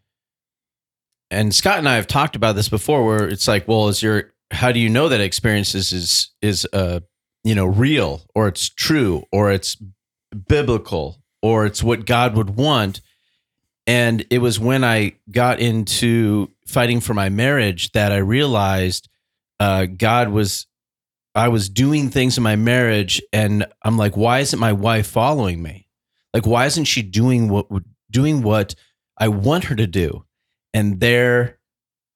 and 1.30 1.54
Scott 1.54 1.78
and 1.78 1.88
I 1.88 1.96
have 1.96 2.06
talked 2.06 2.36
about 2.36 2.56
this 2.56 2.68
before 2.68 3.04
where 3.04 3.28
it's 3.28 3.46
like, 3.46 3.68
well, 3.68 3.88
is 3.88 4.02
your, 4.02 4.32
how 4.50 4.72
do 4.72 4.80
you 4.80 4.88
know 4.88 5.08
that 5.08 5.20
experience 5.20 5.74
is, 5.74 5.92
is, 5.92 6.30
is, 6.40 6.66
uh, 6.72 7.00
you 7.44 7.54
know, 7.54 7.66
real 7.66 8.22
or 8.34 8.48
it's 8.48 8.68
true 8.68 9.24
or 9.30 9.52
it's 9.52 9.76
biblical 10.48 11.22
or 11.42 11.66
it's 11.66 11.82
what 11.82 12.06
God 12.06 12.34
would 12.34 12.56
want. 12.56 13.00
And 13.88 14.26
it 14.28 14.38
was 14.38 14.60
when 14.60 14.84
I 14.84 15.14
got 15.30 15.60
into 15.60 16.50
fighting 16.66 17.00
for 17.00 17.14
my 17.14 17.30
marriage 17.30 17.90
that 17.92 18.12
I 18.12 18.18
realized 18.18 19.08
uh, 19.58 19.86
God 19.86 20.28
was, 20.28 20.66
I 21.34 21.48
was 21.48 21.70
doing 21.70 22.10
things 22.10 22.36
in 22.36 22.42
my 22.44 22.54
marriage, 22.54 23.22
and 23.32 23.66
I'm 23.82 23.96
like, 23.96 24.14
why 24.14 24.40
isn't 24.40 24.58
my 24.58 24.74
wife 24.74 25.06
following 25.06 25.62
me? 25.62 25.88
Like, 26.34 26.46
why 26.46 26.66
isn't 26.66 26.84
she 26.84 27.00
doing 27.00 27.48
what 27.48 27.66
doing 28.10 28.42
what 28.42 28.74
I 29.16 29.28
want 29.28 29.64
her 29.64 29.74
to 29.74 29.86
do? 29.86 30.26
And 30.74 31.00
there, 31.00 31.58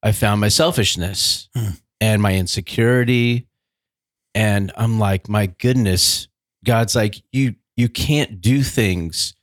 I 0.03 0.11
found 0.11 0.41
my 0.41 0.49
selfishness 0.49 1.49
Hmm. 1.55 1.69
and 1.99 2.21
my 2.21 2.35
insecurity, 2.35 3.47
and 4.35 4.71
I'm 4.77 4.99
like, 4.99 5.27
my 5.27 5.47
goodness, 5.47 6.27
God's 6.63 6.95
like, 6.95 7.23
you 7.31 7.55
you 7.75 7.89
can't 7.89 8.41
do 8.41 8.61
things 8.61 9.33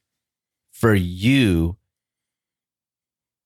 for 0.71 0.95
you 0.95 1.77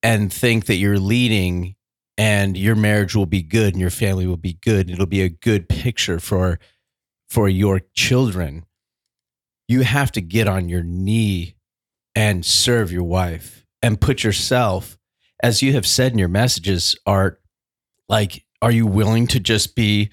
and 0.05 0.33
think 0.33 0.67
that 0.67 0.77
you're 0.77 1.01
leading 1.01 1.75
and 2.17 2.57
your 2.57 2.77
marriage 2.77 3.17
will 3.17 3.27
be 3.27 3.43
good 3.43 3.73
and 3.73 3.81
your 3.81 3.91
family 3.91 4.27
will 4.27 4.37
be 4.37 4.53
good. 4.53 4.87
And 4.87 4.91
it'll 4.91 5.07
be 5.07 5.23
a 5.23 5.29
good 5.29 5.69
picture 5.69 6.21
for 6.21 6.61
for 7.29 7.49
your 7.49 7.81
children. 7.95 8.67
You 9.67 9.81
have 9.81 10.13
to 10.13 10.21
get 10.21 10.47
on 10.47 10.69
your 10.69 10.83
knee 10.83 11.57
and 12.15 12.45
serve 12.45 12.93
your 12.93 13.03
wife 13.03 13.67
and 13.83 14.01
put 14.01 14.23
yourself 14.23 14.99
as 15.43 15.63
you 15.63 15.73
have 15.73 15.87
said 15.87 16.13
in 16.13 16.19
your 16.19 16.29
messages 16.29 16.95
art 17.07 17.41
like 18.09 18.45
are 18.63 18.71
you 18.71 18.87
willing 18.87 19.27
to 19.27 19.41
just 19.41 19.75
be 19.75 20.11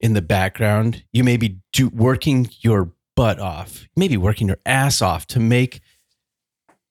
in 0.00 0.12
the 0.12 0.22
background 0.22 1.04
you 1.12 1.24
may 1.24 1.36
be 1.36 1.58
do, 1.72 1.88
working 1.88 2.48
your 2.60 2.92
butt 3.16 3.40
off 3.40 3.88
maybe 3.96 4.16
working 4.16 4.48
your 4.48 4.58
ass 4.66 5.00
off 5.00 5.26
to 5.26 5.40
make 5.40 5.80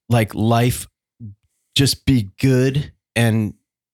like 0.10 0.34
life 0.34 0.88
just 1.78 2.08
be 2.08 2.32
good 2.40 2.92
and 3.16 3.54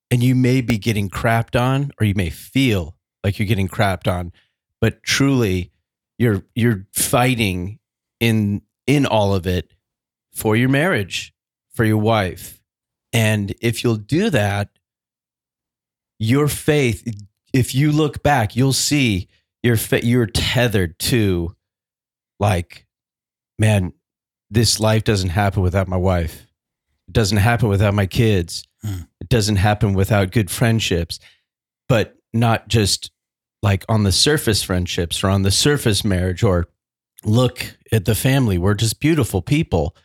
and 0.10 0.24
you 0.24 0.36
may 0.36 0.62
be 0.62 0.78
getting 0.78 1.10
crapped 1.10 1.60
on 1.60 1.92
or 2.00 2.06
you 2.06 2.14
may 2.16 2.30
feel 2.30 2.96
like 3.26 3.38
you're 3.38 3.48
getting 3.48 3.68
crapped 3.68 4.10
on 4.10 4.32
but 4.80 5.04
truly 5.04 5.70
you're 6.18 6.46
you're 6.56 6.86
fighting 6.94 7.80
in 8.22 8.62
in 8.88 9.06
all 9.06 9.36
of 9.36 9.46
it 9.46 9.74
for 10.32 10.56
your 10.56 10.70
marriage 10.70 11.34
for 11.74 11.84
your 11.84 11.98
wife. 11.98 12.62
And 13.12 13.54
if 13.60 13.84
you'll 13.84 13.98
do 13.98 14.30
that 14.30 14.70
your 16.20 16.48
faith 16.48 17.06
if 17.52 17.76
you 17.76 17.92
look 17.92 18.24
back 18.24 18.56
you'll 18.56 18.72
see 18.72 19.28
your 19.62 19.76
you're 20.04 20.26
tethered 20.26 20.98
to 21.00 21.54
like 22.40 22.86
man 23.60 23.92
this 24.50 24.80
life 24.80 25.04
doesn't 25.04 25.32
happen 25.32 25.62
without 25.62 25.90
my 25.90 25.98
wife 25.98 26.48
it 27.14 27.20
doesn't 27.20 27.38
happen 27.38 27.70
without 27.70 27.94
my 27.94 28.08
kids. 28.08 28.68
Hmm. 28.82 29.04
it 29.22 29.30
doesn't 29.30 29.56
happen 29.56 29.94
without 29.94 30.32
good 30.32 30.52
friendships 30.52 31.18
but 31.88 32.18
not 32.34 32.68
just 32.68 33.12
like 33.62 33.86
on 33.88 34.04
the 34.04 34.12
surface 34.12 34.64
friendships 34.64 35.24
or 35.24 35.30
on 35.30 35.44
the 35.44 35.52
surface 35.52 36.04
marriage 36.04 36.44
or 36.44 36.68
look 37.24 37.78
at 37.92 38.06
the 38.06 38.16
family. 38.16 38.58
We're 38.58 38.74
just 38.74 39.00
beautiful 39.00 39.42
people. 39.42 39.96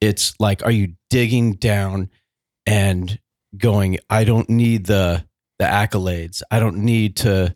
It's 0.00 0.34
like 0.38 0.62
are 0.64 0.70
you 0.70 0.94
digging 1.10 1.54
down 1.54 2.10
and 2.66 3.18
going 3.56 3.98
i 4.10 4.24
don't 4.24 4.50
need 4.50 4.86
the 4.86 5.24
the 5.58 5.64
accolades. 5.64 6.42
I 6.50 6.60
don't 6.60 6.78
need 6.78 7.16
to 7.18 7.54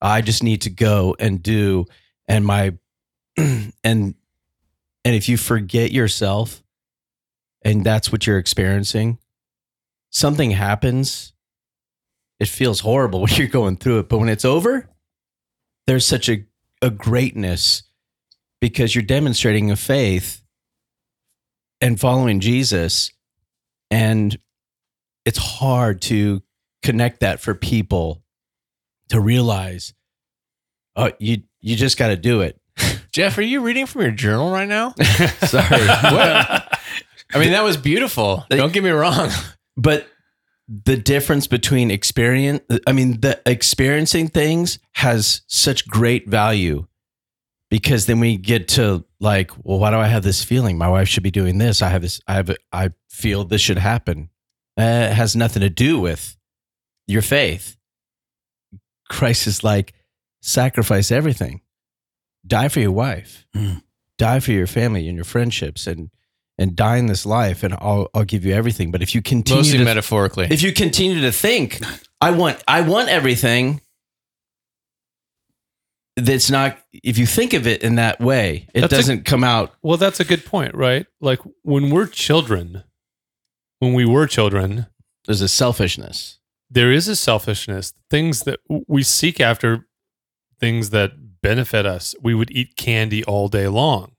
i 0.00 0.20
just 0.20 0.42
need 0.42 0.62
to 0.62 0.70
go 0.70 1.16
and 1.18 1.42
do 1.42 1.86
and 2.28 2.44
my 2.44 2.74
and 3.36 3.72
and 3.84 4.14
if 5.04 5.28
you 5.28 5.36
forget 5.36 5.92
yourself 5.92 6.63
and 7.64 7.84
that's 7.84 8.12
what 8.12 8.26
you're 8.26 8.38
experiencing 8.38 9.18
something 10.10 10.50
happens 10.50 11.32
it 12.40 12.48
feels 12.48 12.80
horrible 12.80 13.20
when 13.22 13.32
you're 13.34 13.46
going 13.46 13.76
through 13.76 13.98
it 13.98 14.08
but 14.08 14.18
when 14.18 14.28
it's 14.28 14.44
over 14.44 14.88
there's 15.86 16.06
such 16.06 16.28
a, 16.28 16.44
a 16.82 16.90
greatness 16.90 17.82
because 18.60 18.94
you're 18.94 19.02
demonstrating 19.02 19.70
a 19.70 19.76
faith 19.76 20.42
and 21.80 21.98
following 21.98 22.40
jesus 22.40 23.10
and 23.90 24.38
it's 25.24 25.38
hard 25.38 26.00
to 26.02 26.42
connect 26.82 27.20
that 27.20 27.40
for 27.40 27.54
people 27.54 28.22
to 29.08 29.20
realize 29.20 29.94
oh 30.96 31.10
you 31.18 31.42
you 31.60 31.76
just 31.76 31.98
got 31.98 32.08
to 32.08 32.16
do 32.16 32.40
it 32.40 32.60
Jeff, 33.12 33.38
are 33.38 33.42
you 33.42 33.60
reading 33.60 33.86
from 33.86 34.02
your 34.02 34.10
journal 34.10 34.50
right 34.50 34.68
now? 34.68 34.92
sorry 35.46 35.86
what? 35.86 36.63
I 37.34 37.38
mean, 37.40 37.50
that 37.52 37.64
was 37.64 37.76
beautiful. 37.76 38.44
Don't 38.50 38.72
get 38.72 38.84
me 38.84 38.90
wrong. 38.90 39.30
but 39.76 40.06
the 40.68 40.96
difference 40.96 41.46
between 41.46 41.90
experience 41.90 42.62
i 42.86 42.92
mean 42.92 43.20
the 43.20 43.38
experiencing 43.44 44.28
things 44.28 44.78
has 44.94 45.42
such 45.46 45.86
great 45.86 46.26
value 46.26 46.86
because 47.68 48.06
then 48.06 48.18
we 48.18 48.38
get 48.38 48.66
to 48.66 49.04
like 49.20 49.50
well 49.62 49.78
why 49.78 49.90
do 49.90 49.98
i 49.98 50.06
have 50.06 50.22
this 50.22 50.42
feeling 50.42 50.78
my 50.78 50.88
wife 50.88 51.06
should 51.06 51.22
be 51.22 51.30
doing 51.30 51.58
this 51.58 51.82
i 51.82 51.90
have 51.90 52.00
this 52.00 52.18
i 52.26 52.32
have 52.36 52.50
i 52.72 52.88
feel 53.10 53.44
this 53.44 53.60
should 53.60 53.76
happen 53.76 54.30
uh, 54.80 55.08
it 55.10 55.12
has 55.12 55.36
nothing 55.36 55.60
to 55.60 55.68
do 55.68 56.00
with 56.00 56.34
your 57.06 57.20
faith 57.20 57.76
christ 59.10 59.46
is 59.46 59.62
like 59.62 59.92
sacrifice 60.40 61.10
everything 61.10 61.60
die 62.46 62.68
for 62.68 62.80
your 62.80 62.92
wife 62.92 63.44
Mm. 63.54 63.82
die 64.16 64.40
for 64.40 64.52
your 64.52 64.66
family 64.66 65.06
and 65.08 65.16
your 65.16 65.26
friendships 65.26 65.86
and 65.86 66.08
and 66.58 66.76
die 66.76 66.96
in 66.98 67.06
this 67.06 67.26
life 67.26 67.62
and 67.62 67.74
I'll 67.74 68.08
I'll 68.14 68.24
give 68.24 68.44
you 68.44 68.54
everything. 68.54 68.90
But 68.90 69.02
if 69.02 69.14
you 69.14 69.22
continue 69.22 69.60
Mostly 69.62 69.78
to 69.78 69.84
metaphorically. 69.84 70.46
if 70.50 70.62
you 70.62 70.72
continue 70.72 71.20
to 71.22 71.32
think 71.32 71.80
I 72.20 72.30
want 72.30 72.62
I 72.68 72.80
want 72.82 73.08
everything 73.08 73.80
that's 76.16 76.50
not 76.50 76.78
if 76.92 77.18
you 77.18 77.26
think 77.26 77.52
of 77.54 77.66
it 77.66 77.82
in 77.82 77.96
that 77.96 78.20
way, 78.20 78.68
it 78.72 78.82
That's 78.82 78.92
doesn't 78.92 79.24
come 79.24 79.42
out 79.42 79.74
Well, 79.82 79.96
that's 79.96 80.20
a 80.20 80.24
good 80.24 80.44
point, 80.44 80.74
right? 80.74 81.06
Like 81.20 81.40
when 81.62 81.90
we're 81.90 82.06
children, 82.06 82.84
when 83.80 83.94
we 83.94 84.04
were 84.06 84.26
children, 84.28 84.86
there's 85.26 85.40
a 85.40 85.48
selfishness. 85.48 86.38
there 86.70 86.92
is 86.92 87.08
a 87.08 87.16
selfishness, 87.16 87.92
things 88.10 88.42
that 88.44 88.60
we 88.86 89.02
seek 89.02 89.40
after, 89.40 89.86
things 90.60 90.90
that 90.90 91.40
benefit 91.42 91.84
us. 91.84 92.14
We 92.22 92.34
would 92.34 92.50
eat 92.52 92.76
candy 92.76 93.24
all 93.24 93.48
day 93.48 93.66
long. 93.68 94.12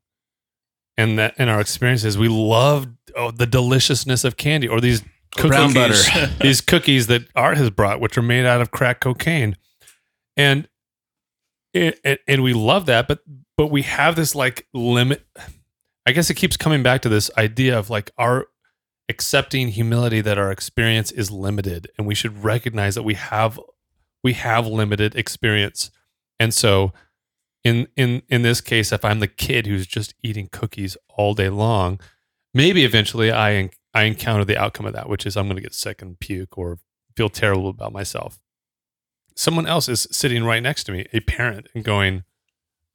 And 0.98 1.20
that 1.20 1.38
in 1.38 1.50
our 1.50 1.60
experiences, 1.60 2.18
we 2.18 2.30
loved 2.30 2.90
oh, 3.16 3.32
the 3.32 3.46
deliciousness 3.46 4.24
of 4.24 4.38
candy 4.38 4.68
or 4.68 4.80
these 4.80 5.04
Brown 5.36 5.74
cookies, 5.74 6.10
butter. 6.10 6.34
these 6.42 6.62
cookies 6.62 7.08
that 7.08 7.24
Art 7.36 7.58
has 7.58 7.70
brought, 7.70 8.00
which 8.00 8.18
are 8.18 8.22
made 8.22 8.46
out 8.46 8.62
of 8.62 8.72
crack 8.72 9.02
cocaine, 9.02 9.58
and 10.38 10.68
it- 11.74 12.22
and 12.28 12.42
we 12.44 12.54
love 12.54 12.86
that. 12.86 13.08
But 13.10 13.20
but 13.58 13.68
we 13.68 13.82
have 13.82 14.16
this 14.16 14.34
like 14.36 14.68
limit. 14.74 15.26
I 16.08 16.14
guess 16.14 16.30
it 16.30 16.36
keeps 16.36 16.56
coming 16.56 16.84
back 16.84 17.02
to 17.02 17.10
this 17.10 17.30
idea 17.38 17.78
of 17.78 17.90
like 17.90 18.12
our 18.18 18.46
accepting 19.10 19.68
humility 19.70 20.22
that 20.22 20.38
our 20.38 20.52
experience 20.52 21.12
is 21.12 21.30
limited, 21.32 21.90
and 21.98 22.08
we 22.08 22.16
should 22.16 22.42
recognize 22.44 22.96
that 22.96 23.04
we 23.04 23.16
have 23.16 23.60
we 24.24 24.32
have 24.34 24.66
limited 24.66 25.16
experience, 25.16 25.92
and 26.40 26.54
so. 26.54 26.94
In, 27.66 27.88
in 27.98 28.22
in 28.30 28.44
this 28.44 28.62
case, 28.62 28.92
if 28.92 29.04
I'm 29.04 29.20
the 29.20 29.28
kid 29.28 29.66
who's 29.66 29.88
just 29.88 30.14
eating 30.22 30.48
cookies 30.52 30.96
all 31.10 31.34
day 31.34 31.50
long, 31.50 32.00
maybe 32.54 32.86
eventually 32.86 33.32
I 33.32 33.72
I 33.94 34.04
encounter 34.04 34.46
the 34.46 34.58
outcome 34.58 34.86
of 34.86 34.94
that, 34.94 35.10
which 35.10 35.26
is 35.26 35.36
I'm 35.36 35.48
going 35.48 35.56
to 35.58 35.62
get 35.64 35.74
sick 35.74 36.02
and 36.02 36.20
puke 36.20 36.58
or 36.58 36.78
feel 37.18 37.28
terrible 37.30 37.68
about 37.70 37.92
myself. 37.92 38.40
Someone 39.36 39.66
else 39.66 39.90
is 39.90 40.08
sitting 40.12 40.44
right 40.44 40.62
next 40.62 40.84
to 40.86 40.92
me, 40.92 41.08
a 41.12 41.22
parent, 41.22 41.68
and 41.74 41.84
going, 41.84 42.24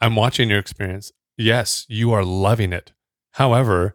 I'm 0.01 0.15
watching 0.15 0.49
your 0.51 0.59
experience. 0.61 1.11
Yes, 1.37 1.85
you 1.89 2.13
are 2.13 2.25
loving 2.25 2.73
it. 2.73 2.93
However, 3.33 3.95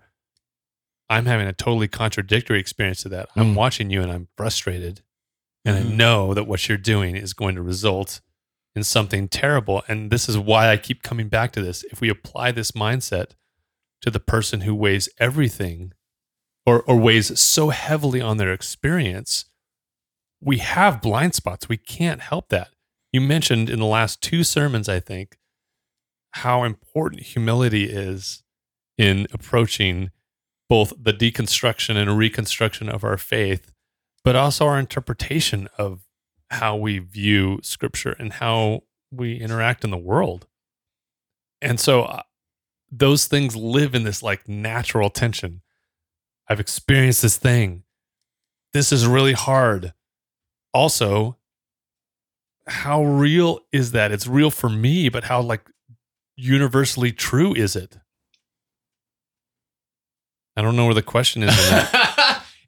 I'm 1.10 1.26
having 1.26 1.48
a 1.48 1.54
totally 1.54 1.88
contradictory 1.88 2.60
experience 2.60 3.02
to 3.04 3.10
that. 3.10 3.30
I'm 3.36 3.54
Mm. 3.54 3.56
watching 3.56 3.90
you 3.92 4.02
and 4.02 4.12
I'm 4.12 4.28
frustrated. 4.36 5.02
And 5.64 5.78
I 5.78 5.82
Mhm. 5.84 5.96
know 5.98 6.34
that 6.34 6.46
what 6.48 6.68
you're 6.68 6.78
doing 6.78 7.16
is 7.16 7.34
going 7.34 7.56
to 7.56 7.62
result 7.62 8.22
in 8.76 8.84
something 8.84 9.28
terrible. 9.28 9.84
And 9.88 10.12
this 10.12 10.28
is 10.28 10.38
why 10.38 10.70
I 10.70 10.78
keep 10.78 11.02
coming 11.02 11.30
back 11.30 11.52
to 11.54 11.62
this. 11.62 11.84
If 11.86 12.02
we 12.02 12.10
apply 12.10 12.52
this 12.52 12.72
mindset 12.72 13.32
to 14.02 14.12
the 14.12 14.20
person 14.20 14.62
who 14.62 14.76
weighs 14.76 15.08
everything 15.20 15.94
or, 16.66 16.82
or 16.84 16.98
weighs 16.98 17.40
so 17.40 17.70
heavily 17.70 18.22
on 18.22 18.38
their 18.38 18.52
experience, 18.52 19.46
we 20.42 20.58
have 20.58 21.02
blind 21.02 21.36
spots. 21.36 21.70
We 21.70 21.78
can't 21.78 22.22
help 22.22 22.50
that. 22.50 22.70
You 23.12 23.22
mentioned 23.22 23.70
in 23.70 23.80
the 23.80 23.86
last 23.86 24.22
two 24.22 24.44
sermons, 24.44 24.90
I 24.90 25.00
think, 25.00 25.38
how 26.32 26.64
important 26.64 27.24
humility 27.24 27.86
is 27.86 28.44
in 28.98 29.28
approaching 29.32 30.12
both 30.68 30.92
the 31.02 31.14
deconstruction 31.14 31.96
and 31.96 32.18
reconstruction 32.18 32.90
of 32.90 33.04
our 33.04 33.18
faith, 33.18 33.72
but 34.24 34.36
also 34.36 34.66
our 34.66 34.80
interpretation 34.80 35.70
of 35.78 36.05
how 36.56 36.76
we 36.76 37.00
view 37.00 37.60
scripture 37.62 38.16
and 38.18 38.34
how 38.34 38.84
we 39.12 39.36
interact 39.36 39.84
in 39.84 39.92
the 39.92 39.98
world. 39.98 40.48
And 41.62 41.80
so 41.80 42.04
uh, 42.04 42.22
those 42.92 43.26
things 43.26 43.56
live 43.56 43.94
in 43.94 44.04
this 44.04 44.24
like 44.24 44.48
natural 44.48 45.10
tension. 45.10 45.62
I've 46.48 46.60
experienced 46.60 47.22
this 47.22 47.38
thing. 47.38 47.84
This 48.74 48.92
is 48.92 49.06
really 49.06 49.34
hard. 49.34 49.94
Also, 50.74 51.38
how 52.68 53.04
real 53.04 53.60
is 53.72 53.92
that? 53.92 54.12
It's 54.12 54.28
real 54.28 54.52
for 54.52 54.70
me, 54.70 55.10
but 55.10 55.26
how 55.26 55.42
like 55.42 55.70
universally 56.36 57.12
true 57.12 57.54
is 57.54 57.76
it? 57.76 57.98
I 60.58 60.62
don't 60.62 60.76
know 60.76 60.86
where 60.86 60.94
the 60.94 61.02
question 61.02 61.44
is. 61.44 61.54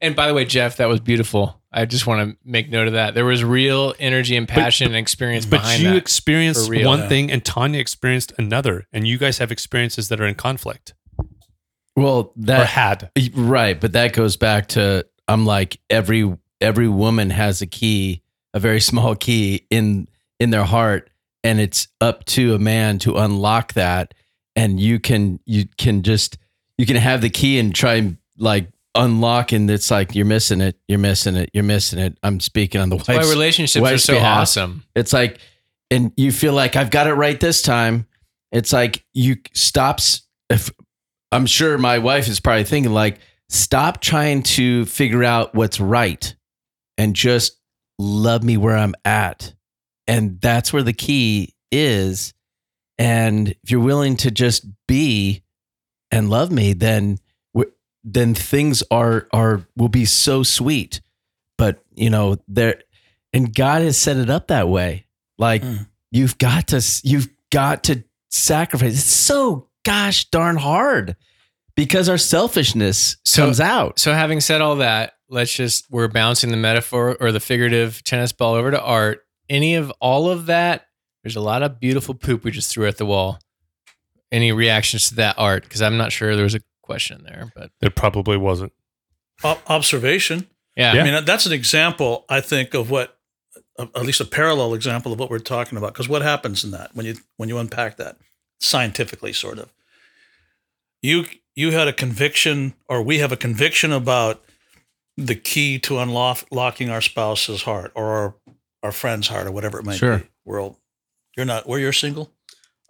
and 0.01 0.15
by 0.15 0.27
the 0.27 0.33
way, 0.33 0.45
Jeff, 0.45 0.77
that 0.77 0.87
was 0.87 0.99
beautiful. 0.99 1.61
I 1.71 1.85
just 1.85 2.07
want 2.07 2.29
to 2.31 2.37
make 2.43 2.69
note 2.69 2.87
of 2.87 2.93
that. 2.93 3.13
There 3.13 3.25
was 3.25 3.43
real 3.43 3.93
energy 3.99 4.35
and 4.35 4.47
passion 4.47 4.87
and 4.87 4.95
experience 4.95 5.45
but 5.45 5.57
behind 5.61 5.81
you 5.83 5.89
that. 5.89 5.97
experienced 5.97 6.69
real. 6.69 6.87
one 6.87 6.99
Yeah. 6.99 7.07
thing 7.09 7.31
and 7.31 7.43
Tanya 7.43 7.79
experienced 7.79 8.33
another, 8.37 8.87
and 8.93 9.07
you 9.07 9.17
guys 9.17 9.37
have 9.39 9.51
experiences 9.51 10.09
that 10.09 10.19
are 10.21 10.25
in 10.25 10.35
conflict 10.35 10.93
Well, 11.95 12.17
or 12.17 12.31
that 12.37 12.67
had. 12.67 13.11
right, 13.33 13.79
but 13.79 13.93
that 13.93 14.13
goes 14.13 14.37
back 14.37 14.67
to 14.69 15.05
I'm 15.27 15.45
like 15.45 15.79
every 15.89 16.35
every 16.61 16.87
woman 16.87 17.29
has 17.31 17.61
a 17.61 17.67
key, 17.67 18.21
a 18.53 18.59
very 18.59 18.79
small 18.91 19.15
key 19.15 19.65
in 19.69 20.07
in 20.39 20.51
their 20.51 20.63
heart, 20.63 21.09
and 21.43 21.59
it's 21.59 21.87
up 22.01 22.23
to 22.25 22.53
a 22.53 22.59
man 22.59 22.99
to 22.99 23.17
unlock 23.17 23.73
that. 23.73 24.13
And 24.55 24.79
you 24.79 24.99
can 24.99 25.39
you 25.45 25.65
can 25.77 26.01
just 26.03 26.37
you 26.77 26.85
can 26.85 26.95
have 26.95 27.21
the 27.21 27.29
key 27.29 27.59
and 27.59 27.75
try 27.75 27.95
and 27.95 28.17
like 28.37 28.69
unlock, 28.97 29.51
and 29.51 29.69
it's 29.69 29.89
like 29.91 30.15
you're 30.15 30.25
missing 30.25 30.59
it, 30.61 30.77
you're 30.87 30.99
missing 30.99 31.35
it, 31.35 31.49
you're 31.53 31.63
missing 31.63 31.99
it. 31.99 32.17
I'm 32.23 32.39
speaking 32.39 32.81
on 32.81 32.89
the 32.89 32.97
That's 32.97 33.07
why 33.07 33.15
wife's 33.17 33.29
relationships 33.29 33.85
are 33.85 33.97
so 33.97 34.13
behalf. 34.13 34.41
awesome. 34.41 34.83
it's 34.95 35.13
like, 35.13 35.39
and 35.89 36.11
you 36.17 36.31
feel 36.31 36.53
like 36.53 36.75
I've 36.75 36.89
got 36.91 37.07
it 37.07 37.13
right 37.13 37.39
this 37.39 37.61
time. 37.61 38.07
It's 38.51 38.73
like 38.73 39.05
you 39.13 39.37
stops. 39.53 40.23
If 40.49 40.71
I'm 41.31 41.45
sure 41.45 41.77
my 41.77 41.99
wife 41.99 42.27
is 42.27 42.39
probably 42.39 42.63
thinking 42.63 42.91
like, 42.91 43.19
stop 43.49 44.01
trying 44.01 44.43
to 44.43 44.85
figure 44.85 45.23
out 45.23 45.53
what's 45.53 45.79
right, 45.79 46.35
and 46.97 47.15
just 47.15 47.57
love 47.99 48.43
me 48.43 48.57
where 48.57 48.75
I'm 48.75 48.95
at, 49.05 49.53
and 50.07 50.41
that's 50.41 50.73
where 50.73 50.83
the 50.83 50.93
key 50.93 51.53
is. 51.71 52.33
And 52.99 53.49
if 53.49 53.69
you're 53.69 53.79
willing 53.79 54.17
to 54.17 54.31
just 54.31 54.65
be 54.87 55.43
and 56.09 56.29
love 56.29 56.51
me, 56.51 56.73
then 56.73 57.19
then 58.03 58.33
things 58.33 58.83
are 58.91 59.27
are 59.33 59.65
will 59.75 59.89
be 59.89 60.05
so 60.05 60.43
sweet. 60.43 61.01
But 61.57 61.83
you 61.95 62.09
know 62.09 62.37
there, 62.47 62.81
and 63.33 63.53
God 63.53 63.81
has 63.81 63.97
set 63.97 64.17
it 64.17 64.29
up 64.29 64.47
that 64.47 64.69
way. 64.69 65.05
Like 65.37 65.63
Mm. 65.63 65.87
you've 66.11 66.37
got 66.37 66.67
to 66.69 66.81
you've 67.03 67.29
got 67.51 67.83
to 67.85 68.03
sacrifice. 68.29 68.93
It's 68.93 69.03
so 69.03 69.69
gosh 69.83 70.25
darn 70.29 70.57
hard 70.57 71.15
because 71.75 72.09
our 72.09 72.17
selfishness 72.17 73.17
So- 73.23 73.43
comes 73.45 73.59
out. 73.59 73.99
So 73.99 74.13
having 74.13 74.41
said 74.41 74.61
all 74.61 74.77
that, 74.77 75.13
let's 75.29 75.53
just 75.53 75.85
we're 75.89 76.07
bouncing 76.07 76.51
the 76.51 76.57
metaphor 76.57 77.17
or 77.19 77.31
the 77.31 77.39
figurative 77.39 78.03
tennis 78.03 78.31
ball 78.31 78.53
over 78.55 78.71
to 78.71 78.81
art. 78.81 79.25
Any 79.49 79.75
of 79.75 79.91
all 80.01 80.29
of 80.29 80.47
that, 80.47 80.87
there's 81.23 81.35
a 81.35 81.41
lot 81.41 81.63
of 81.63 81.79
beautiful 81.79 82.13
poop 82.13 82.43
we 82.43 82.51
just 82.51 82.71
threw 82.71 82.85
at 82.87 82.97
the 82.97 83.05
wall. 83.05 83.39
Any 84.31 84.51
reactions 84.51 85.09
to 85.09 85.15
that 85.15 85.35
art? 85.37 85.63
Because 85.63 85.81
I'm 85.81 85.95
not 85.97 86.11
sure 86.11 86.35
there 86.35 86.43
was 86.43 86.55
a 86.55 86.59
question 86.87 87.23
there, 87.23 87.51
but 87.55 87.69
it 87.81 87.95
probably 87.95 88.37
wasn't. 88.37 88.73
O- 89.43 89.61
observation. 89.67 90.47
yeah, 90.75 90.93
I 90.93 91.03
mean, 91.03 91.13
uh, 91.13 91.21
that's 91.21 91.45
an 91.45 91.51
example, 91.53 92.25
I 92.27 92.41
think, 92.41 92.73
of 92.73 92.89
what, 92.89 93.19
uh, 93.77 93.85
at 93.93 94.03
least 94.03 94.19
a 94.21 94.25
parallel 94.25 94.73
example 94.73 95.13
of 95.13 95.19
what 95.19 95.29
we're 95.29 95.37
talking 95.39 95.77
about. 95.77 95.93
Because 95.93 96.09
what 96.09 96.23
happens 96.23 96.63
in 96.63 96.71
that 96.71 96.95
when 96.95 97.05
you 97.05 97.15
when 97.37 97.49
you 97.49 97.59
unpack 97.59 97.97
that 97.97 98.17
scientifically, 98.59 99.33
sort 99.33 99.59
of, 99.59 99.71
you 101.01 101.25
you 101.55 101.71
had 101.71 101.87
a 101.87 101.93
conviction, 101.93 102.73
or 102.89 103.01
we 103.03 103.19
have 103.19 103.31
a 103.31 103.37
conviction 103.37 103.91
about 103.91 104.43
the 105.17 105.35
key 105.35 105.79
to 105.79 105.97
unlocking 105.99 106.89
our 106.89 107.01
spouse's 107.01 107.63
heart 107.63 107.91
or 107.95 108.05
our, 108.05 108.35
our 108.83 108.91
friend's 108.91 109.27
heart 109.27 109.47
or 109.47 109.51
whatever 109.51 109.79
it 109.79 109.85
might 109.85 109.97
Sure. 109.97 110.19
be. 110.19 110.25
We're 110.45 110.61
all, 110.61 110.79
you're 111.35 111.45
not. 111.45 111.67
Where 111.67 111.79
you're 111.79 111.91
single. 111.93 112.31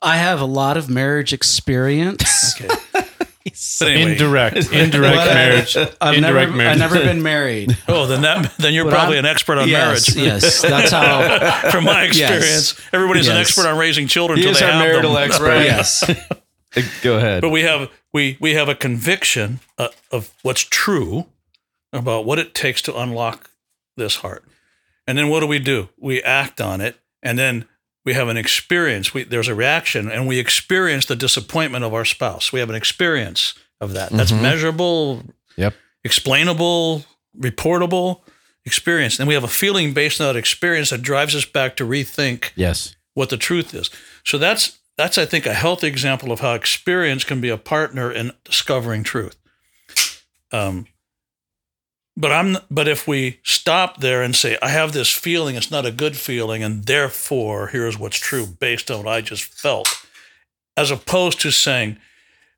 I 0.02 0.18
have 0.18 0.40
a 0.42 0.46
lot 0.46 0.78
of 0.78 0.90
marriage 0.90 1.34
experience. 1.34 2.56
Okay. 2.62 3.07
But 3.80 3.88
anyway, 3.90 4.12
Indirect, 4.14 4.56
indirect 4.72 5.16
marriage. 5.18 5.78
I've 5.78 6.16
indirect 6.16 6.50
never, 6.52 6.52
marriage. 6.58 6.82
I've 6.82 6.92
never 6.92 7.00
been 7.06 7.22
married. 7.24 7.78
Oh, 7.88 8.06
then 8.06 8.22
that 8.22 8.54
then 8.58 8.74
you're 8.74 8.86
But 8.86 8.92
probably 8.94 9.16
I'm- 9.18 9.26
an 9.26 9.32
expert 9.32 9.58
on 9.58 9.68
yes, 9.70 10.16
marriage. 10.16 10.28
yes, 10.44 10.62
that's 10.74 10.92
how. 10.92 11.70
From 11.72 11.86
my 11.86 12.04
experience, 12.04 12.80
everybody's 12.94 13.28
an 13.28 13.36
Yes. 13.36 13.48
expert 13.48 13.68
on 13.68 13.78
raising 13.78 14.08
children 14.08 14.40
He 14.40 14.44
until 14.48 14.54
is 14.56 14.60
they 14.60 14.66
our 14.66 14.72
have 14.74 14.82
marital 14.88 15.14
them. 15.14 15.24
expert. 15.24 15.60
Yes, 15.64 16.04
Go 17.02 17.18
ahead. 17.18 17.42
But 17.42 17.50
we 17.50 17.62
have 17.62 17.90
we 18.14 18.38
we 18.40 18.54
have 18.54 18.70
a 18.70 18.76
conviction 18.76 19.60
uh, 19.78 19.88
of 20.12 20.30
what's 20.44 20.62
true 20.64 21.26
about 21.94 22.26
what 22.26 22.38
it 22.40 22.54
takes 22.54 22.82
to 22.84 22.96
unlock 22.98 23.50
this 23.96 24.18
heart, 24.18 24.44
and 25.08 25.18
then 25.18 25.30
what 25.30 25.40
do 25.40 25.48
we 25.48 25.60
do? 25.60 25.90
We 25.98 26.22
act 26.22 26.60
on 26.62 26.82
it, 26.82 26.98
and 27.24 27.40
then 27.40 27.66
we 28.08 28.14
have 28.14 28.30
an 28.30 28.38
experience. 28.38 29.14
We, 29.14 29.26
there's 29.26 29.50
a 29.50 29.54
reaction, 29.54 30.10
and 30.10 30.26
we 30.30 30.40
experience 30.40 31.08
the 31.08 31.16
disappointment 31.18 31.84
of 31.84 31.94
our 31.94 32.06
spouse. 32.06 32.54
We 32.54 32.62
have 32.62 32.70
an 32.70 32.76
experience 32.76 33.54
of 33.82 33.92
that. 33.96 34.12
That's 34.12 34.32
Mhm. 34.32 34.42
measurable. 34.42 35.26
Yep. 35.58 35.74
Explainable, 36.06 37.06
reportable 37.38 38.22
experience, 38.64 39.20
and 39.20 39.28
we 39.28 39.34
have 39.34 39.44
a 39.44 39.50
feeling 39.50 39.94
based 39.94 40.22
on 40.22 40.28
that 40.28 40.40
experience 40.40 40.90
that 40.92 41.02
drives 41.02 41.36
us 41.36 41.44
back 41.44 41.76
to 41.76 41.84
rethink 41.86 42.52
yes. 42.56 42.96
what 43.14 43.28
the 43.28 43.36
truth 43.36 43.74
is. 43.74 43.90
So 44.24 44.38
that's 44.38 44.78
that's 44.96 45.18
I 45.18 45.26
think 45.26 45.46
a 45.46 45.54
healthy 45.54 45.88
example 45.88 46.32
of 46.32 46.40
how 46.40 46.54
experience 46.54 47.26
can 47.26 47.42
be 47.42 47.50
a 47.50 47.58
partner 47.58 48.10
in 48.10 48.32
discovering 48.46 49.04
truth. 49.04 49.36
Um, 50.54 50.88
but 52.18 52.32
I'm 52.34 52.58
but 52.70 52.88
if 52.88 53.08
we 53.08 53.40
stop 53.44 54.00
there 54.02 54.22
and 54.24 54.36
say 54.36 54.58
I 54.62 54.70
have 54.70 54.92
this 54.92 55.12
feeling, 55.12 55.56
it's 55.56 55.72
not 55.72 55.86
a 55.86 55.92
good 55.92 56.18
feeling, 56.18 56.64
and 56.64 56.84
therefore 56.86 57.68
here's 57.68 57.98
what's 57.98 58.18
true 58.18 58.46
based 58.48 58.90
on 58.92 59.04
what 59.04 59.14
I 59.14 59.22
just 59.22 59.44
felt, 59.44 59.88
as 60.76 60.92
opposed 60.92 61.40
to 61.42 61.52
saying 61.52 61.98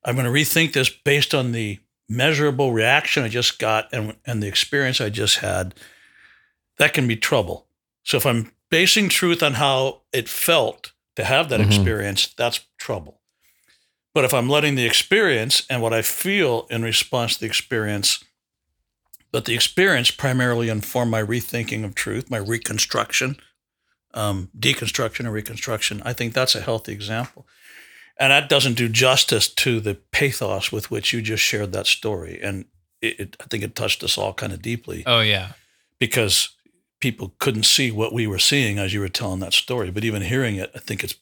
I'm 0.05 0.15
going 0.15 0.25
to 0.25 0.31
rethink 0.31 0.73
this 0.73 0.89
based 0.89 1.35
on 1.35 1.51
the 1.51 1.79
measurable 2.07 2.71
reaction 2.71 3.23
I 3.23 3.29
just 3.29 3.59
got 3.59 3.89
and 3.93 4.15
and 4.25 4.41
the 4.41 4.47
experience 4.47 5.01
I 5.01 5.09
just 5.09 5.37
had, 5.39 5.75
that 6.77 6.93
can 6.93 7.07
be 7.07 7.15
trouble. 7.17 7.67
So 8.03 8.17
if 8.17 8.25
I'm 8.25 8.51
basing 8.71 9.09
truth 9.09 9.43
on 9.43 9.55
how 9.55 10.01
it 10.13 10.29
felt 10.29 10.93
to 11.17 11.23
have 11.25 11.49
that 11.49 11.59
Mhm. 11.59 11.65
experience, 11.67 12.27
that's 12.37 12.61
trouble. 12.77 13.19
But 14.15 14.25
if 14.25 14.33
I'm 14.33 14.49
letting 14.49 14.75
the 14.75 14.85
experience 14.85 15.63
and 15.69 15.81
what 15.81 15.93
I 15.93 16.01
feel 16.01 16.65
in 16.69 16.81
response 16.81 17.33
to 17.33 17.41
the 17.41 17.45
experience, 17.45 18.23
but 19.31 19.45
the 19.45 19.55
experience 19.55 20.11
primarily 20.11 20.69
informed 20.69 21.11
my 21.11 21.21
rethinking 21.21 21.83
of 21.83 21.95
truth, 21.95 22.29
my 22.29 22.37
reconstruction, 22.37 23.37
um, 24.13 24.49
deconstruction 24.57 25.21
and 25.21 25.33
reconstruction, 25.33 26.01
I 26.03 26.13
think 26.13 26.33
that's 26.33 26.55
a 26.55 26.61
healthy 26.61 26.91
example. 26.91 27.47
And 28.19 28.31
that 28.31 28.49
doesn't 28.49 28.73
do 28.73 28.89
justice 28.89 29.47
to 29.47 29.79
the 29.79 29.95
pathos 29.95 30.71
with 30.71 30.91
which 30.91 31.13
you 31.13 31.21
just 31.21 31.43
shared 31.43 31.71
that 31.71 31.87
story. 31.87 32.39
And 32.41 32.65
it, 33.01 33.19
it, 33.19 33.37
I 33.39 33.45
think 33.45 33.63
it 33.63 33.75
touched 33.75 34.03
us 34.03 34.17
all 34.17 34.33
kind 34.33 34.51
of 34.51 34.61
deeply 34.61 35.03
oh 35.05 35.21
yeah, 35.21 35.53
because 35.99 36.49
people 36.99 37.33
couldn't 37.39 37.63
see 37.63 37.91
what 37.91 38.13
we 38.13 38.27
were 38.27 38.39
seeing 38.39 38.77
as 38.77 38.93
you 38.93 38.99
were 38.99 39.07
telling 39.07 39.39
that 39.39 39.53
story. 39.53 39.89
But 39.89 40.03
even 40.03 40.21
hearing 40.21 40.57
it, 40.57 40.69
I 40.75 40.79
think 40.79 41.03
it's 41.03 41.15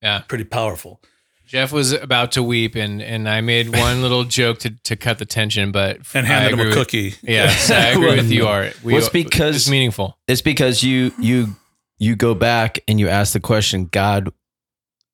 yeah. 0.00 0.20
pretty 0.28 0.44
powerful. 0.44 1.00
Jeff 1.46 1.70
was 1.72 1.92
about 1.92 2.32
to 2.32 2.42
weep, 2.42 2.74
and 2.74 3.00
and 3.00 3.28
I 3.28 3.40
made 3.40 3.68
one 3.76 4.02
little 4.02 4.24
joke 4.24 4.58
to 4.60 4.70
to 4.70 4.96
cut 4.96 5.18
the 5.18 5.24
tension, 5.26 5.72
but 5.72 5.98
And 6.14 6.26
I 6.26 6.28
handed 6.28 6.52
him 6.54 6.60
a 6.60 6.64
with- 6.66 6.74
cookie. 6.74 7.14
Yes, 7.22 7.70
I 7.70 7.86
agree 7.92 8.16
with 8.16 8.30
you, 8.30 8.46
Art. 8.46 8.76
We, 8.82 8.92
Well, 8.92 9.00
it's 9.02 9.08
because- 9.10 9.56
it's 9.56 9.68
meaningful. 9.70 10.18
It's 10.26 10.42
because 10.42 10.82
you 10.82 11.12
you 11.18 11.56
you 11.98 12.16
go 12.16 12.34
back 12.34 12.78
and 12.88 13.00
you 13.00 13.08
ask 13.08 13.32
the 13.32 13.40
question, 13.40 13.86
God, 13.86 14.28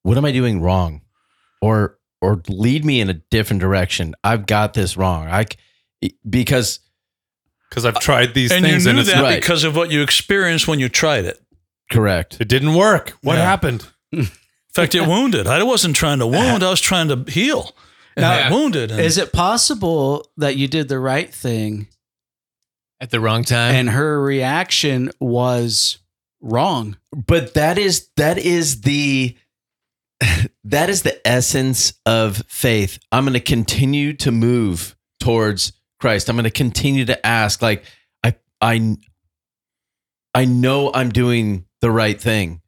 what 0.03 0.17
am 0.19 0.25
I 0.25 0.33
doing 0.33 0.61
wrong? 0.61 1.03
Or 1.61 1.99
or 2.21 2.41
lead 2.49 2.85
me 2.85 3.01
in 3.01 3.11
a 3.11 3.15
different 3.15 3.61
direction. 3.61 4.15
I've 4.25 4.47
got 4.47 4.75
this 4.75 4.97
wrong. 4.97 5.29
I 5.29 5.47
because 6.29 6.81
Because 7.69 7.85
I've 7.85 7.99
tried 8.01 8.33
these 8.35 8.51
And 8.53 8.65
you 8.65 8.73
things 8.73 8.87
and 8.87 8.97
knew 8.97 9.03
it's 9.03 9.13
that 9.13 9.23
right. 9.23 9.41
because 9.41 9.65
of 9.65 9.77
what 9.77 9.91
you 9.91 10.03
experienced 10.03 10.67
when 10.67 10.79
you 10.81 10.89
tried 10.89 11.25
it. 11.25 11.39
correct. 11.91 12.39
it 12.41 12.49
didn't 12.49 12.75
work. 12.75 13.11
What 13.23 13.37
Yeah. 13.37 13.45
happened? 13.45 13.87
In 14.75 14.83
fact, 14.83 14.95
it 14.95 15.07
wounded. 15.07 15.47
I 15.47 15.63
wasn't 15.65 15.95
trying 15.97 16.19
to 16.21 16.27
wound. 16.27 16.63
I 16.63 16.71
was 16.71 16.81
trying 16.81 17.09
to 17.09 17.31
heal. 17.31 17.73
And 18.17 18.23
Now, 18.23 18.33
I 18.33 18.51
wounded. 18.51 18.91
And 18.91 19.01
is 19.01 19.19
it 19.19 19.31
possible 19.31 20.31
that 20.39 20.57
you 20.57 20.67
did 20.67 20.89
the 20.89 20.99
right 20.99 21.33
thing 21.33 21.89
At 22.99 23.11
the 23.11 23.21
wrong 23.21 23.45
time. 23.45 23.75
and 23.75 23.91
her 23.91 24.23
reaction 24.23 25.11
was 25.21 25.99
wrong? 26.41 26.97
But 27.15 27.53
that 27.53 27.77
is 27.77 28.09
that 28.17 28.39
is 28.39 28.81
the 28.81 29.37
that 30.65 30.89
is 30.89 31.03
the 31.03 31.27
essence 31.27 31.93
of 32.07 32.43
faith. 32.49 32.99
I'm 33.13 33.25
going 33.25 33.35
to 33.35 33.41
continue 33.41 34.15
to 34.15 34.33
move 34.33 34.97
towards 35.21 35.75
Christ. 36.01 36.31
I'm 36.31 36.37
going 36.37 36.45
to 36.45 36.51
continue 36.51 37.05
to 37.05 37.27
ask 37.27 37.61
like 37.61 37.85
I 38.25 38.37
I 38.63 38.97
I 40.35 40.47
know 40.47 40.91
I'm 40.95 41.11
doing 41.11 41.67
the 41.83 41.91
right 41.91 42.19
thing 42.19 42.62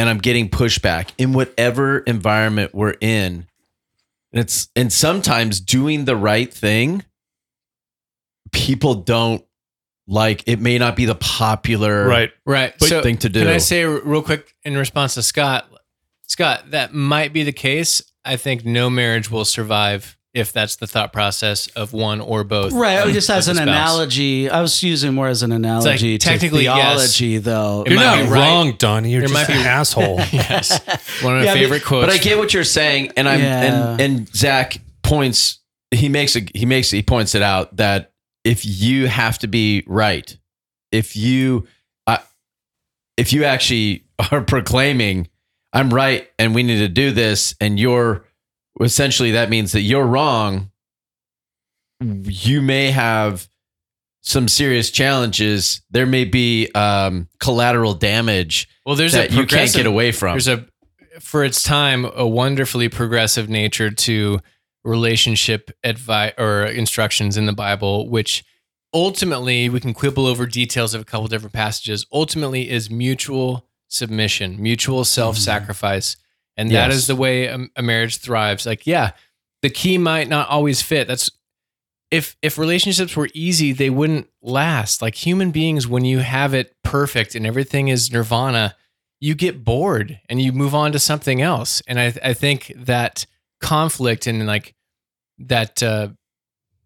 and 0.00 0.08
I'm 0.08 0.16
getting 0.16 0.48
pushback 0.48 1.10
in 1.18 1.34
whatever 1.34 1.98
environment 1.98 2.74
we're 2.74 2.96
in. 3.02 3.46
And 4.32 4.40
it's 4.40 4.68
and 4.74 4.90
sometimes 4.90 5.60
doing 5.60 6.06
the 6.06 6.16
right 6.16 6.52
thing 6.52 7.04
people 8.50 8.94
don't 8.94 9.44
like 10.08 10.42
it 10.46 10.58
may 10.58 10.78
not 10.78 10.96
be 10.96 11.04
the 11.04 11.14
popular 11.14 12.06
Right. 12.08 12.32
right. 12.46 12.72
but 12.80 12.88
so 12.88 13.02
thing 13.02 13.18
to 13.18 13.28
do. 13.28 13.40
Can 13.40 13.48
I 13.48 13.58
say 13.58 13.84
real 13.84 14.22
quick 14.22 14.54
in 14.64 14.74
response 14.76 15.14
to 15.14 15.22
Scott? 15.22 15.70
Scott, 16.22 16.70
that 16.70 16.94
might 16.94 17.34
be 17.34 17.42
the 17.42 17.52
case. 17.52 18.02
I 18.24 18.36
think 18.36 18.64
no 18.64 18.88
marriage 18.88 19.30
will 19.30 19.44
survive 19.44 20.16
if 20.32 20.52
that's 20.52 20.76
the 20.76 20.86
thought 20.86 21.12
process 21.12 21.66
of 21.68 21.92
one 21.92 22.20
or 22.20 22.44
both. 22.44 22.72
Right. 22.72 22.94
of- 23.06 23.12
just 23.12 23.28
of 23.30 23.36
as 23.38 23.48
an 23.48 23.56
spouse. 23.56 23.66
analogy. 23.68 24.48
I 24.48 24.60
was 24.60 24.80
using 24.82 25.12
more 25.14 25.26
as 25.28 25.42
an 25.42 25.50
analogy 25.52 26.18
technically, 26.18 26.60
to 26.60 26.64
yes. 26.66 27.16
theology, 27.16 27.38
though. 27.38 27.82
It 27.84 27.92
You're 27.92 28.00
not 28.00 28.16
be 28.18 28.22
right. 28.30 28.30
wrong, 28.48 28.72
Donnie. 28.78 29.10
You're 29.10 29.20
There 29.22 29.28
just 29.28 29.48
might 29.48 29.56
an 29.56 29.62
be- 29.64 29.68
asshole. 29.68 30.16
yes. 30.32 30.70
One 31.22 31.34
of 31.36 31.40
my 31.40 31.44
Yeah, 31.46 31.54
but- 31.54 31.58
favorite 31.60 31.84
quotes. 31.84 32.06
But 32.06 32.14
I 32.14 32.18
get 32.18 32.38
what 32.38 32.54
you're 32.54 32.62
saying, 32.64 33.12
and 33.16 33.28
I'm 33.28 33.40
Yeah. 33.40 33.92
and 33.92 34.00
and 34.00 34.36
Zach 34.36 34.78
points. 35.02 35.58
He 35.90 36.08
makes 36.08 36.36
a 36.36 36.40
he 36.54 36.64
makes 36.66 36.90
he 36.90 37.02
points 37.02 37.34
it 37.34 37.42
out 37.42 37.76
that 37.78 38.12
if 38.44 38.64
you 38.64 39.08
have 39.08 39.38
to 39.40 39.48
be 39.48 39.82
right, 39.88 40.36
if 40.92 41.16
you, 41.16 41.66
uh, 42.06 42.18
if 43.16 43.32
you 43.32 43.42
actually 43.44 44.04
are 44.30 44.40
proclaiming, 44.42 45.28
I'm 45.72 45.92
right 45.92 46.28
and 46.38 46.54
we 46.54 46.62
need 46.62 46.78
to 46.78 46.88
do 46.88 47.10
this, 47.10 47.56
and 47.60 47.78
you're 47.80 48.24
essentially 48.86 49.32
that 49.32 49.50
means 49.50 49.72
that 49.72 49.82
you're 49.82 50.06
wrong, 50.06 50.70
you 52.00 52.62
may 52.62 52.90
have 52.90 53.48
some 54.22 54.48
serious 54.48 54.90
challenges. 54.90 55.82
There 55.90 56.06
may 56.06 56.24
be 56.24 56.70
um, 56.74 57.28
collateral 57.38 57.94
damage 57.94 58.68
Well, 58.86 58.96
there's 58.96 59.12
that 59.12 59.30
a 59.30 59.34
you 59.34 59.46
can't 59.46 59.72
get 59.72 59.86
away 59.86 60.12
from. 60.12 60.34
There's 60.34 60.48
a, 60.48 60.66
for 61.20 61.44
its 61.44 61.62
time, 61.62 62.04
a 62.04 62.26
wonderfully 62.26 62.88
progressive 62.88 63.48
nature 63.48 63.90
to 63.90 64.40
relationship 64.84 65.70
advice 65.84 66.32
or 66.38 66.64
instructions 66.64 67.36
in 67.36 67.46
the 67.46 67.52
Bible, 67.52 68.08
which 68.08 68.44
ultimately 68.94 69.68
we 69.68 69.80
can 69.80 69.92
quibble 69.92 70.26
over 70.26 70.46
details 70.46 70.94
of 70.94 71.02
a 71.02 71.04
couple 71.04 71.26
different 71.28 71.52
passages. 71.52 72.06
Ultimately, 72.12 72.70
is 72.70 72.90
mutual 72.90 73.66
submission, 73.88 74.60
mutual 74.60 75.04
self-sacrifice, 75.04 76.16
and 76.60 76.70
that 76.70 76.88
Yes. 76.90 76.94
is 76.96 77.06
the 77.06 77.16
way 77.16 77.46
a, 77.46 77.58
a 77.76 77.82
marriage 77.82 78.18
thrives. 78.18 78.66
Like, 78.66 78.86
yeah, 78.86 79.12
the 79.62 79.70
key 79.70 79.98
might 79.98 80.28
not 80.28 80.48
always 80.48 80.82
fit. 80.82 81.08
That's 81.08 81.30
if 82.10 82.36
if 82.42 82.58
relationships 82.58 83.16
were 83.16 83.28
easy, 83.34 83.72
they 83.72 83.90
wouldn't 83.90 84.28
last. 84.42 85.02
Like 85.02 85.14
human 85.14 85.50
beings, 85.50 85.86
when 85.86 86.04
you 86.04 86.18
have 86.20 86.54
it 86.54 86.74
perfect 86.82 87.34
and 87.34 87.46
everything 87.46 87.88
is 87.88 88.10
nirvana, 88.12 88.74
you 89.20 89.34
get 89.34 89.64
bored 89.64 90.18
and 90.28 90.40
you 90.42 90.52
move 90.52 90.74
on 90.74 90.92
to 90.92 90.98
something 90.98 91.40
else. 91.42 91.82
And 91.86 92.00
I 92.00 92.12
I 92.22 92.34
think 92.34 92.72
that 92.76 93.26
conflict 93.60 94.26
and 94.26 94.46
like 94.46 94.74
that 95.38 95.82
uh, 95.82 96.08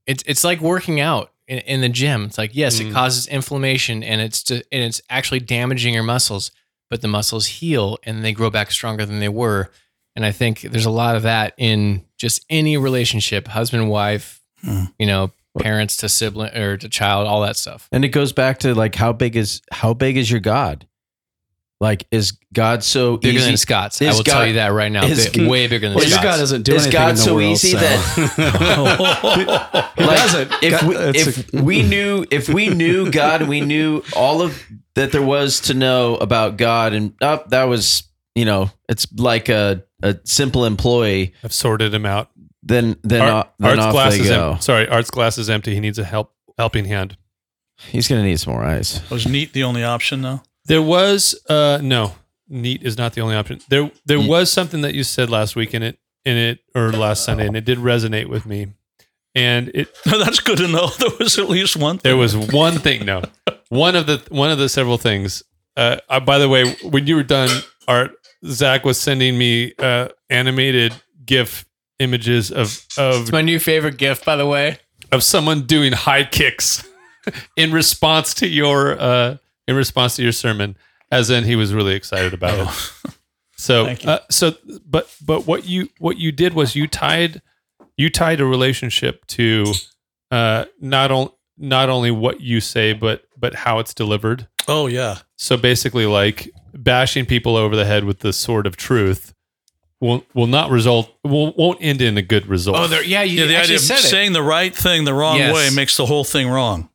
it's 0.07 0.23
it's 0.27 0.45
like 0.45 0.61
working 0.61 1.01
out 1.01 1.33
in, 1.49 1.59
in 1.61 1.81
the 1.81 1.89
gym. 1.89 2.25
It's 2.25 2.39
like 2.39 2.55
yes, 2.55 2.79
Mm. 2.81 2.91
it 2.91 2.93
causes 2.93 3.27
inflammation 3.27 4.03
and 4.03 4.21
it's 4.21 4.43
to, 4.45 4.57
and 4.73 4.83
it's 4.85 5.01
actually 5.09 5.41
damaging 5.41 5.95
your 5.95 6.03
muscles, 6.03 6.51
but 6.95 7.01
the 7.01 7.09
muscles 7.09 7.47
heal 7.47 7.99
and 8.05 8.25
they 8.25 8.31
grow 8.33 8.51
back 8.51 8.71
stronger 8.71 9.05
than 9.05 9.19
they 9.19 9.29
were. 9.29 9.69
And 10.15 10.25
I 10.25 10.31
think 10.31 10.61
there's 10.61 10.85
a 10.85 10.91
lot 10.91 11.17
of 11.17 11.25
that 11.25 11.53
in 11.59 12.05
just 12.17 12.45
any 12.49 12.77
relationship, 12.77 13.49
husband, 13.49 13.91
wife, 13.91 14.41
Mm. 14.65 14.93
you 15.01 15.07
know, 15.07 15.33
parents 15.59 15.97
to 15.97 16.09
sibling 16.09 16.57
or 16.57 16.77
to 16.77 16.89
child, 16.89 17.27
all 17.27 17.41
that 17.41 17.57
stuff. 17.57 17.89
And 17.91 18.05
it 18.05 18.11
goes 18.11 18.33
back 18.33 18.61
to 18.61 18.77
like 18.77 18.95
how 18.95 19.13
big 19.13 19.35
is 19.35 19.61
how 19.73 19.93
big 19.93 20.17
is 20.17 20.31
your 20.31 20.39
God? 20.39 20.87
Like 21.81 22.07
is 22.11 22.33
God 22.53 22.85
so 22.85 23.17
Bigger 23.17 23.39
easy? 23.39 23.47
than 23.49 23.57
Scott's. 23.57 24.01
I 24.01 24.07
Is 24.07 24.17
will 24.17 24.25
tell 24.25 24.47
you 24.47 24.55
that 24.55 24.69
right 24.69 24.91
now. 24.93 25.05
is- 25.05 25.29
Bi- 25.29 25.47
way 25.49 25.67
bigger 25.67 25.89
than 25.89 25.97
Well, 25.97 26.05
your 26.05 26.13
Scott's. 26.13 26.25
God 26.25 26.37
doesn't 26.39 26.63
do 26.63 26.75
Is 26.75 26.83
anything 26.87 27.01
God 27.01 27.11
in 27.11 27.17
the 27.17 27.23
so 27.23 27.35
world, 27.35 27.53
easy 27.53 27.71
so. 27.73 27.79
that- 27.79 29.91
He 29.97 30.05
Like, 30.05 30.17
doesn't. 30.19 30.53
If 30.63 30.83
we, 30.83 30.95
God- 30.95 31.17
it's 31.17 31.27
if 31.39 31.55
a- 31.55 31.63
we 31.63 31.83
knew 31.83 32.27
if 32.31 32.49
we 32.49 32.69
knew 32.69 33.11
God 33.11 33.41
and 33.43 33.51
we 33.51 33.61
knew 33.61 34.03
all 34.17 34.43
of 34.43 34.61
that 34.95 35.13
there 35.13 35.23
was 35.23 35.61
to 35.63 35.75
know 35.75 36.17
about 36.17 36.57
God 36.57 36.93
and 36.93 37.15
oh, 37.21 37.43
that 37.49 37.65
was 37.65 38.05
you 38.35 38.45
know 38.45 38.71
it's 38.89 39.07
like 39.17 39.49
a, 39.49 39.85
a 40.03 40.17
simple 40.25 40.65
employee 40.65 41.35
I've 41.43 41.53
sorted 41.53 41.93
him 41.93 42.07
out. 42.07 42.31
then 42.63 42.97
then, 43.03 43.23
Art- 43.23 43.47
o- 43.47 43.51
then 43.59 43.71
Art's 43.71 43.83
off 43.87 43.93
glass 43.93 44.13
they 44.15 44.21
is 44.21 44.29
go. 44.29 44.53
em- 44.53 44.61
sorry, 44.61 44.89
Art's 44.89 45.11
glass 45.11 45.39
is 45.39 45.51
empty. 45.51 45.75
He 45.75 45.81
needs 45.81 45.99
a 45.99 46.05
help 46.05 46.33
helping 46.57 46.85
hand. 46.85 47.17
He's 47.79 48.09
gonna 48.09 48.23
need 48.23 48.39
some 48.41 48.53
more 48.55 48.65
eyes. 48.65 49.01
Was 49.11 49.27
neat 49.27 49.53
the 49.53 49.65
only 49.65 49.83
option 49.85 50.23
though? 50.23 50.43
There 50.67 50.83
was 50.83 51.35
uh 51.49 51.79
no, 51.83 52.15
neat 52.49 52.83
is 52.83 52.97
not 52.97 53.13
the 53.15 53.21
only 53.21 53.37
option. 53.37 53.61
There 53.69 53.91
there 54.07 54.19
Ye- 54.19 54.29
was 54.29 54.51
something 54.53 54.81
that 54.83 54.95
you 54.95 55.05
said 55.05 55.31
last 55.31 55.57
week 55.57 55.75
in 55.75 55.83
it 55.83 55.99
in 56.25 56.37
it 56.37 56.61
or 56.75 56.91
last 56.93 57.25
Sunday 57.25 57.47
and 57.47 57.57
it 57.57 57.65
did 57.65 57.79
resonate 57.79 58.29
with 58.29 58.47
me. 58.47 58.69
And 59.35 59.71
it 59.75 59.89
That's 60.05 60.41
good 60.41 60.59
to 60.59 60.69
know. 60.69 60.89
There 60.99 61.11
was 61.19 61.39
at 61.39 61.49
least 61.49 61.77
one. 61.77 61.99
Thing. 61.99 62.09
there 62.11 62.17
was 62.17 62.37
one 62.37 62.79
thing 62.79 63.05
no. 63.05 63.23
One 63.69 63.95
of 63.97 64.07
the 64.07 64.23
one 64.31 64.51
of 64.51 64.59
the 64.59 64.69
several 64.69 64.97
things. 64.99 65.43
Uh, 65.77 65.97
uh 66.09 66.21
by 66.21 66.39
the 66.39 66.49
way, 66.49 66.75
when 66.83 67.07
you 67.07 67.17
were 67.17 67.25
done, 67.25 67.51
Art 67.89 68.13
Zach 68.47 68.85
was 68.85 68.99
sending 68.99 69.37
me 69.37 69.75
uh 69.79 70.09
animated 70.31 70.95
GIF 71.27 71.67
images 71.99 72.51
of 72.51 72.87
of 72.97 73.23
It's 73.23 73.33
my 73.33 73.43
new 73.43 73.59
favorite 73.59 73.97
GIF, 73.99 74.25
by 74.25 74.37
the 74.37 74.47
way. 74.47 74.79
of 75.13 75.23
someone 75.23 75.63
doing 75.67 75.93
high 75.93 76.25
kicks 76.25 76.87
in 77.57 77.71
response 77.73 78.33
to 78.35 78.47
your 78.47 78.99
uh 79.01 79.37
in 79.69 79.77
response 79.77 80.17
to 80.17 80.23
your 80.23 80.33
sermon 80.33 80.77
as 81.11 81.31
in 81.31 81.45
he 81.45 81.57
was 81.57 81.73
really 81.75 81.95
excited 81.95 82.33
about 82.35 82.59
it 82.69 83.13
so 83.57 83.87
uh, 84.05 84.19
so 84.31 84.55
but 84.87 85.15
but 85.25 85.47
what 85.47 85.65
you 85.67 85.89
what 85.99 86.17
you 86.19 86.33
did 86.33 86.55
was 86.55 86.75
you 86.75 86.87
tied 86.87 87.41
you 87.97 88.11
tied 88.11 88.41
a 88.41 88.45
relationship 88.45 89.25
to 89.27 89.65
uh 90.31 90.65
not 90.81 91.11
only 91.11 91.31
not 91.57 91.89
only 91.89 92.11
what 92.11 92.41
you 92.41 92.61
say 92.61 92.93
but 92.93 93.25
but 93.37 93.55
how 93.55 93.79
it's 93.79 93.95
delivered 93.95 94.49
Oh 94.67 94.87
yeah. 94.87 95.19
so 95.37 95.57
basically 95.59 96.07
like 96.07 96.51
bashing 96.73 97.27
people 97.27 97.55
over 97.55 97.77
the 97.77 97.85
head 97.85 98.05
with 98.05 98.21
the 98.21 98.33
sword 98.33 98.67
of 98.67 98.77
truth 98.77 99.33
will 100.01 100.25
will 100.35 100.47
not 100.49 100.71
result 100.71 101.15
will, 101.23 101.53
won't 101.55 101.79
end 101.81 102.01
in 102.03 102.17
a 102.19 102.23
good 102.23 102.47
result 102.47 102.77
Oh, 102.79 102.87
there, 102.89 103.05
yeah, 103.05 103.23
you 103.23 103.41
Yeah, 103.43 103.47
the 103.47 103.57
idea 103.57 103.77
of 103.77 103.83
said 103.83 103.99
it. 103.99 104.03
saying 104.03 104.33
the 104.33 104.43
right 104.43 104.75
thing 104.75 105.05
the 105.05 105.15
wrong 105.15 105.37
Yes. 105.39 105.55
way 105.55 105.71
makes 105.71 105.97
the 105.97 106.07
whole 106.07 106.25
thing 106.25 106.49
wrong. 106.49 106.89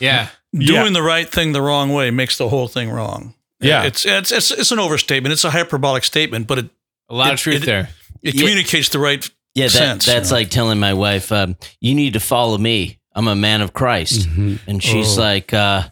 yeah, 0.00 0.28
Yeah. 0.52 0.80
Doing 0.82 0.92
the 0.94 1.02
right 1.02 1.28
thing 1.28 1.52
the 1.52 1.62
wrong 1.62 1.92
way 1.92 2.10
makes 2.10 2.36
the 2.38 2.48
whole 2.48 2.66
thing 2.68 2.90
wrong. 2.90 3.34
Yeah. 3.60 3.84
It's 3.84 4.04
it's 4.06 4.32
it's, 4.32 4.50
it's 4.50 4.72
an 4.72 4.78
overstatement. 4.78 5.32
It's 5.32 5.44
a 5.44 5.50
hyperbolic 5.50 6.02
statement, 6.04 6.46
but 6.46 6.58
it, 6.58 6.70
a 7.08 7.14
lot 7.14 7.28
It- 7.28 7.34
of 7.34 7.38
truth 7.40 7.62
it- 7.62 7.66
there. 7.66 7.88
it 8.22 8.34
Yeah. 8.34 8.40
communicates 8.40 8.88
the 8.88 8.98
right 8.98 9.28
Yeah, 9.54 9.66
that, 9.66 9.70
sense, 9.70 10.06
you 10.06 10.12
that's 10.12 10.30
know. 10.30 10.36
like 10.38 10.50
telling 10.50 10.78
my 10.80 10.94
wife, 10.94 11.30
um, 11.32 11.56
"You 11.80 11.94
need 11.94 12.12
to 12.14 12.20
follow 12.20 12.56
me. 12.58 12.98
I'm 13.14 13.26
a 13.28 13.34
man 13.36 13.60
of 13.62 13.72
Christ," 13.72 14.28
Mhm. 14.28 14.58
and 14.66 14.82
she's 14.82 15.18
Oh. 15.18 15.20
like, 15.22 15.52
uh, 15.52 15.88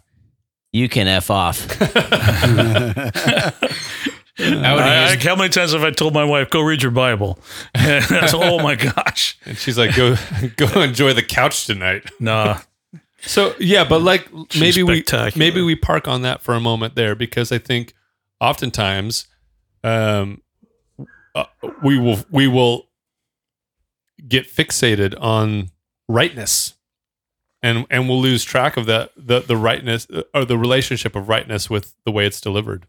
"You 0.73 0.89
can 0.89 1.07
f 1.09 1.31
off." 1.31 1.67
I 4.41 5.13
I, 5.13 5.17
how 5.21 5.35
many 5.35 5.49
times 5.49 5.73
have 5.73 5.83
I 5.83 5.91
told 5.91 6.15
my 6.15 6.23
wife, 6.25 6.51
"Go 6.51 6.61
read 6.61 6.81
your 6.83 6.93
Bible"? 6.93 7.39
oh 7.77 8.61
my 8.63 8.77
gosh, 8.77 9.37
and 9.45 9.59
she's 9.59 9.77
like 9.77 9.97
go 9.97 10.17
go 10.57 10.81
enjoy 10.81 11.13
the 11.13 11.23
couch 11.25 11.67
tonight 11.67 12.05
nah. 12.21 12.59
So 13.23 13.55
yeah, 13.59 13.85
but 13.85 14.03
like 14.03 14.28
maybe 14.59 14.82
we 14.82 15.05
maybe 15.35 15.61
we 15.61 15.74
park 15.74 16.07
on 16.07 16.23
that 16.23 16.43
for 16.43 16.55
a 16.55 16.61
moment 16.61 16.95
there 16.95 17.15
because 17.15 17.51
I 17.51 17.59
think 17.59 17.95
oftentimes 18.40 19.27
um, 19.82 20.43
uh, 21.35 21.45
we 21.82 21.99
will 21.99 22.19
we 22.31 22.47
will 22.47 22.86
get 24.27 24.47
fixated 24.47 25.15
on 25.20 25.70
rightness 26.09 26.74
and 27.62 27.86
and 27.90 28.09
we'll 28.09 28.20
lose 28.20 28.45
track 28.45 28.77
of 28.77 28.86
that 28.86 29.11
the 29.16 29.40
the 29.40 29.57
rightness 29.57 30.07
or 30.35 30.45
the 30.45 30.59
relationship 30.59 31.16
of 31.16 31.28
rightness 31.28 31.69
with 31.69 31.95
the 32.05 32.12
way 32.12 32.27
it's 32.27 32.40
delivered. 32.40 32.86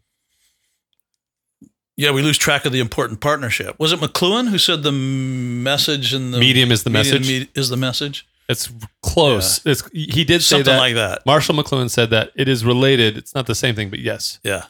Yeah, 1.96 2.12
we 2.12 2.22
lose 2.22 2.38
track 2.38 2.64
of 2.64 2.72
the 2.72 2.80
important 2.80 3.20
partnership. 3.20 3.78
Was 3.78 3.92
it 3.92 4.00
McLuhan 4.00 4.48
who 4.48 4.56
said 4.56 4.82
the 4.82 4.92
message 4.92 6.14
and 6.14 6.32
the 6.32 6.38
Medium 6.38 6.72
is 6.72 6.82
the 6.82 6.88
medium 6.88 7.18
message. 7.18 7.48
is 7.54 7.68
the 7.68 7.76
message? 7.76 8.26
It's 8.50 8.70
close. 9.02 9.64
It's 9.64 9.88
he 9.92 10.24
did 10.24 10.42
say 10.42 10.56
Something 10.56 10.72
that. 10.74 10.78
like 10.78 10.94
that. 10.94 11.24
Marshall 11.24 11.54
McLuhan 11.54 11.88
said 11.88 12.10
that 12.10 12.32
it 12.34 12.48
is 12.48 12.64
related. 12.64 13.16
It's 13.16 13.34
not 13.34 13.46
the 13.46 13.54
same 13.54 13.74
thing, 13.74 13.90
but 13.90 14.00
yes. 14.00 14.40
Yeah. 14.42 14.66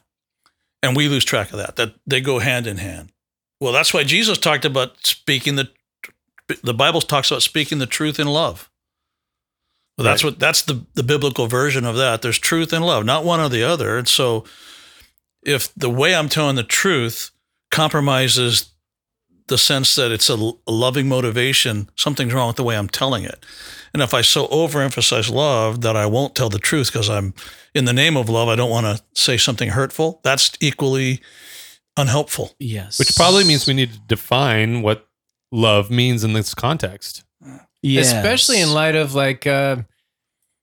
And 0.83 0.97
we 0.97 1.09
lose 1.09 1.25
track 1.25 1.53
of 1.53 1.59
that. 1.59 1.77
That 1.77 1.95
they 2.07 2.21
go 2.21 2.39
hand 2.39 2.67
in 2.67 2.77
hand. 2.79 3.13
Well, 3.61 3.73
that's 3.73 3.93
why 3.93 4.05
Jesus 4.05 4.39
talked 4.39 4.65
about 4.65 5.07
speaking 5.07 5.57
the 5.57 5.71
the 6.63 6.75
Bible 6.75 7.01
talks 7.01 7.31
about 7.31 7.43
speaking 7.43 7.79
the 7.79 7.87
truth 7.87 8.19
in 8.19 8.27
love. 8.27 8.71
Well, 9.97 10.05
that's 10.05 10.25
what 10.25 10.39
that's 10.39 10.63
the 10.63 10.85
the 10.95 11.03
biblical 11.03 11.47
version 11.47 11.85
of 11.85 11.97
that. 11.97 12.23
There's 12.23 12.39
truth 12.39 12.73
and 12.73 12.85
love, 12.85 13.05
not 13.05 13.25
one 13.25 13.41
or 13.41 13.49
the 13.49 13.63
other. 13.63 13.99
And 13.99 14.09
so 14.09 14.45
if 15.43 15.73
the 15.75 15.91
way 15.91 16.15
I'm 16.15 16.29
telling 16.29 16.57
the 16.57 16.63
truth 16.63 17.31
compromises 17.71 18.70
the 19.51 19.59
sense 19.59 19.95
that 19.97 20.11
it's 20.11 20.31
a, 20.31 20.35
a 20.67 20.73
loving 20.73 21.07
motivation, 21.09 21.91
something's 21.95 22.33
wrong 22.33 22.47
with 22.47 22.57
the 22.57 22.65
way 22.65 22.77
I'm 22.77 22.89
telling 22.89 23.25
it. 23.25 23.45
And 23.93 24.03
if 24.03 24.15
I 24.15 24.23
so 24.23 24.47
overemphasize 24.47 25.31
love 25.31 25.83
that 25.83 25.97
I 25.97 26.07
won't 26.07 26.35
tell 26.35 26.49
the 26.49 26.59
truth 26.59 26.91
because 26.91 27.11
I'm 27.11 27.35
in 27.75 27.85
the 27.85 27.93
name 27.93 28.17
of 28.17 28.29
love, 28.29 28.49
I 28.49 28.57
don't 28.57 28.71
want 28.71 28.87
to 28.87 29.21
say 29.21 29.37
something 29.37 29.71
hurtful, 29.71 30.21
that's 30.25 30.53
equally 30.61 31.21
unhelpful. 31.97 32.55
Yes. 32.59 32.99
Which 32.99 33.15
probably 33.15 33.45
means 33.45 33.67
we 33.67 33.75
need 33.75 33.93
to 33.93 33.99
define 33.99 34.81
what 34.81 35.07
love 35.53 35.91
means 35.91 36.25
in 36.25 36.33
this 36.33 36.55
context. 36.55 37.25
Yes. 37.83 38.13
especially 38.13 38.61
in 38.61 38.75
light 38.75 38.95
of 38.95 39.15
like 39.15 39.47
uh 39.47 39.77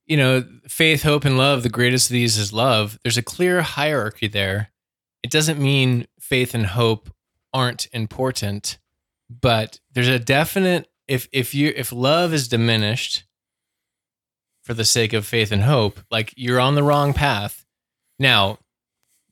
you 0.05 0.15
know 0.15 0.47
faith 0.67 1.01
hope 1.01 1.25
and 1.25 1.35
love 1.35 1.63
the 1.63 1.69
greatest 1.69 2.11
of 2.11 2.13
these 2.13 2.37
is 2.37 2.53
love 2.53 2.99
there's 3.03 3.17
a 3.17 3.23
clear 3.23 3.63
hierarchy 3.63 4.27
there 4.27 4.69
it 5.23 5.31
doesn't 5.31 5.59
mean 5.59 6.05
faith 6.19 6.53
and 6.53 6.67
hope 6.67 7.09
aren't 7.57 7.87
important 7.93 8.77
but 9.29 9.79
there's 9.93 10.07
a 10.07 10.19
definite 10.19 10.87
if 11.07 11.27
if 11.31 11.53
you 11.53 11.73
if 11.75 11.91
love 11.91 12.33
is 12.33 12.47
diminished 12.47 13.23
for 14.63 14.73
the 14.73 14.85
sake 14.85 15.13
of 15.13 15.25
faith 15.25 15.51
and 15.51 15.63
hope 15.63 15.99
like 16.11 16.33
you're 16.35 16.59
on 16.59 16.75
the 16.75 16.83
wrong 16.83 17.13
path. 17.13 17.65
Now 18.19 18.59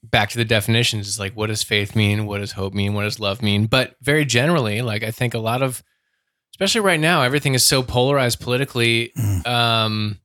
back 0.03 0.29
to 0.29 0.37
the 0.37 0.45
definitions 0.45 1.07
it's 1.07 1.19
like 1.19 1.33
what 1.33 1.47
does 1.47 1.63
faith 1.63 1.95
mean? 1.95 2.25
What 2.25 2.39
does 2.39 2.53
hope 2.53 2.73
mean? 2.73 2.93
What 2.93 3.03
does 3.03 3.19
love 3.19 3.41
mean? 3.41 3.65
But 3.67 3.95
very 4.01 4.25
generally 4.25 4.81
like 4.81 5.03
i 5.03 5.11
think 5.11 5.33
a 5.33 5.39
lot 5.39 5.61
of 5.61 5.83
especially 6.53 6.81
right 6.81 6.99
now 6.99 7.21
everything 7.23 7.53
is 7.53 7.65
so 7.65 7.81
polarized 7.83 8.39
politically 8.39 9.11
Mm. 9.17 9.47
um 9.47 10.19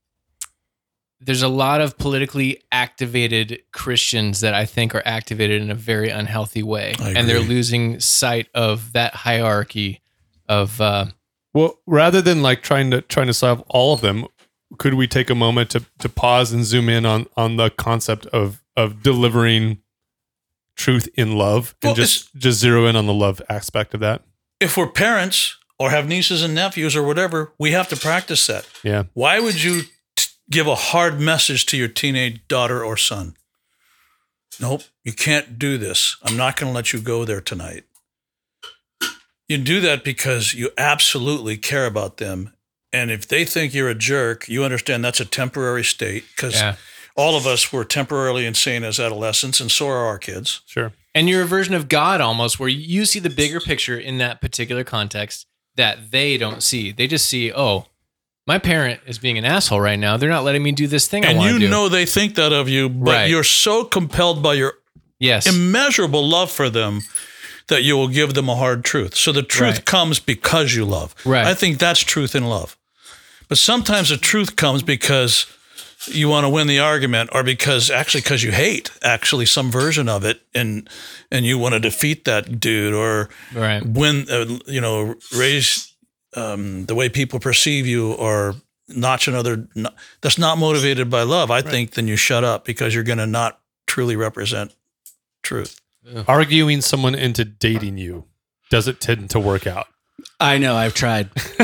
there's 1.20 1.42
a 1.42 1.48
lot 1.48 1.80
of 1.80 1.98
politically 1.98 2.62
activated 2.72 3.62
Christians 3.72 4.40
that 4.40 4.54
I 4.54 4.64
think 4.64 4.94
are 4.94 5.02
activated 5.04 5.60
in 5.62 5.70
a 5.70 5.74
very 5.74 6.08
unhealthy 6.08 6.62
way, 6.62 6.94
and 7.00 7.28
they're 7.28 7.40
losing 7.40 8.00
sight 8.00 8.48
of 8.54 8.92
that 8.92 9.14
hierarchy 9.14 10.00
of. 10.48 10.80
Uh, 10.80 11.06
Well, 11.52 11.78
rather 11.86 12.22
than 12.22 12.42
like 12.42 12.62
trying 12.62 12.90
to 12.92 13.00
trying 13.02 13.26
to 13.26 13.34
solve 13.34 13.60
all 13.68 13.92
of 13.94 14.00
them, 14.00 14.26
could 14.78 14.94
we 14.94 15.06
take 15.06 15.30
a 15.30 15.34
moment 15.34 15.70
to 15.70 15.84
to 15.98 16.08
pause 16.08 16.52
and 16.52 16.64
zoom 16.64 16.88
in 16.88 17.04
on 17.04 17.26
on 17.36 17.56
the 17.56 17.70
concept 17.70 18.26
of 18.26 18.62
of 18.76 19.02
delivering 19.02 19.78
truth 20.76 21.08
in 21.14 21.36
love 21.36 21.74
and 21.82 21.88
Well, 21.88 21.94
just 21.94 22.34
just 22.36 22.60
zero 22.60 22.86
in 22.86 22.96
on 22.96 23.06
the 23.06 23.12
love 23.14 23.42
aspect 23.48 23.94
of 23.94 24.00
that? 24.00 24.22
If 24.60 24.76
we're 24.76 24.88
parents 24.90 25.56
or 25.78 25.90
have 25.90 26.06
nieces 26.06 26.42
and 26.42 26.54
nephews 26.54 26.94
or 26.96 27.02
whatever, 27.02 27.52
we 27.58 27.72
have 27.72 27.88
to 27.88 27.96
practice 27.96 28.46
that. 28.46 28.66
Yeah. 28.82 29.04
Why 29.14 29.40
would 29.40 29.62
you 29.62 29.82
t- 29.82 29.88
give 30.50 30.66
a 30.66 30.74
hard 30.74 31.20
message 31.20 31.66
to 31.66 31.76
your 31.76 31.88
teenage 31.88 32.46
daughter 32.48 32.84
or 32.84 32.96
son? 32.96 33.36
Nope, 34.60 34.82
you 35.04 35.12
can't 35.12 35.58
do 35.58 35.78
this. 35.78 36.16
I'm 36.22 36.36
not 36.36 36.56
going 36.56 36.70
to 36.70 36.74
let 36.74 36.92
you 36.92 37.00
go 37.00 37.24
there 37.24 37.40
tonight. 37.40 37.84
You 39.48 39.58
do 39.58 39.80
that 39.80 40.04
because 40.04 40.54
you 40.54 40.70
absolutely 40.78 41.56
care 41.56 41.86
about 41.86 42.18
them. 42.18 42.52
And 42.92 43.10
if 43.10 43.26
they 43.26 43.44
think 43.44 43.72
you're 43.72 43.88
a 43.88 43.94
jerk, 43.94 44.48
you 44.48 44.64
understand 44.64 45.04
that's 45.04 45.20
a 45.20 45.24
temporary 45.24 45.84
state 45.84 46.24
because 46.34 46.54
yeah. 46.54 46.76
all 47.16 47.36
of 47.36 47.46
us 47.46 47.72
were 47.72 47.84
temporarily 47.84 48.46
insane 48.46 48.84
as 48.84 49.00
adolescents, 49.00 49.60
and 49.60 49.70
so 49.70 49.88
are 49.88 50.06
our 50.06 50.18
kids. 50.18 50.60
Sure. 50.66 50.92
and 51.14 51.28
you're 51.28 51.42
a 51.42 51.46
version 51.46 51.74
of 51.74 51.88
God 51.88 52.20
almost, 52.20 52.60
where 52.60 52.68
you 52.68 53.04
see 53.04 53.18
the 53.18 53.30
bigger 53.30 53.60
picture 53.60 53.98
in 53.98 54.18
that 54.18 54.40
particular 54.40 54.84
context 54.84 55.46
that 55.76 56.10
they 56.10 56.36
don't 56.36 56.62
see. 56.62 56.92
They 56.92 57.06
just 57.06 57.26
see, 57.26 57.52
oh, 57.52 57.86
my 58.50 58.58
parent 58.58 59.00
is 59.06 59.16
being 59.20 59.38
an 59.38 59.44
asshole 59.44 59.80
right 59.80 59.98
now. 60.06 60.16
They're 60.16 60.28
not 60.28 60.42
letting 60.42 60.64
me 60.64 60.72
do 60.72 60.88
this 60.88 61.06
thing 61.06 61.24
And 61.24 61.40
you 61.40 61.60
do. 61.60 61.68
know 61.68 61.88
they 61.88 62.04
think 62.04 62.34
that 62.34 62.52
of 62.52 62.68
you, 62.68 62.88
but 62.88 63.12
Right. 63.12 63.30
you're 63.30 63.44
so 63.44 63.84
compelled 63.84 64.42
by 64.42 64.54
your 64.54 64.72
yes, 65.20 65.46
immeasurable 65.46 66.28
love 66.28 66.50
for 66.50 66.68
them 66.68 67.02
that 67.68 67.84
you 67.84 67.96
will 67.96 68.08
give 68.08 68.34
them 68.34 68.48
a 68.48 68.56
hard 68.56 68.84
truth. 68.84 69.14
So 69.14 69.30
the 69.30 69.44
truth 69.44 69.76
Right. 69.76 69.84
comes 69.84 70.18
because 70.18 70.74
you 70.74 70.84
love. 70.84 71.14
Right. 71.24 71.46
I 71.46 71.54
think 71.54 71.78
that's 71.78 72.00
truth 72.00 72.34
in 72.34 72.44
love. 72.44 72.76
But 73.48 73.58
sometimes 73.58 74.08
the 74.08 74.16
truth 74.16 74.56
comes 74.56 74.82
because 74.82 75.46
you 76.08 76.28
want 76.28 76.44
to 76.44 76.48
win 76.48 76.66
the 76.66 76.80
argument 76.80 77.30
or 77.32 77.44
because 77.44 77.88
actually 77.88 78.22
because 78.22 78.42
you 78.42 78.50
hate 78.50 78.90
actually 79.02 79.46
some 79.46 79.70
version 79.70 80.08
of 80.08 80.24
it 80.24 80.40
and 80.54 80.88
and 81.30 81.46
you 81.46 81.56
want 81.56 81.74
to 81.74 81.80
defeat 81.80 82.24
that 82.24 82.58
dude 82.58 82.94
or 82.94 83.28
right. 83.54 83.86
win 83.86 84.26
uh, 84.28 84.58
you 84.66 84.80
know 84.80 85.14
raise 85.36 85.89
um, 86.36 86.86
the 86.86 86.94
way 86.94 87.08
people 87.08 87.38
perceive 87.40 87.86
you 87.86 88.12
or 88.12 88.54
notch 88.88 89.28
another 89.28 89.68
no- 89.74 89.90
that's 90.20 90.38
not 90.38 90.58
motivated 90.58 91.08
by 91.08 91.22
love 91.22 91.50
i 91.50 91.62
think 91.62 91.92
then 91.92 92.08
you 92.08 92.16
shut 92.16 92.42
up 92.44 92.64
because 92.64 92.92
you're 92.94 93.04
going 93.04 93.18
to 93.18 93.26
not 93.26 93.60
truly 93.86 94.16
represent 94.16 94.74
truth 95.42 95.80
Arguing 96.26 96.80
someone 96.80 97.14
into 97.14 97.44
dating 97.44 97.98
you 97.98 98.24
does 98.70 98.86
it 98.88 99.00
tend 99.00 99.30
to 99.30 99.40
work 99.40 99.66
out? 99.66 99.88
I 100.38 100.58
know. 100.58 100.76
I've 100.76 100.94
tried. 100.94 101.28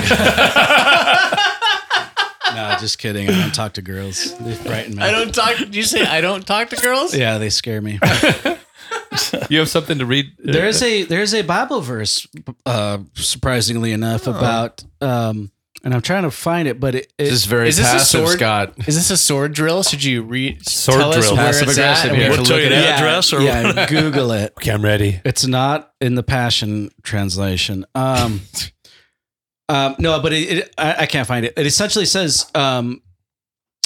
no, 2.55 2.77
just 2.81 2.99
kidding. 2.99 3.29
I 3.31 3.33
don't 3.33 3.55
talk 3.55 3.75
to 3.75 3.83
girls. 3.83 4.37
They 4.39 4.55
frighten 4.55 4.97
me. 4.97 5.03
I 5.03 5.13
don't 5.13 5.33
talk. 5.35 5.57
Did 5.57 5.75
you 5.75 5.85
say 5.85 6.05
I 6.05 6.21
don't 6.21 6.47
talk 6.47 6.71
to 6.71 6.77
girls? 6.77 7.15
Yeah, 7.15 7.39
they 7.39 7.49
scare 7.51 7.81
me. 7.81 7.99
You 9.51 9.59
have 9.61 9.69
something 9.69 9.99
to 9.99 10.07
read? 10.07 10.27
There 10.39 10.67
is 10.67 10.83
a 10.83 11.05
there 11.05 11.23
is 11.23 11.35
a 11.35 11.43
Bible 11.43 11.81
verse, 11.81 12.27
uh, 12.65 12.99
surprisingly 13.15 13.93
enough, 13.93 14.27
about 14.27 14.83
um, 15.01 15.51
and 15.85 15.95
I'm 15.95 16.01
trying 16.03 16.25
to 16.25 16.31
find 16.33 16.67
it, 16.67 16.81
but 16.81 16.95
it, 16.97 17.13
it 17.19 17.25
This 17.25 17.33
is 17.33 17.45
very 17.45 17.69
Is 17.69 17.77
this 17.77 17.95
a 17.95 18.01
sword? 18.01 18.39
Scott. 18.39 18.75
Is 18.89 18.97
this 18.97 19.11
a 19.11 19.17
sword 19.17 19.53
drill? 19.53 19.83
Should 19.85 20.03
you 20.03 20.23
read 20.23 20.67
Sword 20.69 20.99
tell 20.99 21.11
us 21.13 21.19
drill. 21.27 21.37
where 21.37 21.47
Passive 21.47 21.69
it's 21.69 21.79
aggressive 21.79 22.05
at? 22.07 22.11
and 22.11 22.19
we 22.19 22.23
here. 22.25 22.29
can 22.31 22.39
We'll 22.39 22.47
tell 22.47 22.61
you 22.61 22.69
the 22.71 22.77
up? 22.77 22.99
address 22.99 23.33
or 23.33 23.41
yeah, 23.43 23.87
Google 23.87 24.33
it. 24.33 24.53
Okay, 24.59 24.71
I'm 24.73 24.83
ready. 24.83 25.21
It's 25.25 25.47
not 25.47 25.93
in 26.01 26.15
the 26.17 26.23
Passion 26.25 26.91
translation. 27.03 27.85
Um, 27.95 28.41
um, 29.69 29.95
no, 29.99 30.21
but 30.21 30.33
it, 30.33 30.59
it, 30.59 30.75
I, 30.79 31.03
I 31.03 31.07
can't 31.07 31.27
find 31.29 31.45
it. 31.47 31.53
It 31.57 31.67
essentially 31.67 32.07
says, 32.07 32.51
um, 32.55 33.01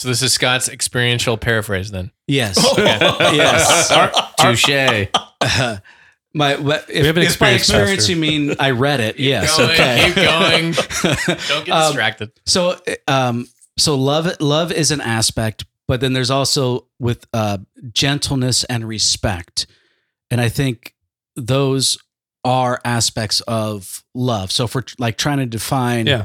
So 0.01 0.09
this 0.09 0.23
is 0.23 0.33
Scott's 0.33 0.69
experiential 0.71 1.37
paraphrase. 1.37 1.91
Then 1.91 2.11
yes, 2.27 2.57
yes. 2.79 3.89
Touche. 4.39 4.69
my 6.35 6.57
what- 6.57 6.89
if, 6.89 7.05
have 7.07 7.17
an 7.17 7.23
if 7.25 7.39
by 7.39 7.51
experience 7.51 8.03
pastor. 8.07 8.13
you 8.13 8.19
mean 8.21 8.57
I 8.59 8.71
read 8.71 9.01
it, 9.01 9.19
yes, 9.19 9.57
going, 9.59 9.71
okay. 9.73 10.05
keep 10.07 10.15
going. 10.15 10.73
Don't 11.49 11.67
get 11.67 11.71
Um, 11.75 11.87
distracted. 11.89 12.31
So, 12.47 12.81
um, 13.09 13.47
so 13.79 13.95
love, 13.95 14.41
love 14.41 14.73
is 14.73 14.91
an 14.91 15.01
aspect, 15.01 15.65
but 15.89 16.01
then 16.01 16.13
there's 16.15 16.31
also 16.31 16.87
with 16.99 17.27
uh, 17.35 17.59
gentleness 17.93 18.65
and 18.65 18.87
respect, 18.89 19.67
and 20.31 20.41
I 20.41 20.49
think 20.49 20.95
those 21.37 21.99
are 22.45 22.81
aspects 22.85 23.41
of 23.43 24.03
love. 24.15 24.51
So, 24.51 24.65
if 24.65 24.75
we're 24.75 24.85
like 24.99 25.19
trying 25.19 25.39
to 25.39 25.47
define, 25.47 26.07
Yeah. 26.07 26.25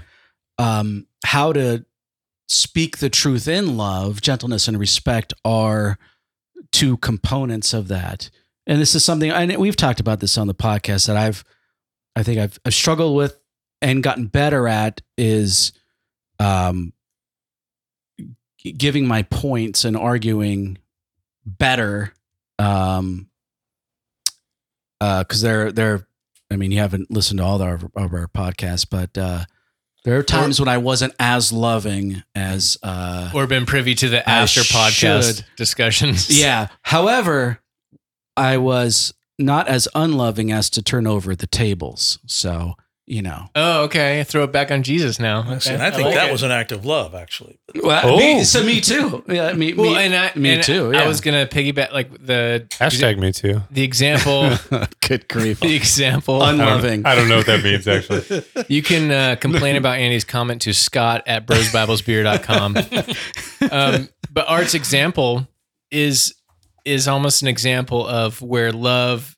um, 0.60 1.08
how 1.26 1.52
to 1.52 1.84
speak 2.48 2.98
the 2.98 3.10
truth 3.10 3.48
in 3.48 3.78
love, 3.78 4.22
gentleness 4.22 4.68
and 4.68 4.80
respect 4.80 5.34
are 5.44 5.98
two 6.72 6.98
components 6.98 7.74
of 7.74 7.88
that. 7.88 8.30
And 8.68 8.82
this 8.82 8.96
is 8.96 9.04
something, 9.06 9.32
and 9.32 9.58
we've 9.58 9.76
talked 9.76 10.00
about 10.00 10.20
this 10.20 10.38
on 10.38 10.48
the 10.48 10.56
podcast 10.56 11.08
that 11.08 11.18
I've, 11.18 11.44
I 12.16 12.24
think 12.24 12.40
I've, 12.40 12.60
I've 12.66 12.74
struggled 12.74 13.16
with 13.16 13.38
and 13.82 14.04
gotten 14.04 14.28
better 14.28 14.68
at 14.68 15.02
is, 15.18 15.72
um, 16.40 16.94
giving 18.78 19.08
my 19.08 19.22
points 19.24 19.86
and 19.86 19.96
arguing 19.96 20.80
better, 21.46 22.14
um, 22.58 23.30
uh, 25.00 25.24
because 25.24 25.42
they're 25.42 25.72
they're, 25.72 26.08
I 26.50 26.56
mean, 26.56 26.72
you 26.72 26.80
haven't 26.80 27.12
listened 27.12 27.38
to 27.40 27.44
all 27.44 27.62
of 27.62 27.62
our, 27.62 27.76
of 27.96 28.14
our 28.14 28.28
podcasts, 28.28 28.88
but 28.90 29.16
uh, 29.18 29.46
there 30.06 30.18
are 30.18 30.24
times 30.24 30.60
when 30.60 30.70
I 30.70 30.78
wasn't 30.78 31.14
as 31.20 31.52
loving 31.52 32.24
as 32.34 32.78
uh, 32.82 33.32
Or 33.36 33.46
been 33.48 33.66
privy 33.66 33.94
to 33.96 34.08
the 34.08 34.28
after 34.28 34.62
podcast 34.62 35.36
should. 35.38 35.46
discussions. 35.58 36.30
Yeah. 36.40 36.68
However, 36.84 37.60
I 38.38 38.56
was 38.58 39.14
not 39.38 39.68
as 39.68 39.88
unloving 39.94 40.52
as 40.52 40.70
to 40.72 40.82
turn 40.82 41.06
over 41.06 41.36
the 41.36 41.48
tables. 41.48 42.20
So, 42.26 42.76
you 43.08 43.22
know. 43.22 43.48
Oh, 43.56 43.84
okay. 43.84 44.24
Throw 44.24 44.44
it 44.46 44.52
back 44.52 44.72
on 44.72 44.82
Jesus 44.82 45.20
now. 45.20 45.42
Okay. 45.58 45.74
and 45.74 45.84
I 45.84 45.92
think 45.92 46.06
like 46.06 46.16
that 46.16 46.30
it. 46.30 46.32
was 46.32 46.42
an 46.44 46.50
act 46.52 46.72
of 46.72 46.86
love, 46.86 47.14
actually. 47.14 47.60
Well, 47.84 48.02
Oh. 48.16 48.18
me, 48.18 48.44
so 48.44 48.64
me 48.64 48.82
too. 48.82 49.24
Yeah, 49.28 49.54
me, 49.54 49.74
Well, 49.74 49.92
me, 49.94 49.98
and 49.98 50.16
I, 50.16 50.32
me 50.36 50.56
and 50.56 50.64
too. 50.64 50.92
I 50.96 51.08
was 51.08 51.22
gonna 51.22 51.46
piggyback 51.46 51.92
like 51.94 52.12
the 52.26 52.66
Hashtag 52.72 53.20
me 53.20 53.32
too. 53.32 53.62
the 53.70 53.84
example. 53.84 54.50
good 55.08 55.28
grief. 55.28 55.60
the 55.60 55.76
example. 55.76 56.42
Unloving. 56.44 57.06
I 57.06 57.14
don't 57.16 57.30
know 57.30 57.38
what 57.38 57.46
that 57.46 57.64
means 57.64 57.88
actually. 57.88 58.44
You 58.68 58.82
can 58.82 59.12
uh, 59.12 59.36
complain 59.36 59.76
about 59.76 60.00
Andy's 60.00 60.24
comment 60.26 60.64
to 60.64 60.74
Scott 60.74 61.22
at 61.28 61.46
brosbiblesbeer.com. 61.46 62.78
um, 63.72 64.10
but 64.32 64.50
Art's 64.50 64.74
example 64.74 65.48
is 65.92 66.34
is 66.86 67.08
almost 67.08 67.42
an 67.42 67.48
example 67.48 68.06
of 68.08 68.42
where 68.42 68.72
love 68.72 69.38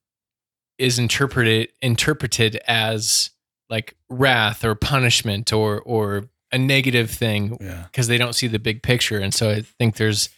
is 0.77 0.99
interpreted 0.99 1.69
interpreted 1.81 2.55
as 2.67 3.31
like 3.69 3.95
wrath 4.09 4.63
or 4.63 4.75
punishment 4.75 5.51
or 5.53 5.79
or 5.81 6.25
a 6.51 6.57
negative 6.57 7.09
thing 7.11 7.57
Yeah. 7.59 7.83
because 7.91 8.07
they 8.07 8.17
don't 8.17 8.33
see 8.33 8.47
the 8.47 8.59
big 8.59 8.81
picture. 8.81 9.19
And 9.19 9.33
so 9.33 9.49
I 9.49 9.61
think 9.61 9.97
there's 9.97 10.29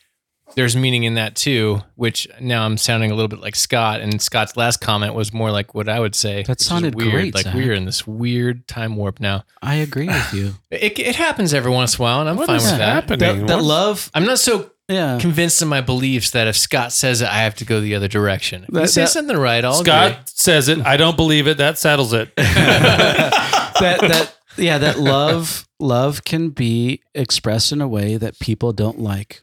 there's 0.56 0.76
meaning 0.76 1.04
in 1.04 1.14
that 1.14 1.36
too, 1.36 1.84
which 1.94 2.28
now 2.42 2.66
I'm 2.66 2.76
sounding 2.76 3.12
a 3.12 3.14
little 3.14 3.28
bit 3.28 3.40
like 3.40 3.56
Scott. 3.56 4.02
And 4.02 4.20
Scott's 4.20 4.58
last 4.58 4.78
comment 4.82 5.14
was 5.14 5.32
more 5.32 5.52
like 5.52 5.76
what 5.76 5.88
I 5.88 6.00
would 6.00 6.16
say. 6.16 6.42
That 6.42 6.60
sounded 6.60 6.96
weird. 6.96 7.12
great, 7.12 7.36
Like 7.36 7.44
Zach. 7.44 7.54
we're 7.54 7.74
in 7.74 7.86
this 7.86 8.08
weird 8.08 8.68
time 8.68 8.96
warp 8.96 9.20
now. 9.20 9.44
I 9.62 9.76
agree 9.76 10.08
with 10.08 10.34
you. 10.34 10.54
It, 10.72 10.98
it 10.98 11.16
happens 11.18 11.54
every 11.54 11.70
once 11.72 11.96
in 11.98 12.02
a 12.02 12.04
while, 12.04 12.22
and 12.22 12.30
I'm 12.30 12.36
What 12.36 12.48
fine 12.48 12.56
is 12.56 12.64
with 12.64 12.78
that. 12.80 13.04
happening? 13.10 13.42
that, 13.42 13.48
that 13.48 13.62
love, 13.64 14.10
I'm 14.16 14.26
not 14.26 14.40
so 14.40 14.72
yeah. 14.90 15.18
convinced 15.20 15.61
in 15.61 15.68
my 15.68 15.82
beliefs 15.82 16.32
that 16.32 16.48
if 16.48 16.57
Scott 16.57 16.91
says 16.91 17.22
it, 17.22 17.30
I 17.30 17.44
have 17.44 17.56
to 17.56 17.66
go 17.66 17.80
the 17.80 17.95
other 17.95 18.07
direction. 18.07 18.64
If 18.64 18.68
he 18.70 18.74
That- 18.74 18.88
says 18.90 18.95
that- 18.95 19.20
something 19.20 19.38
right, 19.38 19.64
I'll 19.64 19.74
Scott 19.76 20.11
agree. 20.11 20.24
says 20.26 20.68
it. 20.68 20.80
I 20.80 20.98
don't 20.98 21.16
believe 21.16 21.48
it. 21.48 21.57
That 21.57 21.78
settles 21.78 22.11
it. 22.14 22.36
that 22.36 23.99
that 24.02 24.36
yeah, 24.57 24.78
that 24.80 24.99
love 25.16 25.68
love 25.80 26.24
can 26.26 26.49
be 26.49 27.02
expressed 27.16 27.72
in 27.72 27.82
a 27.82 27.88
way 27.88 28.18
that 28.18 28.40
people 28.40 28.74
don't 28.74 28.99
like. 28.99 29.41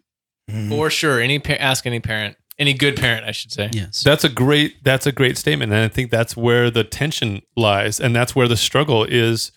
Mhm. 0.50 0.68
For 0.68 0.90
sure. 0.90 1.20
Any 1.20 1.38
pa- 1.38 1.54
ask 1.54 1.86
any 1.86 2.00
parent, 2.00 2.36
any 2.58 2.72
good 2.74 2.96
parent, 2.96 3.24
I 3.26 3.32
should 3.32 3.52
say. 3.52 3.70
Yes. 3.72 4.02
That's 4.02 4.24
a 4.24 4.28
great 4.28 4.82
that's 4.84 5.06
a 5.06 5.12
great 5.12 5.38
statement. 5.38 5.72
And 5.72 5.80
I 5.82 5.88
think 5.88 6.10
that's 6.10 6.36
where 6.36 6.70
the 6.70 6.84
tension 6.84 7.42
lies. 7.56 7.98
And 8.00 8.14
that's 8.14 8.34
where 8.36 8.48
the 8.48 8.56
struggle 8.56 9.04
is 9.04 9.52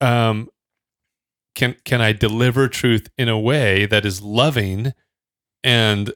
um 0.00 0.48
can 1.54 1.76
can 1.84 2.00
I 2.00 2.12
deliver 2.12 2.66
truth 2.68 3.08
in 3.16 3.28
a 3.28 3.38
way 3.38 3.86
that 3.86 4.04
is 4.04 4.20
loving 4.22 4.92
and 5.64 6.12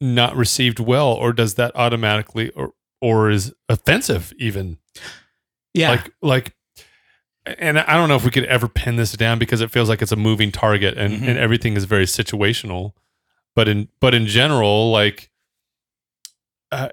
not 0.00 0.36
received 0.36 0.78
well, 0.80 1.08
or 1.08 1.32
does 1.32 1.54
that 1.54 1.74
automatically 1.76 2.50
or 2.50 2.72
or 3.00 3.30
is 3.30 3.52
offensive 3.68 4.32
even? 4.38 4.78
yeah. 5.74 5.90
Like 5.90 6.10
like 6.22 6.54
and 7.46 7.78
I 7.78 7.94
don't 7.94 8.08
know 8.08 8.16
if 8.16 8.24
we 8.24 8.30
could 8.30 8.44
ever 8.46 8.68
pin 8.68 8.96
this 8.96 9.12
down 9.12 9.38
because 9.38 9.60
it 9.60 9.70
feels 9.70 9.88
like 9.88 10.00
it's 10.00 10.12
a 10.12 10.16
moving 10.16 10.50
target 10.50 10.96
and, 10.96 11.20
Mhm. 11.20 11.28
and 11.28 11.38
everything 11.38 11.76
is 11.76 11.84
very 11.84 12.06
situational. 12.06 12.92
but 13.54 13.68
in 13.68 13.88
but 14.00 14.14
in 14.14 14.26
general, 14.26 14.90
like 14.90 15.30
uh, 16.72 16.88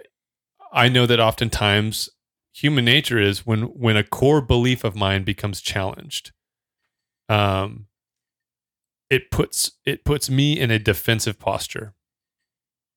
I 0.72 0.90
know 0.90 1.06
that 1.06 1.20
oftentimes 1.20 2.10
human 2.54 2.86
nature 2.86 3.20
is 3.20 3.46
when 3.46 3.62
when 3.80 3.98
a 3.98 4.04
core 4.04 4.42
belief 4.42 4.84
of 4.84 4.96
mine 4.96 5.24
becomes 5.24 5.62
challenged. 5.62 6.32
Um, 7.30 7.88
it 9.12 9.30
puts 9.30 9.74
it 9.86 10.04
puts 10.06 10.30
me 10.32 10.60
in 10.60 10.72
a 10.72 10.80
defensive 10.80 11.38
posture. 11.38 11.94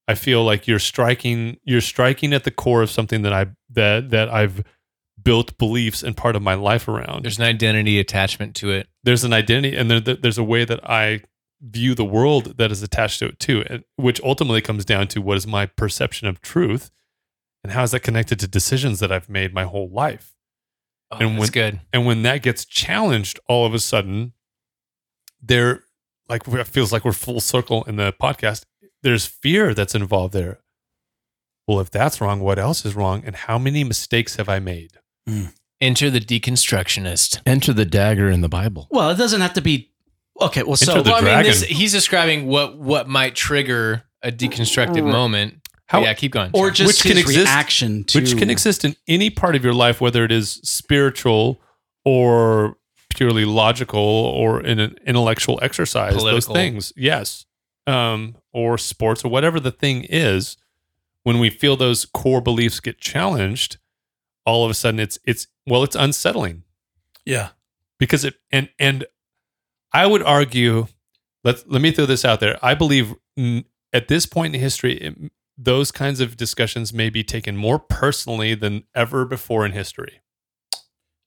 I 0.09 0.15
feel 0.15 0.43
like 0.45 0.67
you're 0.67 0.79
striking 0.79 1.59
you're 1.65 1.81
striking 1.83 2.33
at 2.33 2.45
the 2.45 2.51
core 2.51 2.81
of 2.83 2.91
something 2.91 3.21
that 3.23 3.33
I 3.35 3.49
that 3.71 4.09
that 4.11 4.29
I've 4.31 4.63
built 5.23 5.59
beliefs 5.59 6.03
and 6.03 6.17
part 6.17 6.37
of 6.37 6.43
my 6.43 6.55
life 6.55 6.87
around. 6.89 7.25
There's 7.25 7.39
an 7.39 7.45
identity 7.45 7.99
attachment 7.99 8.55
to 8.57 8.71
it. 8.71 8.89
There's 9.03 9.25
an 9.25 9.33
identity 9.33 9.77
and 9.77 9.91
there, 9.91 10.01
there's 10.01 10.39
a 10.39 10.45
way 10.45 10.65
that 10.65 10.81
I 10.89 11.23
view 11.63 11.95
the 11.95 12.05
world 12.05 12.59
that 12.59 12.71
is 12.71 12.83
attached 12.83 13.21
to 13.21 13.27
it 13.27 13.39
too, 13.39 13.65
and- 13.69 13.85
which 13.97 14.21
ultimately 14.23 14.61
comes 14.61 14.85
down 14.85 15.09
to 15.09 15.21
what 15.23 15.37
is 15.39 15.47
my 15.47 15.65
perception 15.67 16.29
of 16.29 16.41
truth 16.43 16.91
and 17.63 17.73
how 17.73 17.83
is 17.83 17.93
that 17.93 18.01
connected 18.01 18.39
to 18.41 18.47
decisions 18.49 19.01
that 19.01 19.11
I've 19.11 19.31
made 19.31 19.55
my 19.55 19.65
whole 19.65 19.89
life. 19.89 20.35
Oh, 21.11 21.17
And 21.19 21.31
that's 21.31 21.41
when- 21.41 21.51
good. 21.51 21.81
And 21.93 22.05
when 22.05 22.23
that 22.25 22.43
gets 22.43 22.67
challenged, 22.67 23.41
all 23.49 23.65
of 23.65 23.73
a 23.73 23.79
sudden, 23.79 24.35
there, 25.41 25.84
like 26.29 26.47
it 26.49 26.67
feels 26.67 26.93
like 26.93 27.05
we're 27.05 27.13
full 27.13 27.41
circle 27.41 27.85
in 27.85 27.97
the 27.97 28.13
podcast. 28.13 28.65
There's 29.03 29.27
fear 29.27 29.75
that's 29.75 29.95
involved 29.95 30.33
there. 30.35 30.61
Well, 31.67 31.81
if 31.81 31.91
that's 31.91 32.21
wrong, 32.21 32.41
what 32.41 32.59
else 32.59 32.85
is 32.85 32.95
wrong? 32.95 33.23
And 33.25 33.35
how 33.37 33.59
many 33.59 33.85
mistakes 33.85 34.37
have 34.37 34.49
I 34.49 34.59
made? 34.59 34.93
Hmm. 35.29 35.47
Enter 35.81 36.09
the 36.11 36.21
deconstructionist. 36.21 37.41
Enter 37.47 37.73
the 37.73 37.85
dagger 37.85 38.31
in 38.31 38.41
the 38.41 38.49
Bible. 38.49 38.89
Well, 38.91 39.11
it 39.11 39.17
doesn't 39.17 39.41
have 39.41 39.55
to 39.55 39.61
be. 39.61 39.91
Okay, 40.41 40.63
well, 40.63 40.77
so 40.77 40.93
Enter 40.93 41.03
the 41.05 41.11
Well, 41.11 41.27
I 41.27 41.37
mean, 41.43 41.45
this, 41.45 41.63
he's 41.63 41.93
describing 41.93 42.47
what 42.47 42.79
what 42.79 43.09
might 43.09 43.35
trigger 43.35 44.03
a 44.23 44.33
deconstructive 44.33 45.03
Right. 45.03 45.13
moment. 45.13 45.61
How- 45.87 46.01
yeah, 46.03 46.15
keep 46.15 46.33
going. 46.33 46.51
or 46.55 46.71
just 46.71 46.89
Which 46.89 47.03
can 47.03 47.17
his 47.19 47.27
exist- 47.27 47.47
reaction 47.47 48.05
to 48.05 48.21
which 48.21 48.37
can 48.39 48.49
exist 48.51 48.85
in 48.87 48.97
any 49.07 49.29
part 49.31 49.55
of 49.55 49.63
your 49.63 49.75
life, 49.75 50.01
whether 50.01 50.25
it 50.25 50.33
is 50.33 50.61
spiritual 50.65 51.61
or 52.05 52.77
purely 53.15 53.45
logical 53.45 53.99
or 54.01 54.61
in 54.63 54.79
an 54.79 54.97
intellectual 55.07 55.59
exercise. 55.63 56.15
Political. 56.15 56.33
Those 56.35 56.47
things, 56.47 56.93
yes, 56.97 57.47
um, 57.87 58.37
or 58.53 58.77
sports 58.79 59.25
or 59.25 59.29
whatever 59.31 59.59
the 59.61 59.73
thing 59.73 60.05
is. 60.05 60.57
When 61.23 61.39
we 61.39 61.49
feel 61.49 61.77
those 61.77 62.05
core 62.05 62.43
beliefs 62.43 62.81
get 62.81 62.99
challenged, 63.01 63.79
all 64.45 64.63
of 64.65 64.71
a 64.71 64.75
sudden 64.75 65.01
it's 65.01 65.19
it's 65.25 65.47
well, 65.67 65.83
it's 65.83 65.97
unsettling 65.97 66.65
Yeah. 67.25 67.51
because 67.99 68.27
it 68.27 68.35
and 68.53 68.69
and 68.79 69.07
I 69.93 70.07
would 70.07 70.23
argue. 70.23 70.89
Let 71.45 71.71
let 71.71 71.81
me 71.81 71.93
throw 71.93 72.05
this 72.07 72.25
out 72.27 72.41
there. 72.41 72.59
I 72.63 72.75
believe 72.75 73.15
at 73.93 74.09
this 74.09 74.27
point 74.27 74.55
in 74.55 74.61
history, 74.61 74.95
it, 74.99 75.33
those 75.57 75.91
kinds 75.93 76.21
of 76.21 76.37
discussions 76.37 76.93
may 76.93 77.09
be 77.11 77.23
taken 77.25 77.57
more 77.57 77.79
personally 77.79 78.55
than 78.55 78.85
ever 78.95 79.25
before 79.25 79.65
in 79.65 79.73
history. 79.73 80.21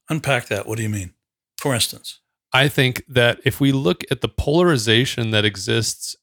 Unpack 0.10 0.48
that. 0.48 0.68
What 0.68 0.78
do 0.78 0.84
you 0.84 0.90
mean? 0.90 1.14
For 1.58 1.74
instance, 1.74 2.20
I 2.54 2.68
think 2.68 3.04
that 3.08 3.40
if 3.46 3.60
we 3.60 3.72
look 3.72 4.04
at 4.12 4.22
the 4.22 4.28
polarization 4.30 5.32
that 5.32 5.46
exists 5.46 6.16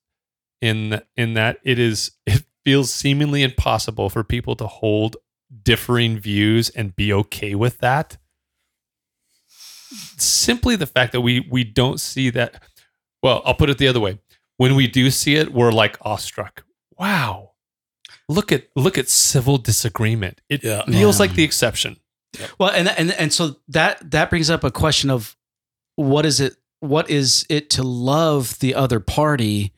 in 0.61 1.01
in 1.17 1.35
that 1.35 1.59
it 1.65 1.79
is 1.79 2.13
it 2.27 2.45
feels 2.65 2.93
seemingly 2.93 3.43
impossible 3.43 4.09
for 4.11 4.25
people 4.25 4.57
to 4.57 4.67
hold 4.67 5.17
differing 5.63 6.19
views 6.19 6.71
and 6.71 6.97
be 6.97 7.13
okay 7.13 7.55
with 7.55 7.79
that. 7.79 8.17
Simply 10.17 10.77
the 10.77 10.87
fact 10.87 11.13
that 11.13 11.21
we 11.21 11.47
we 11.51 11.65
don't 11.65 12.01
see 12.01 12.31
that 12.31 12.63
well, 13.23 13.43
I'll 13.45 13.55
put 13.55 13.71
it 13.71 13.79
the 13.79 13.89
other 13.89 14.01
way. 14.01 14.19
When 14.57 14.75
we 14.75 14.87
do 14.87 15.11
see 15.11 15.35
it, 15.37 15.53
we're 15.53 15.73
like 15.73 15.97
awestruck. 16.03 16.65
Wow. 16.99 17.53
Look 18.29 18.53
at 18.53 18.69
look 18.77 18.97
at 18.99 19.09
civil 19.09 19.59
disagreement. 19.59 20.41
It 20.49 20.63
Yeah. 20.65 20.85
feels 20.85 21.17
Yeah. 21.17 21.21
like 21.21 21.35
the 21.35 21.43
exception. 21.45 21.99
Well, 22.59 22.71
and 22.71 22.89
and 22.89 23.13
and 23.13 23.33
so 23.33 23.57
that 23.69 24.11
that 24.11 24.31
brings 24.31 24.51
up 24.51 24.65
a 24.65 24.71
question 24.71 25.11
of 25.11 25.37
what 25.97 26.27
is 26.27 26.41
it 26.41 26.57
what 26.81 27.09
is 27.11 27.47
it 27.49 27.71
to 27.71 27.83
love 27.83 28.59
the 28.59 28.75
other 28.75 29.01
party 29.01 29.73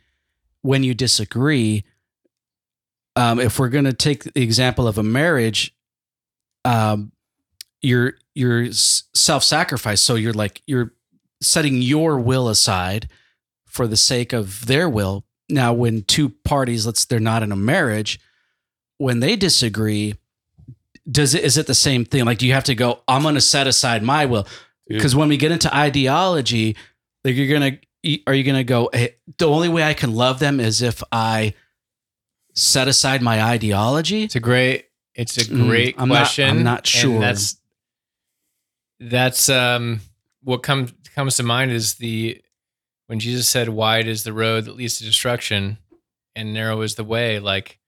when 0.62 0.82
you 0.82 0.94
disagree? 0.94 1.84
Um, 3.14 3.40
if 3.40 3.58
we're 3.58 3.68
going 3.68 3.84
to 3.84 3.92
take 3.92 4.24
the 4.24 4.42
example 4.42 4.86
of 4.86 4.98
a 4.98 5.02
marriage, 5.02 5.74
um, 6.64 7.12
you're 7.80 8.14
you're 8.34 8.72
self-sacrifice. 8.72 10.00
So 10.00 10.16
you're 10.16 10.34
like 10.34 10.62
you're 10.66 10.92
setting 11.40 11.80
your 11.80 12.18
will 12.18 12.48
aside 12.48 13.08
for 13.66 13.86
the 13.86 13.96
sake 13.96 14.32
of 14.32 14.66
their 14.66 14.88
will. 14.88 15.24
Now, 15.48 15.72
when 15.72 16.02
two 16.02 16.30
parties, 16.30 16.86
let's 16.86 17.04
they're 17.04 17.20
not 17.20 17.42
in 17.42 17.52
a 17.52 17.56
marriage, 17.56 18.18
when 18.98 19.20
they 19.20 19.36
disagree, 19.36 20.14
does 21.10 21.34
it 21.34 21.44
is 21.44 21.56
it 21.56 21.66
the 21.66 21.74
same 21.74 22.04
thing? 22.04 22.24
Like, 22.24 22.38
do 22.38 22.46
you 22.46 22.52
have 22.54 22.64
to 22.64 22.74
go? 22.74 23.00
I'm 23.06 23.22
going 23.22 23.34
to 23.36 23.40
set 23.40 23.66
aside 23.66 24.02
my 24.02 24.26
will 24.26 24.46
because 24.88 25.14
when 25.16 25.28
we 25.28 25.36
get 25.36 25.52
into 25.52 25.74
ideology, 25.74 26.76
like 27.24 27.34
you're 27.36 27.52
gonna 27.58 27.78
are 28.26 28.34
you 28.34 28.44
gonna 28.44 28.64
go? 28.64 28.90
Hey, 28.92 29.16
the 29.38 29.48
only 29.48 29.68
way 29.68 29.82
I 29.82 29.94
can 29.94 30.14
love 30.14 30.38
them 30.38 30.60
is 30.60 30.82
if 30.82 31.02
I 31.12 31.54
set 32.54 32.88
aside 32.88 33.20
my 33.22 33.42
ideology. 33.42 34.24
It's 34.24 34.36
a 34.36 34.40
great. 34.40 34.86
It's 35.14 35.36
a 35.38 35.40
Mm, 35.44 35.66
great 35.68 35.94
I'm 35.98 36.08
not- 36.08 36.14
question. 36.18 36.48
I'm 36.50 36.62
not 36.62 36.78
and 36.80 36.86
sure. 36.86 37.20
that's 37.20 37.56
that's 39.00 39.48
um 39.48 40.00
what 40.42 40.62
comes 40.62 40.92
comes 41.14 41.36
to 41.36 41.42
mind 41.42 41.70
is 41.72 41.94
the 41.94 42.40
when 43.06 43.18
Jesus 43.20 43.46
said, 43.48 43.68
"Wide 43.68 44.08
is 44.08 44.24
the 44.24 44.32
road 44.32 44.64
that 44.64 44.76
leads 44.76 44.98
to 44.98 45.04
destruction, 45.04 45.78
and 46.34 46.52
narrow 46.52 46.80
is 46.82 46.94
the 46.96 47.04
way." 47.04 47.38
Like, 47.38 47.78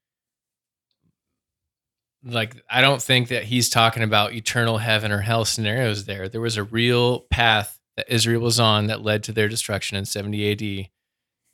like 2.29 2.63
I 2.71 2.81
don't 2.81 3.03
think 3.03 3.29
that 3.29 3.45
he's 3.45 3.69
talking 3.69 4.03
about 4.03 4.33
eternal 4.33 4.79
heaven 4.79 5.13
or 5.13 5.21
hell 5.21 5.45
scenarios. 5.45 6.05
There, 6.05 6.29
there 6.29 6.41
was 6.41 6.57
a 6.57 6.65
real 6.65 7.21
path 7.31 7.79
that 7.97 8.07
Israel 8.13 8.43
was 8.43 8.61
on 8.61 8.87
that 8.87 9.03
led 9.03 9.25
to 9.25 9.33
their 9.33 9.49
destruction 9.49 9.97
in 9.97 10.05
70 10.05 10.45
A.D. 10.45 10.91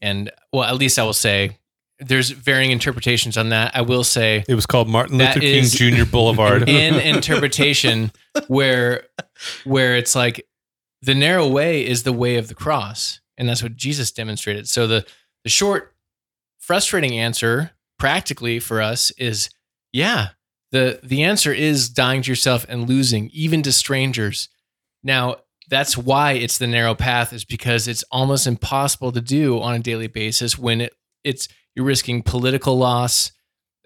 And 0.01 0.31
well, 0.53 0.65
at 0.65 0.77
least 0.77 0.99
I 0.99 1.05
will 1.05 1.13
say 1.13 1.59
there's 1.99 2.31
varying 2.31 2.71
interpretations 2.71 3.37
on 3.37 3.51
that. 3.51 3.75
I 3.75 3.83
will 3.83 4.05
say 4.05 4.45
It 4.49 4.55
was 4.55 4.67
called 4.67 4.89
Martin 4.89 5.19
Luther 5.19 5.41
King 5.41 5.65
Jr. 5.65 6.05
Boulevard. 6.05 6.69
in 6.69 6.95
interpretation 6.95 8.13
where 8.49 9.05
where 9.65 9.97
it's 9.97 10.15
like 10.15 10.47
the 11.03 11.15
narrow 11.15 11.47
way 11.47 11.87
is 11.87 12.03
the 12.03 12.13
way 12.13 12.37
of 12.37 12.49
the 12.49 12.55
cross 12.55 13.21
and 13.37 13.49
that's 13.49 13.63
what 13.63 13.77
jesus 13.77 14.11
demonstrated 14.11 14.69
so 14.69 14.87
the 14.87 15.05
the 15.45 15.51
short 15.51 15.95
frustrating 16.59 17.19
answer 17.19 17.73
practically 17.99 18.59
for 18.59 18.81
us 18.81 19.11
is 19.13 19.51
yeah 19.93 20.29
the 20.75 21.01
the 21.03 21.23
answer 21.23 21.53
is 21.53 21.89
dying 21.89 22.23
to 22.23 22.31
yourself 22.31 22.67
and 22.69 22.89
losing 22.89 23.31
even 23.33 23.63
to 23.63 23.73
strangers 23.73 24.49
now 25.03 25.37
that's 25.71 25.97
why 25.97 26.33
it's 26.33 26.59
the 26.59 26.67
narrow 26.67 26.95
path 26.95 27.33
is 27.33 27.45
because 27.45 27.89
it's 27.89 28.05
almost 28.11 28.47
impossible 28.47 29.13
to 29.13 29.21
do 29.21 29.61
on 29.61 29.75
a 29.75 29.79
daily 29.79 30.09
basis 30.09 30.59
when 30.59 30.81
it 30.81 30.93
it's 31.23 31.49
you're 31.75 31.87
risking 31.87 32.23
political 32.23 32.77
loss 32.77 33.33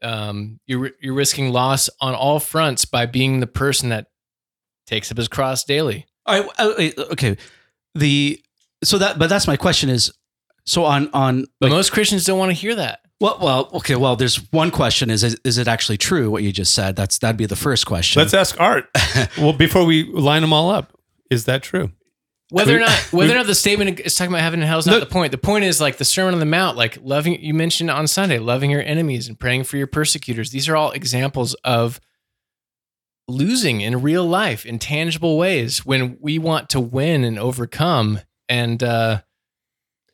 um, 0.03 0.61
you're 0.67 0.93
you're 1.01 1.15
risking 1.15 1.53
loss 1.53 1.91
on 2.01 2.15
all 2.15 2.41
fronts 2.41 2.85
by 2.85 3.07
being 3.07 3.41
the 3.41 3.47
person 3.47 3.89
that 3.89 4.07
takes 4.87 5.11
up 5.11 5.17
his 5.17 5.29
cross 5.29 5.65
daily. 5.65 6.07
All 6.27 6.41
right, 6.41 6.51
uh, 6.59 7.03
okay. 7.13 7.37
The 7.95 8.41
so 8.85 8.99
that 8.99 9.19
but 9.19 9.29
that's 9.29 9.47
my 9.47 9.57
question 9.57 9.89
is 9.89 10.13
so 10.65 10.85
on 10.85 11.11
on 11.13 11.47
But 11.61 11.71
like, 11.71 11.77
most 11.77 11.93
Christians 11.93 12.25
don't 12.25 12.39
want 12.39 12.51
to 12.51 12.55
hear 12.55 12.75
that. 12.77 13.01
Well 13.21 13.39
well 13.41 13.71
okay 13.75 13.97
well 13.97 14.15
there's 14.17 14.37
one 14.53 14.71
question 14.71 15.11
is, 15.11 15.25
is 15.25 15.41
is 15.45 15.59
it 15.59 15.67
actually 15.69 15.97
true 15.99 16.31
what 16.31 16.43
you 16.43 16.53
just 16.53 16.73
said 16.75 16.95
that's 16.97 17.19
that'd 17.19 17.37
be 17.37 17.47
the 17.47 17.57
first 17.57 17.87
question. 17.87 18.21
Let's 18.21 18.35
ask 18.35 18.59
Art. 18.61 18.87
well, 19.39 19.53
before 19.53 19.85
we 19.85 20.05
line 20.05 20.43
them 20.43 20.53
all 20.53 20.71
up, 20.71 20.97
is 21.31 21.45
that 21.47 21.63
true? 21.63 21.91
Whether 22.51 22.77
or 22.77 22.81
not 22.81 22.93
whether 23.13 23.33
or 23.33 23.37
not 23.37 23.47
the 23.53 23.55
statement 23.55 24.01
is 24.01 24.15
talking 24.15 24.33
about 24.33 24.43
heaven 24.43 24.61
and 24.61 24.69
hell 24.69 24.79
is 24.79 24.87
not 24.87 24.95
No. 24.95 25.01
the 25.01 25.07
point. 25.07 25.33
The 25.33 25.39
point 25.39 25.65
is 25.65 25.81
like 25.81 25.99
the 25.99 26.05
Sermon 26.05 26.33
on 26.35 26.41
the 26.41 26.47
Mount, 26.47 26.77
like 26.79 26.97
loving 27.03 27.43
you 27.43 27.53
mentioned 27.55 27.91
on 27.91 28.07
Sunday, 28.07 28.39
loving 28.39 28.71
your 28.71 28.83
enemies 28.83 29.29
and 29.29 29.39
praying 29.39 29.65
for 29.65 29.77
your 29.77 29.87
persecutors. 29.87 30.51
These 30.51 30.69
are 30.69 30.77
all 30.77 30.93
examples 30.93 31.55
of 31.65 32.01
losing 33.27 33.83
in 33.83 34.01
real 34.01 34.25
life 34.25 34.65
in 34.65 34.79
tangible 34.79 35.37
ways 35.37 35.85
when 35.85 36.17
we 36.21 36.39
want 36.39 36.71
to 36.71 36.81
win 36.81 37.25
and 37.25 37.39
overcome. 37.39 38.21
And 38.49 38.83
uh 38.83 39.21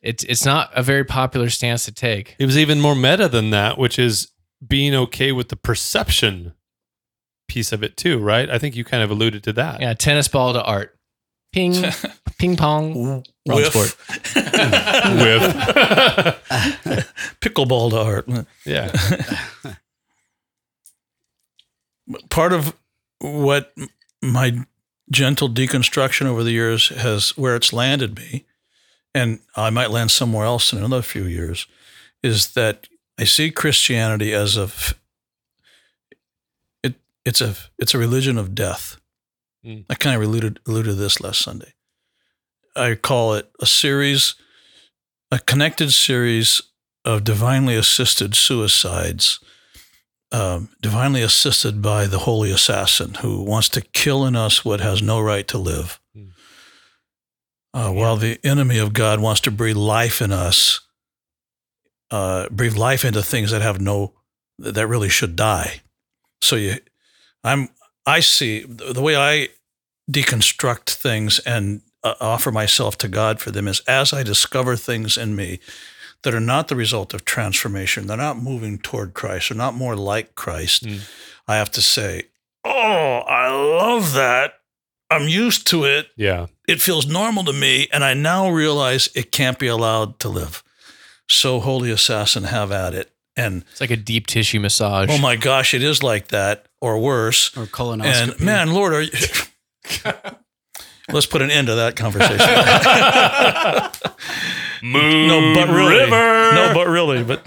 it's 0.05 0.23
it's 0.25 0.45
not 0.45 0.69
a 0.73 0.83
very 0.83 1.03
popular 1.03 1.49
stance 1.49 1.83
to 1.85 1.91
take. 1.91 2.35
It 2.39 2.45
was 2.45 2.57
even 2.57 2.79
more 2.79 2.95
meta 2.95 3.27
than 3.27 3.49
that, 3.49 3.77
which 3.77 3.97
is 3.97 4.31
being 4.65 4.93
okay 4.93 5.31
with 5.31 5.49
the 5.49 5.55
perception 5.55 6.53
piece 7.47 7.71
of 7.71 7.83
it 7.83 7.97
too, 7.97 8.19
right? 8.19 8.49
I 8.49 8.59
think 8.59 8.75
you 8.75 8.83
kind 8.85 9.03
of 9.03 9.09
alluded 9.09 9.43
to 9.43 9.53
that. 9.53 9.81
Yeah, 9.81 9.93
tennis 9.95 10.27
ball 10.27 10.53
to 10.53 10.63
art. 10.63 10.95
Ping, 11.51 11.73
ping 12.37 12.55
pong. 12.55 13.23
Wrong 13.47 13.57
Whiff. 13.57 13.67
sport. 13.67 13.95
With 14.35 15.41
Pickleball 17.41 17.91
to 17.91 17.97
art. 17.99 18.27
yeah, 18.65 18.91
part 22.29 22.53
of 22.53 22.75
what 23.19 23.73
my 24.21 24.65
gentle 25.11 25.49
deconstruction 25.49 26.25
over 26.25 26.43
the 26.43 26.51
years 26.51 26.89
has 26.89 27.35
where 27.37 27.55
it's 27.55 27.71
landed 27.71 28.15
me 28.17 28.45
and 29.15 29.39
i 29.55 29.71
might 29.71 29.89
land 29.89 30.11
somewhere 30.11 30.45
else 30.45 30.71
in 30.71 30.77
another 30.77 31.01
few 31.01 31.23
years 31.23 31.65
is 32.21 32.53
that 32.53 32.87
I 33.17 33.23
see 33.23 33.51
Christianity 33.51 34.33
as 34.33 34.57
a 34.57 34.69
it 36.83 36.95
it's 37.23 37.41
a 37.41 37.55
it's 37.77 37.93
a 37.93 37.97
religion 37.97 38.37
of 38.37 38.53
death. 38.53 38.97
Mm. 39.65 39.85
I 39.89 39.95
kind 39.95 40.15
of 40.15 40.21
alluded 40.21 40.59
alluded 40.67 40.91
to 40.91 40.95
this 40.95 41.21
last 41.21 41.41
Sunday. 41.41 41.73
I 42.75 42.95
call 42.95 43.35
it 43.35 43.49
a 43.61 43.65
series, 43.65 44.35
a 45.31 45.39
connected 45.39 45.91
series 45.91 46.61
of 47.05 47.23
divinely 47.23 47.75
assisted 47.75 48.35
suicides, 48.35 49.39
um, 50.31 50.69
divinely 50.81 51.21
assisted 51.21 51.81
by 51.81 52.07
the 52.07 52.19
holy 52.19 52.51
assassin 52.51 53.13
who 53.21 53.43
wants 53.43 53.69
to 53.69 53.81
kill 53.81 54.25
in 54.25 54.35
us 54.35 54.65
what 54.65 54.81
has 54.81 55.01
no 55.01 55.21
right 55.21 55.47
to 55.47 55.57
live. 55.57 56.01
Mm. 56.17 56.31
Uh, 57.75 57.91
While 57.91 58.15
the 58.15 58.39
enemy 58.41 58.77
of 58.77 58.93
God 58.93 59.19
wants 59.19 59.41
to 59.41 59.51
breathe 59.51 59.75
life 59.75 60.21
in 60.21 60.31
us, 60.31 60.79
uh, 62.09 62.47
breathe 62.49 62.77
life 62.77 63.03
into 63.03 63.21
things 63.21 63.51
that 63.51 63.61
have 63.61 63.81
no, 63.81 64.13
that 64.57 64.87
really 64.87 65.09
should 65.09 65.35
die. 65.35 65.81
So 66.41 66.55
you, 66.55 66.75
I'm, 67.43 67.67
I 68.05 68.21
see 68.21 68.61
the 68.61 68.93
the 68.93 69.01
way 69.01 69.17
I 69.17 69.49
deconstruct 70.09 70.91
things 70.91 71.39
and 71.39 71.81
uh, 72.01 72.13
offer 72.21 72.49
myself 72.51 72.97
to 72.99 73.09
God 73.09 73.41
for 73.41 73.51
them 73.51 73.67
is 73.67 73.81
as 73.81 74.13
I 74.13 74.23
discover 74.23 74.77
things 74.77 75.17
in 75.17 75.35
me 75.35 75.59
that 76.23 76.33
are 76.33 76.39
not 76.39 76.69
the 76.69 76.75
result 76.75 77.13
of 77.13 77.25
transformation, 77.25 78.07
they're 78.07 78.15
not 78.15 78.37
moving 78.37 78.77
toward 78.77 79.13
Christ, 79.13 79.49
they're 79.49 79.57
not 79.57 79.75
more 79.75 79.95
like 79.95 80.35
Christ. 80.35 80.85
Mm. 80.85 81.01
I 81.47 81.57
have 81.57 81.71
to 81.71 81.81
say, 81.81 82.23
Oh, 82.63 83.19
I 83.27 83.49
love 83.49 84.13
that. 84.13 84.59
I'm 85.09 85.27
used 85.27 85.67
to 85.67 85.83
it. 85.85 86.07
Yeah. 86.15 86.47
It 86.67 86.81
feels 86.81 87.07
normal 87.07 87.43
to 87.45 87.53
me. 87.53 87.87
And 87.93 88.03
I 88.03 88.13
now 88.13 88.49
realize 88.49 89.09
it 89.15 89.31
can't 89.31 89.59
be 89.59 89.67
allowed 89.67 90.19
to 90.19 90.29
live. 90.29 90.63
So, 91.29 91.59
Holy 91.59 91.91
Assassin, 91.91 92.43
have 92.43 92.71
at 92.71 92.93
it. 92.93 93.11
And 93.37 93.63
It's 93.71 93.81
like 93.81 93.91
a 93.91 93.97
deep 93.97 94.27
tissue 94.27 94.59
massage. 94.59 95.09
oh 95.11 95.17
my 95.17 95.35
gosh, 95.35 95.73
it 95.73 95.83
is 95.83 96.01
like 96.01 96.29
that 96.29 96.65
or 96.81 96.99
worse. 96.99 97.55
Or 97.57 97.65
colonoscopy. 97.65 98.31
And 98.31 98.39
man, 98.41 98.73
Lord, 98.73 98.93
are 98.93 99.01
you. 99.01 99.11
Let's 101.11 101.27
put 101.27 101.43
an 101.43 101.51
end 101.51 101.67
to 101.67 101.75
that 101.75 101.95
conversation. 101.95 102.39
Moon 104.81 104.81
no, 105.27 105.53
but 105.53 105.69
really, 105.69 105.99
River. 105.99 106.55
no, 106.55 106.71
but 106.73 106.87
really, 106.87 107.23
but 107.23 107.45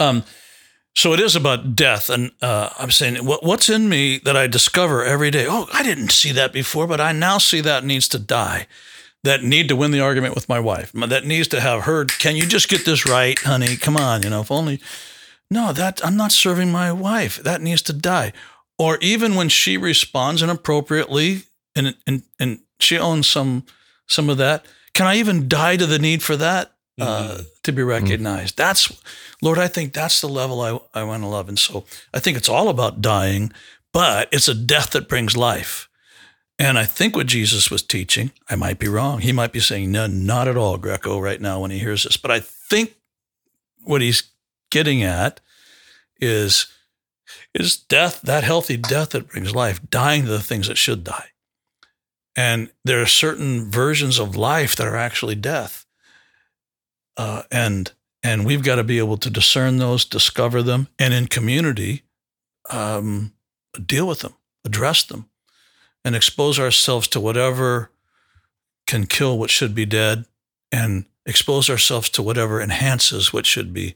um, 0.00 0.24
so 0.98 1.12
it 1.12 1.20
is 1.20 1.36
about 1.36 1.76
death, 1.76 2.10
and 2.10 2.32
uh, 2.42 2.70
I'm 2.76 2.90
saying 2.90 3.24
what, 3.24 3.44
what's 3.44 3.68
in 3.68 3.88
me 3.88 4.18
that 4.18 4.36
I 4.36 4.48
discover 4.48 5.04
every 5.04 5.30
day. 5.30 5.46
Oh, 5.48 5.68
I 5.72 5.84
didn't 5.84 6.10
see 6.10 6.32
that 6.32 6.52
before, 6.52 6.88
but 6.88 7.00
I 7.00 7.12
now 7.12 7.38
see 7.38 7.60
that 7.60 7.84
needs 7.84 8.08
to 8.08 8.18
die. 8.18 8.66
That 9.22 9.44
need 9.44 9.68
to 9.68 9.76
win 9.76 9.92
the 9.92 10.00
argument 10.00 10.34
with 10.34 10.48
my 10.48 10.58
wife. 10.58 10.90
That 10.92 11.24
needs 11.24 11.46
to 11.48 11.60
have 11.60 11.84
her. 11.84 12.04
Can 12.04 12.34
you 12.34 12.46
just 12.46 12.68
get 12.68 12.84
this 12.84 13.08
right, 13.08 13.38
honey? 13.38 13.76
Come 13.76 13.96
on, 13.96 14.24
you 14.24 14.30
know, 14.30 14.40
if 14.40 14.50
only. 14.50 14.80
No, 15.52 15.72
that 15.72 16.04
I'm 16.04 16.16
not 16.16 16.32
serving 16.32 16.72
my 16.72 16.90
wife. 16.90 17.36
That 17.44 17.62
needs 17.62 17.82
to 17.82 17.92
die. 17.92 18.32
Or 18.76 18.98
even 19.00 19.36
when 19.36 19.48
she 19.48 19.76
responds 19.76 20.42
inappropriately, 20.42 21.44
and 21.76 21.94
and 22.08 22.24
and 22.40 22.58
she 22.80 22.98
owns 22.98 23.28
some 23.28 23.66
some 24.08 24.28
of 24.28 24.38
that. 24.38 24.66
Can 24.94 25.06
I 25.06 25.16
even 25.18 25.48
die 25.48 25.76
to 25.76 25.86
the 25.86 26.00
need 26.00 26.24
for 26.24 26.36
that 26.36 26.72
uh, 27.00 27.42
to 27.62 27.72
be 27.72 27.84
recognized? 27.84 28.56
That's 28.56 28.90
Lord. 29.42 29.58
I 29.58 29.68
think 29.68 29.92
that's 29.92 30.20
the 30.20 30.28
level 30.28 30.60
I 30.60 31.00
I 31.00 31.04
want 31.04 31.22
to 31.22 31.28
love, 31.28 31.48
and 31.48 31.58
so 31.58 31.84
I 32.12 32.18
think 32.18 32.36
it's 32.36 32.48
all 32.48 32.68
about 32.68 33.00
dying, 33.00 33.52
but 33.92 34.28
it's 34.32 34.48
a 34.48 34.54
death 34.54 34.90
that 34.90 35.08
brings 35.08 35.36
life. 35.36 35.88
And 36.58 36.76
I 36.76 36.84
think 36.84 37.14
what 37.14 37.28
Jesus 37.28 37.70
was 37.70 37.82
teaching, 37.82 38.32
I 38.50 38.56
might 38.56 38.80
be 38.80 38.88
wrong. 38.88 39.20
He 39.20 39.30
might 39.30 39.52
be 39.52 39.60
saying, 39.60 39.92
no, 39.92 40.08
not 40.08 40.48
at 40.48 40.56
all, 40.56 40.76
Greco, 40.76 41.20
right 41.20 41.40
now 41.40 41.60
when 41.60 41.70
he 41.70 41.78
hears 41.78 42.02
this. 42.02 42.16
But 42.16 42.32
I 42.32 42.40
think 42.40 42.96
what 43.84 44.00
he's 44.00 44.24
getting 44.70 45.02
at 45.02 45.40
is 46.20 46.66
is 47.54 47.76
death, 47.76 48.22
that 48.22 48.44
healthy 48.44 48.76
death 48.76 49.10
that 49.10 49.28
brings 49.28 49.54
life, 49.54 49.80
dying 49.90 50.24
to 50.24 50.28
the 50.28 50.42
things 50.42 50.68
that 50.68 50.78
should 50.78 51.04
die. 51.04 51.28
And 52.36 52.70
there 52.84 53.00
are 53.02 53.06
certain 53.06 53.70
versions 53.70 54.18
of 54.18 54.36
life 54.36 54.76
that 54.76 54.86
are 54.86 54.96
actually 54.96 55.34
death. 55.34 55.86
Uh, 57.16 57.42
and 57.50 57.92
and 58.22 58.44
we've 58.44 58.62
got 58.62 58.76
to 58.76 58.84
be 58.84 58.98
able 58.98 59.16
to 59.18 59.30
discern 59.30 59.78
those, 59.78 60.04
discover 60.04 60.62
them, 60.62 60.88
and 60.98 61.14
in 61.14 61.26
community, 61.26 62.02
um, 62.70 63.32
deal 63.84 64.06
with 64.06 64.20
them, 64.20 64.34
address 64.64 65.02
them, 65.04 65.28
and 66.04 66.16
expose 66.16 66.58
ourselves 66.58 67.08
to 67.08 67.20
whatever 67.20 67.90
can 68.86 69.06
kill 69.06 69.38
what 69.38 69.50
should 69.50 69.74
be 69.74 69.84
dead, 69.86 70.24
and 70.72 71.04
expose 71.26 71.68
ourselves 71.70 72.08
to 72.10 72.22
whatever 72.22 72.60
enhances 72.60 73.32
what 73.32 73.46
should 73.46 73.72
be 73.72 73.94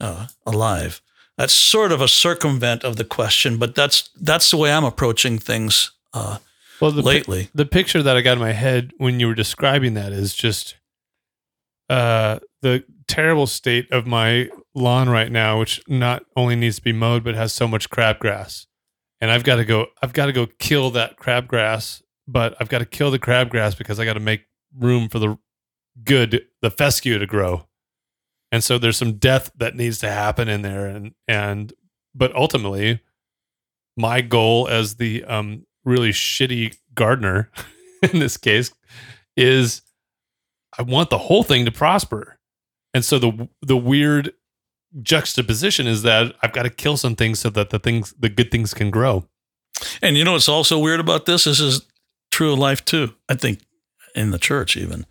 uh, 0.00 0.26
alive. 0.44 1.00
That's 1.38 1.52
sort 1.52 1.92
of 1.92 2.00
a 2.00 2.08
circumvent 2.08 2.82
of 2.82 2.96
the 2.96 3.04
question, 3.04 3.56
but 3.58 3.74
that's 3.74 4.08
that's 4.20 4.50
the 4.50 4.56
way 4.56 4.72
I'm 4.72 4.84
approaching 4.84 5.38
things 5.38 5.92
uh, 6.12 6.38
Well, 6.80 6.90
the, 6.90 7.02
lately. 7.02 7.50
the 7.54 7.66
picture 7.66 8.02
that 8.02 8.16
I 8.16 8.20
got 8.22 8.32
in 8.32 8.38
my 8.38 8.52
head 8.52 8.92
when 8.98 9.20
you 9.20 9.26
were 9.28 9.34
describing 9.34 9.94
that 9.94 10.12
is 10.12 10.34
just 10.34 10.76
uh, 11.88 12.38
the 12.62 12.84
terrible 13.08 13.46
state 13.46 13.90
of 13.92 14.06
my 14.06 14.48
lawn 14.74 15.08
right 15.08 15.30
now, 15.30 15.58
which 15.58 15.80
not 15.88 16.24
only 16.36 16.56
needs 16.56 16.76
to 16.76 16.82
be 16.82 16.92
mowed 16.92 17.24
but 17.24 17.34
has 17.34 17.52
so 17.52 17.66
much 17.66 17.90
crabgrass, 17.90 18.66
and 19.20 19.30
I've 19.30 19.44
got 19.44 19.56
to 19.56 19.64
go. 19.64 19.86
I've 20.02 20.12
got 20.12 20.26
to 20.26 20.32
go 20.32 20.46
kill 20.58 20.90
that 20.90 21.16
crabgrass, 21.18 22.02
but 22.28 22.54
I've 22.60 22.68
got 22.68 22.78
to 22.78 22.86
kill 22.86 23.10
the 23.10 23.18
crabgrass 23.18 23.76
because 23.76 23.98
I 23.98 24.04
got 24.04 24.14
to 24.14 24.20
make 24.20 24.46
room 24.78 25.08
for 25.08 25.18
the 25.18 25.38
good, 26.04 26.46
the 26.60 26.70
fescue 26.70 27.18
to 27.18 27.26
grow. 27.26 27.66
And 28.52 28.62
so 28.62 28.78
there's 28.78 28.96
some 28.96 29.14
death 29.14 29.50
that 29.56 29.74
needs 29.74 29.98
to 29.98 30.10
happen 30.10 30.48
in 30.48 30.62
there, 30.62 30.86
and 30.86 31.14
and 31.26 31.72
but 32.14 32.34
ultimately, 32.34 33.00
my 33.96 34.20
goal 34.20 34.68
as 34.68 34.96
the 34.96 35.24
um 35.24 35.66
really 35.84 36.10
shitty 36.10 36.76
gardener 36.94 37.50
in 38.02 38.18
this 38.18 38.36
case 38.36 38.72
is 39.36 39.82
I 40.78 40.82
want 40.82 41.10
the 41.10 41.18
whole 41.18 41.42
thing 41.42 41.64
to 41.64 41.72
prosper. 41.72 42.35
And 42.96 43.04
so 43.04 43.18
the 43.18 43.48
the 43.60 43.76
weird 43.76 44.32
juxtaposition 45.02 45.86
is 45.86 46.00
that 46.00 46.34
I've 46.42 46.54
got 46.54 46.62
to 46.62 46.70
kill 46.70 46.96
some 46.96 47.14
things 47.14 47.40
so 47.40 47.50
that 47.50 47.68
the 47.68 47.78
things 47.78 48.14
the 48.18 48.30
good 48.30 48.50
things 48.50 48.72
can 48.72 48.90
grow. 48.90 49.28
And 50.00 50.16
you 50.16 50.24
know 50.24 50.32
what's 50.32 50.48
also 50.48 50.78
weird 50.78 50.98
about 50.98 51.26
this? 51.26 51.44
This 51.44 51.60
is 51.60 51.82
true 52.30 52.54
of 52.54 52.58
life 52.58 52.86
too. 52.86 53.12
I 53.28 53.34
think 53.34 53.60
in 54.14 54.30
the 54.30 54.38
church 54.38 54.78
even. 54.78 55.04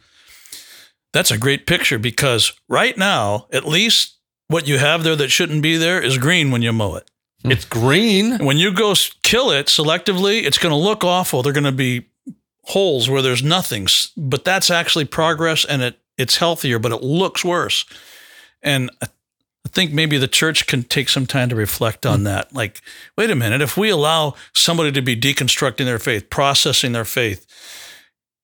That's 1.13 1.29
a 1.29 1.37
great 1.37 1.67
picture 1.67 1.99
because 1.99 2.53
right 2.67 2.97
now, 2.97 3.45
at 3.53 3.67
least 3.67 4.17
what 4.47 4.67
you 4.67 4.79
have 4.79 5.03
there 5.03 5.15
that 5.15 5.29
shouldn't 5.29 5.61
be 5.61 5.77
there 5.77 6.01
is 6.01 6.17
green 6.17 6.49
when 6.49 6.63
you 6.63 6.73
mow 6.73 6.95
it. 6.95 7.11
Hmm. 7.43 7.51
It's 7.51 7.65
green. 7.65 8.43
When 8.43 8.57
you 8.57 8.73
go 8.73 8.95
kill 9.21 9.51
it 9.51 9.67
selectively, 9.67 10.43
it's 10.43 10.57
going 10.57 10.73
to 10.73 10.75
look 10.75 11.03
awful. 11.03 11.43
There're 11.43 11.53
going 11.53 11.65
to 11.65 11.71
be 11.71 12.07
holes 12.63 13.07
where 13.07 13.21
there's 13.21 13.43
nothing, 13.43 13.85
but 14.17 14.43
that's 14.43 14.71
actually 14.71 15.05
progress 15.05 15.65
and 15.65 15.83
it 15.83 15.99
it's 16.17 16.37
healthier, 16.37 16.79
but 16.79 16.91
it 16.91 17.01
looks 17.01 17.43
worse. 17.43 17.85
And 18.61 18.89
I 19.01 19.69
think 19.69 19.91
maybe 19.91 20.17
the 20.17 20.27
church 20.27 20.67
can 20.67 20.83
take 20.83 21.09
some 21.09 21.25
time 21.25 21.49
to 21.49 21.55
reflect 21.55 22.05
on 22.05 22.23
that. 22.23 22.53
Like, 22.53 22.81
wait 23.17 23.29
a 23.29 23.35
minute, 23.35 23.61
if 23.61 23.77
we 23.77 23.89
allow 23.89 24.35
somebody 24.53 24.91
to 24.91 25.01
be 25.01 25.19
deconstructing 25.19 25.85
their 25.85 25.99
faith, 25.99 26.29
processing 26.29 26.91
their 26.91 27.05
faith, 27.05 27.45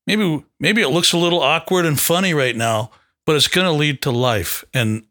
maybe 0.08 0.44
maybe 0.60 0.82
it 0.82 0.90
looks 0.90 1.14
a 1.14 1.18
little 1.18 1.42
awkward 1.42 1.86
and 1.86 2.00
funny 2.00 2.34
right 2.34 2.56
now, 2.56 2.92
but 3.26 3.36
it's 3.36 3.48
going 3.48 3.66
to 3.66 3.72
lead 3.72 4.02
to 4.02 4.12
life. 4.12 4.64
And 4.74 5.06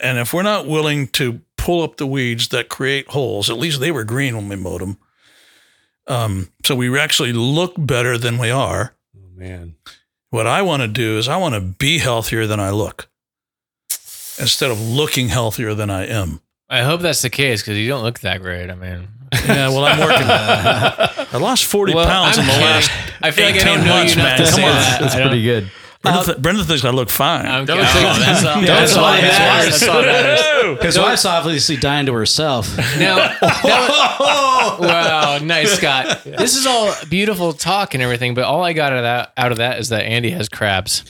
and 0.00 0.18
if 0.18 0.32
we're 0.32 0.42
not 0.42 0.66
willing 0.66 1.08
to 1.08 1.40
pull 1.56 1.82
up 1.82 1.96
the 1.96 2.06
weeds 2.06 2.48
that 2.48 2.68
create 2.68 3.08
holes, 3.08 3.50
at 3.50 3.58
least 3.58 3.80
they 3.80 3.92
were 3.92 4.04
green 4.04 4.34
when 4.36 4.48
we 4.48 4.56
mowed 4.56 4.80
them. 4.80 4.98
Um, 6.06 6.50
so 6.64 6.74
we 6.74 6.98
actually 6.98 7.32
look 7.32 7.74
better 7.78 8.18
than 8.18 8.38
we 8.38 8.50
are. 8.50 8.94
Oh 9.16 9.28
man. 9.34 9.76
What 10.32 10.46
I 10.46 10.62
want 10.62 10.80
to 10.80 10.88
do 10.88 11.18
is 11.18 11.28
I 11.28 11.36
want 11.36 11.54
to 11.54 11.60
be 11.60 11.98
healthier 11.98 12.46
than 12.46 12.58
I 12.58 12.70
look 12.70 13.08
instead 14.38 14.70
of 14.70 14.80
looking 14.80 15.28
healthier 15.28 15.74
than 15.74 15.90
I 15.90 16.06
am. 16.06 16.40
I 16.70 16.80
hope 16.82 17.02
that's 17.02 17.20
the 17.20 17.28
case 17.28 17.60
because 17.60 17.76
you 17.76 17.86
don't 17.88 18.02
look 18.02 18.20
that 18.20 18.40
great. 18.40 18.70
I 18.70 18.74
mean, 18.74 19.08
Yeah, 19.46 19.68
well, 19.68 19.84
I'm 19.84 19.98
working. 19.98 20.22
On 20.22 20.30
it. 20.30 21.28
I 21.34 21.36
lost 21.36 21.66
40 21.66 21.94
Well, 21.94 22.06
pounds 22.06 22.38
I'm 22.38 22.44
in 22.44 22.46
the 22.46 22.52
kidding. 22.54 22.66
last. 22.66 22.90
I 23.20 23.30
feel 23.30 23.44
like 23.44 23.54
I 23.56 23.58
18 23.58 23.66
don't 23.76 23.84
know 23.84 23.94
months, 23.94 24.14
you 24.14 24.20
enough 24.22 24.38
man. 24.38 24.38
to 24.38 24.44
Come 24.44 24.54
say 24.54 24.64
on. 24.64 24.70
that. 24.74 24.98
That's 25.02 25.14
pretty 25.14 25.42
good. 25.42 25.70
Brenda, 26.02 26.24
th- 26.24 26.38
Brenda 26.38 26.64
thinks 26.64 26.84
I 26.84 26.90
look 26.90 27.08
fine. 27.10 27.46
I'm 27.46 27.64
Don't 27.64 27.78
kidding. 27.78 27.92
think- 27.92 28.06
Oh, 28.06 28.18
that's 28.18 28.44
all, 28.44 28.60
that's 28.62 28.96
all 28.96 29.04
that 29.12 29.22
matters. 29.22 29.80
That's 29.80 29.88
all 29.88 30.02
that 30.02 30.24
matters. 30.64 30.84
His 30.84 30.98
wife's 30.98 31.24
obviously 31.24 31.76
dying 31.76 32.06
to 32.06 32.12
herself. 32.12 32.76
Now, 32.98 33.16
that 33.16 34.78
was- 34.78 34.80
wow, 34.88 35.38
nice, 35.42 35.72
Scott. 35.72 36.24
This 36.24 36.56
is 36.56 36.66
all 36.66 36.92
beautiful 37.08 37.52
talk 37.52 37.94
and 37.94 38.02
everything, 38.02 38.34
but 38.34 38.44
all 38.44 38.62
I 38.64 38.72
got 38.72 38.92
out 38.92 38.98
of 38.98 39.02
that, 39.04 39.32
out 39.36 39.52
of 39.52 39.58
that 39.58 39.78
is 39.78 39.88
that 39.90 40.04
Andy 40.04 40.30
has 40.30 40.48
crabs. 40.48 41.04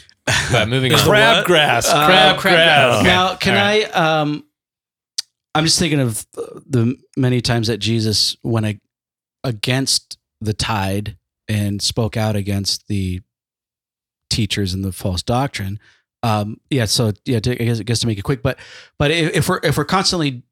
But 0.52 0.68
moving 0.68 0.92
on. 0.92 1.00
Crab 1.00 1.44
grass. 1.46 1.88
Uh, 1.88 2.06
crab 2.06 2.38
crab 2.38 2.54
grass. 2.54 3.02
grass. 3.02 3.04
Now, 3.04 3.34
can 3.36 3.54
All 3.56 3.60
I? 3.98 4.20
Um, 4.20 4.44
I'm 5.54 5.64
just 5.64 5.78
thinking 5.78 6.00
of 6.00 6.24
the 6.34 6.96
many 7.16 7.40
times 7.40 7.66
that 7.68 7.78
Jesus 7.78 8.36
went 8.42 8.80
against 9.44 10.18
the 10.40 10.52
tide 10.54 11.16
and 11.48 11.82
spoke 11.82 12.16
out 12.16 12.36
against 12.36 12.86
the 12.88 13.20
teachers 14.32 14.74
and 14.74 14.82
the 14.84 14.92
false 14.92 15.22
doctrine. 15.22 15.78
um, 16.24 16.58
yeah. 16.70 16.86
So 16.86 17.12
yeah, 17.24 17.40
to, 17.40 17.50
I 17.52 17.64
guess, 17.64 17.80
I 17.80 17.82
guess 17.82 18.00
to 18.00 18.06
make 18.06 18.18
it 18.18 18.22
quick, 18.22 18.42
but 18.42 18.58
but 18.98 19.10
if, 19.10 19.36
if 19.36 19.48
we're 19.48 19.60
if 19.62 19.76
we're 19.76 19.84
constantly 19.84 20.42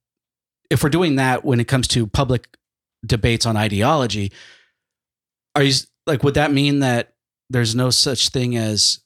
if 0.69 0.83
we're 0.83 0.91
doing 0.91 1.17
that 1.17 1.45
when 1.45 1.59
it 1.61 1.67
comes 1.69 1.89
to 1.89 2.07
public 2.07 2.57
debates 3.05 3.47
on 3.47 3.57
ideology, 3.57 4.33
are 5.55 5.63
you 5.63 5.73
like 6.07 6.23
would 6.23 6.35
that 6.35 6.53
mean 6.53 6.81
that 6.81 7.15
there's 7.51 7.75
no 7.75 7.91
such 7.91 8.29
thing 8.29 8.57
as 8.57 9.01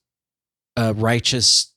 a 0.76 0.92
righteous 0.94 1.72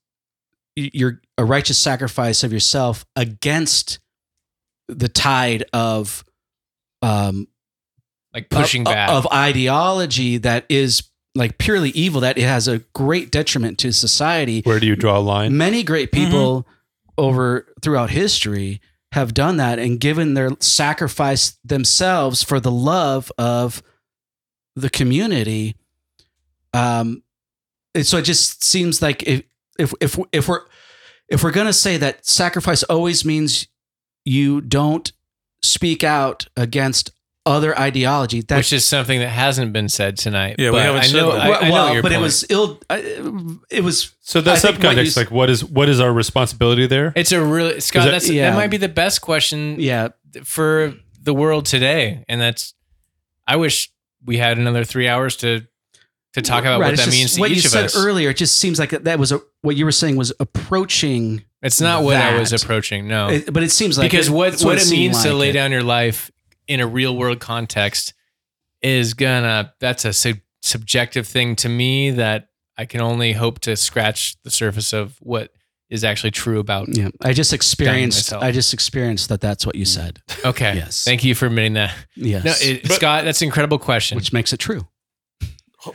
you're 0.75 1.21
a 1.37 1.45
righteous 1.45 1.77
sacrifice 1.77 2.43
of 2.43 2.51
yourself 2.53 3.05
against 3.15 3.99
the 4.87 5.07
tide 5.09 5.63
of 5.73 6.23
um 7.01 7.47
Like 8.33 8.49
pushing 8.49 8.81
of, 8.81 8.93
back. 8.93 9.09
of 9.09 9.27
ideology 9.33 10.37
that 10.37 10.65
is 10.69 11.03
like 11.37 11.57
purely 11.57 11.89
evil 11.91 12.21
that 12.21 12.37
it 12.37 12.43
has 12.43 12.67
a 12.67 12.79
great 12.93 13.31
detriment 13.31 13.77
to 13.79 13.91
society. 13.91 14.61
Where 14.63 14.79
do 14.79 14.87
you 14.87 14.95
draw 14.95 15.17
a 15.17 15.19
line? 15.19 15.57
many 15.57 15.83
great 15.83 16.11
people 16.11 16.67
over 17.17 17.65
throughout 17.81 18.09
history 18.09 18.81
have 19.13 19.33
done 19.33 19.57
that 19.57 19.79
and 19.79 19.99
given 19.99 20.33
their 20.33 20.51
sacrifice 20.59 21.57
themselves 21.63 22.43
for 22.43 22.59
the 22.59 22.71
love 22.71 23.31
of 23.37 23.81
the 24.75 24.89
community. 24.89 25.75
Um 26.73 27.23
and 27.95 28.05
so 28.05 28.17
it 28.17 28.23
just 28.23 28.63
seems 28.63 29.01
like 29.01 29.23
if 29.23 29.43
if 29.79 29.93
if, 30.01 30.19
if 30.31 30.47
we're 30.47 30.61
if 31.29 31.43
we're 31.43 31.51
going 31.51 31.67
to 31.67 31.73
say 31.73 31.97
that 31.97 32.25
sacrifice 32.25 32.83
always 32.83 33.25
means 33.25 33.67
you 34.23 34.61
don't 34.61 35.11
speak 35.61 36.03
out 36.03 36.47
against 36.55 37.11
other 37.47 37.77
ideology 37.77 38.41
that 38.41 38.57
which 38.57 38.71
is 38.73 38.85
something 38.85 39.19
that 39.19 39.29
hasn't 39.29 39.73
been 39.73 39.89
said 39.89 40.17
tonight. 40.17 40.55
Yeah, 40.59 40.69
we 40.69 40.77
but 40.77 40.81
haven't 40.85 41.01
I 41.01 41.05
said 41.07 41.17
know, 41.17 41.31
that. 41.33 41.41
I, 41.41 41.59
I 41.59 41.67
know 41.69 41.73
well, 41.73 41.93
your 41.93 42.01
but 42.03 42.11
it 42.11 42.15
point. 42.15 42.23
was 42.23 42.45
ill 42.49 42.79
I- 42.89 43.57
it 43.69 43.83
was 43.83 44.13
So 44.21 44.41
the 44.41 44.51
I 44.51 44.55
think 44.57 44.83
what 44.83 44.95
subcontext, 44.97 45.15
you- 45.15 45.21
like 45.23 45.31
what 45.31 45.49
is 45.49 45.63
what 45.65 45.89
is 45.89 45.99
our 45.99 46.11
responsibility 46.13 46.85
there? 46.87 47.13
It's 47.15 47.31
a 47.31 47.43
really 47.43 47.79
Scott. 47.79 48.05
that- 48.05 48.11
that's 48.11 48.29
Yeah. 48.29 48.51
that 48.51 48.55
might 48.57 48.67
be 48.69 48.77
the 48.77 48.89
best 48.89 49.21
question 49.21 49.77
yeah 49.79 50.09
for 50.43 50.93
the 51.21 51.33
world 51.33 51.65
today, 51.65 52.23
and 52.29 52.39
that's. 52.39 52.73
I 53.47 53.55
wish 53.55 53.89
we 54.25 54.37
had 54.37 54.57
another 54.57 54.83
three 54.83 55.07
hours 55.07 55.35
to 55.37 55.61
to 56.33 56.41
talk 56.41 56.61
about 56.65 56.79
Right, 56.81 56.87
what 56.87 56.93
it's 56.93 57.01
that 57.01 57.05
just- 57.11 57.17
means 57.17 57.33
to 57.35 57.39
what 57.39 57.51
each 57.51 57.63
you 57.63 57.67
of 57.67 57.71
said 57.71 57.85
us. 57.85 57.97
earlier. 57.97 58.29
It 58.29 58.37
just 58.37 58.57
seems 58.57 58.77
like 58.79 58.91
that 58.91 59.17
was 59.19 59.31
a 59.31 59.41
what 59.61 59.75
you 59.75 59.85
were 59.85 59.91
saying 59.91 60.17
was 60.17 60.31
approaching, 60.39 61.43
it's 61.63 61.81
not 61.81 62.03
what 62.03 62.15
I 62.17 62.37
was 62.37 62.51
that. 62.51 62.61
approaching. 62.63 63.07
No, 63.07 63.29
it- 63.29 63.51
but 63.51 63.63
it 63.63 63.71
seems 63.71 63.97
like 63.97 64.11
because 64.11 64.27
it- 64.27 64.31
what 64.31 64.51
that's 64.51 64.63
what 64.63 64.77
it 64.77 64.81
seemed 64.81 65.13
means 65.13 65.23
to 65.23 65.29
like 65.29 65.39
lay 65.39 65.49
it. 65.49 65.53
down 65.53 65.71
your 65.71 65.83
life 65.83 66.29
in 66.67 66.79
a 66.79 66.87
real 66.87 67.15
world 67.15 67.39
context 67.39 68.13
is 68.81 69.13
gonna 69.13 69.73
that's 69.79 70.05
a 70.05 70.13
sub- 70.13 70.37
subjective 70.61 71.27
thing 71.27 71.55
to 71.57 71.69
me 71.69 72.11
that 72.11 72.49
I 72.77 72.85
can 72.85 73.01
only 73.01 73.33
hope 73.33 73.59
to 73.61 73.75
scratch 73.75 74.35
the 74.43 74.51
surface 74.51 74.93
of 74.93 75.17
what 75.19 75.51
is 75.89 76.03
actually 76.03 76.31
true 76.31 76.59
about. 76.59 76.89
Yeah, 76.95 77.07
I 77.23 77.31
just 77.33 77.53
experienced. 77.53 78.33
I 78.33 78.51
just 78.51 78.73
experienced 78.73 79.29
that. 79.29 79.39
That's 79.41 79.65
what 79.65 79.75
you 79.75 79.85
said. 79.85 80.21
Mm. 80.27 80.49
Okay, 80.49 80.75
Yes. 80.75 81.03
thank 81.05 81.23
you 81.23 81.33
for 81.33 81.45
admitting 81.45 81.73
that. 81.73 81.95
Yes, 82.15 82.43
No, 82.43 82.53
it, 82.61 82.83
But- 82.83 82.91
Scott, 82.91 83.23
that's 83.23 83.41
an 83.41 83.45
incredible 83.45 83.79
question. 83.79 84.17
which 84.17 84.33
makes 84.33 84.51
it 84.53 84.57
true. 84.57 84.87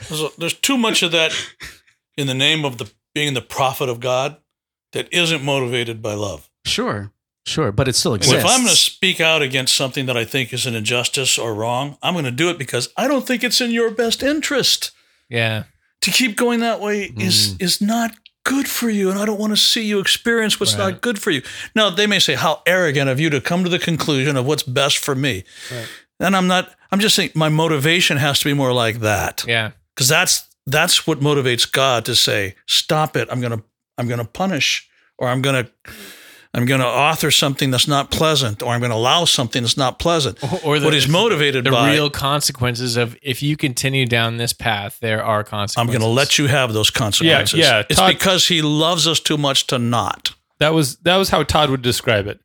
There's, 0.09 0.23
there's 0.39 0.55
too 0.55 0.78
much 0.78 1.03
of 1.03 1.12
that 1.12 1.32
in 2.16 2.27
the 2.27 2.35
name 2.35 2.65
of 2.65 2.78
the 2.78 2.90
being 3.15 3.35
the 3.35 3.43
prophet 3.43 3.90
of 3.90 4.01
God 4.01 4.39
that 4.93 5.07
isn't 5.12 5.44
motivated 5.44 6.01
by 6.01 6.15
love. 6.15 6.49
Sure, 6.65 7.12
sure, 7.47 7.73
but 7.73 7.89
it 7.89 7.94
still 7.97 8.14
And 8.14 8.23
exists. 8.23 8.44
if 8.44 8.51
I'm 8.51 8.60
going 8.62 8.74
to 8.74 8.81
speak 8.81 9.20
out 9.20 9.43
against 9.43 9.74
something 9.74 10.06
that 10.06 10.16
I 10.16 10.24
think 10.24 10.52
is 10.52 10.66
an 10.66 10.74
injustice 10.74 11.39
or 11.39 11.55
wrong, 11.55 11.97
I'm 12.02 12.14
going 12.14 12.24
to 12.24 12.31
do 12.31 12.48
it 12.51 12.59
because 12.59 12.89
I 12.97 13.09
don't 13.09 13.27
think 13.27 13.43
it's 13.44 13.60
in 13.60 13.70
your 13.70 13.90
best 13.90 14.23
interest. 14.23 14.90
yeah, 15.28 15.64
To 16.02 16.10
keep 16.10 16.36
going 16.36 16.60
that 16.60 16.81
way 16.81 17.12
is 17.16 17.55
mm. 17.55 17.62
is 17.62 17.81
not 17.81 18.12
good 18.44 18.66
for 18.69 18.90
you, 18.90 19.09
and 19.10 19.19
I 19.19 19.24
don't 19.24 19.39
want 19.39 19.52
to 19.52 19.56
see 19.56 19.85
you 19.85 20.01
experience 20.01 20.59
what's 20.59 20.74
Right. 20.77 20.93
not 20.93 21.01
good 21.01 21.19
for 21.20 21.31
you. 21.31 21.43
Now 21.74 21.90
they 21.90 22.06
may 22.09 22.19
say, 22.19 22.35
"How 22.35 22.60
arrogant 22.66 23.09
of 23.09 23.20
you 23.20 23.31
to 23.31 23.40
come 23.40 23.62
to 23.64 23.70
the 23.70 23.78
conclusion 23.78 24.36
of 24.36 24.44
what's 24.47 24.64
best 24.64 24.98
for 24.98 25.14
me," 25.14 25.44
and 26.19 26.35
I'm 26.36 26.47
not. 26.48 26.74
I'm 26.90 27.01
just 27.01 27.14
saying 27.14 27.31
my 27.35 27.48
motivation 27.48 28.16
has 28.19 28.39
to 28.40 28.44
be 28.44 28.55
more 28.55 28.73
like 28.73 28.98
that 29.01 29.44
yeah. 29.47 29.70
because 29.94 30.09
that's 30.09 30.44
that's 30.66 31.06
what 31.06 31.20
motivates 31.20 31.70
God 31.70 32.05
to 32.05 32.14
say, 32.16 32.55
"Stop 32.66 33.16
it! 33.16 33.28
I'm 33.31 33.40
gonna 33.40 33.62
I'm 33.97 34.09
gonna 34.09 34.24
punish, 34.24 34.89
or 35.19 35.28
I'm 35.28 35.40
gonna 35.40 35.69
I'm 36.55 36.66
gonna 36.66 36.85
author 36.85 37.31
something 37.31 37.70
that's 37.70 37.89
not 37.89 38.11
pleasant, 38.11 38.62
or 38.62 38.73
I'm 38.74 38.81
gonna 38.81 38.95
allow 38.95 39.24
something 39.24 39.62
that's 39.62 39.77
not 39.77 39.99
pleasant." 39.99 40.39
Or 40.65 40.79
the, 40.79 40.85
what 40.85 40.93
he's 40.95 41.09
motivated 41.09 41.65
the 41.65 41.70
by, 41.70 41.93
real 41.93 42.11
consequences 42.11 42.97
of 42.97 43.16
if 43.23 43.43
you 43.43 43.57
continue 43.57 44.05
down 44.07 44.37
this 44.37 44.53
path, 44.53 44.99
there 45.01 45.24
are 45.24 45.45
consequences. 45.45 45.77
I'm 45.95 46.01
gonna 46.01 46.12
let 46.12 46.39
you 46.39 46.49
have 46.49 46.73
those 46.74 46.91
consequences. 46.91 47.59
yeah, 47.59 47.79
yeah. 47.79 47.85
It's 47.89 47.99
Todd- 47.99 48.12
because 48.12 48.49
he 48.49 48.61
loves 48.62 49.07
us 49.07 49.19
too 49.20 49.39
much 49.39 49.66
to 49.69 49.79
not. 49.79 50.35
that 50.59 50.74
was 50.74 50.97
that 50.99 51.16
was 51.16 51.31
how 51.31 51.43
Todd 51.43 51.70
would 51.70 51.83
describe 51.83 52.27
it. 52.27 52.39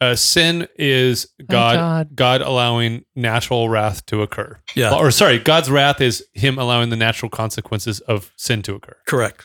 Uh, 0.00 0.16
sin 0.16 0.66
is 0.76 1.28
God 1.48 1.74
Todd. 1.76 2.16
God 2.16 2.40
allowing 2.40 3.04
natural 3.14 3.68
wrath 3.68 4.04
to 4.06 4.20
occur. 4.22 4.58
Yeah, 4.74 4.92
Or 4.96 5.12
sorry, 5.12 5.38
God's 5.38 5.70
wrath 5.70 6.00
is 6.00 6.24
him 6.32 6.58
allowing 6.58 6.88
the 6.88 6.96
natural 6.96 7.30
consequences 7.30 8.00
of 8.00 8.32
sin 8.36 8.62
to 8.62 8.74
occur. 8.74 8.96
correct. 9.06 9.44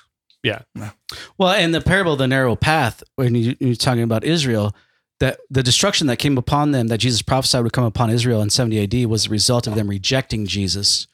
Well, 1.38 1.52
and 1.52 1.74
the 1.74 1.82
parable 1.82 2.14
of 2.14 2.20
the 2.20 2.28
narrow 2.28 2.56
path, 2.56 3.04
when 3.16 3.36
you, 3.36 3.56
you're 3.60 3.76
talking 3.76 4.04
about 4.04 4.24
Israel, 4.24 4.76
that 5.20 5.40
the 5.50 5.64
destruction 5.64 6.08
that 6.08 6.18
came 6.18 6.38
upon 6.38 6.72
them, 6.72 6.88
that 6.88 7.00
Jesus 7.00 7.22
prophesied 7.22 7.64
would 7.64 7.74
come 7.74 7.84
upon 7.84 8.10
Israel 8.10 8.42
in 8.42 8.50
70 8.50 8.84
AD, 8.84 9.10
was 9.10 9.26
the 9.26 9.30
result 9.30 9.68
of 9.68 9.76
them 9.76 9.90
rejecting 9.90 10.46
Jesus. 10.46 11.08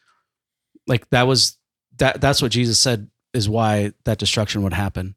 Like 0.88 1.10
that 1.12 1.24
was 1.24 1.58
that. 1.98 2.20
That's 2.20 2.42
what 2.42 2.52
Jesus 2.52 2.80
said 2.80 3.10
is 3.34 3.48
why 3.48 3.94
that 4.04 4.18
destruction 4.18 4.64
would 4.64 4.74
happen. 4.74 5.16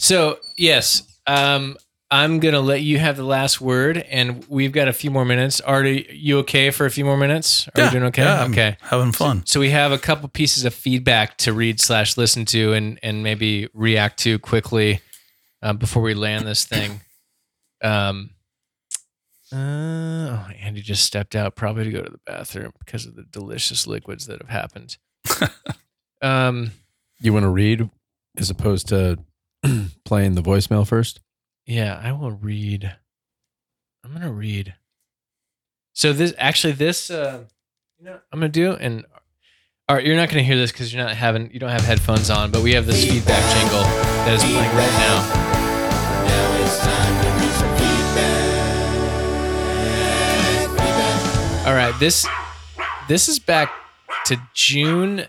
So 0.00 0.38
yes, 0.56 1.02
um, 1.26 1.76
I'm 2.10 2.38
gonna 2.38 2.60
let 2.60 2.80
you 2.80 2.98
have 2.98 3.18
the 3.18 3.24
last 3.24 3.60
word, 3.60 3.98
and 3.98 4.44
we've 4.48 4.72
got 4.72 4.88
a 4.88 4.94
few 4.94 5.10
more 5.10 5.26
minutes. 5.26 5.60
Artie, 5.60 6.06
you 6.10 6.38
okay 6.38 6.70
for 6.70 6.86
a 6.86 6.90
few 6.90 7.04
more 7.04 7.18
minutes? 7.18 7.68
Are 7.68 7.72
yeah, 7.76 7.84
we 7.86 7.90
doing 7.90 8.04
okay? 8.04 8.22
yeah, 8.22 8.42
I'm 8.44 8.52
okay. 8.52 8.78
having 8.80 9.12
fun. 9.12 9.44
So 9.44 9.60
we 9.60 9.70
have 9.70 9.92
a 9.92 9.98
couple 9.98 10.26
pieces 10.30 10.64
of 10.64 10.72
feedback 10.72 11.36
to 11.38 11.52
read 11.52 11.80
slash 11.80 12.16
listen 12.16 12.46
to, 12.46 12.72
and 12.72 12.98
and 13.02 13.22
maybe 13.22 13.68
react 13.74 14.20
to 14.20 14.38
quickly 14.38 15.00
uh, 15.62 15.74
before 15.74 16.02
we 16.02 16.14
land 16.14 16.46
this 16.46 16.64
thing. 16.64 17.02
Um. 17.82 18.30
Uh, 19.50 19.56
oh, 19.56 20.48
Andy 20.60 20.82
just 20.82 21.04
stepped 21.04 21.34
out, 21.34 21.56
probably 21.56 21.84
to 21.84 21.90
go 21.90 22.02
to 22.02 22.10
the 22.10 22.20
bathroom 22.26 22.72
because 22.78 23.06
of 23.06 23.16
the 23.16 23.22
delicious 23.22 23.86
liquids 23.86 24.26
that 24.26 24.40
have 24.40 24.50
happened. 24.50 24.96
um. 26.22 26.70
You 27.20 27.34
want 27.34 27.44
to 27.44 27.50
read 27.50 27.90
as 28.38 28.48
opposed 28.48 28.88
to 28.88 29.18
playing 30.04 30.34
the 30.34 30.42
voicemail 30.42 30.86
first? 30.86 31.20
Yeah, 31.68 32.00
I 32.02 32.12
will 32.12 32.30
read. 32.30 32.96
I'm 34.02 34.14
gonna 34.14 34.32
read. 34.32 34.74
So 35.92 36.14
this 36.14 36.32
actually 36.38 36.72
this 36.72 37.10
uh 37.10 37.44
you 37.98 38.06
know 38.06 38.18
I'm 38.32 38.40
gonna 38.40 38.48
do 38.48 38.72
and 38.72 39.04
all 39.86 39.96
right, 39.96 40.04
you're 40.04 40.16
not 40.16 40.30
gonna 40.30 40.42
hear 40.42 40.56
this 40.56 40.72
because 40.72 40.94
you're 40.94 41.04
not 41.04 41.14
having 41.14 41.52
you 41.52 41.60
don't 41.60 41.68
have 41.68 41.84
headphones 41.84 42.30
on, 42.30 42.50
but 42.50 42.62
we 42.62 42.72
have 42.72 42.86
this 42.86 43.04
feedback 43.04 43.42
jingle 43.54 43.82
that 43.82 44.32
is 44.32 44.42
playing 44.42 44.56
right 44.56 44.92
now. 44.98 45.48
All 51.68 51.74
right, 51.74 51.94
this 52.00 52.26
this 53.08 53.28
is 53.28 53.38
back 53.38 53.70
to 54.24 54.40
June 54.54 55.26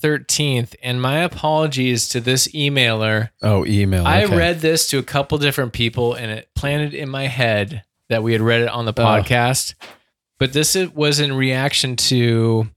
13th, 0.00 0.74
and 0.82 1.02
my 1.02 1.18
apologies 1.18 2.08
to 2.10 2.20
this 2.20 2.48
emailer. 2.48 3.30
Oh, 3.42 3.64
email. 3.66 4.06
I 4.06 4.24
okay. 4.24 4.36
read 4.36 4.60
this 4.60 4.86
to 4.88 4.98
a 4.98 5.02
couple 5.02 5.38
different 5.38 5.72
people 5.72 6.14
and 6.14 6.30
it 6.30 6.48
planted 6.54 6.94
in 6.94 7.08
my 7.08 7.26
head 7.26 7.82
that 8.08 8.22
we 8.22 8.32
had 8.32 8.40
read 8.40 8.62
it 8.62 8.68
on 8.68 8.84
the 8.84 8.92
Oh. 8.96 9.04
podcast. 9.04 9.74
But 10.38 10.52
this 10.52 10.76
was 10.94 11.18
in 11.20 11.32
reaction 11.34 11.96
to 11.96 12.68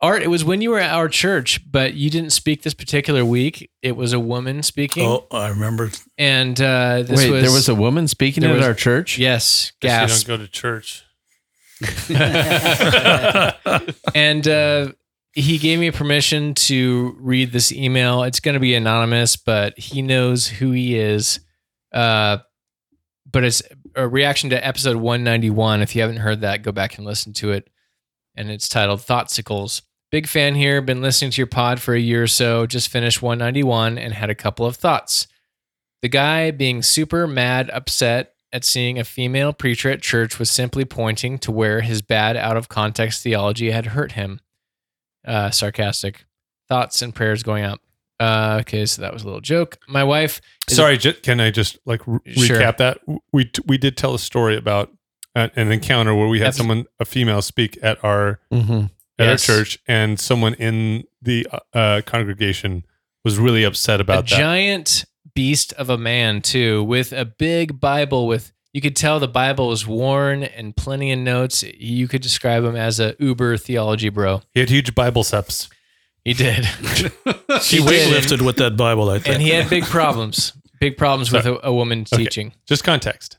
Art. 0.00 0.22
It 0.22 0.28
was 0.28 0.44
when 0.44 0.60
you 0.60 0.70
were 0.70 0.80
at 0.80 0.92
our 0.92 1.08
church, 1.08 1.60
but 1.70 1.94
you 1.94 2.10
didn't 2.10 2.30
speak 2.30 2.62
this 2.62 2.74
particular 2.74 3.24
week. 3.24 3.70
It 3.80 3.96
was 3.96 4.12
a 4.12 4.20
woman 4.20 4.62
speaking. 4.62 5.06
Oh, 5.08 5.26
I 5.30 5.48
remember. 5.48 5.90
And 6.18 6.60
uh, 6.60 7.02
this 7.04 7.20
Wait, 7.20 7.30
was. 7.30 7.42
there 7.42 7.52
was 7.52 7.68
a 7.70 7.74
woman 7.74 8.06
speaking 8.06 8.44
at 8.44 8.54
was- 8.54 8.66
our 8.66 8.74
church? 8.74 9.16
Yes, 9.18 9.72
Guess 9.80 10.10
you 10.10 10.16
don't 10.28 10.38
go 10.38 10.44
to 10.44 10.50
church. 10.50 11.04
and 14.14 14.46
uh, 14.46 14.92
he 15.34 15.58
gave 15.58 15.80
me 15.80 15.90
permission 15.90 16.54
to 16.54 17.16
read 17.18 17.52
this 17.52 17.72
email. 17.72 18.22
It's 18.22 18.40
going 18.40 18.54
to 18.54 18.60
be 18.60 18.74
anonymous, 18.74 19.36
but 19.36 19.76
he 19.78 20.00
knows 20.00 20.46
who 20.46 20.70
he 20.70 20.96
is. 20.96 21.40
Uh, 21.92 22.38
but 23.30 23.42
it's 23.42 23.62
a 23.96 24.06
reaction 24.06 24.50
to 24.50 24.66
episode 24.66 24.96
191. 24.96 25.82
If 25.82 25.96
you 25.96 26.02
haven't 26.02 26.18
heard 26.18 26.42
that, 26.42 26.62
go 26.62 26.70
back 26.70 26.98
and 26.98 27.06
listen 27.06 27.32
to 27.34 27.50
it. 27.50 27.68
And 28.36 28.48
it's 28.50 28.68
titled 28.68 29.00
Thoughtsicles. 29.00 29.82
Big 30.12 30.28
fan 30.28 30.54
here. 30.54 30.80
Been 30.80 31.02
listening 31.02 31.32
to 31.32 31.40
your 31.40 31.48
pod 31.48 31.80
for 31.80 31.94
a 31.94 32.00
year 32.00 32.22
or 32.22 32.28
so. 32.28 32.66
Just 32.66 32.88
finished 32.88 33.20
191 33.20 33.98
and 33.98 34.14
had 34.14 34.30
a 34.30 34.34
couple 34.36 34.66
of 34.66 34.76
thoughts. 34.76 35.26
The 36.02 36.08
guy 36.08 36.52
being 36.52 36.82
super 36.82 37.26
mad, 37.26 37.70
upset 37.70 38.34
at 38.52 38.64
seeing 38.64 39.00
a 39.00 39.04
female 39.04 39.52
preacher 39.52 39.90
at 39.90 40.00
church 40.00 40.38
was 40.38 40.48
simply 40.48 40.84
pointing 40.84 41.38
to 41.38 41.50
where 41.50 41.80
his 41.80 42.02
bad, 42.02 42.36
out 42.36 42.56
of 42.56 42.68
context 42.68 43.24
theology 43.24 43.72
had 43.72 43.86
hurt 43.86 44.12
him. 44.12 44.38
Uh, 45.24 45.50
sarcastic 45.50 46.26
thoughts 46.68 47.00
and 47.02 47.14
prayers 47.14 47.42
going 47.42 47.64
out. 47.64 47.80
Uh, 48.20 48.58
okay, 48.60 48.86
so 48.86 49.02
that 49.02 49.12
was 49.12 49.22
a 49.22 49.26
little 49.26 49.40
joke. 49.40 49.78
My 49.88 50.04
wife. 50.04 50.40
Sorry, 50.68 50.96
ju- 50.98 51.12
can 51.14 51.40
I 51.40 51.50
just 51.50 51.78
like 51.84 52.06
r- 52.06 52.20
Sure. 52.26 52.58
recap 52.58 52.76
that? 52.78 52.98
We 53.32 53.50
we 53.66 53.76
did 53.78 53.96
tell 53.96 54.14
a 54.14 54.18
story 54.18 54.56
about 54.56 54.90
uh, 55.34 55.48
an 55.56 55.72
encounter 55.72 56.14
where 56.14 56.28
we 56.28 56.40
had 56.40 56.54
someone, 56.54 56.84
a 57.00 57.04
female, 57.04 57.42
speak 57.42 57.76
at 57.82 58.02
our 58.04 58.38
Mm-hmm. 58.52 58.84
at 59.18 59.26
Yes. 59.26 59.48
our 59.48 59.56
church, 59.56 59.78
and 59.88 60.20
someone 60.20 60.54
in 60.54 61.04
the 61.20 61.46
uh, 61.72 62.02
congregation 62.06 62.84
was 63.24 63.38
really 63.38 63.64
upset 63.64 63.98
a 64.00 64.02
about 64.02 64.28
that. 64.28 64.36
giant 64.38 65.04
beast 65.34 65.72
of 65.72 65.90
a 65.90 65.98
man 65.98 66.40
too, 66.40 66.84
with 66.84 67.12
a 67.12 67.24
big 67.24 67.80
Bible. 67.80 68.26
With 68.28 68.52
you 68.74 68.82
could 68.82 68.94
tell 68.96 69.18
the 69.20 69.26
Bible 69.28 69.68
was 69.68 69.86
worn 69.86 70.42
and 70.42 70.76
plenty 70.76 71.10
of 71.12 71.18
notes. 71.20 71.62
You 71.62 72.06
could 72.08 72.20
describe 72.20 72.62
him 72.64 72.76
as 72.76 73.00
a 73.00 73.16
uber 73.18 73.56
theology 73.56 74.10
bro. 74.10 74.42
he 74.52 74.60
had 74.60 74.68
huge 74.68 74.94
bible 74.94 75.22
biceps. 75.22 75.70
He 76.24 76.34
did. 76.34 76.66
He 77.62 77.78
weightlifted 77.78 78.42
with 78.42 78.56
that 78.56 78.76
Bible, 78.76 79.08
I 79.08 79.20
think. 79.20 79.34
and 79.34 79.42
he 79.42 79.50
had 79.50 79.70
big 79.70 79.84
problems. 79.84 80.52
Big 80.80 80.96
problems 80.98 81.30
with 81.32 81.46
a, 81.46 81.64
a 81.66 81.72
woman 81.72 82.00
Okay. 82.12 82.24
teaching. 82.24 82.52
Just 82.66 82.82
context. 82.84 83.38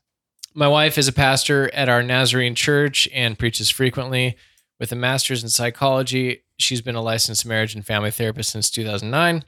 My 0.53 0.67
wife 0.69 0.97
is 0.97 1.07
a 1.09 1.11
pastor 1.13 1.69
at 1.73 1.89
our 1.89 2.01
Nazarene 2.01 2.55
church 2.55 3.09
and 3.13 3.37
preaches 3.37 3.69
frequently. 3.69 4.37
With 4.79 4.91
a 4.93 4.95
master's 4.95 5.43
in 5.43 5.49
psychology, 5.49 6.43
she's 6.57 6.81
been 6.81 6.95
a 6.95 7.01
licensed 7.01 7.45
marriage 7.45 7.75
and 7.75 7.85
family 7.85 8.09
therapist 8.09 8.51
since 8.51 8.69
2009. 8.69 9.43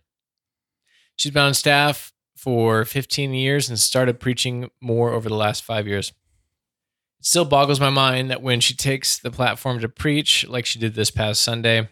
She's 1.16 1.32
been 1.32 1.44
on 1.44 1.54
staff 1.54 2.12
for 2.38 2.86
15 2.86 3.34
years 3.34 3.68
and 3.70 3.80
started 3.80 4.20
preaching 4.20 4.70
more 4.80 5.12
over 5.12 5.28
the 5.28 5.36
last 5.36 5.64
five 5.64 5.88
years. 5.88 6.10
It 7.20 7.26
still 7.26 7.46
boggles 7.46 7.80
my 7.80 7.90
mind 7.90 8.30
that 8.30 8.42
when 8.42 8.60
she 8.60 8.76
takes 8.76 9.18
the 9.18 9.32
platform 9.32 9.80
to 9.80 9.90
preach, 9.90 10.48
like 10.48 10.66
she 10.66 10.80
did 10.80 10.94
this 10.94 11.10
past 11.12 11.42
Sunday, 11.42 11.90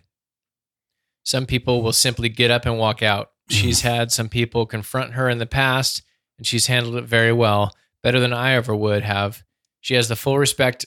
some 1.24 1.46
people 1.46 1.82
will 1.82 1.94
simply 1.94 2.30
get 2.30 2.52
up 2.52 2.66
and 2.66 2.78
walk 2.78 3.02
out. 3.02 3.32
She's 3.50 3.82
had 3.82 4.12
some 4.12 4.30
people 4.30 4.66
confront 4.66 5.14
her 5.14 5.30
in 5.30 5.38
the 5.40 5.46
past, 5.46 6.04
and 6.38 6.46
she's 6.46 6.68
handled 6.68 6.96
it 6.96 7.06
very 7.06 7.32
well 7.34 7.74
better 8.04 8.20
than 8.20 8.34
I 8.34 8.54
ever 8.54 8.76
would 8.76 9.04
have. 9.04 9.44
She 9.82 9.96
has 9.96 10.08
the 10.08 10.16
full 10.16 10.38
respect 10.38 10.86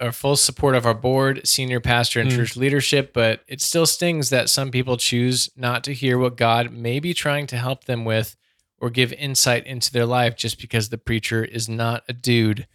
or 0.00 0.10
full 0.12 0.36
support 0.36 0.74
of 0.74 0.84
our 0.84 0.94
board, 0.94 1.46
senior 1.46 1.80
pastor, 1.80 2.20
and 2.20 2.30
Mm. 2.30 2.36
church 2.36 2.56
leadership, 2.56 3.12
but 3.12 3.42
it 3.46 3.60
still 3.60 3.86
stings 3.86 4.30
that 4.30 4.50
some 4.50 4.70
people 4.70 4.96
choose 4.96 5.48
not 5.56 5.84
to 5.84 5.94
hear 5.94 6.18
what 6.18 6.36
God 6.36 6.72
may 6.72 6.98
be 6.98 7.14
trying 7.14 7.46
to 7.48 7.56
help 7.56 7.84
them 7.84 8.04
with 8.04 8.36
or 8.82 8.90
give 8.90 9.12
insight 9.12 9.64
into 9.64 9.92
their 9.92 10.04
life 10.04 10.36
just 10.36 10.60
because 10.60 10.88
the 10.88 10.98
preacher 10.98 11.44
is 11.44 11.68
not 11.68 12.02
a 12.08 12.12
dude. 12.12 12.66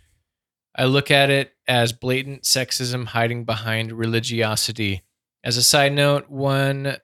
I 0.73 0.85
look 0.85 1.11
at 1.11 1.29
it 1.29 1.51
as 1.67 1.91
blatant 1.91 2.43
sexism 2.43 3.07
hiding 3.07 3.43
behind 3.43 3.91
religiosity. 3.91 5.03
As 5.43 5.57
a 5.57 5.63
side 5.63 5.91
note, 5.91 6.29
one 6.29 6.95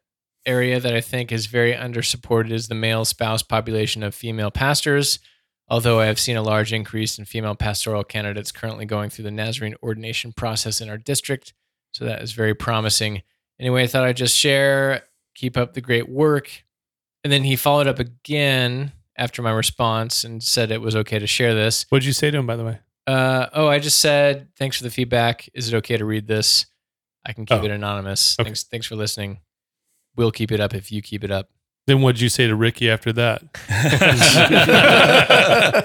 area 0.46 0.80
that 0.80 0.94
I 0.94 1.02
think 1.02 1.34
is 1.34 1.48
very 1.48 1.74
undersupported 1.74 2.52
is 2.52 2.70
the 2.70 2.76
male 2.76 3.04
spouse 3.04 3.44
population 3.44 4.04
of 4.04 4.16
female 4.16 4.52
pastors. 4.52 5.20
Although 5.68 6.00
I 6.00 6.06
have 6.06 6.20
seen 6.20 6.38
a 6.38 6.42
large 6.42 6.72
increase 6.72 7.20
in 7.20 7.26
female 7.26 7.56
pastoral 7.56 8.06
candidates 8.06 8.54
currently 8.54 8.86
going 8.86 9.10
through 9.10 9.24
the 9.24 9.32
Nazarene 9.32 9.76
ordination 9.84 10.32
process 10.32 10.80
in 10.80 10.90
our 10.90 10.98
district. 10.98 11.54
So 11.92 12.06
that 12.06 12.22
is 12.22 12.32
very 12.32 12.56
promising. 12.56 13.24
Anyway, 13.60 13.84
I 13.84 13.88
thought 13.88 14.06
I'd 14.06 14.18
just 14.18 14.38
share, 14.38 15.04
keep 15.36 15.58
up 15.58 15.74
the 15.74 15.82
great 15.82 16.08
work. 16.08 16.64
And 17.24 17.32
then 17.32 17.44
he 17.44 17.56
followed 17.56 17.88
up 17.88 18.00
again 18.00 18.92
after 19.18 19.42
my 19.42 19.52
response 19.52 20.24
and 20.24 20.42
said 20.44 20.72
it 20.72 20.82
was 20.82 20.96
okay 20.96 21.20
to 21.20 21.28
share 21.28 21.54
this. 21.54 21.86
What 21.90 22.00
did 22.00 22.06
you 22.08 22.14
say 22.14 22.32
to 22.32 22.38
him, 22.38 22.46
by 22.48 22.56
the 22.56 22.66
way? 22.66 22.80
Uh, 23.08 23.48
oh, 23.54 23.68
I 23.68 23.80
just 23.80 24.00
said, 24.00 24.48
thanks 24.58 24.78
for 24.78 24.84
the 24.84 24.90
feedback. 24.90 25.48
Is 25.54 25.68
it 25.72 25.76
okay 25.78 25.98
to 25.98 26.06
read 26.06 26.28
this? 26.28 26.66
I 27.26 27.34
can 27.34 27.46
keep 27.46 27.62
Oh. 27.62 27.64
it 27.66 27.72
anonymous. 27.72 28.38
Okay. 28.40 28.48
Thanks, 28.48 28.64
thanks 28.64 28.88
for 28.88 28.96
listening. 28.96 29.40
We'll 30.16 30.32
keep 30.32 30.52
it 30.52 30.60
up 30.60 30.74
if 30.74 30.92
you 30.92 31.02
keep 31.02 31.24
it 31.24 31.32
up. 31.32 31.50
Then 31.88 32.02
what 32.02 32.16
did 32.16 32.22
you 32.22 32.30
say 32.30 32.48
to 32.48 32.56
Ricky 32.56 32.90
after 32.90 33.12
that? 33.14 33.44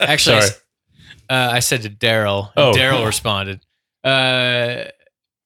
Actually, 0.01 0.07
I 0.07 0.17
Sorry. 0.17 0.39
s- 0.39 0.63
uh, 1.31 1.51
I 1.53 1.59
said 1.61 1.83
to 1.83 1.91
Daryl. 1.91 2.51
Oh. 2.57 2.73
Daryl 2.73 3.05
responded. 3.07 3.61
Uh, 4.05 4.85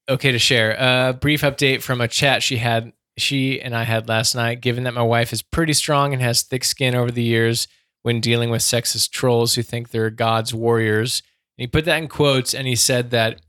okay 0.08 0.32
to 0.32 0.38
share. 0.38 0.76
Uh, 0.78 1.12
brief 1.14 1.40
update 1.42 1.82
from 1.82 2.00
a 2.00 2.08
chat 2.08 2.42
she 2.42 2.56
had. 2.58 2.92
She 3.18 3.60
and 3.60 3.76
I 3.76 3.84
had 3.84 4.08
last 4.08 4.34
night. 4.34 4.60
Given 4.60 4.84
that 4.84 4.94
my 4.94 5.02
wife 5.02 5.32
is 5.32 5.42
pretty 5.42 5.72
strong 5.72 6.12
and 6.12 6.22
has 6.22 6.42
thick 6.42 6.64
skin 6.64 6.94
over 6.94 7.10
the 7.10 7.22
years 7.22 7.68
when 8.02 8.20
dealing 8.20 8.50
with 8.50 8.62
sexist 8.62 9.10
trolls 9.10 9.54
who 9.54 9.62
think 9.62 9.90
they're 9.90 10.10
God's 10.10 10.52
warriors, 10.54 11.22
and 11.56 11.62
he 11.62 11.66
put 11.66 11.84
that 11.84 11.98
in 11.98 12.08
quotes. 12.08 12.54
And 12.54 12.66
he 12.66 12.76
said 12.76 13.10
that 13.10 13.40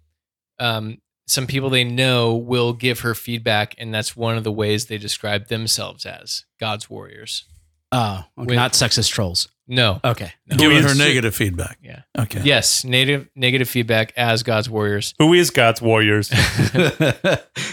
um, 0.59 0.99
some 1.27 1.47
people 1.47 1.69
they 1.69 1.83
know 1.83 2.35
will 2.35 2.73
give 2.73 2.99
her 3.01 3.15
feedback, 3.15 3.75
and 3.77 3.93
that's 3.93 4.15
one 4.15 4.37
of 4.37 4.43
the 4.43 4.51
ways 4.51 4.85
they 4.85 4.97
describe 4.97 5.47
themselves 5.47 6.05
as 6.05 6.45
God's 6.59 6.89
warriors. 6.89 7.45
Oh, 7.91 8.25
okay. 8.37 8.47
With- 8.47 8.55
not 8.55 8.73
sexist 8.73 9.09
trolls. 9.11 9.47
No, 9.65 10.01
Okay. 10.03 10.31
Giving 10.49 10.83
her 10.83 10.93
negative 10.93 11.33
feedback. 11.33 11.77
Yeah. 11.81 12.01
Okay. 12.19 12.41
Yes, 12.43 12.83
native 12.83 13.29
negative 13.35 13.69
feedback 13.69 14.11
as 14.17 14.43
God's 14.43 14.69
warriors. 14.69 15.13
Who 15.19 15.33
is 15.33 15.51
God's 15.51 15.81
warriors? 15.81 16.29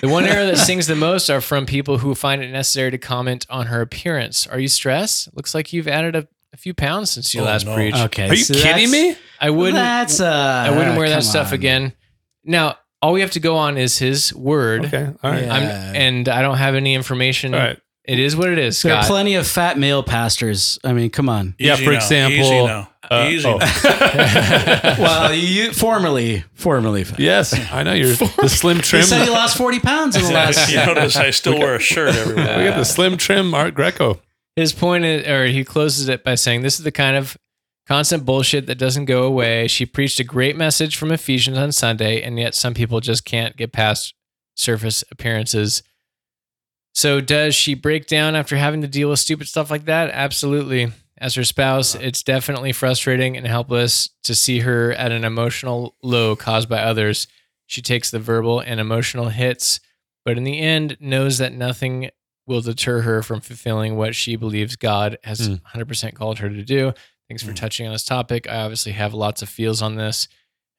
The 0.01 0.09
one 0.09 0.25
area 0.25 0.47
that 0.47 0.57
sings 0.59 0.87
the 0.87 0.95
most 0.97 1.29
are 1.31 1.41
from 1.41 1.67
people 1.67 1.99
who 1.99 2.15
find 2.15 2.43
it 2.43 2.51
necessary 2.51 2.91
to 2.91 2.99
comment 2.99 3.47
on 3.51 3.67
her 3.67 3.81
appearance. 3.81 4.47
Are 4.47 4.59
you 4.59 4.69
stressed? 4.69 5.35
Looks 5.37 5.55
like 5.55 5.73
you've 5.73 5.89
added 5.89 6.17
a, 6.17 6.27
a 6.53 6.57
few 6.57 6.73
pounds 6.75 7.11
since 7.11 7.35
you 7.35 7.43
Oh, 7.43 7.45
last 7.45 7.67
no. 7.67 7.75
preached. 7.75 7.99
okay. 7.99 8.29
Are 8.29 8.35
you 8.35 8.45
so 8.45 8.55
kidding 8.55 8.91
me? 8.91 9.17
I 9.41 9.51
wouldn't. 9.51 9.75
That's 9.75 10.21
uh. 10.21 10.65
I 10.67 10.71
wouldn't 10.71 10.97
wear 10.97 11.09
that 11.11 11.23
stuff 11.25 11.49
on. 11.49 11.55
again. 11.55 11.93
Now, 12.45 12.77
all 13.03 13.13
we 13.13 13.21
have 13.23 13.33
to 13.33 13.41
go 13.41 13.57
on 13.57 13.77
is 13.77 13.99
his 13.99 14.33
word. 14.35 14.87
Okay. 14.87 15.11
All 15.23 15.31
right. 15.31 15.45
Yeah. 15.45 15.55
I'm, 15.55 15.97
and 15.97 16.29
I 16.29 16.41
don't 16.43 16.57
have 16.59 16.75
any 16.75 16.95
information. 16.95 17.53
All 17.55 17.61
right. 17.61 17.79
It 18.05 18.19
is 18.19 18.35
what 18.35 18.49
it 18.49 18.59
is, 18.59 18.81
There 18.83 18.95
are 18.95 19.05
plenty 19.05 19.35
of 19.35 19.47
fat 19.47 19.79
male 19.79 20.03
pastors. 20.03 20.79
I 20.83 20.93
mean, 20.93 21.11
come 21.11 21.29
on. 21.29 21.55
Yeah, 21.59 21.75
Easy 21.75 21.85
for 21.85 21.91
now. 21.91 21.97
example, 21.97 22.41
Easy 22.41 22.67
now. 22.67 22.91
Uh, 23.11 23.29
Easy 23.31 23.49
oh. 23.49 23.59
now. 23.59 24.97
well, 24.99 25.35
you 25.35 25.73
formerly, 25.73 26.45
formerly 26.55 27.05
fat. 27.05 27.21
yes, 27.21 27.73
I 27.73 27.83
know 27.83 27.93
you're 27.93 28.15
the 28.15 28.49
slim 28.49 28.79
trim. 28.79 29.03
He 29.03 29.09
trim. 29.09 29.19
said 29.19 29.25
he 29.25 29.31
lost 29.31 29.57
forty 29.57 29.81
pounds 29.81 30.17
in 30.17 30.23
the 30.23 30.33
last. 30.33 30.71
you 30.73 30.77
notice 30.79 31.17
I 31.17 31.31
still 31.31 31.59
wear 31.59 31.75
a 31.77 31.81
shirt 31.81 32.15
everywhere. 32.15 32.59
we 32.59 32.65
got 32.65 32.77
the 32.77 32.85
slim 32.85 33.17
trim 33.17 33.55
Art 33.55 33.75
Greco. 33.75 34.21
his 34.57 34.73
point 34.73 35.05
is, 35.05 35.27
or 35.27 35.47
he 35.47 35.63
closes 35.65 36.09
it 36.09 36.25
by 36.25 36.35
saying, 36.37 36.63
This 36.63 36.79
is 36.79 36.85
the 36.85 36.93
kind 36.93 37.17
of 37.17 37.37
constant 37.87 38.25
bullshit 38.25 38.67
that 38.67 38.79
doesn't 38.79 39.07
go 39.07 39.25
away. 39.25 39.67
She 39.67 39.85
preached 39.85 40.21
a 40.21 40.25
great 40.25 40.57
message 40.57 40.97
from 40.97 41.11
Ephesians 41.11 41.59
on 41.59 41.73
Sunday, 41.73 42.23
and 42.23 42.39
yet 42.39 42.55
some 42.55 42.73
people 42.73 43.01
just 43.01 43.25
can't 43.25 43.57
get 43.57 43.73
past 43.73 44.15
surface 44.55 45.03
appearances. 45.11 45.83
So, 46.93 47.21
does 47.21 47.55
she 47.55 47.75
break 47.75 48.07
down 48.07 48.35
after 48.35 48.57
having 48.57 48.83
to 48.83 48.89
deal 48.89 49.11
with 49.11 49.21
stupid 49.21 49.49
stuff 49.49 49.71
like 49.71 49.85
that? 49.85 50.11
Absolutely. 50.11 50.93
As 51.19 51.35
her 51.35 51.45
spouse, 51.45 51.95
it's 51.95 52.23
definitely 52.23 52.73
frustrating 52.73 53.37
and 53.37 53.47
helpless 53.47 54.09
to 54.25 54.35
see 54.35 54.61
her 54.61 54.93
at 54.93 55.13
an 55.13 55.23
emotional 55.25 55.95
low 56.03 56.35
caused 56.35 56.69
by 56.69 56.79
others. 56.81 57.27
She 57.67 57.83
takes 57.83 58.11
the 58.11 58.19
verbal 58.19 58.61
and 58.61 58.81
emotional 58.81 59.29
hits, 59.29 59.81
but 60.25 60.37
in 60.39 60.45
the 60.45 60.59
end, 60.59 60.97
knows 60.99 61.39
that 61.39 61.53
nothing 61.53 62.11
will 62.47 62.63
deter 62.63 63.03
her 63.03 63.23
from 63.23 63.41
fulfilling 63.41 63.97
what 63.97 64.15
she 64.17 64.35
believes 64.35 64.77
God 64.77 65.19
has 65.23 65.47
Hmm. 65.47 65.55
100% 65.75 66.15
called 66.15 66.39
her 66.39 66.49
to 66.49 66.63
do. 66.65 66.93
Thanks 67.29 67.43
for 67.45 67.51
Hmm. 67.51 67.55
touching 67.57 67.87
on 67.87 67.93
this 67.93 68.03
topic. 68.05 68.49
I 68.49 68.63
obviously 68.63 68.93
have 68.93 69.15
lots 69.15 69.43
of 69.43 69.49
feels 69.49 69.83
on 69.83 69.95
this. 69.97 70.27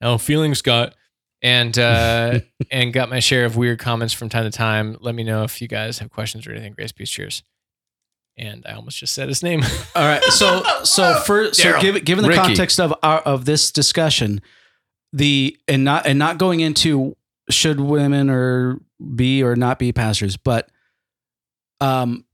Oh, 0.02 0.18
feelings, 0.18 0.58
Scott. 0.58 0.94
And 1.42 1.76
uh, 1.78 2.40
and 2.70 2.92
got 2.92 3.10
my 3.10 3.18
share 3.18 3.44
of 3.44 3.56
weird 3.56 3.78
comments 3.78 4.14
from 4.14 4.28
time 4.28 4.44
to 4.44 4.50
time. 4.50 4.96
Let 5.00 5.14
me 5.14 5.24
know 5.24 5.42
if 5.42 5.60
you 5.60 5.68
guys 5.68 5.98
have 5.98 6.10
questions 6.10 6.46
or 6.46 6.52
anything. 6.52 6.72
Grace, 6.74 6.92
peace, 6.92 7.10
cheers. 7.10 7.42
And 8.38 8.64
I 8.66 8.72
almost 8.72 8.98
just 8.98 9.12
said 9.14 9.28
his 9.28 9.42
name. 9.42 9.62
All 9.96 10.04
right. 10.04 10.22
So 10.24 10.62
so 10.84 11.14
for 11.26 11.52
so 11.52 11.72
Daryl. 11.72 11.80
given 11.80 12.04
given 12.04 12.22
the 12.22 12.30
Ricky. 12.30 12.40
context 12.42 12.78
of 12.80 12.94
our 13.02 13.18
of 13.20 13.44
this 13.44 13.72
discussion, 13.72 14.40
the 15.12 15.58
and 15.66 15.84
not 15.84 16.06
and 16.06 16.18
not 16.18 16.38
going 16.38 16.60
into 16.60 17.16
should 17.50 17.80
women 17.80 18.30
or 18.30 18.80
be 19.14 19.42
or 19.42 19.56
not 19.56 19.78
be 19.78 19.92
pastors, 19.92 20.36
but 20.36 20.70
um 21.80 22.24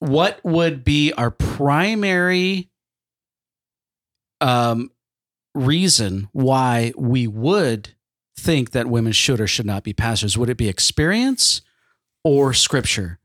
what 0.00 0.38
would 0.44 0.84
be 0.84 1.12
our 1.14 1.30
primary 1.30 2.68
um 4.40 4.90
reason 5.54 6.28
why 6.32 6.92
we 6.96 7.26
would 7.26 7.94
think 8.38 8.70
that 8.70 8.86
women 8.86 9.12
should 9.12 9.40
or 9.40 9.46
should 9.46 9.66
not 9.66 9.82
be 9.84 9.92
pastors? 9.92 10.38
Would 10.38 10.48
it 10.50 10.56
be 10.56 10.68
experience 10.68 11.62
or 12.24 12.52
scripture? 12.54 13.18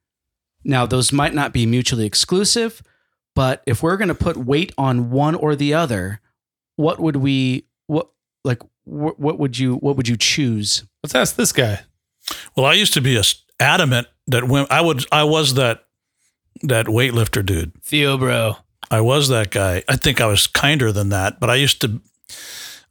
Now, 0.64 0.86
those 0.86 1.12
might 1.12 1.34
not 1.34 1.54
be 1.54 1.66
mutually 1.66 2.06
exclusive, 2.06 2.82
but 3.36 3.62
if 3.66 3.84
we're 3.84 3.98
going 3.98 4.08
to 4.08 4.16
put 4.16 4.38
weight 4.38 4.72
on 4.78 5.12
one 5.12 5.36
or 5.36 5.56
the 5.56 5.74
other, 5.74 6.22
what 6.76 7.00
would 7.00 7.18
we 7.18 7.68
what 7.88 8.10
like 8.44 8.62
what, 8.84 9.20
what 9.20 9.38
would 9.40 9.58
you 9.60 9.76
what 9.76 9.96
would 9.96 10.08
you 10.08 10.18
choose? 10.18 10.84
Let's 11.04 11.16
ask 11.16 11.36
this 11.36 11.52
guy. 11.52 11.82
Well, 12.56 12.66
I 12.66 12.74
used 12.74 12.94
to 12.96 13.02
be 13.02 13.16
a 13.16 13.20
s- 13.20 13.44
adamant 13.60 14.08
that 14.28 14.46
when 14.48 14.66
I 14.70 14.82
would, 14.82 15.06
I 15.12 15.24
was 15.24 15.54
that 15.54 15.86
that 16.64 16.88
weightlifter 16.88 17.46
dude. 17.46 17.74
Theo, 17.84 18.18
bro. 18.18 18.58
I 18.90 19.02
was 19.02 19.30
that 19.30 19.52
guy. 19.52 19.84
I 19.88 19.96
think 19.98 20.20
I 20.22 20.26
was 20.26 20.48
kinder 20.48 20.92
than 20.92 21.10
that, 21.10 21.40
but 21.40 21.50
I 21.50 21.56
used 21.56 21.82
to, 21.82 22.02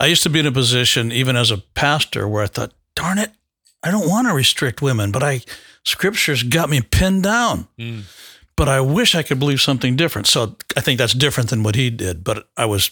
I 0.01 0.07
used 0.07 0.23
to 0.25 0.31
be 0.31 0.41
in 0.41 0.47
a 0.47 0.53
position 0.53 1.13
even 1.13 1.37
as 1.37 1.51
a 1.51 1.59
pastor 1.59 2.27
where 2.29 2.43
I 2.43 2.47
thought, 2.47 2.73
darn 2.95 3.19
it, 3.19 3.31
I 3.83 3.91
don't 3.91 4.09
want 4.09 4.27
to 4.29 4.35
restrict 4.35 4.83
women, 4.83 5.13
but 5.13 5.23
I 5.23 5.43
scriptures 5.85 6.43
got 6.43 6.71
me 6.71 6.81
pinned 6.81 7.23
down. 7.23 7.69
Hmm. 7.79 8.01
but 8.57 8.69
I 8.69 8.81
wish 8.81 9.15
I 9.15 9.23
could 9.23 9.39
believe 9.39 9.61
something 9.61 9.97
different. 9.97 10.27
So 10.27 10.57
I 10.77 10.81
think 10.81 10.99
that's 10.99 11.13
different 11.13 11.51
than 11.51 11.63
what 11.63 11.75
he 11.75 11.91
did. 11.91 12.25
But 12.25 12.49
I 12.57 12.67
was 12.67 12.91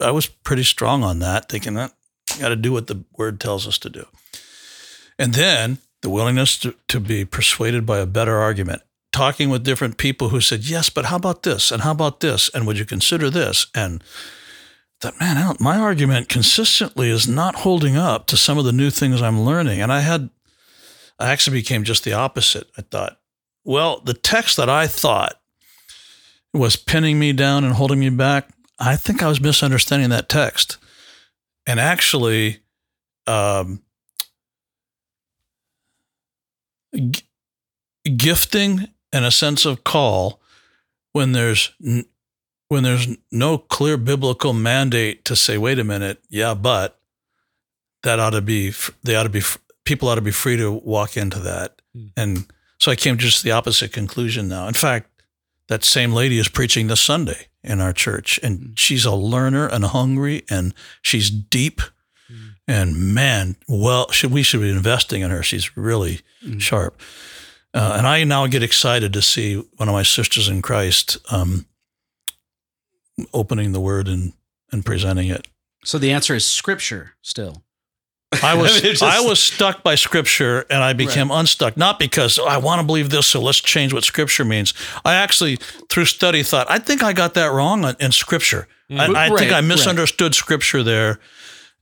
I 0.00 0.10
was 0.10 0.26
pretty 0.26 0.64
strong 0.64 1.04
on 1.04 1.20
that, 1.20 1.48
thinking 1.48 1.74
that 1.74 1.92
got 2.40 2.48
to 2.48 2.56
do 2.56 2.72
what 2.72 2.86
the 2.86 3.04
word 3.16 3.40
tells 3.40 3.66
us 3.66 3.78
to 3.78 3.90
do. 3.90 4.06
And 5.18 5.34
then 5.34 5.78
the 6.02 6.10
willingness 6.10 6.58
to, 6.58 6.74
to 6.88 7.00
be 7.00 7.24
persuaded 7.24 7.86
by 7.86 7.98
a 7.98 8.06
better 8.06 8.38
argument, 8.38 8.82
talking 9.12 9.50
with 9.50 9.64
different 9.64 9.98
people 9.98 10.30
who 10.30 10.40
said, 10.40 10.64
yes, 10.64 10.90
but 10.90 11.06
how 11.06 11.16
about 11.16 11.42
this? 11.42 11.70
And 11.70 11.82
how 11.82 11.92
about 11.92 12.20
this? 12.20 12.48
And 12.54 12.66
would 12.66 12.78
you 12.78 12.84
consider 12.84 13.30
this? 13.30 13.66
And 13.74 14.02
that, 15.02 15.20
man, 15.20 15.56
my 15.60 15.78
argument 15.78 16.28
consistently 16.28 17.10
is 17.10 17.28
not 17.28 17.56
holding 17.56 17.96
up 17.96 18.26
to 18.26 18.36
some 18.36 18.58
of 18.58 18.64
the 18.64 18.72
new 18.72 18.90
things 18.90 19.20
I'm 19.20 19.42
learning. 19.42 19.80
And 19.80 19.92
I 19.92 20.00
had, 20.00 20.30
I 21.18 21.30
actually 21.30 21.58
became 21.58 21.84
just 21.84 22.04
the 22.04 22.14
opposite. 22.14 22.68
I 22.76 22.82
thought, 22.82 23.20
well, 23.64 24.00
the 24.00 24.14
text 24.14 24.56
that 24.56 24.68
I 24.68 24.86
thought 24.86 25.34
was 26.54 26.76
pinning 26.76 27.18
me 27.18 27.32
down 27.32 27.64
and 27.64 27.74
holding 27.74 28.00
me 28.00 28.10
back, 28.10 28.48
I 28.78 28.96
think 28.96 29.22
I 29.22 29.28
was 29.28 29.40
misunderstanding 29.40 30.10
that 30.10 30.28
text. 30.28 30.78
And 31.66 31.78
actually, 31.78 32.60
um, 33.26 33.82
g- 36.94 37.22
gifting 38.16 38.88
and 39.12 39.24
a 39.24 39.30
sense 39.30 39.64
of 39.64 39.84
call 39.84 40.40
when 41.12 41.32
there's 41.32 41.72
when 42.72 42.82
there's 42.84 43.06
no 43.30 43.58
clear 43.58 43.98
biblical 43.98 44.54
mandate 44.54 45.24
to 45.26 45.36
say, 45.36 45.58
wait 45.58 45.78
a 45.78 45.84
minute, 45.84 46.22
yeah, 46.30 46.54
but 46.54 46.98
that 48.02 48.18
ought 48.18 48.30
to 48.30 48.40
be 48.40 48.72
they 49.04 49.14
ought 49.14 49.24
to 49.24 49.28
be 49.28 49.42
people 49.84 50.08
ought 50.08 50.14
to 50.16 50.20
be 50.22 50.30
free 50.32 50.56
to 50.56 50.72
walk 50.72 51.16
into 51.16 51.38
that, 51.40 51.80
Hmm. 51.94 52.06
and 52.16 52.46
so 52.78 52.90
I 52.90 52.96
came 52.96 53.16
to 53.18 53.22
just 53.24 53.42
the 53.44 53.52
opposite 53.52 53.92
conclusion 53.92 54.48
now. 54.48 54.66
In 54.66 54.74
fact, 54.74 55.10
that 55.68 55.84
same 55.84 56.12
lady 56.14 56.38
is 56.38 56.48
preaching 56.48 56.88
this 56.88 57.00
Sunday 57.00 57.48
in 57.62 57.80
our 57.80 57.92
church, 57.92 58.40
and 58.42 58.72
she's 58.78 59.04
a 59.04 59.14
learner 59.14 59.66
and 59.68 59.84
hungry, 59.84 60.42
and 60.48 60.74
she's 61.02 61.30
deep. 61.30 61.80
And 62.66 63.14
man, 63.14 63.56
well, 63.68 64.10
should 64.10 64.32
we 64.32 64.42
should 64.42 64.60
be 64.62 64.70
investing 64.70 65.20
in 65.22 65.30
her? 65.30 65.42
She's 65.42 65.76
really 65.76 66.20
sharp. 66.58 66.98
Uh, 67.74 67.94
and 67.98 68.06
I 68.06 68.24
now 68.24 68.46
get 68.46 68.62
excited 68.62 69.12
to 69.12 69.20
see 69.22 69.56
one 69.76 69.88
of 69.88 69.94
my 69.94 70.02
sisters 70.04 70.48
in 70.48 70.62
Christ 70.62 71.18
um, 71.30 71.66
opening 73.32 73.72
the 73.72 73.80
Word 73.80 74.08
and 74.08 74.32
and 74.70 74.84
presenting 74.84 75.28
it. 75.28 75.46
So 75.84 75.98
the 75.98 76.12
answer 76.12 76.34
is 76.34 76.44
scripture 76.46 77.14
still. 77.22 77.62
I 78.42 78.54
was 78.60 78.80
just- 78.80 79.02
I 79.02 79.20
was 79.20 79.40
stuck 79.40 79.82
by 79.82 79.94
Scripture, 79.94 80.64
and 80.70 80.82
I 80.82 80.94
became 80.94 81.30
unstuck. 81.30 81.76
Not 81.76 81.98
because 81.98 82.38
oh, 82.38 82.46
I 82.46 82.56
want 82.56 82.80
to 82.80 82.86
believe 82.86 83.10
this, 83.10 83.26
so 83.26 83.40
let's 83.42 83.60
change 83.60 83.92
what 83.92 84.04
Scripture 84.04 84.44
means. 84.44 84.72
I 85.04 85.14
actually, 85.14 85.56
through 85.90 86.06
study, 86.06 86.42
thought 86.42 86.66
I 86.70 86.78
think 86.78 87.02
I 87.02 87.12
got 87.12 87.34
that 87.34 87.52
wrong 87.52 87.84
in 88.00 88.12
Scripture. 88.12 88.68
I, 88.90 88.94
I 88.94 89.28
think 89.28 89.38
Right, 89.40 89.50
I 89.50 89.54
right. 89.56 89.60
misunderstood 89.64 90.34
Scripture 90.34 90.82
there. 90.82 91.18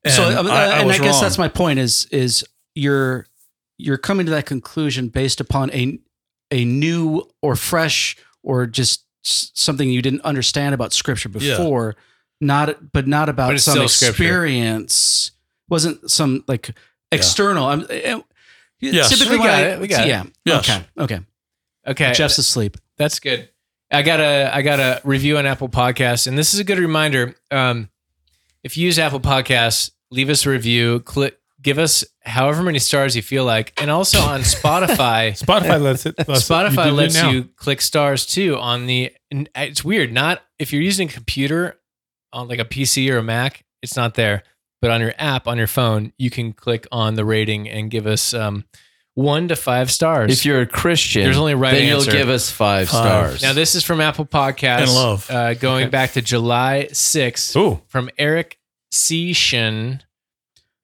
And 0.04 0.14
so 0.14 0.24
uh, 0.24 0.42
I, 0.48 0.64
I 0.64 0.78
and 0.80 0.90
I 0.90 0.98
guess 0.98 1.14
wrong. 1.14 1.22
that's 1.22 1.38
my 1.38 1.48
point 1.48 1.78
is 1.78 2.06
is 2.06 2.44
you're 2.74 3.26
you're 3.78 3.98
coming 3.98 4.26
to 4.26 4.32
that 4.32 4.46
conclusion 4.46 5.08
based 5.08 5.40
upon 5.40 5.70
a 5.72 5.98
a 6.50 6.64
new 6.64 7.22
or 7.42 7.54
fresh 7.54 8.16
or 8.42 8.66
just 8.66 9.04
something 9.22 9.88
you 9.90 10.02
didn't 10.02 10.22
understand 10.22 10.74
about 10.74 10.92
scripture 10.92 11.30
Yeah. 11.34 11.56
before 11.56 11.96
not 12.40 12.92
but 12.92 13.06
not 13.06 13.28
about 13.28 13.50
But 13.52 13.60
some 13.60 13.74
still 13.74 13.88
scripture. 13.88 14.10
experience 14.22 15.32
wasn't 15.68 16.10
some 16.10 16.42
like 16.48 16.70
external 17.12 17.66
i'm 17.66 17.80
uh, 17.82 18.20
Yes. 18.80 19.10
typically 19.10 19.38
We 19.38 19.44
got 19.44 19.54
I- 19.54 19.66
it, 19.68 19.80
we 19.80 19.86
got 19.88 20.06
it. 20.06 20.08
yeah 20.08 20.24
Yes. 20.44 20.68
okay 20.70 20.84
okay 20.98 21.20
Okay. 21.86 22.12
jeff's 22.12 22.38
asleep 22.38 22.76
That's 22.98 23.18
good. 23.20 23.48
I 23.92 24.02
got 24.02 24.20
a 24.20 24.54
I 24.54 24.62
got 24.62 24.78
a 24.78 25.00
review 25.02 25.36
on 25.38 25.46
Apple 25.46 25.68
Podcasts, 25.68 26.28
and 26.28 26.38
this 26.38 26.54
is 26.54 26.60
a 26.60 26.64
good 26.64 26.78
reminder. 26.78 27.34
Um, 27.50 27.88
if 28.62 28.76
you 28.76 28.84
use 28.84 29.00
Apple 29.00 29.18
Podcasts, 29.18 29.90
leave 30.12 30.30
us 30.30 30.46
a 30.46 30.50
review. 30.50 31.00
Click, 31.00 31.39
give 31.62 31.78
us 31.78 32.04
however 32.22 32.62
many 32.62 32.78
stars 32.78 33.14
you 33.16 33.22
feel 33.22 33.44
like, 33.44 33.72
and 33.80 33.90
also 33.90 34.20
on 34.20 34.40
Spotify. 34.40 35.30
Spotify 35.38 35.80
lets 35.80 36.06
it. 36.06 36.16
lets 36.28 36.48
Spotify 36.48 36.84
do 36.84 36.90
it 36.90 36.92
lets 36.92 37.14
now. 37.14 37.30
you 37.30 37.44
click 37.56 37.80
stars 37.80 38.26
too 38.26 38.56
on 38.58 38.86
the. 38.86 39.12
And 39.30 39.48
it's 39.54 39.84
weird. 39.84 40.12
Not 40.12 40.42
if 40.58 40.72
you're 40.72 40.82
using 40.82 41.08
a 41.08 41.12
computer 41.12 41.78
on 42.32 42.48
like 42.48 42.58
a 42.58 42.64
PC 42.64 43.10
or 43.10 43.18
a 43.18 43.22
Mac, 43.22 43.64
it's 43.82 43.96
not 43.96 44.14
there. 44.14 44.42
But 44.82 44.90
on 44.90 45.00
your 45.02 45.12
app 45.18 45.46
on 45.46 45.58
your 45.58 45.66
phone, 45.66 46.12
you 46.18 46.30
can 46.30 46.52
click 46.54 46.86
on 46.90 47.14
the 47.14 47.24
rating 47.24 47.68
and 47.68 47.90
give 47.90 48.06
us 48.06 48.32
um, 48.32 48.64
one 49.14 49.48
to 49.48 49.56
five 49.56 49.90
stars. 49.90 50.32
If 50.32 50.46
you're 50.46 50.62
a 50.62 50.66
Christian, 50.66 51.22
There's 51.24 51.36
only 51.36 51.52
a 51.52 51.56
right 51.56 51.72
then 51.72 51.82
answer. 51.92 52.10
you'll 52.10 52.18
give 52.18 52.30
us 52.30 52.50
five, 52.50 52.88
Five. 52.88 53.00
stars. 53.04 53.42
Now 53.42 53.52
this 53.52 53.74
is 53.74 53.84
from 53.84 54.00
Apple 54.00 54.24
Podcasts. 54.24 54.80
And 54.84 54.90
love. 54.94 55.30
Uh, 55.30 55.52
going 55.54 55.90
back 55.90 56.12
to 56.12 56.22
July 56.22 56.88
6th 56.90 57.54
Ooh, 57.56 57.82
from 57.88 58.08
Eric 58.16 58.58
Seashan. 58.90 60.00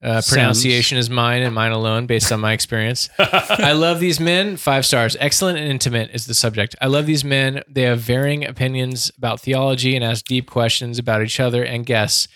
Uh, 0.03 0.21
pronunciation 0.29 0.99
is 0.99 1.09
mine 1.09 1.43
and 1.43 1.55
mine 1.55 1.73
alone 1.73 2.07
based 2.07 2.31
on 2.31 2.39
my 2.39 2.53
experience. 2.53 3.09
I 3.19 3.73
love 3.73 3.99
these 3.99 4.21
men. 4.21 4.57
Five 4.57 4.85
stars. 4.85 5.17
Excellent 5.19 5.59
and 5.59 5.69
intimate 5.69 6.11
is 6.13 6.27
the 6.27 6.35
subject. 6.35 6.77
I 6.81 6.87
love 6.87 7.07
these 7.07 7.25
men. 7.25 7.63
They 7.69 7.83
have 7.83 8.01
varying 8.01 8.45
opinions 8.45 9.11
about 9.17 9.41
theology 9.41 9.97
and 9.97 10.05
ask 10.05 10.25
deep 10.27 10.51
questions 10.51 10.99
about 10.99 11.23
each 11.23 11.41
other 11.41 11.65
and 11.65 11.87
guests. 11.87 12.29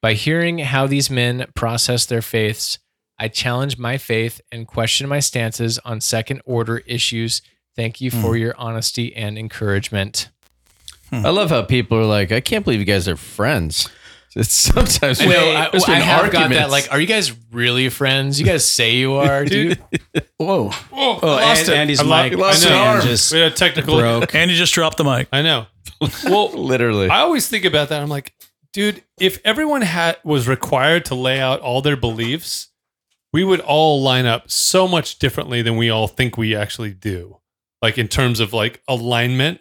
By 0.00 0.14
hearing 0.14 0.58
how 0.58 0.86
these 0.86 1.10
men 1.10 1.46
process 1.54 2.06
their 2.06 2.22
faiths, 2.22 2.78
I 3.18 3.28
challenge 3.28 3.78
my 3.78 3.98
faith 3.98 4.40
and 4.50 4.66
question 4.66 5.08
my 5.08 5.20
stances 5.20 5.78
on 5.84 6.00
second 6.00 6.40
order 6.44 6.78
issues. 6.86 7.40
Thank 7.76 8.00
you 8.00 8.10
for 8.10 8.36
your 8.36 8.54
honesty 8.58 9.14
and 9.14 9.38
encouragement. 9.38 10.28
I 11.12 11.28
love 11.28 11.50
how 11.50 11.62
people 11.62 11.98
are 11.98 12.06
like, 12.06 12.32
I 12.32 12.40
can't 12.40 12.64
believe 12.64 12.80
you 12.80 12.86
guys 12.86 13.06
are 13.06 13.16
friends. 13.16 13.88
It's 14.34 14.52
sometimes 14.52 15.20
I 15.20 15.26
know. 15.26 15.50
I, 15.54 15.68
there's 15.70 15.84
I 15.84 15.94
been 15.94 16.02
have 16.02 16.32
got 16.32 16.50
that. 16.50 16.70
Like, 16.70 16.88
are 16.90 16.98
you 17.00 17.06
guys 17.06 17.32
really 17.52 17.88
friends? 17.90 18.40
You 18.40 18.46
guys 18.46 18.64
say 18.64 18.96
you 18.96 19.14
are, 19.14 19.44
dude. 19.46 19.78
whoa 20.38 20.70
Whoa, 20.70 20.70
oh, 20.92 21.18
oh 21.22 21.26
lost 21.26 21.62
and, 21.62 21.68
it. 21.70 21.76
andy's 21.76 22.00
I 22.00 22.04
lo- 22.04 22.22
mic 22.22 22.32
I 22.32 22.36
know. 22.36 22.52
stand 22.52 23.02
just 23.02 23.32
we 23.32 23.40
had 23.40 23.52
a 23.52 23.54
technical. 23.54 23.98
broke 23.98 24.34
Andy 24.34 24.54
just 24.54 24.72
dropped 24.72 24.96
the 24.96 25.04
mic. 25.04 25.28
I 25.32 25.42
know. 25.42 25.66
Well, 26.24 26.50
literally. 26.50 27.08
I 27.08 27.20
always 27.20 27.46
think 27.46 27.64
about 27.64 27.90
that. 27.90 28.02
I'm 28.02 28.08
like, 28.08 28.34
dude, 28.72 29.04
if 29.20 29.38
everyone 29.44 29.82
had 29.82 30.16
was 30.24 30.48
required 30.48 31.04
to 31.06 31.14
lay 31.14 31.38
out 31.40 31.60
all 31.60 31.80
their 31.80 31.96
beliefs, 31.96 32.70
we 33.32 33.44
would 33.44 33.60
all 33.60 34.02
line 34.02 34.26
up 34.26 34.50
so 34.50 34.88
much 34.88 35.18
differently 35.18 35.62
than 35.62 35.76
we 35.76 35.90
all 35.90 36.08
think 36.08 36.36
we 36.36 36.56
actually 36.56 36.92
do. 36.92 37.38
Like 37.80 37.98
in 37.98 38.08
terms 38.08 38.40
of 38.40 38.52
like 38.52 38.82
alignment, 38.88 39.60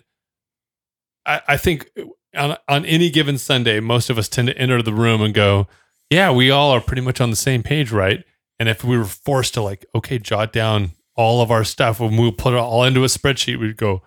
I, 1.25 1.41
I 1.49 1.57
think 1.57 1.91
on 2.35 2.57
on 2.67 2.85
any 2.85 3.09
given 3.09 3.37
Sunday, 3.37 3.79
most 3.79 4.09
of 4.09 4.17
us 4.17 4.27
tend 4.29 4.47
to 4.47 4.57
enter 4.57 4.81
the 4.81 4.93
room 4.93 5.21
and 5.21 5.33
go, 5.33 5.67
"Yeah, 6.09 6.31
we 6.31 6.49
all 6.51 6.71
are 6.71 6.81
pretty 6.81 7.01
much 7.01 7.19
on 7.21 7.29
the 7.29 7.35
same 7.35 7.63
page, 7.63 7.91
right?" 7.91 8.23
And 8.59 8.69
if 8.69 8.83
we 8.83 8.97
were 8.97 9.05
forced 9.05 9.53
to 9.55 9.61
like, 9.61 9.85
okay, 9.95 10.19
jot 10.19 10.53
down 10.53 10.91
all 11.15 11.41
of 11.41 11.49
our 11.51 11.63
stuff, 11.63 11.99
when 11.99 12.15
we 12.17 12.31
put 12.31 12.53
it 12.53 12.57
all 12.57 12.83
into 12.83 13.03
a 13.03 13.07
spreadsheet, 13.07 13.59
we'd 13.59 13.75
go, 13.77 14.01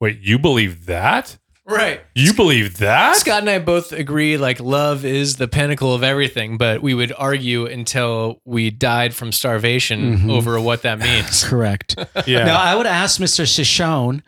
"Wait, 0.00 0.18
you 0.20 0.38
believe 0.38 0.86
that?" 0.86 1.38
right. 1.68 2.00
You 2.14 2.32
believe 2.32 2.78
that? 2.78 3.16
Scott 3.16 3.40
and 3.40 3.50
I 3.50 3.58
both 3.58 3.90
agree 3.92 4.36
like 4.36 4.60
love 4.60 5.04
is 5.04 5.34
the 5.34 5.48
pinnacle 5.48 5.92
of 5.92 6.04
everything, 6.04 6.58
but 6.58 6.80
we 6.80 6.94
would 6.94 7.12
argue 7.18 7.66
until 7.66 8.40
we 8.44 8.70
died 8.70 9.14
from 9.14 9.32
starvation 9.32 10.16
Mhm. 10.18 10.30
over 10.30 10.60
what 10.60 10.82
that 10.82 11.00
means. 11.00 11.42
correct 11.48 11.96
Yeah. 12.24 12.44
Now 12.44 12.60
I 12.60 12.76
would 12.76 12.86
ask 12.86 13.20
Mr. 13.20 13.44
Shishon, 13.44 14.22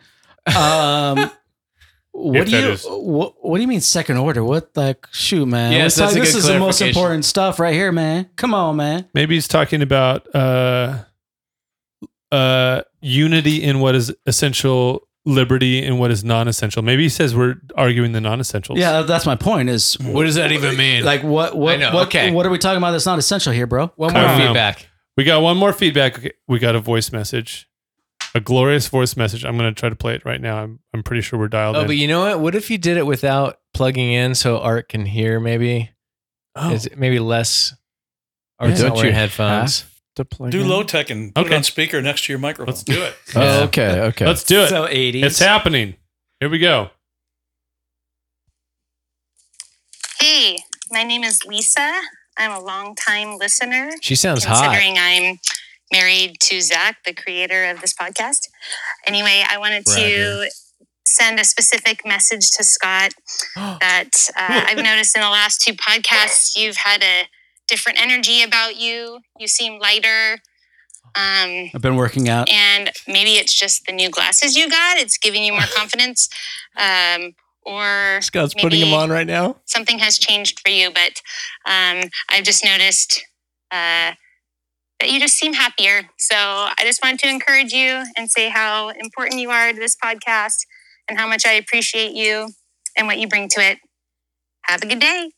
um, 0.53 1.31
what 2.21 2.45
do 2.47 2.51
you 2.51 2.69
is- 2.71 2.85
what, 2.87 3.33
what 3.45 3.57
do 3.57 3.61
you 3.61 3.67
mean 3.67 3.81
second 3.81 4.17
order? 4.17 4.43
What 4.43 4.69
like 4.75 5.07
shoot, 5.11 5.45
man? 5.45 5.71
Yes, 5.71 5.83
What's 5.99 6.13
that's 6.13 6.15
a 6.15 6.19
this 6.19 6.31
good 6.33 6.37
is 6.39 6.43
the 6.45 6.59
most 6.59 6.77
clarification. 6.79 6.87
important 6.89 7.25
stuff 7.25 7.59
right 7.59 7.73
here, 7.73 7.91
man. 7.91 8.29
Come 8.35 8.53
on, 8.53 8.75
man. 8.75 9.07
Maybe 9.13 9.35
he's 9.35 9.47
talking 9.47 9.81
about 9.81 10.27
uh, 10.35 11.03
uh, 12.31 12.81
unity 13.01 13.63
in 13.63 13.79
what 13.79 13.95
is 13.95 14.13
essential, 14.25 15.07
liberty 15.25 15.83
in 15.83 15.97
what 15.97 16.11
is 16.11 16.23
non-essential. 16.23 16.81
Maybe 16.81 17.03
he 17.03 17.09
says 17.09 17.35
we're 17.35 17.55
arguing 17.75 18.11
the 18.11 18.21
non-essentials. 18.21 18.79
Yeah, 18.79 19.01
that's 19.03 19.25
my 19.25 19.35
point. 19.35 19.69
Is 19.69 19.93
What 19.99 20.25
does 20.25 20.35
that 20.35 20.51
even 20.51 20.77
mean? 20.77 21.03
like 21.03 21.23
what 21.23 21.55
what 21.55 21.79
know, 21.79 21.93
what, 21.93 22.07
okay. 22.07 22.31
what 22.31 22.45
are 22.45 22.49
we 22.49 22.57
talking 22.57 22.77
about? 22.77 22.91
That's 22.91 23.05
not 23.05 23.19
essential 23.19 23.53
here, 23.53 23.67
bro. 23.67 23.91
one 23.95 24.11
I 24.15 24.19
more 24.19 24.27
don't 24.29 24.39
know. 24.39 24.45
feedback. 24.47 24.87
We 25.17 25.23
got 25.23 25.41
one 25.41 25.57
more 25.57 25.73
feedback. 25.73 26.17
Okay, 26.17 26.31
We 26.47 26.59
got 26.59 26.75
a 26.75 26.79
voice 26.79 27.11
message, 27.11 27.68
a 28.35 28.39
glorious 28.39 28.87
voice 28.87 29.15
message. 29.17 29.43
I'm 29.45 29.57
going 29.57 29.73
to 29.73 29.79
try 29.79 29.89
to 29.89 29.95
play 29.95 30.13
it 30.15 30.23
right 30.25 30.39
now. 30.41 30.57
I'm, 30.63 30.79
I'm 30.93 31.03
pretty 31.03 31.21
sure 31.21 31.39
we're 31.39 31.47
dialed 31.47 31.75
in. 31.75 31.79
Oh, 31.79 31.81
in. 31.83 31.87
but 31.87 31.97
you 31.97 32.07
know 32.07 32.21
what? 32.21 32.39
What 32.39 32.55
if 32.55 32.69
you 32.69 32.77
did 32.77 32.97
it 32.97 33.05
without 33.05 33.59
plugging 33.73 34.11
in 34.11 34.35
so 34.35 34.59
Art 34.59 34.89
can 34.89 35.05
hear 35.05 35.39
maybe? 35.39 35.91
Oh. 36.55 36.71
Is 36.71 36.85
it 36.85 36.97
maybe 36.97 37.19
less 37.19 37.73
Art's 38.59 38.79
Don't 38.79 38.89
not 38.89 38.95
wearing 38.97 39.11
you 39.11 39.15
headphones. 39.15 39.85
to 40.15 40.25
plug 40.25 40.51
Do 40.51 40.61
in? 40.61 40.67
low 40.67 40.83
tech 40.83 41.09
and 41.09 41.33
put 41.33 41.45
Okay. 41.45 41.53
it 41.53 41.57
on 41.57 41.63
speaker 41.63 42.01
next 42.01 42.25
to 42.25 42.33
your 42.33 42.39
microphone. 42.39 42.73
Let's 42.73 42.83
do 42.83 43.01
it. 43.01 43.15
Oh, 43.35 43.63
okay, 43.63 43.99
okay. 44.09 44.25
Let's 44.25 44.43
do 44.43 44.61
it. 44.61 44.69
So 44.69 44.85
80s. 44.87 45.23
It's 45.23 45.39
happening. 45.39 45.95
Here 46.39 46.49
we 46.49 46.59
go. 46.59 46.89
Hey, 50.19 50.57
my 50.91 51.03
name 51.03 51.23
is 51.23 51.39
Lisa. 51.45 51.93
I'm 52.37 52.51
a 52.51 52.59
longtime 52.59 53.37
listener, 53.37 53.91
She 54.01 54.15
sounds 54.15 54.43
hot. 54.45 54.63
considering 54.63 54.95
I'm 54.97 55.39
married 55.91 56.39
to 56.41 56.61
Zach, 56.61 56.97
the 57.05 57.13
creator 57.13 57.65
of 57.65 57.81
this 57.81 57.93
podcast. 57.93 58.47
Anyway, 59.07 59.43
I 59.49 59.57
wanted 59.57 59.85
to 59.87 60.49
send 61.07 61.39
a 61.39 61.43
specific 61.43 62.05
message 62.05 62.51
to 62.51 62.63
Scott 62.63 63.13
that 63.55 64.09
uh, 64.37 64.63
I've 64.67 64.77
noticed 64.77 65.15
in 65.15 65.21
the 65.21 65.29
last 65.29 65.61
two 65.61 65.73
podcasts, 65.73 66.55
you've 66.55 66.77
had 66.77 67.03
a 67.03 67.23
different 67.67 68.01
energy 68.01 68.43
about 68.43 68.77
you. 68.77 69.19
You 69.37 69.47
seem 69.47 69.79
lighter. 69.79 70.39
Um, 71.15 71.71
I've 71.73 71.81
been 71.81 71.95
working 71.95 72.29
out. 72.29 72.49
and 72.49 72.91
maybe 73.07 73.31
it's 73.31 73.53
just 73.57 73.85
the 73.87 73.91
new 73.91 74.09
glasses 74.11 74.55
you 74.55 74.69
got. 74.69 74.97
It's 74.97 75.17
giving 75.17 75.43
you 75.43 75.53
more 75.53 75.61
confidence. 75.75 76.29
Um, 76.77 77.33
or 77.63 78.19
Scott's 78.21 78.53
putting 78.53 78.81
maybe- 78.81 78.93
on 78.95 79.09
right 79.09 79.27
now. 79.27 79.57
something 79.65 79.99
has 79.99 80.17
changed 80.17 80.59
for 80.59 80.69
you, 80.71 80.89
but 80.91 81.21
um, 81.65 82.09
I've 82.29 82.43
just 82.43 82.63
noticed 82.63 83.23
uh, 83.71 84.13
that 84.99 85.09
you 85.09 85.19
just 85.19 85.35
seem 85.35 85.53
happier. 85.53 86.09
So 86.17 86.35
I 86.35 86.81
just 86.81 87.01
wanted 87.03 87.19
to 87.19 87.29
encourage 87.29 87.71
you 87.71 88.03
and 88.17 88.29
say 88.29 88.49
how 88.49 88.89
important 88.89 89.39
you 89.39 89.49
are 89.49 89.71
to 89.71 89.79
this 89.79 89.95
podcast 89.95 90.65
and 91.07 91.17
how 91.17 91.27
much 91.27 91.45
I 91.45 91.53
appreciate 91.53 92.11
you 92.11 92.49
and 92.97 93.07
what 93.07 93.17
you 93.19 93.27
bring 93.27 93.47
to 93.49 93.61
it. 93.61 93.79
Have 94.65 94.81
a 94.83 94.85
good 94.85 94.99
day. 94.99 95.31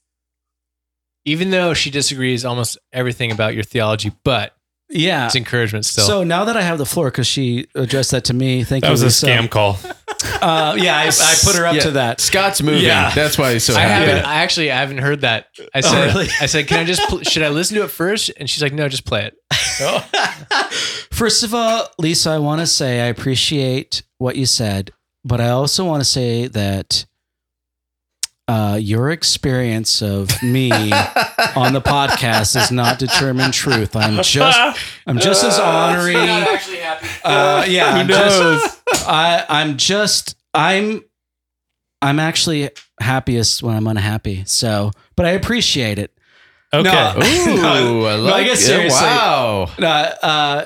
Even 1.23 1.51
though 1.51 1.73
she 1.73 1.91
disagrees 1.91 2.43
almost 2.43 2.77
everything 2.91 3.31
about 3.31 3.53
your 3.53 3.63
theology, 3.63 4.11
but 4.23 4.55
Yeah. 4.91 5.25
it's 5.25 5.35
encouragement 5.35 5.85
still. 5.85 6.05
So 6.05 6.23
now 6.23 6.45
that 6.45 6.55
I 6.57 6.61
have 6.61 6.77
the 6.77 6.85
floor, 6.85 7.09
because 7.09 7.27
she 7.27 7.67
addressed 7.75 8.11
that 8.11 8.25
to 8.25 8.33
me, 8.33 8.63
thank 8.63 8.83
That 8.83 8.91
you. 8.91 8.97
That 8.97 9.03
was 9.05 9.23
a 9.23 9.25
scam 9.27 9.49
call. 9.49 9.77
Uh, 10.39 10.75
yeah, 10.77 10.95
I, 10.97 11.07
I 11.07 11.35
put 11.43 11.55
her 11.55 11.65
up 11.65 11.75
Yeah. 11.75 11.81
to 11.81 11.91
that. 11.91 12.19
Scott's 12.21 12.61
moving. 12.61 12.83
Yeah. 12.83 13.11
That's 13.13 13.37
why 13.39 13.53
he's 13.53 13.63
so 13.63 13.73
I 13.75 13.81
happy. 13.81 14.05
haven't. 14.11 14.25
I 14.25 14.35
actually 14.43 14.71
I 14.71 14.77
haven't 14.77 14.99
heard 14.99 15.21
that. 15.21 15.47
I 15.73 15.81
said. 15.81 16.13
really? 16.13 16.27
I 16.39 16.45
said, 16.45 16.67
can 16.67 16.79
I 16.79 16.83
just? 16.83 17.01
Pl- 17.09 17.21
should 17.23 17.41
I 17.43 17.49
listen 17.49 17.75
to 17.77 17.83
it 17.83 17.89
first? 17.89 18.31
And 18.37 18.47
she's 18.49 18.61
like, 18.61 18.73
no, 18.73 18.87
just 18.87 19.05
play 19.05 19.25
it. 19.25 19.35
First 21.11 21.43
of 21.43 21.53
all, 21.53 21.87
Lisa, 21.99 22.31
I 22.31 22.37
want 22.39 22.61
to 22.61 22.67
say 22.67 23.01
I 23.01 23.05
appreciate 23.05 24.03
what 24.17 24.35
you 24.35 24.45
said, 24.45 24.91
but 25.23 25.39
I 25.41 25.49
also 25.49 25.85
want 25.85 26.01
to 26.01 26.05
say 26.09 26.47
that 26.47 27.05
uh, 28.51 28.75
your 28.75 29.09
experience 29.11 30.01
of 30.01 30.29
me 30.43 30.71
on 31.55 31.71
the 31.73 31.81
podcast 31.81 32.53
does 32.53 32.71
not 32.71 32.99
determine 32.99 33.51
truth. 33.51 33.95
I'm 33.95 34.21
just, 34.23 34.59
I'm 35.07 35.19
just 35.19 35.43
as 35.43 35.57
honoring. 35.59 36.17
Uh, 37.23 37.65
yeah, 37.67 37.87
I'm 37.93 38.07
just, 38.07 38.81
I, 39.07 39.45
I'm 39.47 39.77
just, 39.77 40.35
I'm, 40.53 41.03
I'm 42.01 42.19
actually 42.19 42.69
happiest 42.99 43.63
when 43.63 43.75
I'm 43.75 43.87
unhappy. 43.87 44.43
So, 44.45 44.91
but 45.15 45.25
I 45.25 45.29
appreciate 45.31 45.97
it. 45.99 46.11
Okay. 46.73 46.89
No. 46.91 47.13
Ooh, 47.17 48.05
I 48.05 48.11
I 48.13 48.15
like 48.15 48.45
guess 48.47 48.59
it. 48.61 48.65
seriously. 48.65 49.05
Wow. 49.05 49.69
No, 49.79 49.87
uh, 49.87 50.65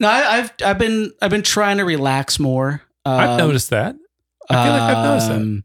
no, 0.00 0.08
I, 0.08 0.38
I've 0.38 0.52
I've 0.64 0.78
been 0.78 1.12
I've 1.22 1.30
been 1.30 1.42
trying 1.42 1.78
to 1.78 1.84
relax 1.84 2.38
more. 2.38 2.82
I've 3.06 3.30
Um, 3.30 3.38
noticed 3.38 3.70
that. 3.70 3.96
I 4.50 4.64
feel 4.64 4.72
like 4.72 4.82
I've 4.82 5.04
noticed 5.04 5.28
that. 5.28 5.64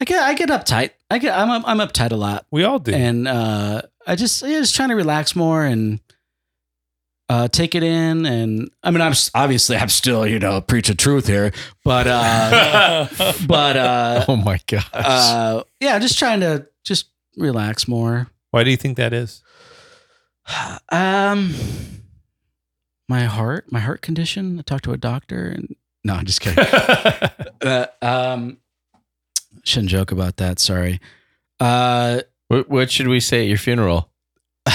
I 0.00 0.04
get 0.04 0.22
I 0.22 0.34
get 0.34 0.48
uptight. 0.48 0.90
I 1.10 1.18
get 1.18 1.36
I'm 1.36 1.64
I'm 1.64 1.78
uptight 1.78 2.12
a 2.12 2.16
lot, 2.16 2.46
We 2.50 2.64
all 2.64 2.78
do. 2.78 2.92
and 2.94 3.26
uh, 3.26 3.82
I 4.06 4.14
just 4.16 4.42
yeah, 4.42 4.60
just 4.60 4.76
trying 4.76 4.90
to 4.90 4.94
relax 4.96 5.34
more 5.34 5.64
and 5.64 6.00
uh, 7.28 7.48
take 7.48 7.74
it 7.74 7.82
in. 7.82 8.24
And 8.24 8.70
I 8.82 8.90
mean, 8.90 9.00
I'm 9.00 9.10
s- 9.12 9.30
obviously 9.34 9.76
I'm 9.76 9.88
still 9.88 10.26
you 10.26 10.38
know 10.38 10.60
preach 10.60 10.88
the 10.88 10.94
truth 10.94 11.26
here, 11.26 11.52
but 11.84 12.06
uh, 12.06 13.08
but 13.46 13.76
uh, 13.76 14.24
Oh 14.28 14.36
my 14.36 14.60
gosh. 14.66 14.88
uh, 14.94 15.62
yeah, 15.80 15.98
just 15.98 16.18
trying 16.18 16.40
to 16.40 16.66
just 16.84 17.06
relax 17.36 17.88
more. 17.88 18.28
Why 18.50 18.64
do 18.64 18.70
you 18.70 18.76
think 18.76 18.96
that 18.98 19.12
is? 19.12 19.42
Um, 20.90 21.54
my 23.08 23.24
heart, 23.24 23.70
my 23.70 23.80
heart 23.80 24.00
condition. 24.00 24.58
I 24.58 24.62
talked 24.62 24.84
to 24.84 24.92
a 24.92 24.96
doctor, 24.96 25.46
and 25.48 25.74
no, 26.04 26.14
I'm 26.14 26.24
just 26.24 26.40
kidding. 26.40 26.64
uh, 27.62 27.86
um, 28.00 28.58
shouldn't 29.68 29.90
joke 29.90 30.10
about 30.12 30.36
that. 30.38 30.58
Sorry. 30.58 31.00
Uh, 31.60 32.22
what, 32.48 32.68
what 32.68 32.90
should 32.90 33.08
we 33.08 33.20
say 33.20 33.42
at 33.42 33.48
your 33.48 33.58
funeral? 33.58 34.10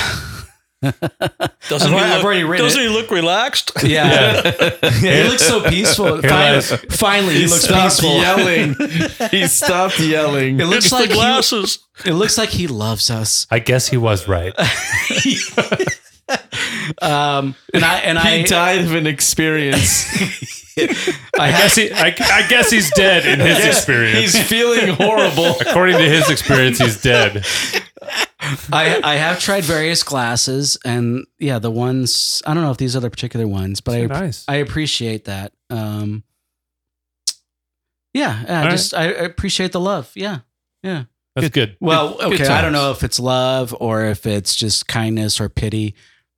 Doesn't 0.81 1.93
I've, 1.93 1.93
he 1.93 1.95
already- 1.95 2.11
I've 2.11 2.17
look, 2.17 2.25
already 2.25 2.43
written 2.43 2.65
doesn't 2.65 2.81
it. 2.81 2.89
he 2.89 2.93
look 2.93 3.09
relaxed? 3.09 3.71
Yeah. 3.83 4.41
yeah, 5.01 5.23
he 5.23 5.29
looks 5.29 5.43
so 5.47 5.63
peaceful. 5.69 6.21
Finally, 6.21 6.61
finally, 6.61 7.33
he, 7.35 7.47
looks 7.47 7.63
stopped 7.63 8.01
peaceful. 8.01 8.17
yelling. 8.19 8.75
he 9.31 9.47
stopped 9.47 9.99
yelling. 9.99 10.59
It 10.59 10.65
looks 10.65 10.85
It's 10.85 10.91
like 10.91 11.03
the 11.07 11.13
he, 11.15 11.19
glasses. 11.19 11.79
it 12.05 12.13
looks 12.13 12.37
like 12.37 12.49
he 12.49 12.67
loves 12.67 13.09
us. 13.09 13.47
I 13.49 13.59
guess 13.59 13.87
he 13.87 13.95
was 13.97 14.27
right. 14.27 14.53
um, 17.01 17.55
and 17.73 17.83
I 17.83 17.99
and 17.99 18.17
he 18.17 18.41
I 18.41 18.43
died 18.43 18.81
of 18.81 18.93
an 18.93 19.07
experience. 19.07 20.07
I, 20.77 21.19
I 21.39 21.51
guess 21.51 21.75
he. 21.75 21.91
I, 21.91 22.07
I 22.07 22.47
guess 22.47 22.69
he's 22.71 22.89
dead 22.91 23.25
in 23.25 23.39
his 23.45 23.65
experience. 23.65 24.33
He's 24.33 24.47
feeling 24.47 24.95
horrible. 24.95 25.55
According 25.61 25.97
to 25.97 26.09
his 26.09 26.29
experience, 26.29 26.79
he's 26.79 27.01
dead. 27.01 27.45
I 28.71 29.01
I 29.03 29.15
have 29.15 29.39
tried 29.39 29.63
various 29.63 30.03
glasses, 30.03 30.77
and 30.85 31.25
yeah, 31.39 31.59
the 31.59 31.71
ones 31.71 32.41
I 32.45 32.53
don't 32.53 32.63
know 32.63 32.71
if 32.71 32.77
these 32.77 32.95
are 32.95 32.99
the 33.01 33.09
particular 33.09 33.47
ones, 33.47 33.81
but 33.81 33.95
I 33.95 34.05
nice. 34.05 34.45
I 34.47 34.55
appreciate 34.55 35.25
that. 35.25 35.53
Um, 35.69 36.23
yeah, 38.13 38.45
I 38.47 38.63
All 38.63 38.71
just 38.71 38.93
I, 38.93 39.05
I 39.05 39.23
appreciate 39.23 39.71
the 39.71 39.79
love. 39.79 40.11
Yeah, 40.15 40.39
yeah. 40.81 41.05
That's 41.35 41.49
good. 41.49 41.77
Well, 41.79 42.09
Good- 42.17 42.37
good 42.37 42.41
okay. 42.41 42.53
I 42.53 42.61
don't 42.61 42.73
know 42.73 42.91
if 42.91 43.03
it's 43.03 43.19
love 43.19 43.75
or 43.79 44.05
if 44.05 44.27
it's 44.27 44.55
just 44.55 44.87
kindness 44.87 45.41
or 45.41 45.49
pity, 45.49 45.95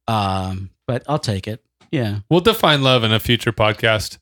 um, 0.07 0.69
but 0.87 1.03
I'll 1.07 1.19
take 1.19 1.47
it. 1.47 1.63
Yeah. 1.91 2.19
We'll 2.29 2.41
define 2.41 2.83
love 2.83 3.03
in 3.03 3.11
a 3.13 3.19
future 3.19 3.51
podcast. 3.51 4.17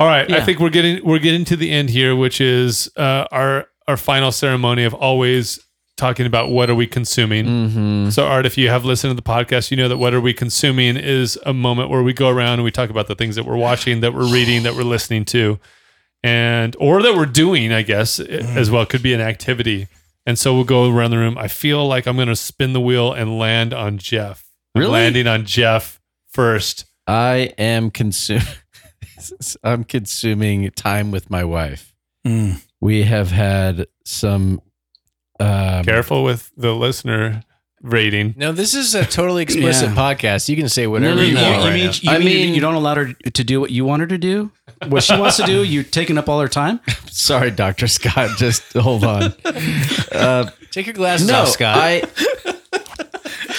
All 0.00 0.08
right, 0.08 0.28
I 0.32 0.40
think 0.40 0.58
we're 0.58 0.70
getting 0.70 1.04
we're 1.04 1.20
getting 1.20 1.44
to 1.44 1.56
the 1.56 1.70
end 1.70 1.88
here, 1.88 2.16
which 2.16 2.40
is 2.40 2.90
uh, 2.96 3.26
our 3.30 3.68
our 3.86 3.96
final 3.96 4.32
ceremony 4.32 4.82
of 4.82 4.94
always 4.94 5.60
talking 5.96 6.26
about 6.26 6.50
what 6.50 6.68
are 6.68 6.74
we 6.74 6.88
consuming. 6.88 7.46
Mm-hmm. 7.46 8.08
So, 8.10 8.26
Art, 8.26 8.44
if 8.44 8.58
you 8.58 8.68
have 8.68 8.84
listened 8.84 9.12
to 9.12 9.14
the 9.14 9.22
podcast, 9.22 9.70
you 9.70 9.76
know 9.76 9.88
that 9.88 9.98
what 9.98 10.12
are 10.12 10.20
we 10.20 10.34
consuming 10.34 10.96
is 10.96 11.38
a 11.46 11.52
moment 11.52 11.88
where 11.88 12.02
we 12.02 12.12
go 12.12 12.28
around 12.28 12.54
and 12.54 12.64
we 12.64 12.72
talk 12.72 12.90
about 12.90 13.06
the 13.06 13.14
things 13.14 13.36
that 13.36 13.44
we're 13.44 13.56
watching, 13.56 14.00
that 14.00 14.12
we're 14.12 14.26
reading, 14.26 14.64
that 14.64 14.74
we're 14.74 14.82
listening 14.82 15.24
to, 15.26 15.60
and 16.24 16.74
or 16.80 17.00
that 17.00 17.14
we're 17.14 17.24
doing. 17.24 17.72
I 17.72 17.82
guess 17.82 18.18
as 18.18 18.72
well 18.72 18.84
could 18.84 19.04
be 19.04 19.14
an 19.14 19.20
activity. 19.20 19.86
And 20.26 20.36
so 20.36 20.52
we'll 20.54 20.64
go 20.64 20.90
around 20.90 21.12
the 21.12 21.18
room. 21.18 21.38
I 21.38 21.46
feel 21.46 21.86
like 21.86 22.06
I'm 22.06 22.16
going 22.16 22.28
to 22.28 22.36
spin 22.36 22.72
the 22.72 22.80
wheel 22.80 23.12
and 23.12 23.38
land 23.38 23.72
on 23.72 23.98
Jeff. 23.98 24.51
I'm 24.74 24.84
landing 24.84 25.26
on 25.26 25.44
Jeff 25.44 26.00
first. 26.30 26.86
I 27.06 27.52
am 27.58 27.90
consuming. 27.90 28.44
I'm 29.64 29.84
consuming 29.84 30.70
time 30.70 31.10
with 31.10 31.30
my 31.30 31.44
wife. 31.44 31.94
Mm. 32.26 32.62
We 32.80 33.02
have 33.04 33.30
had 33.30 33.86
some. 34.04 34.60
Um, 35.38 35.84
Careful 35.84 36.22
with 36.24 36.50
the 36.56 36.74
listener 36.74 37.42
rating. 37.82 38.34
No, 38.36 38.52
this 38.52 38.74
is 38.74 38.94
a 38.94 39.04
totally 39.04 39.42
explicit 39.44 39.90
Yeah. 39.90 39.94
podcast. 39.96 40.48
You 40.48 40.56
can 40.56 40.68
say 40.68 40.86
whatever 40.86 41.16
no, 41.16 41.22
you 41.22 41.34
no. 41.34 41.42
want. 41.42 41.54
you, 41.62 41.68
right 41.68 41.74
mean, 41.74 41.90
you 42.00 42.10
I 42.10 42.18
mean 42.18 42.26
mean- 42.26 42.54
you 42.54 42.60
don't 42.60 42.74
allow 42.74 42.94
her 42.94 43.12
to 43.12 43.44
do 43.44 43.60
what 43.60 43.70
you 43.70 43.84
want 43.84 44.00
her 44.00 44.06
to 44.06 44.18
do? 44.18 44.50
What 44.88 45.02
she 45.04 45.16
wants 45.16 45.36
to 45.36 45.44
do? 45.44 45.62
You're 45.64 45.84
taking 45.84 46.18
up 46.18 46.28
all 46.28 46.40
her 46.40 46.48
time? 46.48 46.80
Sorry, 47.06 47.50
Doctor 47.50 47.86
Scott. 47.88 48.36
Just 48.38 48.72
hold 48.72 49.04
on. 49.04 49.34
Uh, 50.12 50.50
Take 50.70 50.86
your 50.86 50.94
glasses 50.94 51.28
no, 51.28 51.40
off, 51.42 51.48
Scott. 51.48 51.76
I 51.78 52.02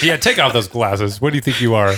Yeah, 0.04 0.18
take 0.18 0.40
off 0.40 0.54
those 0.54 0.68
glasses. 0.68 1.22
What 1.22 1.32
do 1.32 1.38
you 1.38 1.42
think 1.42 1.62
you 1.62 1.76
are? 1.76 1.94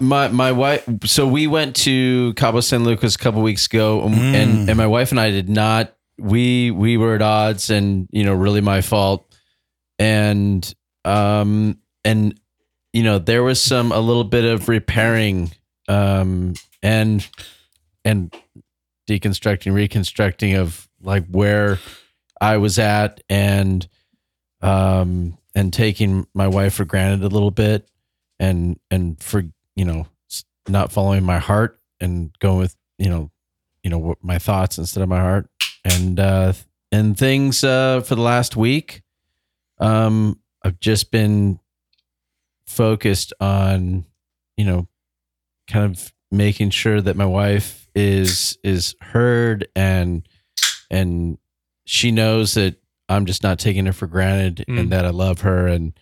my 0.00 0.28
my 0.28 0.52
wife. 0.52 0.88
So 1.04 1.26
we 1.26 1.46
went 1.46 1.76
to 1.76 2.34
Cabo 2.34 2.60
San 2.60 2.84
Lucas 2.84 3.14
a 3.14 3.18
couple 3.18 3.42
weeks 3.42 3.66
ago, 3.66 4.02
and, 4.02 4.14
and 4.14 4.68
and 4.68 4.76
my 4.76 4.86
wife 4.86 5.10
and 5.10 5.20
I 5.20 5.30
did 5.30 5.48
not. 5.48 5.94
We 6.18 6.70
we 6.70 6.96
were 6.96 7.14
at 7.14 7.22
odds, 7.22 7.70
and 7.70 8.08
you 8.10 8.24
know, 8.24 8.34
really 8.34 8.60
my 8.60 8.80
fault. 8.80 9.24
And 9.98 10.74
um 11.04 11.78
and 12.04 12.38
you 12.92 13.02
know, 13.02 13.18
there 13.18 13.42
was 13.42 13.60
some 13.60 13.92
a 13.92 14.00
little 14.00 14.24
bit 14.24 14.44
of 14.44 14.68
repairing, 14.68 15.50
um 15.88 16.54
and 16.82 17.26
and 18.04 18.34
deconstructing, 19.08 19.72
reconstructing 19.72 20.54
of 20.54 20.88
like 21.02 21.26
where 21.28 21.78
I 22.40 22.58
was 22.58 22.78
at, 22.78 23.22
and 23.28 23.86
um 24.62 25.38
and 25.56 25.72
taking 25.72 26.26
my 26.34 26.46
wife 26.46 26.74
for 26.74 26.84
granted 26.84 27.24
a 27.24 27.28
little 27.28 27.50
bit 27.50 27.88
and 28.38 28.78
and 28.90 29.20
for 29.20 29.42
you 29.74 29.84
know 29.84 30.06
not 30.68 30.92
following 30.92 31.24
my 31.24 31.38
heart 31.38 31.80
and 32.00 32.30
going 32.38 32.58
with 32.58 32.76
you 32.98 33.08
know 33.08 33.30
you 33.82 33.90
know 33.90 34.14
my 34.22 34.38
thoughts 34.38 34.78
instead 34.78 35.02
of 35.02 35.08
my 35.08 35.20
heart. 35.20 35.48
And 35.84 36.20
uh 36.20 36.52
and 36.92 37.16
things 37.16 37.64
uh 37.64 38.00
for 38.00 38.16
the 38.16 38.22
last 38.22 38.56
week 38.56 39.02
um 39.78 40.38
i've 40.64 40.80
just 40.80 41.10
been 41.10 41.60
focused 42.66 43.32
on 43.40 44.04
you 44.56 44.64
know 44.64 44.88
kind 45.68 45.84
of 45.84 46.12
making 46.32 46.70
sure 46.70 47.00
that 47.00 47.16
my 47.16 47.24
wife 47.24 47.88
is 47.94 48.58
is 48.64 48.96
heard 49.00 49.68
and 49.76 50.26
and 50.90 51.38
she 51.84 52.10
knows 52.10 52.54
that 52.54 52.76
i'm 53.08 53.26
just 53.26 53.42
not 53.42 53.58
taking 53.58 53.86
her 53.86 53.92
for 53.92 54.06
granted 54.06 54.64
Mm. 54.68 54.80
and 54.80 54.92
that 54.92 55.04
i 55.04 55.10
love 55.10 55.40
her 55.42 55.66
and 55.66 55.92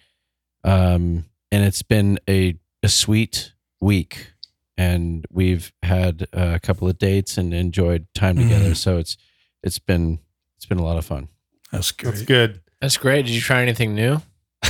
um 0.65 1.25
and 1.53 1.65
it's 1.65 1.83
been 1.83 2.19
a 2.29 2.57
a 2.83 2.89
sweet 2.89 3.53
week 3.81 4.33
and 4.77 5.25
we've 5.31 5.73
had 5.83 6.27
a 6.33 6.59
couple 6.61 6.89
of 6.89 6.99
dates 6.99 7.39
and 7.39 7.55
enjoyed 7.55 8.07
time 8.15 8.37
together 8.37 8.75
so 8.75 8.99
it's 8.99 9.17
it's 9.63 9.79
been 9.79 10.19
it's 10.57 10.67
been 10.67 10.79
a 10.79 10.85
lot 10.85 10.99
of 10.99 11.05
fun. 11.05 11.29
That's 11.73 11.91
great. 11.93 12.11
That's 12.11 12.23
good. 12.23 12.61
That's 12.81 12.97
great. 12.97 13.27
Did 13.27 13.35
you 13.35 13.41
try 13.41 13.63
anything 13.63 13.95
new? 13.95 14.21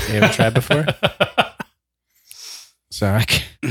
You 0.08 0.14
ever 0.14 0.32
tried 0.32 0.54
before? 0.54 0.86
Zach, 2.92 3.42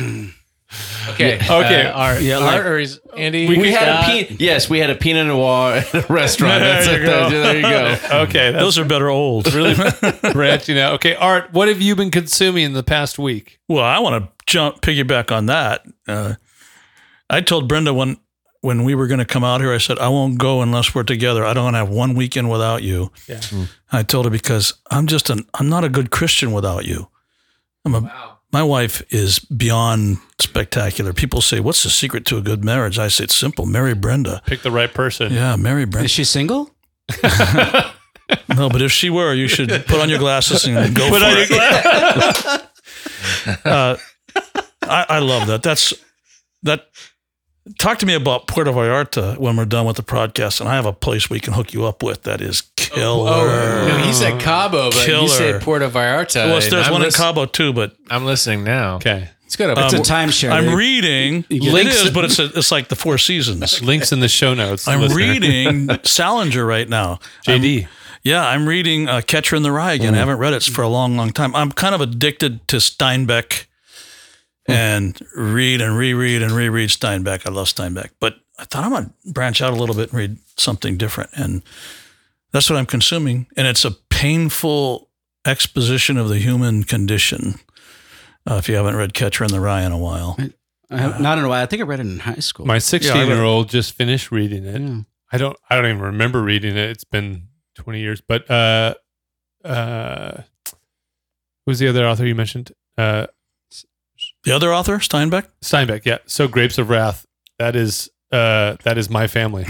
Okay. 1.10 1.36
Okay. 1.36 1.86
Uh, 1.86 1.92
Art, 1.94 2.22
Yeah, 2.22 2.38
Art 2.38 2.46
like- 2.46 2.66
or 2.66 2.78
is 2.80 3.00
Andy? 3.18 3.48
We 3.48 3.58
we 3.58 3.72
had 3.72 3.84
Scott? 4.04 4.10
a 4.10 4.26
pe- 4.26 4.36
yes, 4.40 4.70
we 4.70 4.80
had 4.80 4.90
a 4.90 4.96
Pinot 4.96 5.28
Noir 5.28 5.74
at 5.74 5.94
a 5.94 6.02
restaurant. 6.14 6.60
That's 6.62 6.86
There 6.88 6.96
it. 6.98 7.02
you 7.02 7.06
go. 7.08 7.30
There 7.30 7.56
you 7.58 7.62
go. 7.62 7.98
okay, 8.24 8.52
that's 8.52 8.64
Those 8.64 8.78
are 8.80 8.86
better 8.86 9.10
old. 9.10 9.54
really 9.54 9.76
branching 10.34 10.80
out. 10.80 10.94
Okay, 10.94 11.16
Art, 11.16 11.52
what 11.54 11.68
have 11.68 11.82
you 11.82 11.96
been 11.96 12.12
consuming 12.12 12.64
in 12.66 12.74
the 12.74 12.84
past 12.84 13.20
week? 13.20 13.60
Well, 13.68 13.84
I 13.84 14.00
want 14.00 14.24
to 14.24 14.32
jump 14.46 14.82
piggyback 14.82 15.32
on 15.36 15.46
that. 15.48 15.86
Uh, 16.08 16.36
I 17.30 17.42
told 17.42 17.68
Brenda 17.68 17.94
when 17.94 18.18
when 18.62 18.86
we 18.86 18.96
were 18.96 19.08
going 19.08 19.20
to 19.20 19.26
come 19.26 19.44
out 19.44 19.60
here, 19.60 19.74
I 19.74 19.78
said 19.78 20.00
I 20.00 20.08
won't 20.08 20.38
go 20.38 20.62
unless 20.62 20.96
we're 20.96 21.04
together. 21.04 21.44
I 21.44 21.54
don't 21.54 21.66
want 21.66 21.74
to 21.74 21.80
have 21.80 21.90
one 21.90 22.14
weekend 22.16 22.50
without 22.50 22.82
you. 22.82 23.12
Yeah. 23.28 23.42
I 23.92 24.04
told 24.04 24.24
her 24.26 24.32
because 24.32 24.74
I'm 24.90 25.06
just 25.08 25.30
an 25.30 25.46
I'm 25.56 25.68
not 25.68 25.84
a 25.84 25.90
good 25.90 26.12
Christian 26.12 26.54
without 26.54 26.86
you. 26.86 27.10
I'm 27.86 27.96
a 27.96 28.33
my 28.54 28.64
wife 28.64 29.02
is 29.12 29.40
beyond 29.40 30.20
spectacular. 30.40 31.12
People 31.12 31.42
say, 31.42 31.60
"What's 31.60 31.84
the 31.84 31.90
secret 31.90 32.26
to 32.28 32.38
a 32.38 32.42
good 32.42 32.64
marriage?" 32.64 32.98
I 33.00 33.10
say, 33.10 33.26
"It's 33.26 33.36
simple. 33.36 33.66
Marry 33.66 33.94
Brenda." 33.96 34.42
Pick 34.46 34.62
the 34.62 34.72
right 34.72 34.94
person. 34.94 35.34
Yeah, 35.34 35.58
marry 35.58 35.86
Brenda. 35.86 36.06
Is 36.06 36.12
she 36.12 36.24
single? 36.24 36.72
No, 38.56 38.70
but 38.70 38.82
if 38.82 38.92
she 38.92 39.10
were, 39.10 39.34
you 39.34 39.48
should 39.48 39.70
put 39.86 40.00
on 40.00 40.10
your 40.10 40.20
glasses 40.20 40.66
and 40.66 40.96
go 40.96 41.10
Put 41.10 41.22
for 41.22 41.26
on 41.26 41.32
your 41.32 41.46
it. 41.50 42.62
uh, 43.66 43.98
I, 44.82 45.06
I 45.10 45.20
love 45.20 45.48
that. 45.48 45.64
That's 45.64 45.94
that. 46.64 46.88
Talk 47.78 48.00
to 48.00 48.06
me 48.06 48.14
about 48.14 48.48
Puerto 48.48 48.72
Vallarta 48.72 49.38
when 49.38 49.56
we're 49.56 49.66
done 49.66 49.86
with 49.86 49.96
the 49.96 50.04
podcast, 50.04 50.60
and 50.60 50.70
I 50.70 50.76
have 50.76 50.86
a 50.86 50.94
place 50.94 51.30
we 51.30 51.40
can 51.40 51.54
hook 51.54 51.74
you 51.74 51.86
up 51.86 52.04
with 52.04 52.24
that 52.24 52.42
is 52.42 52.62
killer. 52.94 53.30
Oh, 53.30 53.88
no, 53.88 53.98
he 54.06 54.14
said 54.14 54.40
Cabo, 54.42 54.90
but 54.90 55.06
Killer. 55.06 55.22
you 55.24 55.30
said 55.30 55.62
Puerto 55.62 55.90
Vallarta. 55.90 56.46
well, 56.48 56.62
there's 56.62 56.90
one 56.90 57.02
lis- 57.02 57.16
in 57.16 57.22
Cabo 57.24 57.46
too, 57.46 57.74
but 57.74 57.96
I'm 58.10 58.26
listening 58.26 58.64
now. 58.64 58.96
Okay. 58.96 59.30
It's 59.46 59.56
good. 59.56 59.78
Um, 59.78 59.84
It's 59.86 59.94
a 59.94 59.98
timeshare. 60.00 60.52
I'm 60.52 60.68
They- 60.68 60.76
reading. 60.76 61.46
You 61.50 61.72
Links- 61.72 62.02
is, 62.04 62.12
but 62.12 62.26
it's 62.26 62.40
a, 62.40 62.46
it's 62.58 62.72
like 62.72 62.88
the 62.88 62.96
Four 62.96 63.18
Seasons. 63.20 63.82
Links 63.84 64.12
in 64.12 64.20
the 64.20 64.28
show 64.28 64.54
notes. 64.54 64.88
I'm 64.88 65.02
listener. 65.02 65.16
reading 65.18 65.90
Salinger 66.04 66.66
right 66.66 66.90
now. 66.90 67.20
I'm- 67.48 67.62
JD. 67.62 67.88
Yeah, 68.24 68.48
I'm 68.48 68.68
reading 68.70 69.10
uh, 69.10 69.20
Catcher 69.22 69.58
in 69.58 69.64
the 69.64 69.72
Rye 69.72 69.94
again. 69.94 70.16
I 70.16 70.18
haven't 70.20 70.38
read 70.38 70.54
it 70.54 70.64
for 70.64 70.82
a 70.82 70.88
long, 70.88 71.18
long 71.18 71.32
time. 71.32 71.54
I'm 71.58 71.74
kind 71.74 71.94
of 71.94 72.00
addicted 72.00 72.66
to 72.70 72.78
Steinbeck 72.78 73.66
and 74.66 75.20
read 75.36 75.82
and 75.82 75.98
reread 75.98 76.42
and 76.42 76.54
reread 76.54 76.90
Steinbeck. 76.90 77.46
I 77.46 77.50
love 77.52 77.68
Steinbeck, 77.68 78.12
but 78.22 78.38
I 78.58 78.64
thought 78.64 78.86
I'm 78.86 78.92
going 78.92 79.08
to 79.26 79.32
branch 79.34 79.62
out 79.62 79.74
a 79.74 79.76
little 79.76 79.94
bit 79.94 80.12
and 80.12 80.18
read 80.18 80.38
something 80.56 80.96
different. 80.96 81.32
And 81.36 81.64
that's 82.54 82.70
what 82.70 82.78
I'm 82.78 82.86
consuming. 82.86 83.48
And 83.58 83.68
it's 83.68 83.84
a 83.84 83.92
painful 84.10 85.10
exposition 85.46 86.18
of 86.18 86.30
the 86.30 86.40
human 86.40 86.84
condition. 86.84 87.56
Uh, 88.50 88.56
if 88.56 88.70
you 88.70 88.76
haven't 88.76 88.96
read 88.96 89.14
Catcher 89.14 89.44
in 89.44 89.52
the 89.52 89.60
Rye 89.60 89.82
in 89.84 89.92
a 89.92 89.98
while, 89.98 90.38
I 90.90 90.98
have, 90.98 91.20
not 91.20 91.38
in 91.38 91.44
a 91.44 91.50
while. 91.50 91.62
I 91.64 91.66
think 91.66 91.82
I 91.82 91.86
read 91.86 92.00
it 92.00 92.06
in 92.06 92.20
high 92.20 92.36
school. 92.36 92.66
My 92.66 92.78
16 92.78 93.14
read- 93.14 93.28
year 93.28 93.44
old 93.44 93.70
just 93.70 93.94
finished 93.94 94.32
reading 94.32 94.66
it. 94.66 94.80
Yeah. 94.82 95.02
I 95.32 95.38
don't 95.38 95.58
I 95.70 95.76
don't 95.76 95.86
even 95.88 96.02
remember 96.02 96.42
reading 96.44 96.78
it. 96.78 96.90
It's 96.90 97.04
been 97.04 97.48
20 97.76 98.00
years. 98.00 98.22
But 98.22 98.50
uh 98.52 98.94
uh 99.66 100.42
who's 101.66 101.80
the 101.80 101.88
other 101.88 102.06
author 102.06 102.26
you 102.26 102.36
mentioned? 102.36 102.72
Uh 102.98 103.28
the 104.44 104.52
other 104.52 104.74
author, 104.74 104.98
Steinbeck, 105.00 105.48
Steinbeck, 105.62 106.06
yeah. 106.06 106.20
So 106.26 106.48
Grapes 106.48 106.78
of 106.78 106.90
Wrath, 106.90 107.26
that 107.58 107.76
is 107.76 108.10
uh 108.32 108.76
that 108.84 108.98
is 108.98 109.10
my 109.10 109.28
family. 109.28 109.66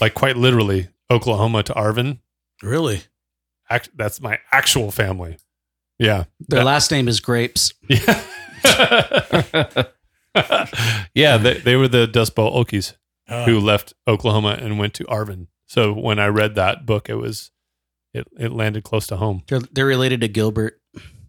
Like 0.00 0.14
quite 0.14 0.36
literally, 0.36 0.88
Oklahoma 1.10 1.62
to 1.64 1.72
Arvin. 1.74 2.18
Really? 2.64 3.02
Act, 3.70 3.90
that's 3.96 4.20
my 4.20 4.38
actual 4.52 4.90
family. 4.90 5.38
Yeah. 5.98 6.24
Their 6.48 6.64
last 6.64 6.90
name 6.90 7.08
is 7.08 7.20
Grapes. 7.20 7.72
Yeah. 8.64 9.84
yeah, 11.14 11.36
they, 11.36 11.54
they 11.58 11.76
were 11.76 11.88
the 11.88 12.06
Dust 12.06 12.34
Bowl 12.34 12.52
Okies 12.64 12.94
Uh, 13.28 13.44
who 13.44 13.60
left 13.60 13.92
Oklahoma 14.08 14.58
and 14.60 14.78
went 14.78 14.94
to 14.94 15.04
Arvin. 15.04 15.48
So 15.66 15.92
when 15.92 16.18
I 16.18 16.26
read 16.26 16.54
that 16.56 16.86
book, 16.86 17.08
it 17.08 17.14
was 17.16 17.50
it, 18.12 18.26
it 18.38 18.52
landed 18.52 18.84
close 18.84 19.06
to 19.08 19.16
home. 19.16 19.42
They're, 19.48 19.60
they're 19.72 19.86
related 19.86 20.20
to 20.22 20.28
Gilbert. 20.28 20.80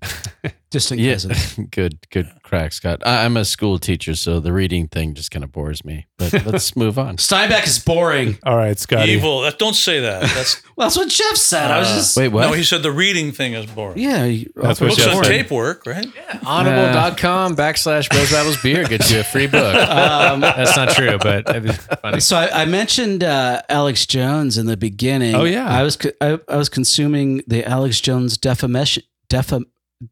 Distant 0.71 0.99
Yeah, 0.99 1.13
cousin. 1.13 1.67
good, 1.71 1.97
good 2.09 2.29
crack, 2.43 2.73
Scott. 2.73 3.01
I, 3.05 3.23
I'm 3.23 3.37
a 3.37 3.45
school 3.45 3.79
teacher, 3.79 4.13
so 4.13 4.41
the 4.41 4.51
reading 4.51 4.87
thing 4.89 5.13
just 5.13 5.31
kind 5.31 5.43
of 5.45 5.51
bores 5.53 5.85
me. 5.85 6.05
But 6.17 6.33
let's 6.45 6.75
move 6.75 6.99
on. 6.99 7.15
Steinbeck 7.15 7.65
is 7.65 7.79
boring. 7.79 8.37
All 8.43 8.57
right, 8.57 8.77
Scott. 8.77 9.07
Evil. 9.07 9.41
That, 9.41 9.57
don't 9.57 9.75
say 9.75 10.01
that. 10.01 10.23
That's 10.23 10.61
Well, 10.75 10.87
that's 10.87 10.97
what 10.97 11.07
Jeff 11.07 11.37
said. 11.37 11.71
I 11.71 11.79
was 11.79 11.87
Uh, 11.89 11.95
just 11.95 12.17
Wait, 12.17 12.27
what? 12.27 12.41
no. 12.47 12.51
He 12.53 12.63
said 12.63 12.83
the 12.83 12.91
reading 12.91 13.31
thing 13.31 13.53
is 13.53 13.65
boring. 13.67 13.99
yeah. 13.99 14.25
you- 14.25 14.51
That's 14.55 14.81
uh, 14.81 14.85
what 14.85 14.89
Books 14.97 15.03
Jeff 15.05 15.15
on 15.15 15.23
said. 15.23 15.29
tape 15.31 15.51
work, 15.51 15.85
right? 15.85 16.07
Yeah. 16.13 16.39
Audible.com 16.45 17.55
backslash 17.55 18.09
Bros 18.09 18.31
Babbles 18.31 18.61
Beer 18.61 18.83
gets 18.83 19.09
you 19.11 19.21
a 19.21 19.23
free 19.23 19.47
book. 19.47 19.75
Um, 19.75 20.41
That's 20.41 20.75
not 20.75 20.89
true, 20.89 21.17
but 21.19 21.49
it'd 21.49 21.63
be 21.63 21.71
funny. 21.71 22.19
So 22.19 22.35
I, 22.35 22.63
I 22.63 22.65
mentioned 22.65 23.23
uh, 23.23 23.61
Alex 23.69 24.05
Jones 24.05 24.57
in 24.57 24.65
the 24.65 24.75
beginning. 24.77 25.35
Oh, 25.35 25.45
yeah. 25.45 25.67
I 25.69 25.83
was 25.83 25.95
co- 25.95 26.11
I, 26.19 26.37
I 26.49 26.57
was 26.57 26.67
consuming 26.67 27.43
the 27.47 27.63
Alex 27.65 28.01
Jones 28.01 28.37
defamation 28.37 29.03
defam, 29.29 29.63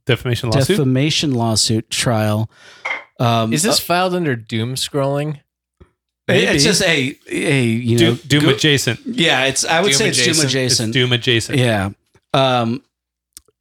Defamation 0.05 0.49
lawsuit. 0.49 0.77
defamation 0.77 1.31
lawsuit 1.33 1.89
trial. 1.89 2.49
Um, 3.19 3.53
Is 3.53 3.63
this 3.63 3.79
filed 3.79 4.15
under 4.15 4.35
doom 4.35 4.75
scrolling? 4.75 5.39
it- 6.27 6.55
it's 6.55 6.63
just 6.63 6.81
a 6.83 7.15
a 7.29 7.63
you 7.63 7.97
know 7.97 8.15
Doom, 8.15 8.19
Doom 8.27 8.43
go- 8.45 8.49
adjacent. 8.51 8.99
yeah. 9.05 9.45
It's 9.45 9.65
I 9.65 9.81
would 9.81 9.89
Doom 9.89 9.97
say 9.97 10.09
it's 10.09 10.23
Doom 10.23 10.45
adjacent. 10.45 10.89
It's. 10.89 10.93
Doom 10.93 11.11
adjacent. 11.13 11.57
Yeah. 11.59 11.89
Um, 12.33 12.81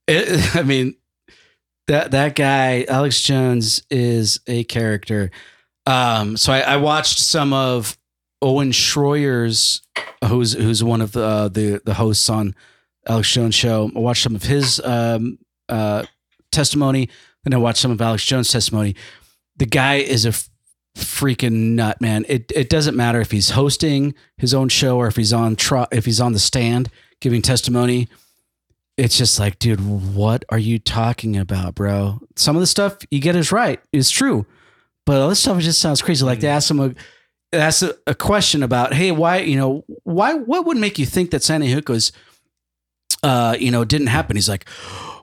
it, 0.07 0.55
I 0.57 0.63
mean, 0.63 0.95
that 1.89 2.13
that 2.13 2.35
guy 2.37 2.85
Alex 2.89 3.21
Jones 3.21 3.83
is 3.91 4.41
a 4.47 4.65
character. 4.65 5.31
Um, 5.87 6.37
so 6.37 6.53
I, 6.53 6.61
I 6.61 6.77
watched 6.77 7.19
some 7.19 7.53
of 7.53 7.99
Owen 8.41 8.71
Schroyer's, 8.71 9.83
who's 10.25 10.53
who's 10.53 10.83
one 10.85 11.01
of 11.01 11.13
the 11.13 11.25
uh, 11.25 11.49
the 11.49 11.83
the 11.85 11.95
hosts 11.95 12.31
on 12.31 12.55
Alex 13.09 13.33
Jones 13.33 13.55
show. 13.57 13.91
I 13.95 13.99
watched 13.99 14.23
some 14.23 14.37
of 14.37 14.45
his 14.45 14.81
um, 14.85 15.39
uh, 15.69 16.05
testimony, 16.53 17.09
then 17.45 17.55
I 17.55 17.57
watched 17.57 17.81
some 17.81 17.91
of 17.91 18.01
Alex 18.01 18.25
Jones' 18.25 18.53
testimony. 18.53 18.95
The 19.57 19.67
guy 19.67 19.97
is 19.97 20.25
a 20.25 20.31
f- 20.31 20.49
freaking 20.97 21.75
nut, 21.75 22.01
man. 22.01 22.25
It 22.29 22.53
it 22.55 22.69
doesn't 22.69 22.97
matter 22.97 23.21
if 23.21 23.31
he's 23.31 23.51
hosting 23.51 24.15
his 24.37 24.55
own 24.55 24.69
show 24.69 24.97
or 24.99 25.07
if 25.07 25.17
he's 25.17 25.33
on 25.33 25.57
tr- 25.57 25.91
if 25.91 26.05
he's 26.05 26.21
on 26.21 26.33
the 26.33 26.39
stand 26.39 26.91
giving 27.21 27.43
testimony. 27.43 28.09
It's 28.99 29.17
just 29.17 29.41
like, 29.41 29.59
dude, 29.59 29.81
what 30.15 30.45
are 30.51 30.59
you 30.59 30.79
talking 30.79 31.37
about, 31.37 31.75
bro? 31.75 32.21
Some 32.37 32.57
of 32.57 32.61
the 32.61 32.67
stuff 32.67 32.99
you 33.11 33.21
get 33.21 33.37
is 33.37 33.51
right, 33.51 33.81
it's 33.93 34.11
true, 34.11 34.47
but 35.07 35.17
other 35.21 35.35
stuff 35.35 35.61
just 35.61 35.81
sounds 35.81 36.03
crazy. 36.03 36.25
Like 36.25 36.41
they 36.41 36.49
asked 36.49 36.71
him 36.71 36.81
a 36.81 36.95
asked 37.53 37.83
a, 37.83 37.99
a 38.07 38.15
question 38.15 38.63
about, 38.63 38.95
hey, 38.95 39.13
why, 39.13 39.39
you 39.39 39.57
know, 39.57 39.85
why, 40.05 40.35
what 40.35 40.67
would 40.67 40.77
make 40.77 40.99
you 40.99 41.07
think 41.07 41.31
that 41.31 41.43
Sandy 41.43 41.71
Hook 41.71 41.89
was, 41.89 42.13
uh, 43.23 43.57
you 43.59 43.71
know, 43.71 43.85
didn't 43.85 44.07
happen? 44.09 44.37
He's 44.37 44.49
like, 44.49 44.69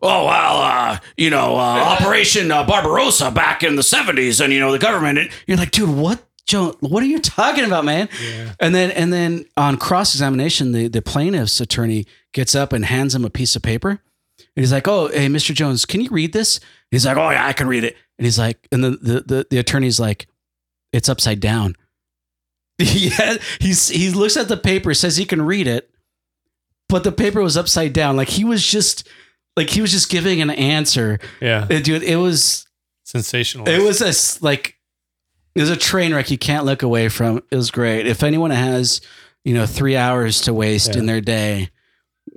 oh 0.01 0.25
well, 0.25 0.57
uh, 0.57 0.99
you 1.17 1.29
know, 1.29 1.55
uh, 1.55 1.97
Operation 1.99 2.51
uh, 2.51 2.63
Barbarossa 2.65 3.31
back 3.31 3.63
in 3.63 3.75
the 3.75 3.83
seventies, 3.83 4.39
and 4.39 4.53
you 4.53 4.59
know 4.59 4.71
the 4.71 4.79
government. 4.79 5.17
And 5.17 5.29
you're 5.47 5.57
like, 5.57 5.71
dude, 5.71 5.89
what, 5.89 6.23
Joe? 6.45 6.75
What 6.79 7.03
are 7.03 7.07
you 7.07 7.19
talking 7.19 7.65
about, 7.65 7.85
man? 7.85 8.09
Yeah. 8.23 8.53
And 8.59 8.73
then 8.73 8.91
and 8.91 9.13
then 9.13 9.45
on 9.57 9.77
cross 9.77 10.13
examination, 10.13 10.71
the 10.71 10.87
the 10.87 11.01
plaintiff's 11.01 11.59
attorney 11.61 12.05
gets 12.33 12.55
up 12.55 12.73
and 12.73 12.85
hands 12.85 13.15
him 13.15 13.25
a 13.25 13.29
piece 13.29 13.55
of 13.55 13.61
paper. 13.61 13.89
And 13.89 14.63
he's 14.63 14.73
like, 14.73 14.87
"Oh, 14.87 15.07
hey, 15.07 15.27
Mr. 15.27 15.53
Jones, 15.53 15.85
can 15.85 16.01
you 16.01 16.09
read 16.09 16.33
this?" 16.33 16.59
He's 16.91 17.05
like, 17.05 17.17
"Oh 17.17 17.29
yeah, 17.29 17.45
I 17.45 17.53
can 17.53 17.67
read 17.67 17.83
it." 17.83 17.95
And 18.17 18.25
he's 18.25 18.39
like, 18.39 18.67
and 18.71 18.83
the 18.83 18.91
the 18.91 19.21
the, 19.21 19.47
the 19.49 19.57
attorney's 19.57 19.99
like, 19.99 20.27
"It's 20.91 21.09
upside 21.09 21.39
down." 21.39 21.75
yeah, 22.77 23.37
he's 23.59 23.89
he 23.89 24.09
looks 24.09 24.37
at 24.37 24.47
the 24.47 24.57
paper, 24.57 24.93
says 24.93 25.17
he 25.17 25.25
can 25.25 25.41
read 25.41 25.67
it, 25.67 25.89
but 26.87 27.03
the 27.03 27.11
paper 27.11 27.41
was 27.41 27.57
upside 27.57 27.93
down. 27.93 28.15
Like 28.15 28.29
he 28.29 28.43
was 28.43 28.65
just 28.65 29.07
like 29.59 29.69
he 29.69 29.81
was 29.81 29.91
just 29.91 30.09
giving 30.09 30.41
an 30.41 30.49
answer. 30.49 31.19
Yeah. 31.41 31.67
Uh, 31.69 31.79
Dude, 31.79 32.01
it 32.03 32.15
was 32.15 32.65
Sensational. 33.03 33.67
it 33.67 33.81
was 33.83 34.01
a 34.01 34.13
like 34.43 34.77
it 35.55 35.59
was 35.61 35.69
a 35.69 35.75
train 35.75 36.13
wreck 36.13 36.31
you 36.31 36.37
can't 36.37 36.65
look 36.65 36.81
away 36.81 37.09
from. 37.09 37.43
It 37.51 37.55
was 37.55 37.69
great. 37.71 38.07
If 38.07 38.23
anyone 38.23 38.51
has, 38.51 39.01
you 39.43 39.53
know, 39.53 39.65
three 39.65 39.97
hours 39.97 40.41
to 40.41 40.53
waste 40.53 40.93
Yeah. 40.93 40.99
in 40.99 41.05
their 41.07 41.19
day, 41.21 41.69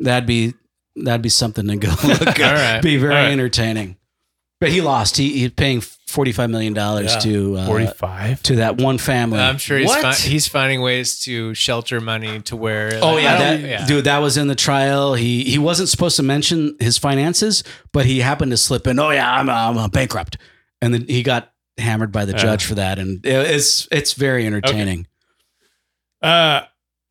that'd 0.01 0.27
be 0.27 0.55
that'd 0.97 1.23
be 1.23 1.29
something 1.29 1.67
to 1.69 1.77
go 1.77 1.89
look 2.05 2.41
at. 2.41 2.41
All 2.41 2.53
right. 2.55 2.83
Be 2.83 2.97
very 2.97 3.15
right. 3.15 3.31
entertaining. 3.33 3.97
But 4.61 4.71
he 4.71 4.81
lost. 4.81 5.17
He 5.17 5.39
he's 5.39 5.51
paying 5.53 5.81
forty 6.13 6.31
five 6.33 6.51
million 6.51 6.73
dollars 6.75 7.13
Yeah. 7.15 7.19
to 7.21 7.57
uh, 7.59 7.67
45. 7.67 8.43
to 8.45 8.57
that 8.57 8.77
one 8.77 8.99
family. 8.99 9.39
I'm 9.41 9.59
sure 9.59 9.79
he's 9.79 9.89
What? 9.89 10.03
fi- 10.03 10.29
he's 10.29 10.47
finding 10.47 10.81
ways 10.81 11.19
to 11.25 11.55
shelter 11.55 12.01
money 12.01 12.41
to 12.43 12.55
where. 12.57 12.99
Oh 13.03 13.15
like, 13.15 13.23
yeah, 13.25 13.39
that, 13.39 13.61
yeah. 13.61 13.87
dude, 13.87 14.05
that 14.05 14.19
was 14.19 14.37
in 14.37 14.47
the 14.49 14.55
trial. 14.55 15.15
He 15.15 15.45
he 15.45 15.59
wasn't 15.59 15.89
supposed 15.89 16.17
to 16.17 16.23
mention 16.23 16.77
his 16.79 16.99
finances, 16.99 17.65
but 17.93 18.07
he 18.07 18.21
happened 18.21 18.51
to 18.53 18.57
slip 18.57 18.87
in. 18.87 18.99
Oh 18.99 19.11
yeah, 19.11 19.33
I'm 19.33 19.49
I'm 19.51 19.77
a 19.79 19.89
bankrupt, 19.89 20.37
and 20.81 20.95
then 20.95 21.07
he 21.09 21.23
got 21.23 21.53
hammered 21.79 22.13
by 22.13 22.25
the 22.27 22.33
Yeah. 22.33 22.39
judge 22.39 22.65
for 22.67 22.75
that, 22.77 22.99
and 22.99 23.25
it's 23.25 23.89
it's 23.91 24.13
very 24.13 24.47
entertaining. 24.47 25.07
Uh, 26.23 26.63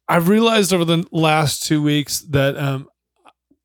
I've 0.07 0.27
realized 0.29 0.73
over 0.73 0.85
the 0.85 1.05
last 1.11 1.63
two 1.63 1.81
weeks 1.81 2.19
that 2.29 2.57
um, 2.57 2.87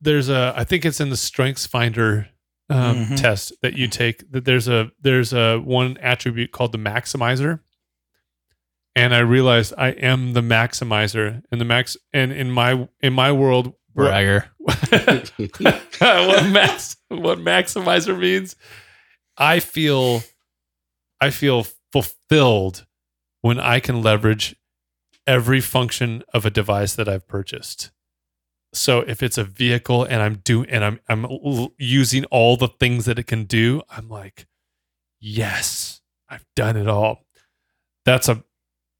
there's 0.00 0.28
a 0.28 0.52
I 0.56 0.64
think 0.64 0.84
it's 0.84 1.00
in 1.00 1.10
the 1.10 1.16
Strengths 1.16 1.66
Finder 1.66 2.28
um, 2.68 2.96
Mhm. 3.06 3.16
test 3.20 3.52
that 3.62 3.74
you 3.78 3.86
take 3.88 4.30
that 4.32 4.44
there's 4.44 4.68
a 4.68 4.90
there's 5.00 5.32
a 5.32 5.58
one 5.58 5.96
attribute 5.98 6.50
called 6.52 6.72
the 6.72 6.78
maximizer, 6.78 7.60
and 8.94 9.14
I 9.14 9.18
realized 9.20 9.72
I 9.78 9.88
am 9.90 10.32
the 10.32 10.40
maximizer 10.40 11.42
and 11.52 11.60
the 11.60 11.64
max 11.64 11.96
and 12.12 12.32
in 12.32 12.50
my 12.50 12.88
in 13.00 13.12
my 13.12 13.30
world 13.32 13.74
what- 13.92 14.10
Bragger. 14.10 14.50
what 14.60 16.46
max 16.52 16.96
what 17.08 17.38
maximizer 17.38 18.18
means 18.18 18.56
i 19.38 19.60
feel 19.60 20.22
i 21.20 21.30
feel 21.30 21.66
fulfilled 21.92 22.84
when 23.42 23.58
i 23.60 23.80
can 23.80 24.02
leverage 24.02 24.56
every 25.26 25.60
function 25.60 26.22
of 26.34 26.44
a 26.44 26.50
device 26.50 26.94
that 26.94 27.08
i've 27.08 27.26
purchased 27.28 27.90
so 28.76 29.00
if 29.00 29.22
it's 29.22 29.38
a 29.38 29.44
vehicle 29.44 30.04
and 30.04 30.22
i'm 30.22 30.36
doing 30.36 30.68
and 30.70 30.84
i'm 30.84 31.00
i'm 31.08 31.24
l- 31.24 31.72
using 31.78 32.24
all 32.26 32.56
the 32.56 32.68
things 32.68 33.04
that 33.04 33.18
it 33.18 33.26
can 33.26 33.44
do 33.44 33.82
i'm 33.90 34.08
like 34.08 34.46
yes 35.20 36.00
i've 36.28 36.44
done 36.54 36.76
it 36.76 36.88
all 36.88 37.24
that's 38.04 38.28
a 38.28 38.42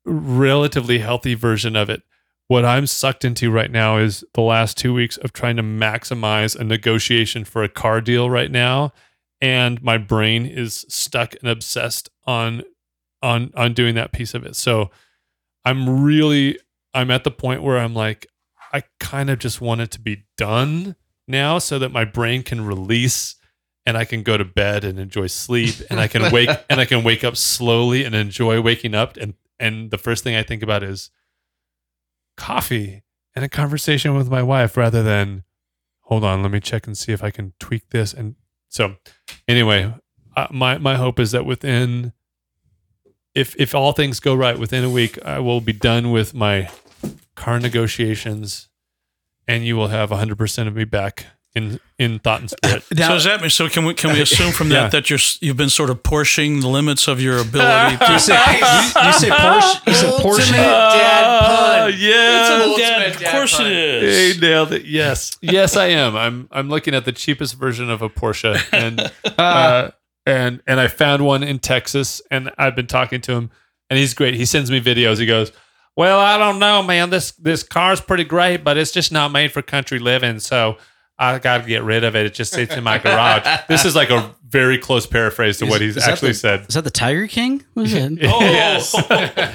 relatively 0.04 0.98
healthy 0.98 1.34
version 1.34 1.76
of 1.76 1.90
it 1.90 2.02
what 2.48 2.64
I'm 2.64 2.86
sucked 2.86 3.24
into 3.24 3.50
right 3.50 3.70
now 3.70 3.98
is 3.98 4.24
the 4.34 4.40
last 4.40 4.76
two 4.76 4.94
weeks 4.94 5.16
of 5.16 5.32
trying 5.32 5.56
to 5.56 5.62
maximize 5.62 6.56
a 6.56 6.62
negotiation 6.62 7.44
for 7.44 7.64
a 7.64 7.68
car 7.68 8.00
deal 8.00 8.30
right 8.30 8.50
now, 8.50 8.92
and 9.40 9.82
my 9.82 9.98
brain 9.98 10.46
is 10.46 10.86
stuck 10.88 11.34
and 11.40 11.48
obsessed 11.50 12.08
on 12.24 12.62
on 13.22 13.50
on 13.56 13.72
doing 13.72 13.96
that 13.96 14.12
piece 14.12 14.32
of 14.34 14.44
it. 14.44 14.54
So 14.54 14.90
I'm 15.64 16.04
really 16.04 16.58
I'm 16.94 17.10
at 17.10 17.24
the 17.24 17.30
point 17.32 17.62
where 17.62 17.78
I'm 17.78 17.94
like 17.94 18.26
I 18.72 18.82
kind 19.00 19.30
of 19.30 19.38
just 19.38 19.60
want 19.60 19.80
it 19.80 19.90
to 19.92 20.00
be 20.00 20.24
done 20.36 20.96
now, 21.28 21.58
so 21.58 21.78
that 21.78 21.90
my 21.90 22.04
brain 22.04 22.42
can 22.42 22.64
release 22.64 23.36
and 23.84 23.96
I 23.96 24.04
can 24.04 24.22
go 24.22 24.36
to 24.36 24.44
bed 24.44 24.84
and 24.84 24.98
enjoy 24.98 25.28
sleep, 25.28 25.76
and 25.90 26.00
I 26.00 26.08
can 26.08 26.32
wake 26.32 26.50
and 26.70 26.80
I 26.80 26.84
can 26.84 27.04
wake 27.04 27.24
up 27.24 27.36
slowly 27.36 28.04
and 28.04 28.14
enjoy 28.14 28.60
waking 28.60 28.94
up. 28.94 29.16
And 29.16 29.34
and 29.58 29.90
the 29.90 29.98
first 29.98 30.24
thing 30.24 30.36
I 30.36 30.42
think 30.42 30.62
about 30.62 30.82
is 30.82 31.10
coffee 32.36 33.02
and 33.34 33.44
a 33.44 33.48
conversation 33.48 34.14
with 34.14 34.30
my 34.30 34.42
wife 34.42 34.76
rather 34.76 35.02
than 35.02 35.44
hold 36.02 36.24
on 36.24 36.42
let 36.42 36.50
me 36.50 36.60
check 36.60 36.86
and 36.86 36.96
see 36.96 37.12
if 37.12 37.22
i 37.22 37.30
can 37.30 37.52
tweak 37.58 37.90
this 37.90 38.12
and 38.12 38.36
so 38.68 38.96
anyway 39.48 39.94
uh, 40.36 40.46
my 40.50 40.78
my 40.78 40.96
hope 40.96 41.18
is 41.18 41.32
that 41.32 41.46
within 41.46 42.12
if 43.34 43.54
if 43.58 43.74
all 43.74 43.92
things 43.92 44.20
go 44.20 44.34
right 44.34 44.58
within 44.58 44.84
a 44.84 44.90
week 44.90 45.22
i 45.24 45.38
will 45.38 45.60
be 45.60 45.72
done 45.72 46.10
with 46.10 46.34
my 46.34 46.68
car 47.36 47.60
negotiations 47.60 48.68
and 49.46 49.64
you 49.64 49.76
will 49.76 49.88
have 49.88 50.10
100% 50.10 50.66
of 50.66 50.74
me 50.74 50.84
back 50.84 51.26
in 51.54 51.80
in 51.98 52.18
thought 52.18 52.40
and 52.40 52.50
spirit 52.50 52.84
Now- 52.94 53.08
so 53.08 53.14
does 53.14 53.24
that 53.24 53.40
mean? 53.40 53.48
So 53.48 53.68
can 53.70 53.84
we 53.86 53.94
can 53.94 54.12
we 54.12 54.20
assume 54.26 54.52
from 54.52 54.68
that 54.70 54.74
Yeah. 54.74 54.88
that 54.88 55.08
you're 55.08 55.18
you've 55.40 55.56
been 55.56 55.70
sort 55.70 55.88
of 55.88 56.02
pushing 56.02 56.60
the 56.60 56.68
limits 56.68 57.08
of 57.08 57.18
your 57.20 57.38
ability? 57.38 57.96
you 58.12 58.18
say, 58.18 58.34
you, 58.34 58.58
you 59.06 59.12
say 59.14 59.30
Porsche. 59.30 59.86
You 59.86 59.94
said 59.94 60.12
Porsche. 60.20 60.52
Ah, 60.54 61.86
yeah 61.86 62.58
Ultimate 62.62 62.76
Dad, 62.78 63.12
dad 63.18 63.22
of 63.22 63.32
course 63.32 63.56
pun. 63.56 63.66
it 63.68 63.72
is. 63.72 64.34
Hey, 64.36 64.40
nailed 64.40 64.72
it. 64.72 64.84
Yes, 64.84 65.38
yes, 65.40 65.76
I 65.78 65.86
am. 65.86 66.14
I'm 66.16 66.48
I'm 66.52 66.68
looking 66.68 66.94
at 66.94 67.04
the 67.06 67.12
cheapest 67.12 67.54
version 67.54 67.88
of 67.90 68.02
a 68.02 68.10
Porsche, 68.10 68.60
and 68.72 69.10
uh, 69.38 69.90
and 70.26 70.60
and 70.66 70.78
I 70.78 70.88
found 70.88 71.24
one 71.24 71.42
in 71.42 71.58
Texas, 71.58 72.20
and 72.30 72.50
I've 72.58 72.76
been 72.76 72.86
talking 72.88 73.22
to 73.22 73.32
him, 73.32 73.50
and 73.88 73.98
he's 73.98 74.12
great. 74.12 74.34
He 74.34 74.44
sends 74.44 74.70
me 74.70 74.78
videos. 74.80 75.18
He 75.18 75.24
goes, 75.26 75.52
"Well, 75.96 76.20
I 76.20 76.38
don't 76.38 76.58
know, 76.58 76.82
man. 76.82 77.10
This 77.10 77.32
this 77.32 77.62
car's 77.62 78.00
pretty 78.00 78.24
great, 78.24 78.62
but 78.64 78.76
it's 78.76 78.92
just 78.92 79.10
not 79.10 79.32
made 79.32 79.52
for 79.52 79.62
country 79.62 79.98
living, 79.98 80.38
so." 80.40 80.76
I 81.18 81.38
got 81.38 81.62
to 81.62 81.66
get 81.66 81.82
rid 81.82 82.04
of 82.04 82.14
it. 82.14 82.26
It 82.26 82.34
just 82.34 82.52
sits 82.52 82.74
in 82.76 82.84
my 82.84 82.98
garage. 82.98 83.46
This 83.68 83.86
is 83.86 83.96
like 83.96 84.10
a 84.10 84.34
very 84.46 84.76
close 84.76 85.06
paraphrase 85.06 85.56
to 85.60 85.64
what 85.64 85.80
he's 85.80 85.96
actually 85.96 86.32
the- 86.32 86.34
said. 86.34 86.66
Is 86.68 86.74
that 86.74 86.84
the 86.84 86.90
Tiger 86.90 87.26
King? 87.26 87.64
What 87.72 87.86
is 87.86 87.94
it? 87.94 88.18
Oh, 88.24 88.40
yes. 88.42 88.92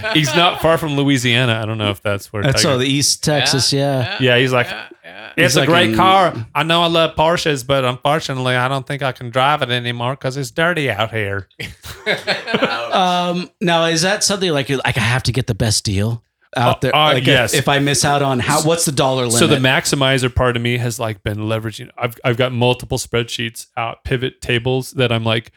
he's 0.16 0.36
not 0.36 0.60
far 0.60 0.80
from 0.80 0.96
Louisiana. 0.96 1.60
I 1.62 1.68
don't 1.68 1.78
know 1.78 1.92
if 1.92 2.02
that's 2.02 2.34
where. 2.34 2.42
That's 2.42 2.64
Tiger- 2.64 2.72
all 2.74 2.78
the 2.80 2.88
East 2.88 3.24
Texas. 3.24 3.72
Yeah. 3.72 4.18
yeah, 4.20 4.40
he's 4.40 4.52
like, 4.52 4.66
yeah. 5.04 5.34
it's 5.38 5.54
He's 5.54 5.56
a 5.58 5.60
like 5.60 5.70
great 5.70 5.90
in- 5.92 5.96
car. 5.96 6.34
I 6.56 6.64
know 6.64 6.82
I 6.82 6.88
love 6.88 7.16
Porsches, 7.16 7.64
but 7.68 7.86
unfortunately, 7.86 8.56
I 8.56 8.68
don't 8.68 8.88
think 8.88 9.04
I 9.04 9.12
can 9.12 9.30
drive 9.30 9.62
it 9.62 9.70
anymore 9.70 10.14
because 10.16 10.38
it's 10.38 10.50
dirty 10.50 10.90
out 10.90 11.12
here. 11.12 11.48
Um, 12.92 13.50
now 13.62 13.86
is 13.86 14.02
that 14.02 14.24
something 14.24 14.52
like 14.52 14.70
like 14.70 14.98
I 14.98 15.02
have 15.02 15.22
to 15.24 15.32
get 15.32 15.46
the 15.46 15.56
best 15.56 15.84
deal 15.84 16.24
out 16.56 16.82
there? 16.82 16.96
Uh, 16.96 17.00
uh, 17.10 17.14
like 17.14 17.22
if- 17.24 17.28
yes. 17.28 17.54
If, 17.54 17.68
I 17.68 17.80
miss 17.80 18.04
out 18.06 18.22
on 18.22 18.40
how, 18.40 18.62
what's 18.64 18.86
the 18.86 18.92
dollar 18.92 19.24
limit? 19.26 19.40
So 19.40 19.48
the 19.48 19.56
maximizer 19.58 20.34
part 20.34 20.56
of 20.56 20.62
me 20.62 20.78
has 20.78 21.00
like 21.00 21.24
been 21.24 21.38
leveraging. 21.40 21.90
I've 21.98 22.16
I've 22.24 22.38
got 22.38 22.52
multiple 22.52 22.98
spreadsheets 22.98 23.68
out, 23.78 24.04
pivot 24.04 24.42
tables 24.42 24.92
that 24.92 25.12
I'm 25.12 25.24
like 25.24 25.52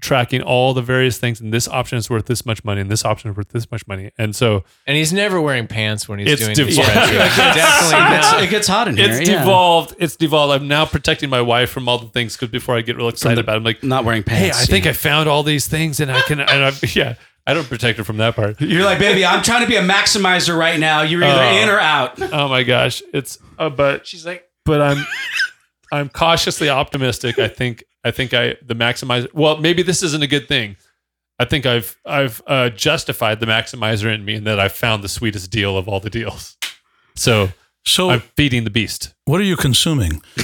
tracking 0.00 0.40
all 0.40 0.74
the 0.74 0.80
various 0.82 1.18
things, 1.18 1.40
and 1.40 1.52
this 1.52 1.66
option 1.66 1.98
is 1.98 2.08
worth 2.08 2.26
this 2.26 2.46
much 2.46 2.62
money, 2.64 2.80
and 2.80 2.88
this 2.88 3.04
option 3.04 3.32
is 3.32 3.36
worth 3.36 3.48
this 3.48 3.68
much 3.72 3.84
money, 3.88 4.12
and 4.16 4.36
so 4.36 4.62
And 4.86 4.96
he's 4.96 5.12
never 5.12 5.40
wearing 5.40 5.66
pants 5.66 6.08
when 6.08 6.20
he's 6.20 6.30
It's 6.34 6.42
doing 6.44 6.54
div- 6.54 6.66
these 6.68 6.78
Yeah. 6.78 6.84
spreadsheets. 6.84 7.36
Definitely 7.54 7.98
it, 8.06 8.10
gets, 8.20 8.42
it 8.44 8.50
gets 8.50 8.68
hot 8.68 8.86
in 8.86 8.96
here. 8.96 9.10
it's 9.10 9.28
yeah. 9.28 9.40
devolved. 9.40 9.96
It's 9.98 10.14
devolved. 10.14 10.52
I'm 10.62 10.68
now 10.68 10.86
protecting 10.86 11.28
my 11.30 11.40
wife 11.40 11.70
from 11.70 11.88
all 11.88 11.98
the 11.98 12.06
things 12.10 12.36
because 12.36 12.48
before 12.50 12.76
I 12.76 12.82
get 12.82 12.96
real 12.96 13.08
excited 13.08 13.38
the- 13.38 13.40
about, 13.40 13.54
it, 13.54 13.56
I'm 13.56 13.64
like, 13.64 13.82
Not 13.82 14.04
wearing 14.04 14.22
pants. 14.22 14.40
hey, 14.40 14.50
pants. 14.52 14.62
I 14.62 14.66
think. 14.66 14.86
I 14.86 14.92
found 14.92 15.28
all 15.28 15.42
these 15.42 15.66
things, 15.66 15.98
and 15.98 16.12
I 16.12 16.20
can, 16.20 16.38
and 16.38 16.64
I, 16.66 16.72
yeah, 16.94 17.14
I 17.48 17.54
don't 17.54 17.66
protect 17.68 17.96
her 17.98 18.04
from 18.04 18.18
that 18.18 18.36
part. 18.36 18.60
You're 18.60 18.84
like, 18.84 18.98
baby, 18.98 19.24
I'm 19.24 19.42
trying 19.42 19.62
to 19.62 19.66
be 19.68 19.76
a 19.76 19.82
maximizer 19.82 20.56
right 20.56 20.78
now. 20.78 21.02
You're 21.02 21.24
either 21.24 21.42
Oh. 21.42 21.62
in 21.62 21.68
or 21.70 21.80
out. 21.80 22.20
Oh 22.32 22.48
my 22.48 22.62
gosh, 22.62 23.02
it's 23.12 23.38
uh, 23.58 23.70
but 23.70 24.06
She's 24.06 24.24
like, 24.26 24.46
but 24.64 24.80
I'm 24.82 25.04
I'm 25.92 26.08
cautiously 26.10 26.68
optimistic. 26.68 27.38
I 27.38 27.48
think 27.48 27.84
I 28.04 28.10
think 28.10 28.34
I 28.34 28.56
the 28.64 28.74
maximizer. 28.74 29.32
Well, 29.32 29.56
maybe 29.56 29.82
this 29.82 30.02
isn't 30.02 30.22
a 30.22 30.26
good 30.26 30.46
thing. 30.46 30.76
I 31.38 31.44
think 31.46 31.64
I've 31.66 31.96
I've 32.04 32.42
uh, 32.46 32.68
justified 32.70 33.40
the 33.40 33.46
maximizer 33.46 34.12
in 34.14 34.24
me, 34.24 34.34
and 34.34 34.46
that 34.46 34.60
I've 34.60 34.72
found 34.72 35.02
the 35.02 35.08
sweetest 35.08 35.50
deal 35.50 35.76
of 35.78 35.88
all 35.88 36.00
the 36.00 36.10
deals. 36.10 36.56
So 37.16 37.48
So 37.88 38.10
I'm 38.10 38.20
feeding 38.36 38.64
the 38.64 38.70
beast. 38.70 39.14
what 39.24 39.40
are 39.40 39.44
you 39.44 39.56
consuming? 39.56 40.20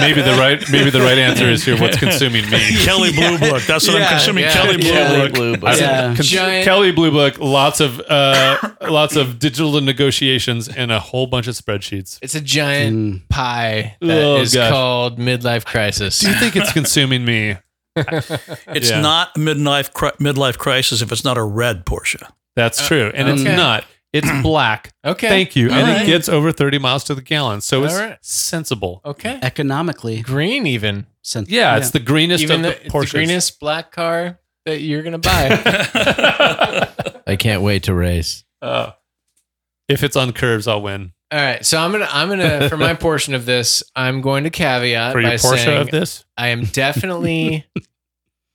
Maybe 0.00 0.22
the 0.22 0.36
right 0.38 0.62
maybe 0.70 0.90
the 0.90 1.00
right 1.00 1.18
answer 1.18 1.48
is 1.48 1.64
here. 1.64 1.78
What's 1.80 1.98
consuming 1.98 2.48
me? 2.50 2.60
Kelley 2.84 3.12
Blue 3.12 3.38
Book. 3.38 3.62
That's 3.62 3.86
what 3.88 3.96
Yeah, 3.98 4.04
I'm 4.04 4.10
consuming. 4.10 4.44
yeah, 4.44 4.52
Kelley 4.52 4.76
Blue 4.76 4.88
yeah. 4.92 5.16
Book. 5.26 5.32
Blue 5.34 5.56
Book. 5.56 5.68
I've 5.70 5.80
Yeah. 5.80 6.14
cons- 6.14 6.28
Giant- 6.28 6.64
Kelley 6.64 6.92
Blue 6.92 7.10
Book, 7.10 7.38
lots 7.38 7.80
of 7.80 8.00
uh, 8.08 8.58
lots 8.82 9.16
of 9.16 9.38
digital 9.38 9.80
negotiations, 9.80 10.68
and 10.68 10.92
a 10.92 11.00
whole 11.00 11.26
bunch 11.26 11.46
of 11.46 11.54
spreadsheets. 11.54 12.18
it's 12.22 12.34
a 12.34 12.40
giant 12.40 12.96
Mm. 12.96 13.28
pie 13.28 13.96
that 14.00 14.40
is 14.40 14.54
Oh, 14.56 14.60
gosh. 14.60 14.70
called 14.70 15.18
midlife 15.18 15.64
crisis. 15.64 16.18
Do 16.20 16.28
you 16.28 16.34
think 16.36 16.56
it's 16.56 16.72
consuming 16.72 17.24
me? 17.24 17.56
It's 17.96 18.90
Yeah. 18.90 19.00
not 19.00 19.30
a 19.36 19.38
midlife 19.38 19.92
cri- 19.92 20.12
midlife 20.20 20.58
crisis 20.58 21.00
if 21.02 21.10
it's 21.12 21.24
not 21.24 21.36
a 21.38 21.42
red 21.42 21.84
Porsche. 21.86 22.22
That's 22.54 22.86
true, 22.86 23.10
and 23.14 23.28
it's 23.28 23.42
okay. 23.42 23.56
not. 23.56 23.84
It's 24.16 24.28
black. 24.42 24.92
Okay. 25.04 25.28
Thank 25.28 25.56
you. 25.56 25.68
All 25.70 25.74
and 25.76 25.88
right. 25.88 26.02
it 26.02 26.06
gets 26.06 26.28
over 26.28 26.52
30 26.52 26.78
miles 26.78 27.04
to 27.04 27.14
the 27.14 27.22
gallon. 27.22 27.60
So 27.60 27.84
it's 27.84 27.94
All 27.94 28.00
right. 28.00 28.18
sensible. 28.22 29.00
Okay. 29.04 29.38
Economically, 29.42 30.22
Green 30.22 30.66
even. 30.66 31.06
sent- 31.22 31.48
Yeah, 31.48 31.76
it's 31.76 31.90
the 31.90 32.00
greenest 32.00 32.42
Even 32.44 32.64
of 32.64 32.72
the, 32.74 32.78
the 32.90 32.98
it's 32.98 33.10
the 33.12 33.16
greenest 33.18 33.60
black 33.60 33.92
car 33.92 34.38
that 34.64 34.80
you're 34.80 35.02
gonna 35.02 35.18
buy. 35.18 35.48
I 37.26 37.36
can't 37.36 37.62
wait 37.62 37.84
to 37.84 37.94
race. 37.94 38.44
Uh, 38.62 38.92
if 39.88 40.02
it's 40.02 40.16
on 40.16 40.32
curves, 40.32 40.66
I'll 40.66 40.82
win. 40.82 41.12
All 41.32 41.38
right, 41.40 41.64
so 41.66 41.78
I'm 41.78 41.90
gonna 41.92 42.08
I'm 42.10 42.28
gonna 42.28 42.68
for 42.68 42.76
my 42.76 42.94
portion 43.06 43.34
of 43.34 43.46
this, 43.46 43.82
I'm 43.96 44.20
going 44.20 44.44
to 44.44 44.50
caveat 44.50 45.12
For 45.12 45.20
your 45.20 45.30
by 45.30 45.36
Porsche 45.36 45.64
saying 45.64 45.80
of 45.82 45.90
this? 45.90 46.24
I 46.36 46.48
am 46.48 46.64
definitely 46.66 47.66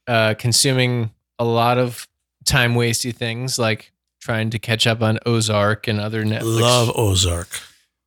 uh, 0.08 0.36
consuming 0.38 1.12
a 1.38 1.44
lot 1.46 1.78
of 1.78 2.08
time 2.46 2.74
wasty 2.76 3.14
things 3.14 3.60
like 3.60 3.91
trying 4.22 4.49
to 4.52 4.60
catch 4.60 4.85
up 4.88 5.02
on 5.02 5.19
Ozark 5.26 5.88
and 5.88 5.99
other 5.99 6.23
Netflix. 6.23 6.61
Love 6.61 6.91
Ozark. 6.95 7.49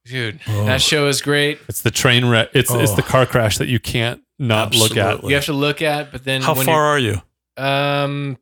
dude, 0.06 0.38
Oh. 0.46 0.66
that 0.66 0.82
show 0.82 1.08
is 1.08 1.20
great. 1.22 1.58
It's 1.68 1.80
the 1.82 1.90
train 1.90 2.26
wreck. 2.26 2.50
It's 2.54 2.70
it's 2.70 2.92
Oh. 2.92 2.96
the 2.96 3.02
car 3.02 3.24
crash 3.26 3.58
that 3.58 3.68
you 3.68 3.80
can't 3.80 4.20
not 4.38 4.74
look 4.74 4.96
at. 4.96 5.24
You 5.24 5.34
have 5.34 5.46
to 5.46 5.52
look 5.54 5.80
at, 5.82 6.12
but 6.12 6.24
then 6.24 6.42
How 6.42 6.54
when 6.54 6.66
far 6.66 6.84
are 6.84 6.98
you? 6.98 7.22
Um, 7.56 8.36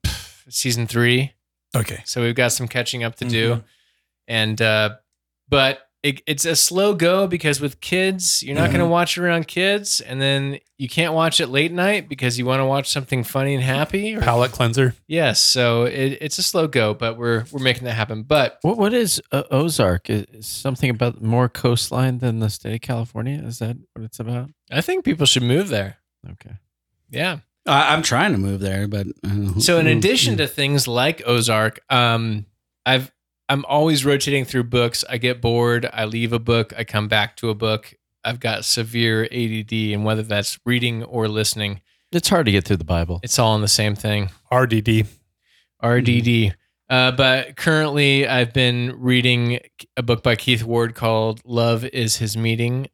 season 0.49 0.87
three. 0.87 1.33
Okay. 1.77 2.03
So 2.05 2.21
we've 2.23 2.35
got 2.35 2.53
some 2.53 2.67
catching 2.69 3.05
up 3.05 3.15
to 3.17 3.25
Mhm. 3.25 3.31
do, 3.31 3.65
and 4.27 4.61
uh, 4.61 4.97
but 5.49 5.87
it, 6.03 6.21
it's 6.27 6.45
a 6.45 6.57
slow 6.57 6.95
go 6.95 7.27
because 7.29 7.61
with 7.61 7.81
kids, 7.81 8.43
you're 8.43 8.57
not 8.57 8.69
going 8.71 8.81
to 8.81 8.87
watch 8.87 9.17
it 9.17 9.23
around 9.23 9.47
kids, 9.47 10.01
and 10.01 10.21
then 10.21 10.59
you 10.77 10.89
can't 10.89 11.15
watch 11.15 11.39
it 11.41 11.47
late 11.47 11.71
night 11.73 12.09
because 12.09 12.39
you 12.39 12.45
want 12.45 12.59
to 12.61 12.65
watch 12.65 12.91
something 12.91 13.23
funny 13.23 13.55
and 13.55 13.63
happy. 13.63 14.17
or- 14.17 14.21
Palate 14.23 14.51
cleanser. 14.51 14.95
Yes, 15.07 15.41
so 15.41 15.85
it, 15.85 16.19
it's 16.21 16.39
a 16.39 16.43
slow 16.43 16.67
go, 16.67 16.93
but 16.93 17.17
we're 17.17 17.45
we're 17.53 17.63
making 17.63 17.85
that 17.85 17.93
happen. 17.95 18.25
But 18.25 18.59
What 18.63 18.79
what 18.79 18.93
is 18.93 19.23
uh, 19.31 19.45
Ozark? 19.53 20.11
Is 20.11 20.25
is 20.33 20.47
something 20.49 20.91
about 20.91 21.23
more 21.23 21.49
coastline 21.49 22.19
than 22.19 22.41
the 22.41 22.51
state 22.51 22.75
of 22.75 22.81
California? 22.81 23.41
Is 23.45 23.61
that 23.61 23.77
what 23.93 24.05
it's 24.05 24.19
about? 24.19 24.51
I 24.73 24.81
think 24.81 25.05
people 25.05 25.27
should 25.27 25.45
move 25.45 25.69
there. 25.69 25.99
Okay. 26.29 26.57
Yeah. 27.11 27.39
I, 27.65 27.95
I'm 27.95 28.03
trying 28.03 28.33
to 28.33 28.39
move 28.39 28.59
there, 28.59 28.89
but 28.89 29.07
uh, 29.25 29.61
So 29.61 29.79
in 29.79 29.87
addition 29.87 30.37
to 30.39 30.49
things 30.49 30.89
like 30.89 31.23
Ozark, 31.25 31.79
um, 31.91 32.47
I've 32.85 33.13
I'm 33.53 33.67
always 33.67 34.03
rotating 34.03 34.47
through 34.47 34.65
books. 34.65 35.05
I 35.11 35.19
get 35.19 35.43
bored. 35.43 35.87
I 35.93 36.07
leave 36.07 36.33
a 36.33 36.39
book. 36.39 36.73
I 36.75 36.85
come 36.85 37.07
back 37.07 37.37
to 37.37 37.51
a 37.51 37.55
book. 37.55 37.93
I've 38.25 38.41
got 38.41 38.65
severe 38.65 39.25
ADD, 39.25 39.73
and 39.93 40.07
whether 40.07 40.23
that's 40.23 40.59
reading 40.65 41.03
or 41.05 41.29
listening, 41.29 41.83
It's 42.13 42.31
hard 42.31 42.47
to 42.47 42.53
get 42.53 42.65
through 42.65 42.79
the 42.79 42.85
Bible. 42.85 43.21
it's 43.23 43.39
all 43.39 43.55
in 43.55 43.61
the 43.61 43.69
same 43.69 43.95
thing. 43.95 44.31
RDD. 44.51 45.07
RDD. 45.85 46.55
Uh, 46.89 47.13
but 47.13 47.57
currently, 47.57 48.27
I've 48.27 48.55
been 48.55 48.95
reading 48.99 49.59
a 49.99 50.03
book 50.03 50.23
by 50.23 50.35
Keith 50.37 50.63
Ward 50.63 50.95
called 50.95 51.43
"Love 51.45 51.85
Is 51.85 52.17
His 52.17 52.39
Meaning." 52.39 52.87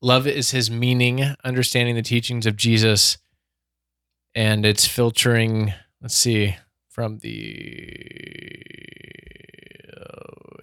Love 0.00 0.28
is 0.28 0.50
his 0.52 0.70
meaning, 0.70 1.34
understanding 1.44 1.96
the 1.96 2.02
teachings 2.02 2.46
of 2.46 2.56
Jesus, 2.56 3.18
and 4.34 4.64
it's 4.64 4.86
filtering. 4.86 5.74
Let's 6.00 6.14
see 6.14 6.54
from 6.88 7.18
the 7.18 9.23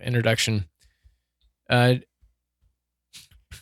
introduction. 0.03 0.65
Uh, 1.69 1.95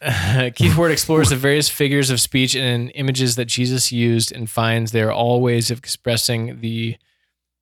Keith 0.56 0.78
Ward 0.78 0.92
explores 0.92 1.30
the 1.30 1.36
various 1.36 1.68
figures 1.68 2.10
of 2.10 2.22
speech 2.22 2.56
and 2.56 2.92
images 2.96 3.36
that 3.36 3.46
Jesus 3.46 3.92
used 3.92 4.32
and 4.32 4.50
finds 4.50 4.92
they're 4.92 5.12
all 5.12 5.42
ways 5.42 5.70
of 5.70 5.78
expressing 5.78 6.62
the 6.62 6.98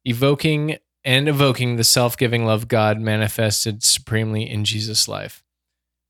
evoking 0.06 0.78
and 1.04 1.28
evoking 1.28 1.78
the 1.78 1.84
self-giving 1.84 2.46
love 2.46 2.68
God 2.68 3.00
manifested 3.00 3.84
supremely 3.84 4.48
in 4.48 4.66
Jesus' 4.66 5.08
life. 5.08 5.44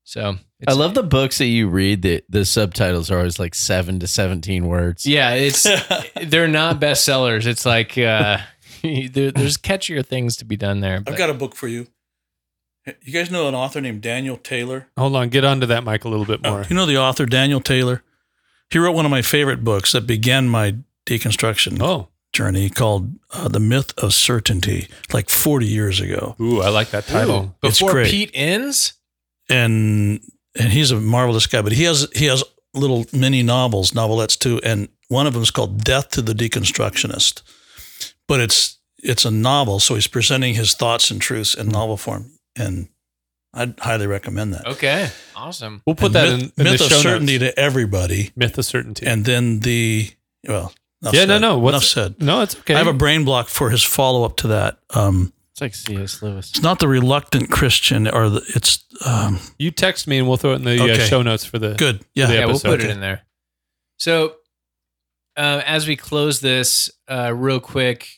So 0.04 0.36
I 0.66 0.72
love 0.72 0.94
the 0.94 1.02
books 1.02 1.36
that 1.38 1.46
you 1.46 1.68
read. 1.68 2.02
that 2.02 2.24
the 2.30 2.44
subtitles 2.44 3.10
are 3.10 3.18
always 3.18 3.38
like 3.38 3.54
seven 3.54 4.00
to 4.00 4.06
seventeen 4.06 4.66
words. 4.66 5.04
Yeah, 5.04 5.34
it's 5.34 5.66
they're 6.26 6.48
not 6.48 6.80
bestsellers. 6.80 7.46
It's 7.46 7.66
like 7.66 7.98
uh, 7.98 8.38
there, 8.82 9.30
there's 9.30 9.58
catchier 9.58 10.04
things 10.04 10.36
to 10.38 10.46
be 10.46 10.56
done 10.56 10.80
there. 10.80 11.02
But 11.02 11.12
I've 11.12 11.18
got 11.18 11.28
a 11.28 11.34
book 11.34 11.54
for 11.54 11.68
you. 11.68 11.88
You 13.02 13.12
guys 13.12 13.30
know 13.30 13.48
an 13.48 13.54
author 13.54 13.80
named 13.80 14.00
Daniel 14.02 14.36
Taylor? 14.36 14.88
Hold 14.96 15.16
on, 15.16 15.28
get 15.28 15.44
onto 15.44 15.66
that 15.66 15.84
mic 15.84 16.04
a 16.04 16.08
little 16.08 16.24
bit 16.26 16.42
more. 16.42 16.64
You 16.68 16.76
know 16.76 16.86
the 16.86 16.98
author 16.98 17.26
Daniel 17.26 17.60
Taylor? 17.60 18.02
He 18.70 18.78
wrote 18.78 18.92
one 18.94 19.04
of 19.04 19.10
my 19.10 19.22
favorite 19.22 19.64
books 19.64 19.92
that 19.92 20.06
began 20.06 20.48
my 20.48 20.76
deconstruction 21.06 21.80
Oh, 21.80 22.08
journey 22.32 22.68
called 22.68 23.14
uh, 23.32 23.48
The 23.48 23.60
Myth 23.60 23.94
of 23.98 24.12
Certainty, 24.12 24.88
like 25.12 25.30
40 25.30 25.66
years 25.66 26.00
ago. 26.00 26.36
ooh, 26.40 26.60
I 26.60 26.68
like 26.68 26.90
that 26.90 27.06
title. 27.06 27.56
It's 27.62 27.78
before 27.78 27.92
great. 27.92 28.10
Pete 28.10 28.30
Enns, 28.34 28.92
and 29.48 30.20
and 30.58 30.72
he's 30.72 30.90
a 30.90 31.00
marvelous 31.00 31.46
guy. 31.46 31.62
But 31.62 31.72
he 31.72 31.84
has 31.84 32.06
he 32.14 32.26
has 32.26 32.44
little 32.74 33.06
mini 33.12 33.42
novels, 33.42 33.92
novelettes 33.92 34.38
too, 34.38 34.60
and 34.62 34.88
one 35.08 35.26
of 35.26 35.32
them 35.32 35.42
is 35.42 35.50
called 35.50 35.82
Death 35.84 36.10
to 36.10 36.22
the 36.22 36.34
Deconstructionist. 36.34 37.42
But 38.26 38.40
it's 38.40 38.78
it's 38.98 39.24
a 39.24 39.30
novel, 39.30 39.80
so 39.80 39.94
he's 39.94 40.06
presenting 40.08 40.54
his 40.54 40.74
thoughts 40.74 41.10
and 41.10 41.20
truths 41.20 41.54
in 41.54 41.68
novel 41.68 41.96
form, 41.96 42.30
and 42.58 42.88
I'd 43.54 43.78
highly 43.80 44.06
recommend 44.06 44.52
that. 44.54 44.66
okay, 44.66 45.08
awesome. 45.34 45.82
We'll 45.86 45.96
put 45.96 46.06
And 46.06 46.14
that 46.16 46.30
myth, 46.30 46.52
in, 46.58 46.66
in 46.66 46.70
myth 46.72 46.78
the 46.80 46.84
of 46.86 46.90
show 46.90 46.98
certainty 47.00 47.38
notes. 47.38 47.54
to 47.54 47.60
everybody, 47.60 48.30
Myth 48.36 48.58
of 48.58 48.64
certainty. 48.64 49.06
and 49.06 49.24
then 49.24 49.60
the 49.60 50.10
well, 50.46 50.72
yeah, 51.02 51.10
said. 51.12 51.28
no, 51.28 51.38
no. 51.38 51.58
What's, 51.58 51.72
enough 51.74 51.84
said. 51.84 52.22
No, 52.22 52.42
it's 52.42 52.56
okay. 52.58 52.74
I 52.74 52.78
have 52.78 52.86
a 52.86 52.92
brain 52.92 53.24
block 53.24 53.48
for 53.48 53.70
his 53.70 53.82
follow 53.82 54.24
up 54.24 54.36
to 54.38 54.48
that. 54.48 54.78
Um, 54.94 55.32
It's 55.52 55.60
like 55.60 55.74
C.S. 55.74 56.22
Lewis. 56.22 56.50
it's 56.50 56.62
not 56.62 56.78
the 56.80 56.88
reluctant 56.88 57.50
Christian, 57.50 58.06
or 58.08 58.28
the, 58.28 58.42
it's 58.54 58.84
um, 59.06 59.38
you 59.58 59.70
text 59.70 60.06
me 60.06 60.18
and 60.18 60.28
we'll 60.28 60.36
throw 60.36 60.52
it 60.52 60.56
in 60.56 60.64
the 60.64 60.92
uh, 60.92 60.98
show 60.98 61.22
notes 61.22 61.44
for 61.44 61.58
the. 61.58 61.74
good. 61.74 62.04
Yeah, 62.14 62.26
the 62.26 62.34
yeah, 62.34 62.40
we'll 62.46 62.50
episode. 62.56 62.68
put 62.68 62.84
it 62.84 62.90
in 62.90 63.00
there. 63.00 63.22
So, 63.98 64.34
uh, 65.36 65.62
as 65.66 65.86
we 65.88 65.96
close 65.96 66.40
this, 66.40 66.90
uh, 67.08 67.32
real 67.34 67.60
quick, 67.60 68.08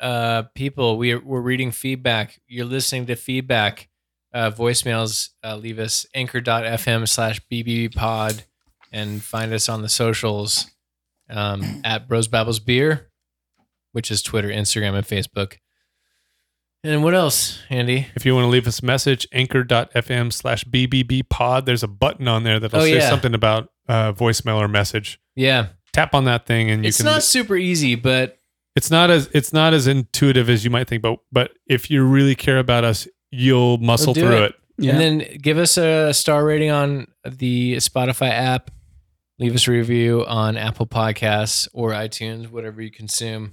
uh, 0.00 0.42
people, 0.54 0.96
we 0.98 1.12
are, 1.12 1.20
we're 1.20 1.40
reading 1.40 1.70
feedback. 1.70 2.40
You're 2.46 2.64
listening 2.66 3.06
to 3.06 3.16
feedback. 3.16 3.88
Uh, 4.32 4.50
voicemails, 4.50 5.30
uh, 5.42 5.56
leave 5.56 5.78
us 5.80 6.06
anchor.fm 6.14 7.08
slash 7.08 7.40
bbpod 7.50 8.44
and 8.92 9.22
find 9.22 9.52
us 9.52 9.68
on 9.68 9.82
the 9.82 9.88
socials 9.88 10.70
um, 11.28 11.80
at 11.84 12.06
Bros 12.08 12.28
Babbles 12.28 12.60
Beer, 12.60 13.10
which 13.92 14.10
is 14.10 14.22
Twitter, 14.22 14.48
Instagram, 14.48 14.94
and 14.94 15.04
Facebook. 15.06 15.56
And 16.82 17.02
what 17.04 17.12
else, 17.14 17.58
Andy? 17.68 18.06
If 18.14 18.24
you 18.24 18.34
want 18.34 18.44
to 18.44 18.48
leave 18.48 18.66
us 18.66 18.80
a 18.80 18.84
message, 18.86 19.26
anchor.fm 19.32 20.32
slash 20.32 20.64
BBB 20.64 21.28
pod, 21.28 21.66
there's 21.66 21.82
a 21.82 21.88
button 21.88 22.26
on 22.26 22.42
there 22.44 22.58
that'll 22.58 22.80
Oh, 22.80 22.84
say 22.84 22.96
yeah. 22.98 23.10
something 23.10 23.34
about 23.34 23.68
uh, 23.88 24.12
voicemail 24.12 24.56
or 24.56 24.68
message. 24.68 25.20
Yeah, 25.36 25.68
Tap 25.92 26.14
on 26.14 26.24
that 26.26 26.46
thing 26.46 26.70
and 26.70 26.84
you 26.84 26.88
it's 26.88 26.98
can. 26.98 27.06
It's 27.06 27.14
not 27.14 27.22
super 27.24 27.56
easy, 27.56 27.96
but 27.96 28.38
it's 28.76 28.90
not 28.90 29.10
as 29.10 29.28
it's 29.32 29.52
not 29.52 29.74
as 29.74 29.86
intuitive 29.86 30.48
as 30.48 30.64
you 30.64 30.70
might 30.70 30.88
think, 30.88 31.02
but 31.02 31.18
but 31.32 31.52
if 31.66 31.90
you 31.90 32.04
really 32.04 32.34
care 32.34 32.58
about 32.58 32.84
us, 32.84 33.08
you'll 33.30 33.78
muscle 33.78 34.14
do 34.14 34.22
through 34.22 34.36
it. 34.36 34.42
it. 34.42 34.54
Yeah. 34.78 34.92
And 34.92 35.00
then 35.00 35.38
give 35.42 35.58
us 35.58 35.76
a 35.76 36.12
star 36.14 36.44
rating 36.44 36.70
on 36.70 37.06
the 37.24 37.76
Spotify 37.76 38.30
app. 38.30 38.70
Leave 39.38 39.54
us 39.54 39.68
a 39.68 39.70
review 39.70 40.24
on 40.26 40.56
Apple 40.56 40.86
Podcasts 40.86 41.68
or 41.72 41.90
iTunes, 41.90 42.50
whatever 42.50 42.80
you 42.80 42.90
consume. 42.90 43.52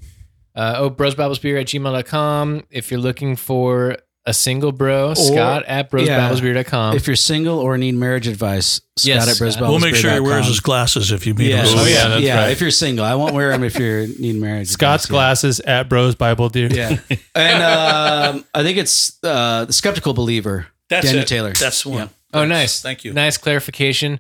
Uh, 0.55 0.75
oh, 0.77 0.89
brosbabblesbeer 0.89 1.61
at 1.61 1.67
gmail.com. 1.67 2.63
If 2.71 2.91
you're 2.91 2.99
looking 2.99 3.35
for 3.35 3.97
a 4.27 4.33
single 4.33 4.71
bro, 4.71 5.13
Scott 5.13 5.63
at 5.65 5.89
brosbabblesbeer.com. 5.89 6.95
if 6.95 7.07
you're 7.07 7.15
single 7.15 7.59
or 7.59 7.77
need 7.77 7.95
marriage 7.95 8.27
advice, 8.27 8.81
Scott 8.97 9.05
Yes, 9.05 9.23
at 9.23 9.29
Scott. 9.35 9.39
Brisbane. 9.39 9.69
We'll 9.69 9.79
make 9.79 9.95
sure 9.95 10.11
he 10.13 10.19
wears 10.19 10.45
his 10.47 10.59
glasses 10.59 11.11
if 11.11 11.25
you 11.25 11.33
meet 11.33 11.49
Yeah, 11.49 11.63
him. 11.65 11.79
Oh, 11.79 11.85
yeah, 11.85 12.07
that's 12.09 12.21
yeah. 12.21 12.39
right. 12.41 12.51
If 12.51 12.61
you're 12.61 12.71
single, 12.71 13.05
I 13.05 13.15
won't 13.15 13.33
wear 13.33 13.51
them 13.51 13.63
if 13.63 13.79
you 13.79 14.13
need 14.19 14.35
marriage. 14.35 14.67
Scott's 14.67 15.05
advice, 15.05 15.09
yeah. 15.09 15.13
glasses 15.13 15.59
at 15.61 15.89
Bros 15.89 16.15
Bible 16.15 16.49
Dear. 16.49 16.67
Yeah, 16.67 16.97
and 17.35 17.63
um, 17.63 18.45
I 18.53 18.63
think 18.63 18.77
it's 18.77 19.17
uh, 19.23 19.65
the 19.65 19.73
skeptical 19.73 20.13
believer. 20.13 20.67
That's 20.89 21.05
Daniel 21.05 21.23
it. 21.23 21.27
Taylor. 21.27 21.53
That's 21.53 21.83
the 21.83 21.89
one. 21.89 21.99
Yeah. 21.99 22.07
oh, 22.41 22.45
nice. 22.45 22.81
Thank 22.81 23.03
you. 23.05 23.13
Nice 23.13 23.37
clarification. 23.37 24.19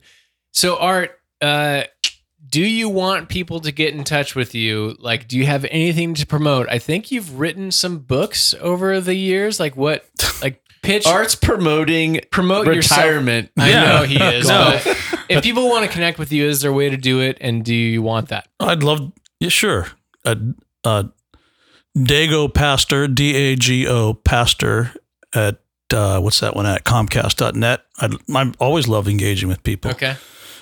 So, 0.51 0.77
Art, 0.77 1.19
uh, 1.41 1.83
do 2.49 2.61
you 2.61 2.87
want 2.89 3.29
people 3.29 3.59
to 3.61 3.71
get 3.71 3.93
in 3.93 4.03
touch 4.03 4.35
with 4.35 4.53
you? 4.55 4.95
Like, 4.99 5.27
do 5.27 5.37
you 5.37 5.45
have 5.45 5.65
anything 5.65 6.13
to 6.15 6.25
promote? 6.25 6.67
I 6.69 6.79
think 6.79 7.11
you've 7.11 7.39
written 7.39 7.71
some 7.71 7.99
books 7.99 8.53
over 8.61 8.99
the 9.01 9.15
years. 9.15 9.59
Like, 9.59 9.75
what? 9.75 10.05
Like, 10.41 10.61
pitch 10.83 11.05
Art's 11.05 11.35
promoting 11.35 12.21
promote 12.31 12.67
retirement. 12.67 13.51
Yourself. 13.57 13.67
I 13.67 13.69
Yeah. 13.69 13.85
know 13.99 14.03
he 14.03 14.37
is. 14.37 14.47
No. 14.47 14.79
but 14.83 14.97
if 15.29 15.43
people 15.43 15.67
want 15.67 15.85
to 15.85 15.91
connect 15.91 16.19
with 16.19 16.31
you, 16.31 16.45
is 16.45 16.61
there 16.61 16.71
a 16.71 16.73
way 16.73 16.89
to 16.89 16.97
do 16.97 17.19
it? 17.19 17.37
And 17.41 17.65
do 17.65 17.73
you 17.75 18.01
want 18.01 18.29
that? 18.29 18.47
I'd 18.59 18.83
love, 18.83 19.11
yeah, 19.39 19.49
sure. 19.49 19.87
Uh, 20.23 20.35
uh, 20.83 21.03
Dago 21.97 22.53
Pastor, 22.53 23.07
D 23.07 23.35
A 23.35 23.55
G 23.55 23.87
O 23.87 24.13
Pastor 24.13 24.91
at, 25.33 25.59
uh, 25.93 26.19
what's 26.19 26.39
that 26.41 26.55
one 26.55 26.65
at? 26.65 26.83
Comcast.net. 26.85 27.81
I'd, 27.99 28.13
I 28.33 28.53
always 28.59 28.87
love 28.87 29.07
engaging 29.07 29.49
with 29.49 29.63
people. 29.63 29.91
Okay. 29.91 30.15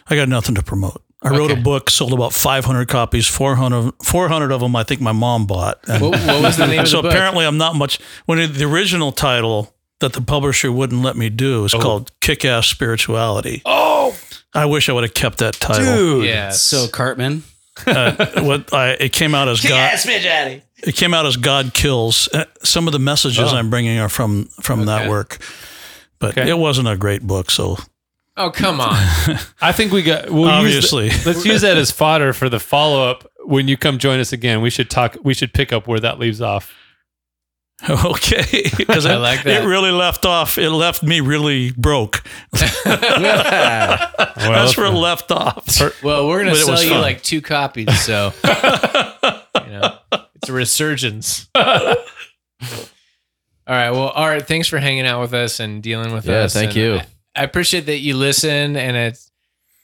I 0.08 0.16
got 0.16 0.30
nothing 0.30 0.56
to 0.56 0.64
promote. 0.64 1.02
I 1.26 1.30
wrote 1.30 1.50
Okay. 1.52 1.60
a 1.60 1.64
book, 1.64 1.90
sold 1.90 2.14
about 2.14 2.34
500 2.34 2.88
copies, 2.88 3.28
400, 3.28 3.94
400 4.04 4.52
of 4.52 4.62
them 4.62 4.76
I 4.76 4.84
think 4.84 5.02
my 5.02 5.12
mom 5.12 5.48
bought. 5.48 5.80
And 5.88 6.02
What, 6.02 6.20
what 6.22 6.42
was 6.44 6.58
the 6.58 6.68
name 6.72 6.82
of 6.82 6.88
so 6.88 6.98
the 6.98 7.04
book? 7.04 7.12
apparently 7.14 7.46
I'm 7.46 7.58
not 7.58 7.76
much. 7.76 8.00
When 8.28 8.40
it, 8.40 8.48
the 8.54 8.66
original 8.66 9.12
title 9.12 9.74
that 10.02 10.14
the 10.14 10.22
publisher 10.22 10.72
wouldn't 10.72 11.02
let 11.02 11.16
me 11.16 11.30
do 11.30 11.66
is 11.66 11.74
called 11.74 12.12
Kick 12.22 12.46
Ass 12.46 12.68
Spirituality. 12.68 13.62
Oh, 13.66 14.16
I 14.54 14.66
wish 14.66 14.88
I 14.88 14.94
would 14.94 15.04
have 15.04 15.14
kept 15.14 15.40
that 15.40 15.56
title. 15.56 15.86
dude. 15.96 16.26
yeah. 16.26 16.52
So 16.52 16.88
Cartman. 16.88 17.44
Uh, 17.88 18.42
what 18.44 18.72
I, 18.74 18.92
it 18.92 19.12
came 19.12 19.34
out 19.36 19.48
as 19.50 19.60
God. 19.68 20.00
It 20.84 20.96
came 20.96 21.14
out 21.14 21.26
as 21.26 21.36
God 21.38 21.74
kills. 21.74 22.30
Uh, 22.34 22.46
Some 22.64 22.88
of 22.88 22.94
the 22.94 23.00
messages 23.00 23.52
Oh. 23.52 23.56
I'm 23.58 23.70
bringing 23.70 23.98
are 24.00 24.08
from 24.10 24.46
from 24.62 24.86
that 24.86 25.10
work, 25.10 25.40
but 26.20 26.38
Okay. 26.38 26.50
it 26.50 26.58
wasn't 26.58 26.88
a 26.88 26.96
great 26.96 27.22
book. 27.24 27.50
So 27.52 27.78
oh, 28.38 28.50
come 28.52 28.80
on. 28.82 28.96
I 29.62 29.72
think 29.72 29.92
we 29.92 30.02
got. 30.04 30.30
We'll 30.30 30.46
obviously, 30.50 31.06
Use 31.06 31.24
the- 31.24 31.30
let's 31.34 31.46
use 31.46 31.62
that 31.62 31.78
as 31.78 31.92
fodder 31.92 32.34
for 32.34 32.50
the 32.50 32.60
follow 32.60 33.10
up 33.10 33.30
when 33.46 33.68
you 33.68 33.78
come 33.78 33.98
join 33.98 34.20
us 34.20 34.32
again. 34.34 34.62
We 34.62 34.70
should 34.70 34.90
talk. 34.90 35.18
We 35.24 35.34
should 35.34 35.54
pick 35.54 35.72
up 35.74 35.88
where 35.88 36.00
that 36.00 36.20
leaves 36.20 36.42
off. 36.42 36.74
okay, 37.90 38.70
because 38.78 39.06
I 39.06 39.16
it, 39.16 39.18
like 39.20 39.44
that. 39.44 39.64
it 39.64 39.68
really 39.68 39.92
left 39.92 40.26
off. 40.26 40.58
It 40.58 40.70
left 40.70 41.04
me 41.04 41.20
really 41.20 41.72
broke. 41.72 42.24
Well, 42.54 42.62
That's 42.86 44.78
where 44.78 44.86
it 44.88 44.92
left 44.92 45.30
off. 45.32 45.82
Well, 46.02 46.28
we're 46.28 46.40
gonna 46.40 46.52
But 46.52 46.58
sell 46.66 46.82
you 46.84 46.90
fun. 46.92 47.02
like 47.02 47.22
two 47.22 47.42
copies, 47.42 48.00
so 48.00 48.32
you 48.46 49.72
know 49.72 49.98
it's 50.36 50.50
a 50.50 50.54
resurgence. 50.54 51.50
All 53.68 53.74
right. 53.76 53.90
Well, 53.92 54.10
all 54.10 54.28
right. 54.28 54.46
Thanks 54.46 54.68
for 54.68 54.78
hanging 54.78 55.06
out 55.08 55.20
with 55.22 55.34
us 55.34 55.60
and 55.60 55.82
dealing 55.84 56.14
with 56.14 56.26
Yeah, 56.28 56.42
us. 56.44 56.56
Yeah, 56.56 56.62
thank 56.62 56.76
and 56.78 56.78
you. 56.78 56.96
I, 56.98 57.06
I 57.36 57.44
appreciate 57.44 57.86
that 57.88 57.98
you 58.00 58.16
listen, 58.16 58.76
and 58.78 58.96
it's 58.98 59.32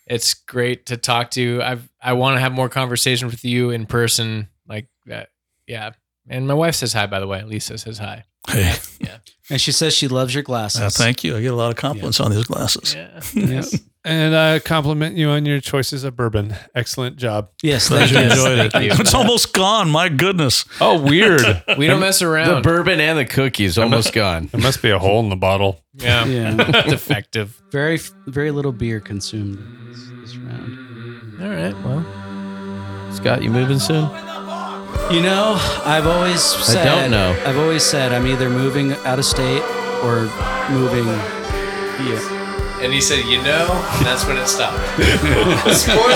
it's 0.07 0.33
great 0.33 0.87
to 0.87 0.97
talk 0.97 1.31
to. 1.31 1.41
You. 1.41 1.61
I've 1.61 1.87
I 2.01 2.13
want 2.13 2.35
to 2.35 2.39
have 2.39 2.51
more 2.53 2.69
conversation 2.69 3.27
with 3.27 3.43
you 3.45 3.69
in 3.71 3.85
person, 3.85 4.47
like 4.67 4.87
that. 5.05 5.29
Yeah. 5.67 5.91
And 6.29 6.47
my 6.47 6.53
wife 6.53 6.75
says 6.75 6.93
hi, 6.93 7.07
by 7.07 7.19
the 7.19 7.27
way. 7.27 7.43
Lisa 7.43 7.77
says 7.77 7.97
hi. 7.97 8.23
Hey, 8.47 8.75
Yeah. 8.99 9.17
And 9.49 9.59
she 9.59 9.71
says 9.71 9.93
she 9.93 10.07
loves 10.07 10.33
your 10.33 10.43
glasses. 10.43 10.81
uh, 10.81 10.89
thank 10.89 11.23
you. 11.23 11.35
I 11.35 11.41
get 11.41 11.51
a 11.51 11.55
lot 11.55 11.71
of 11.71 11.75
compliments 11.75 12.19
on 12.19 12.31
these 12.31 12.45
glasses. 12.45 12.93
Yeah. 12.95 13.21
Yep. 13.33 13.65
And 14.03 14.35
I 14.35 14.57
compliment 14.57 15.15
you 15.15 15.29
on 15.29 15.45
your 15.45 15.59
choices 15.61 16.03
of 16.03 16.15
bourbon. 16.15 16.55
Excellent 16.73 17.17
job. 17.17 17.49
Yes, 17.61 17.87
Glad 17.87 18.09
thank 18.09 18.11
you 18.13 18.17
you. 18.17 18.23
enjoyed 18.31 18.59
it. 18.65 18.71
Thank 18.71 18.85
you. 18.85 18.99
It's 18.99 19.13
almost 19.13 19.53
gone. 19.53 19.91
My 19.91 20.09
goodness. 20.09 20.65
Oh, 20.81 20.99
weird. 20.99 21.41
We 21.77 21.85
don't 21.85 21.99
mess 21.99 22.21
around. 22.23 22.55
The 22.55 22.61
bourbon 22.61 22.99
and 22.99 23.17
the 23.19 23.25
cookies 23.25 23.77
almost 23.77 24.11
gone. 24.13 24.47
there 24.51 24.59
must 24.61 24.81
be 24.81 24.89
a 24.89 24.97
hole 24.97 25.19
in 25.19 25.29
the 25.29 25.35
bottle. 25.35 25.83
yeah. 25.93 26.25
Yeah, 26.25 26.55
Defective. 26.89 27.61
very 27.71 27.97
very 28.25 28.49
little 28.51 28.71
beer 28.71 28.99
consumed 28.99 29.59
this, 29.87 30.09
this 30.21 30.35
round. 30.37 31.41
All 31.41 31.49
right. 31.49 31.75
Well, 31.85 33.11
Scott, 33.13 33.43
you 33.43 33.51
moving 33.51 33.79
soon? 33.79 34.09
You 35.11 35.21
know, 35.21 35.55
I've 35.85 36.07
always 36.07 36.41
said. 36.41 36.87
I 36.87 37.01
don't 37.01 37.11
know. 37.11 37.39
I've 37.45 37.57
always 37.57 37.83
said 37.83 38.13
I'm 38.13 38.25
either 38.27 38.49
moving 38.49 38.93
out 39.05 39.19
of 39.19 39.25
state 39.25 39.61
or 40.03 40.23
moving. 40.71 41.05
Yeah. 41.05 42.40
And 42.81 42.91
he 42.91 42.99
said, 42.99 43.25
you 43.25 43.37
know, 43.43 43.67
and 43.97 44.05
that's 44.05 44.25
when 44.25 44.37
it 44.37 44.47
stopped. 44.47 44.79
Spoiler. 45.71 46.15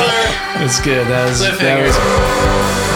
That's 0.58 0.82
good. 0.82 1.06
That 1.08 1.30
was, 1.30 1.40
that 1.40 1.86
was 1.86 2.95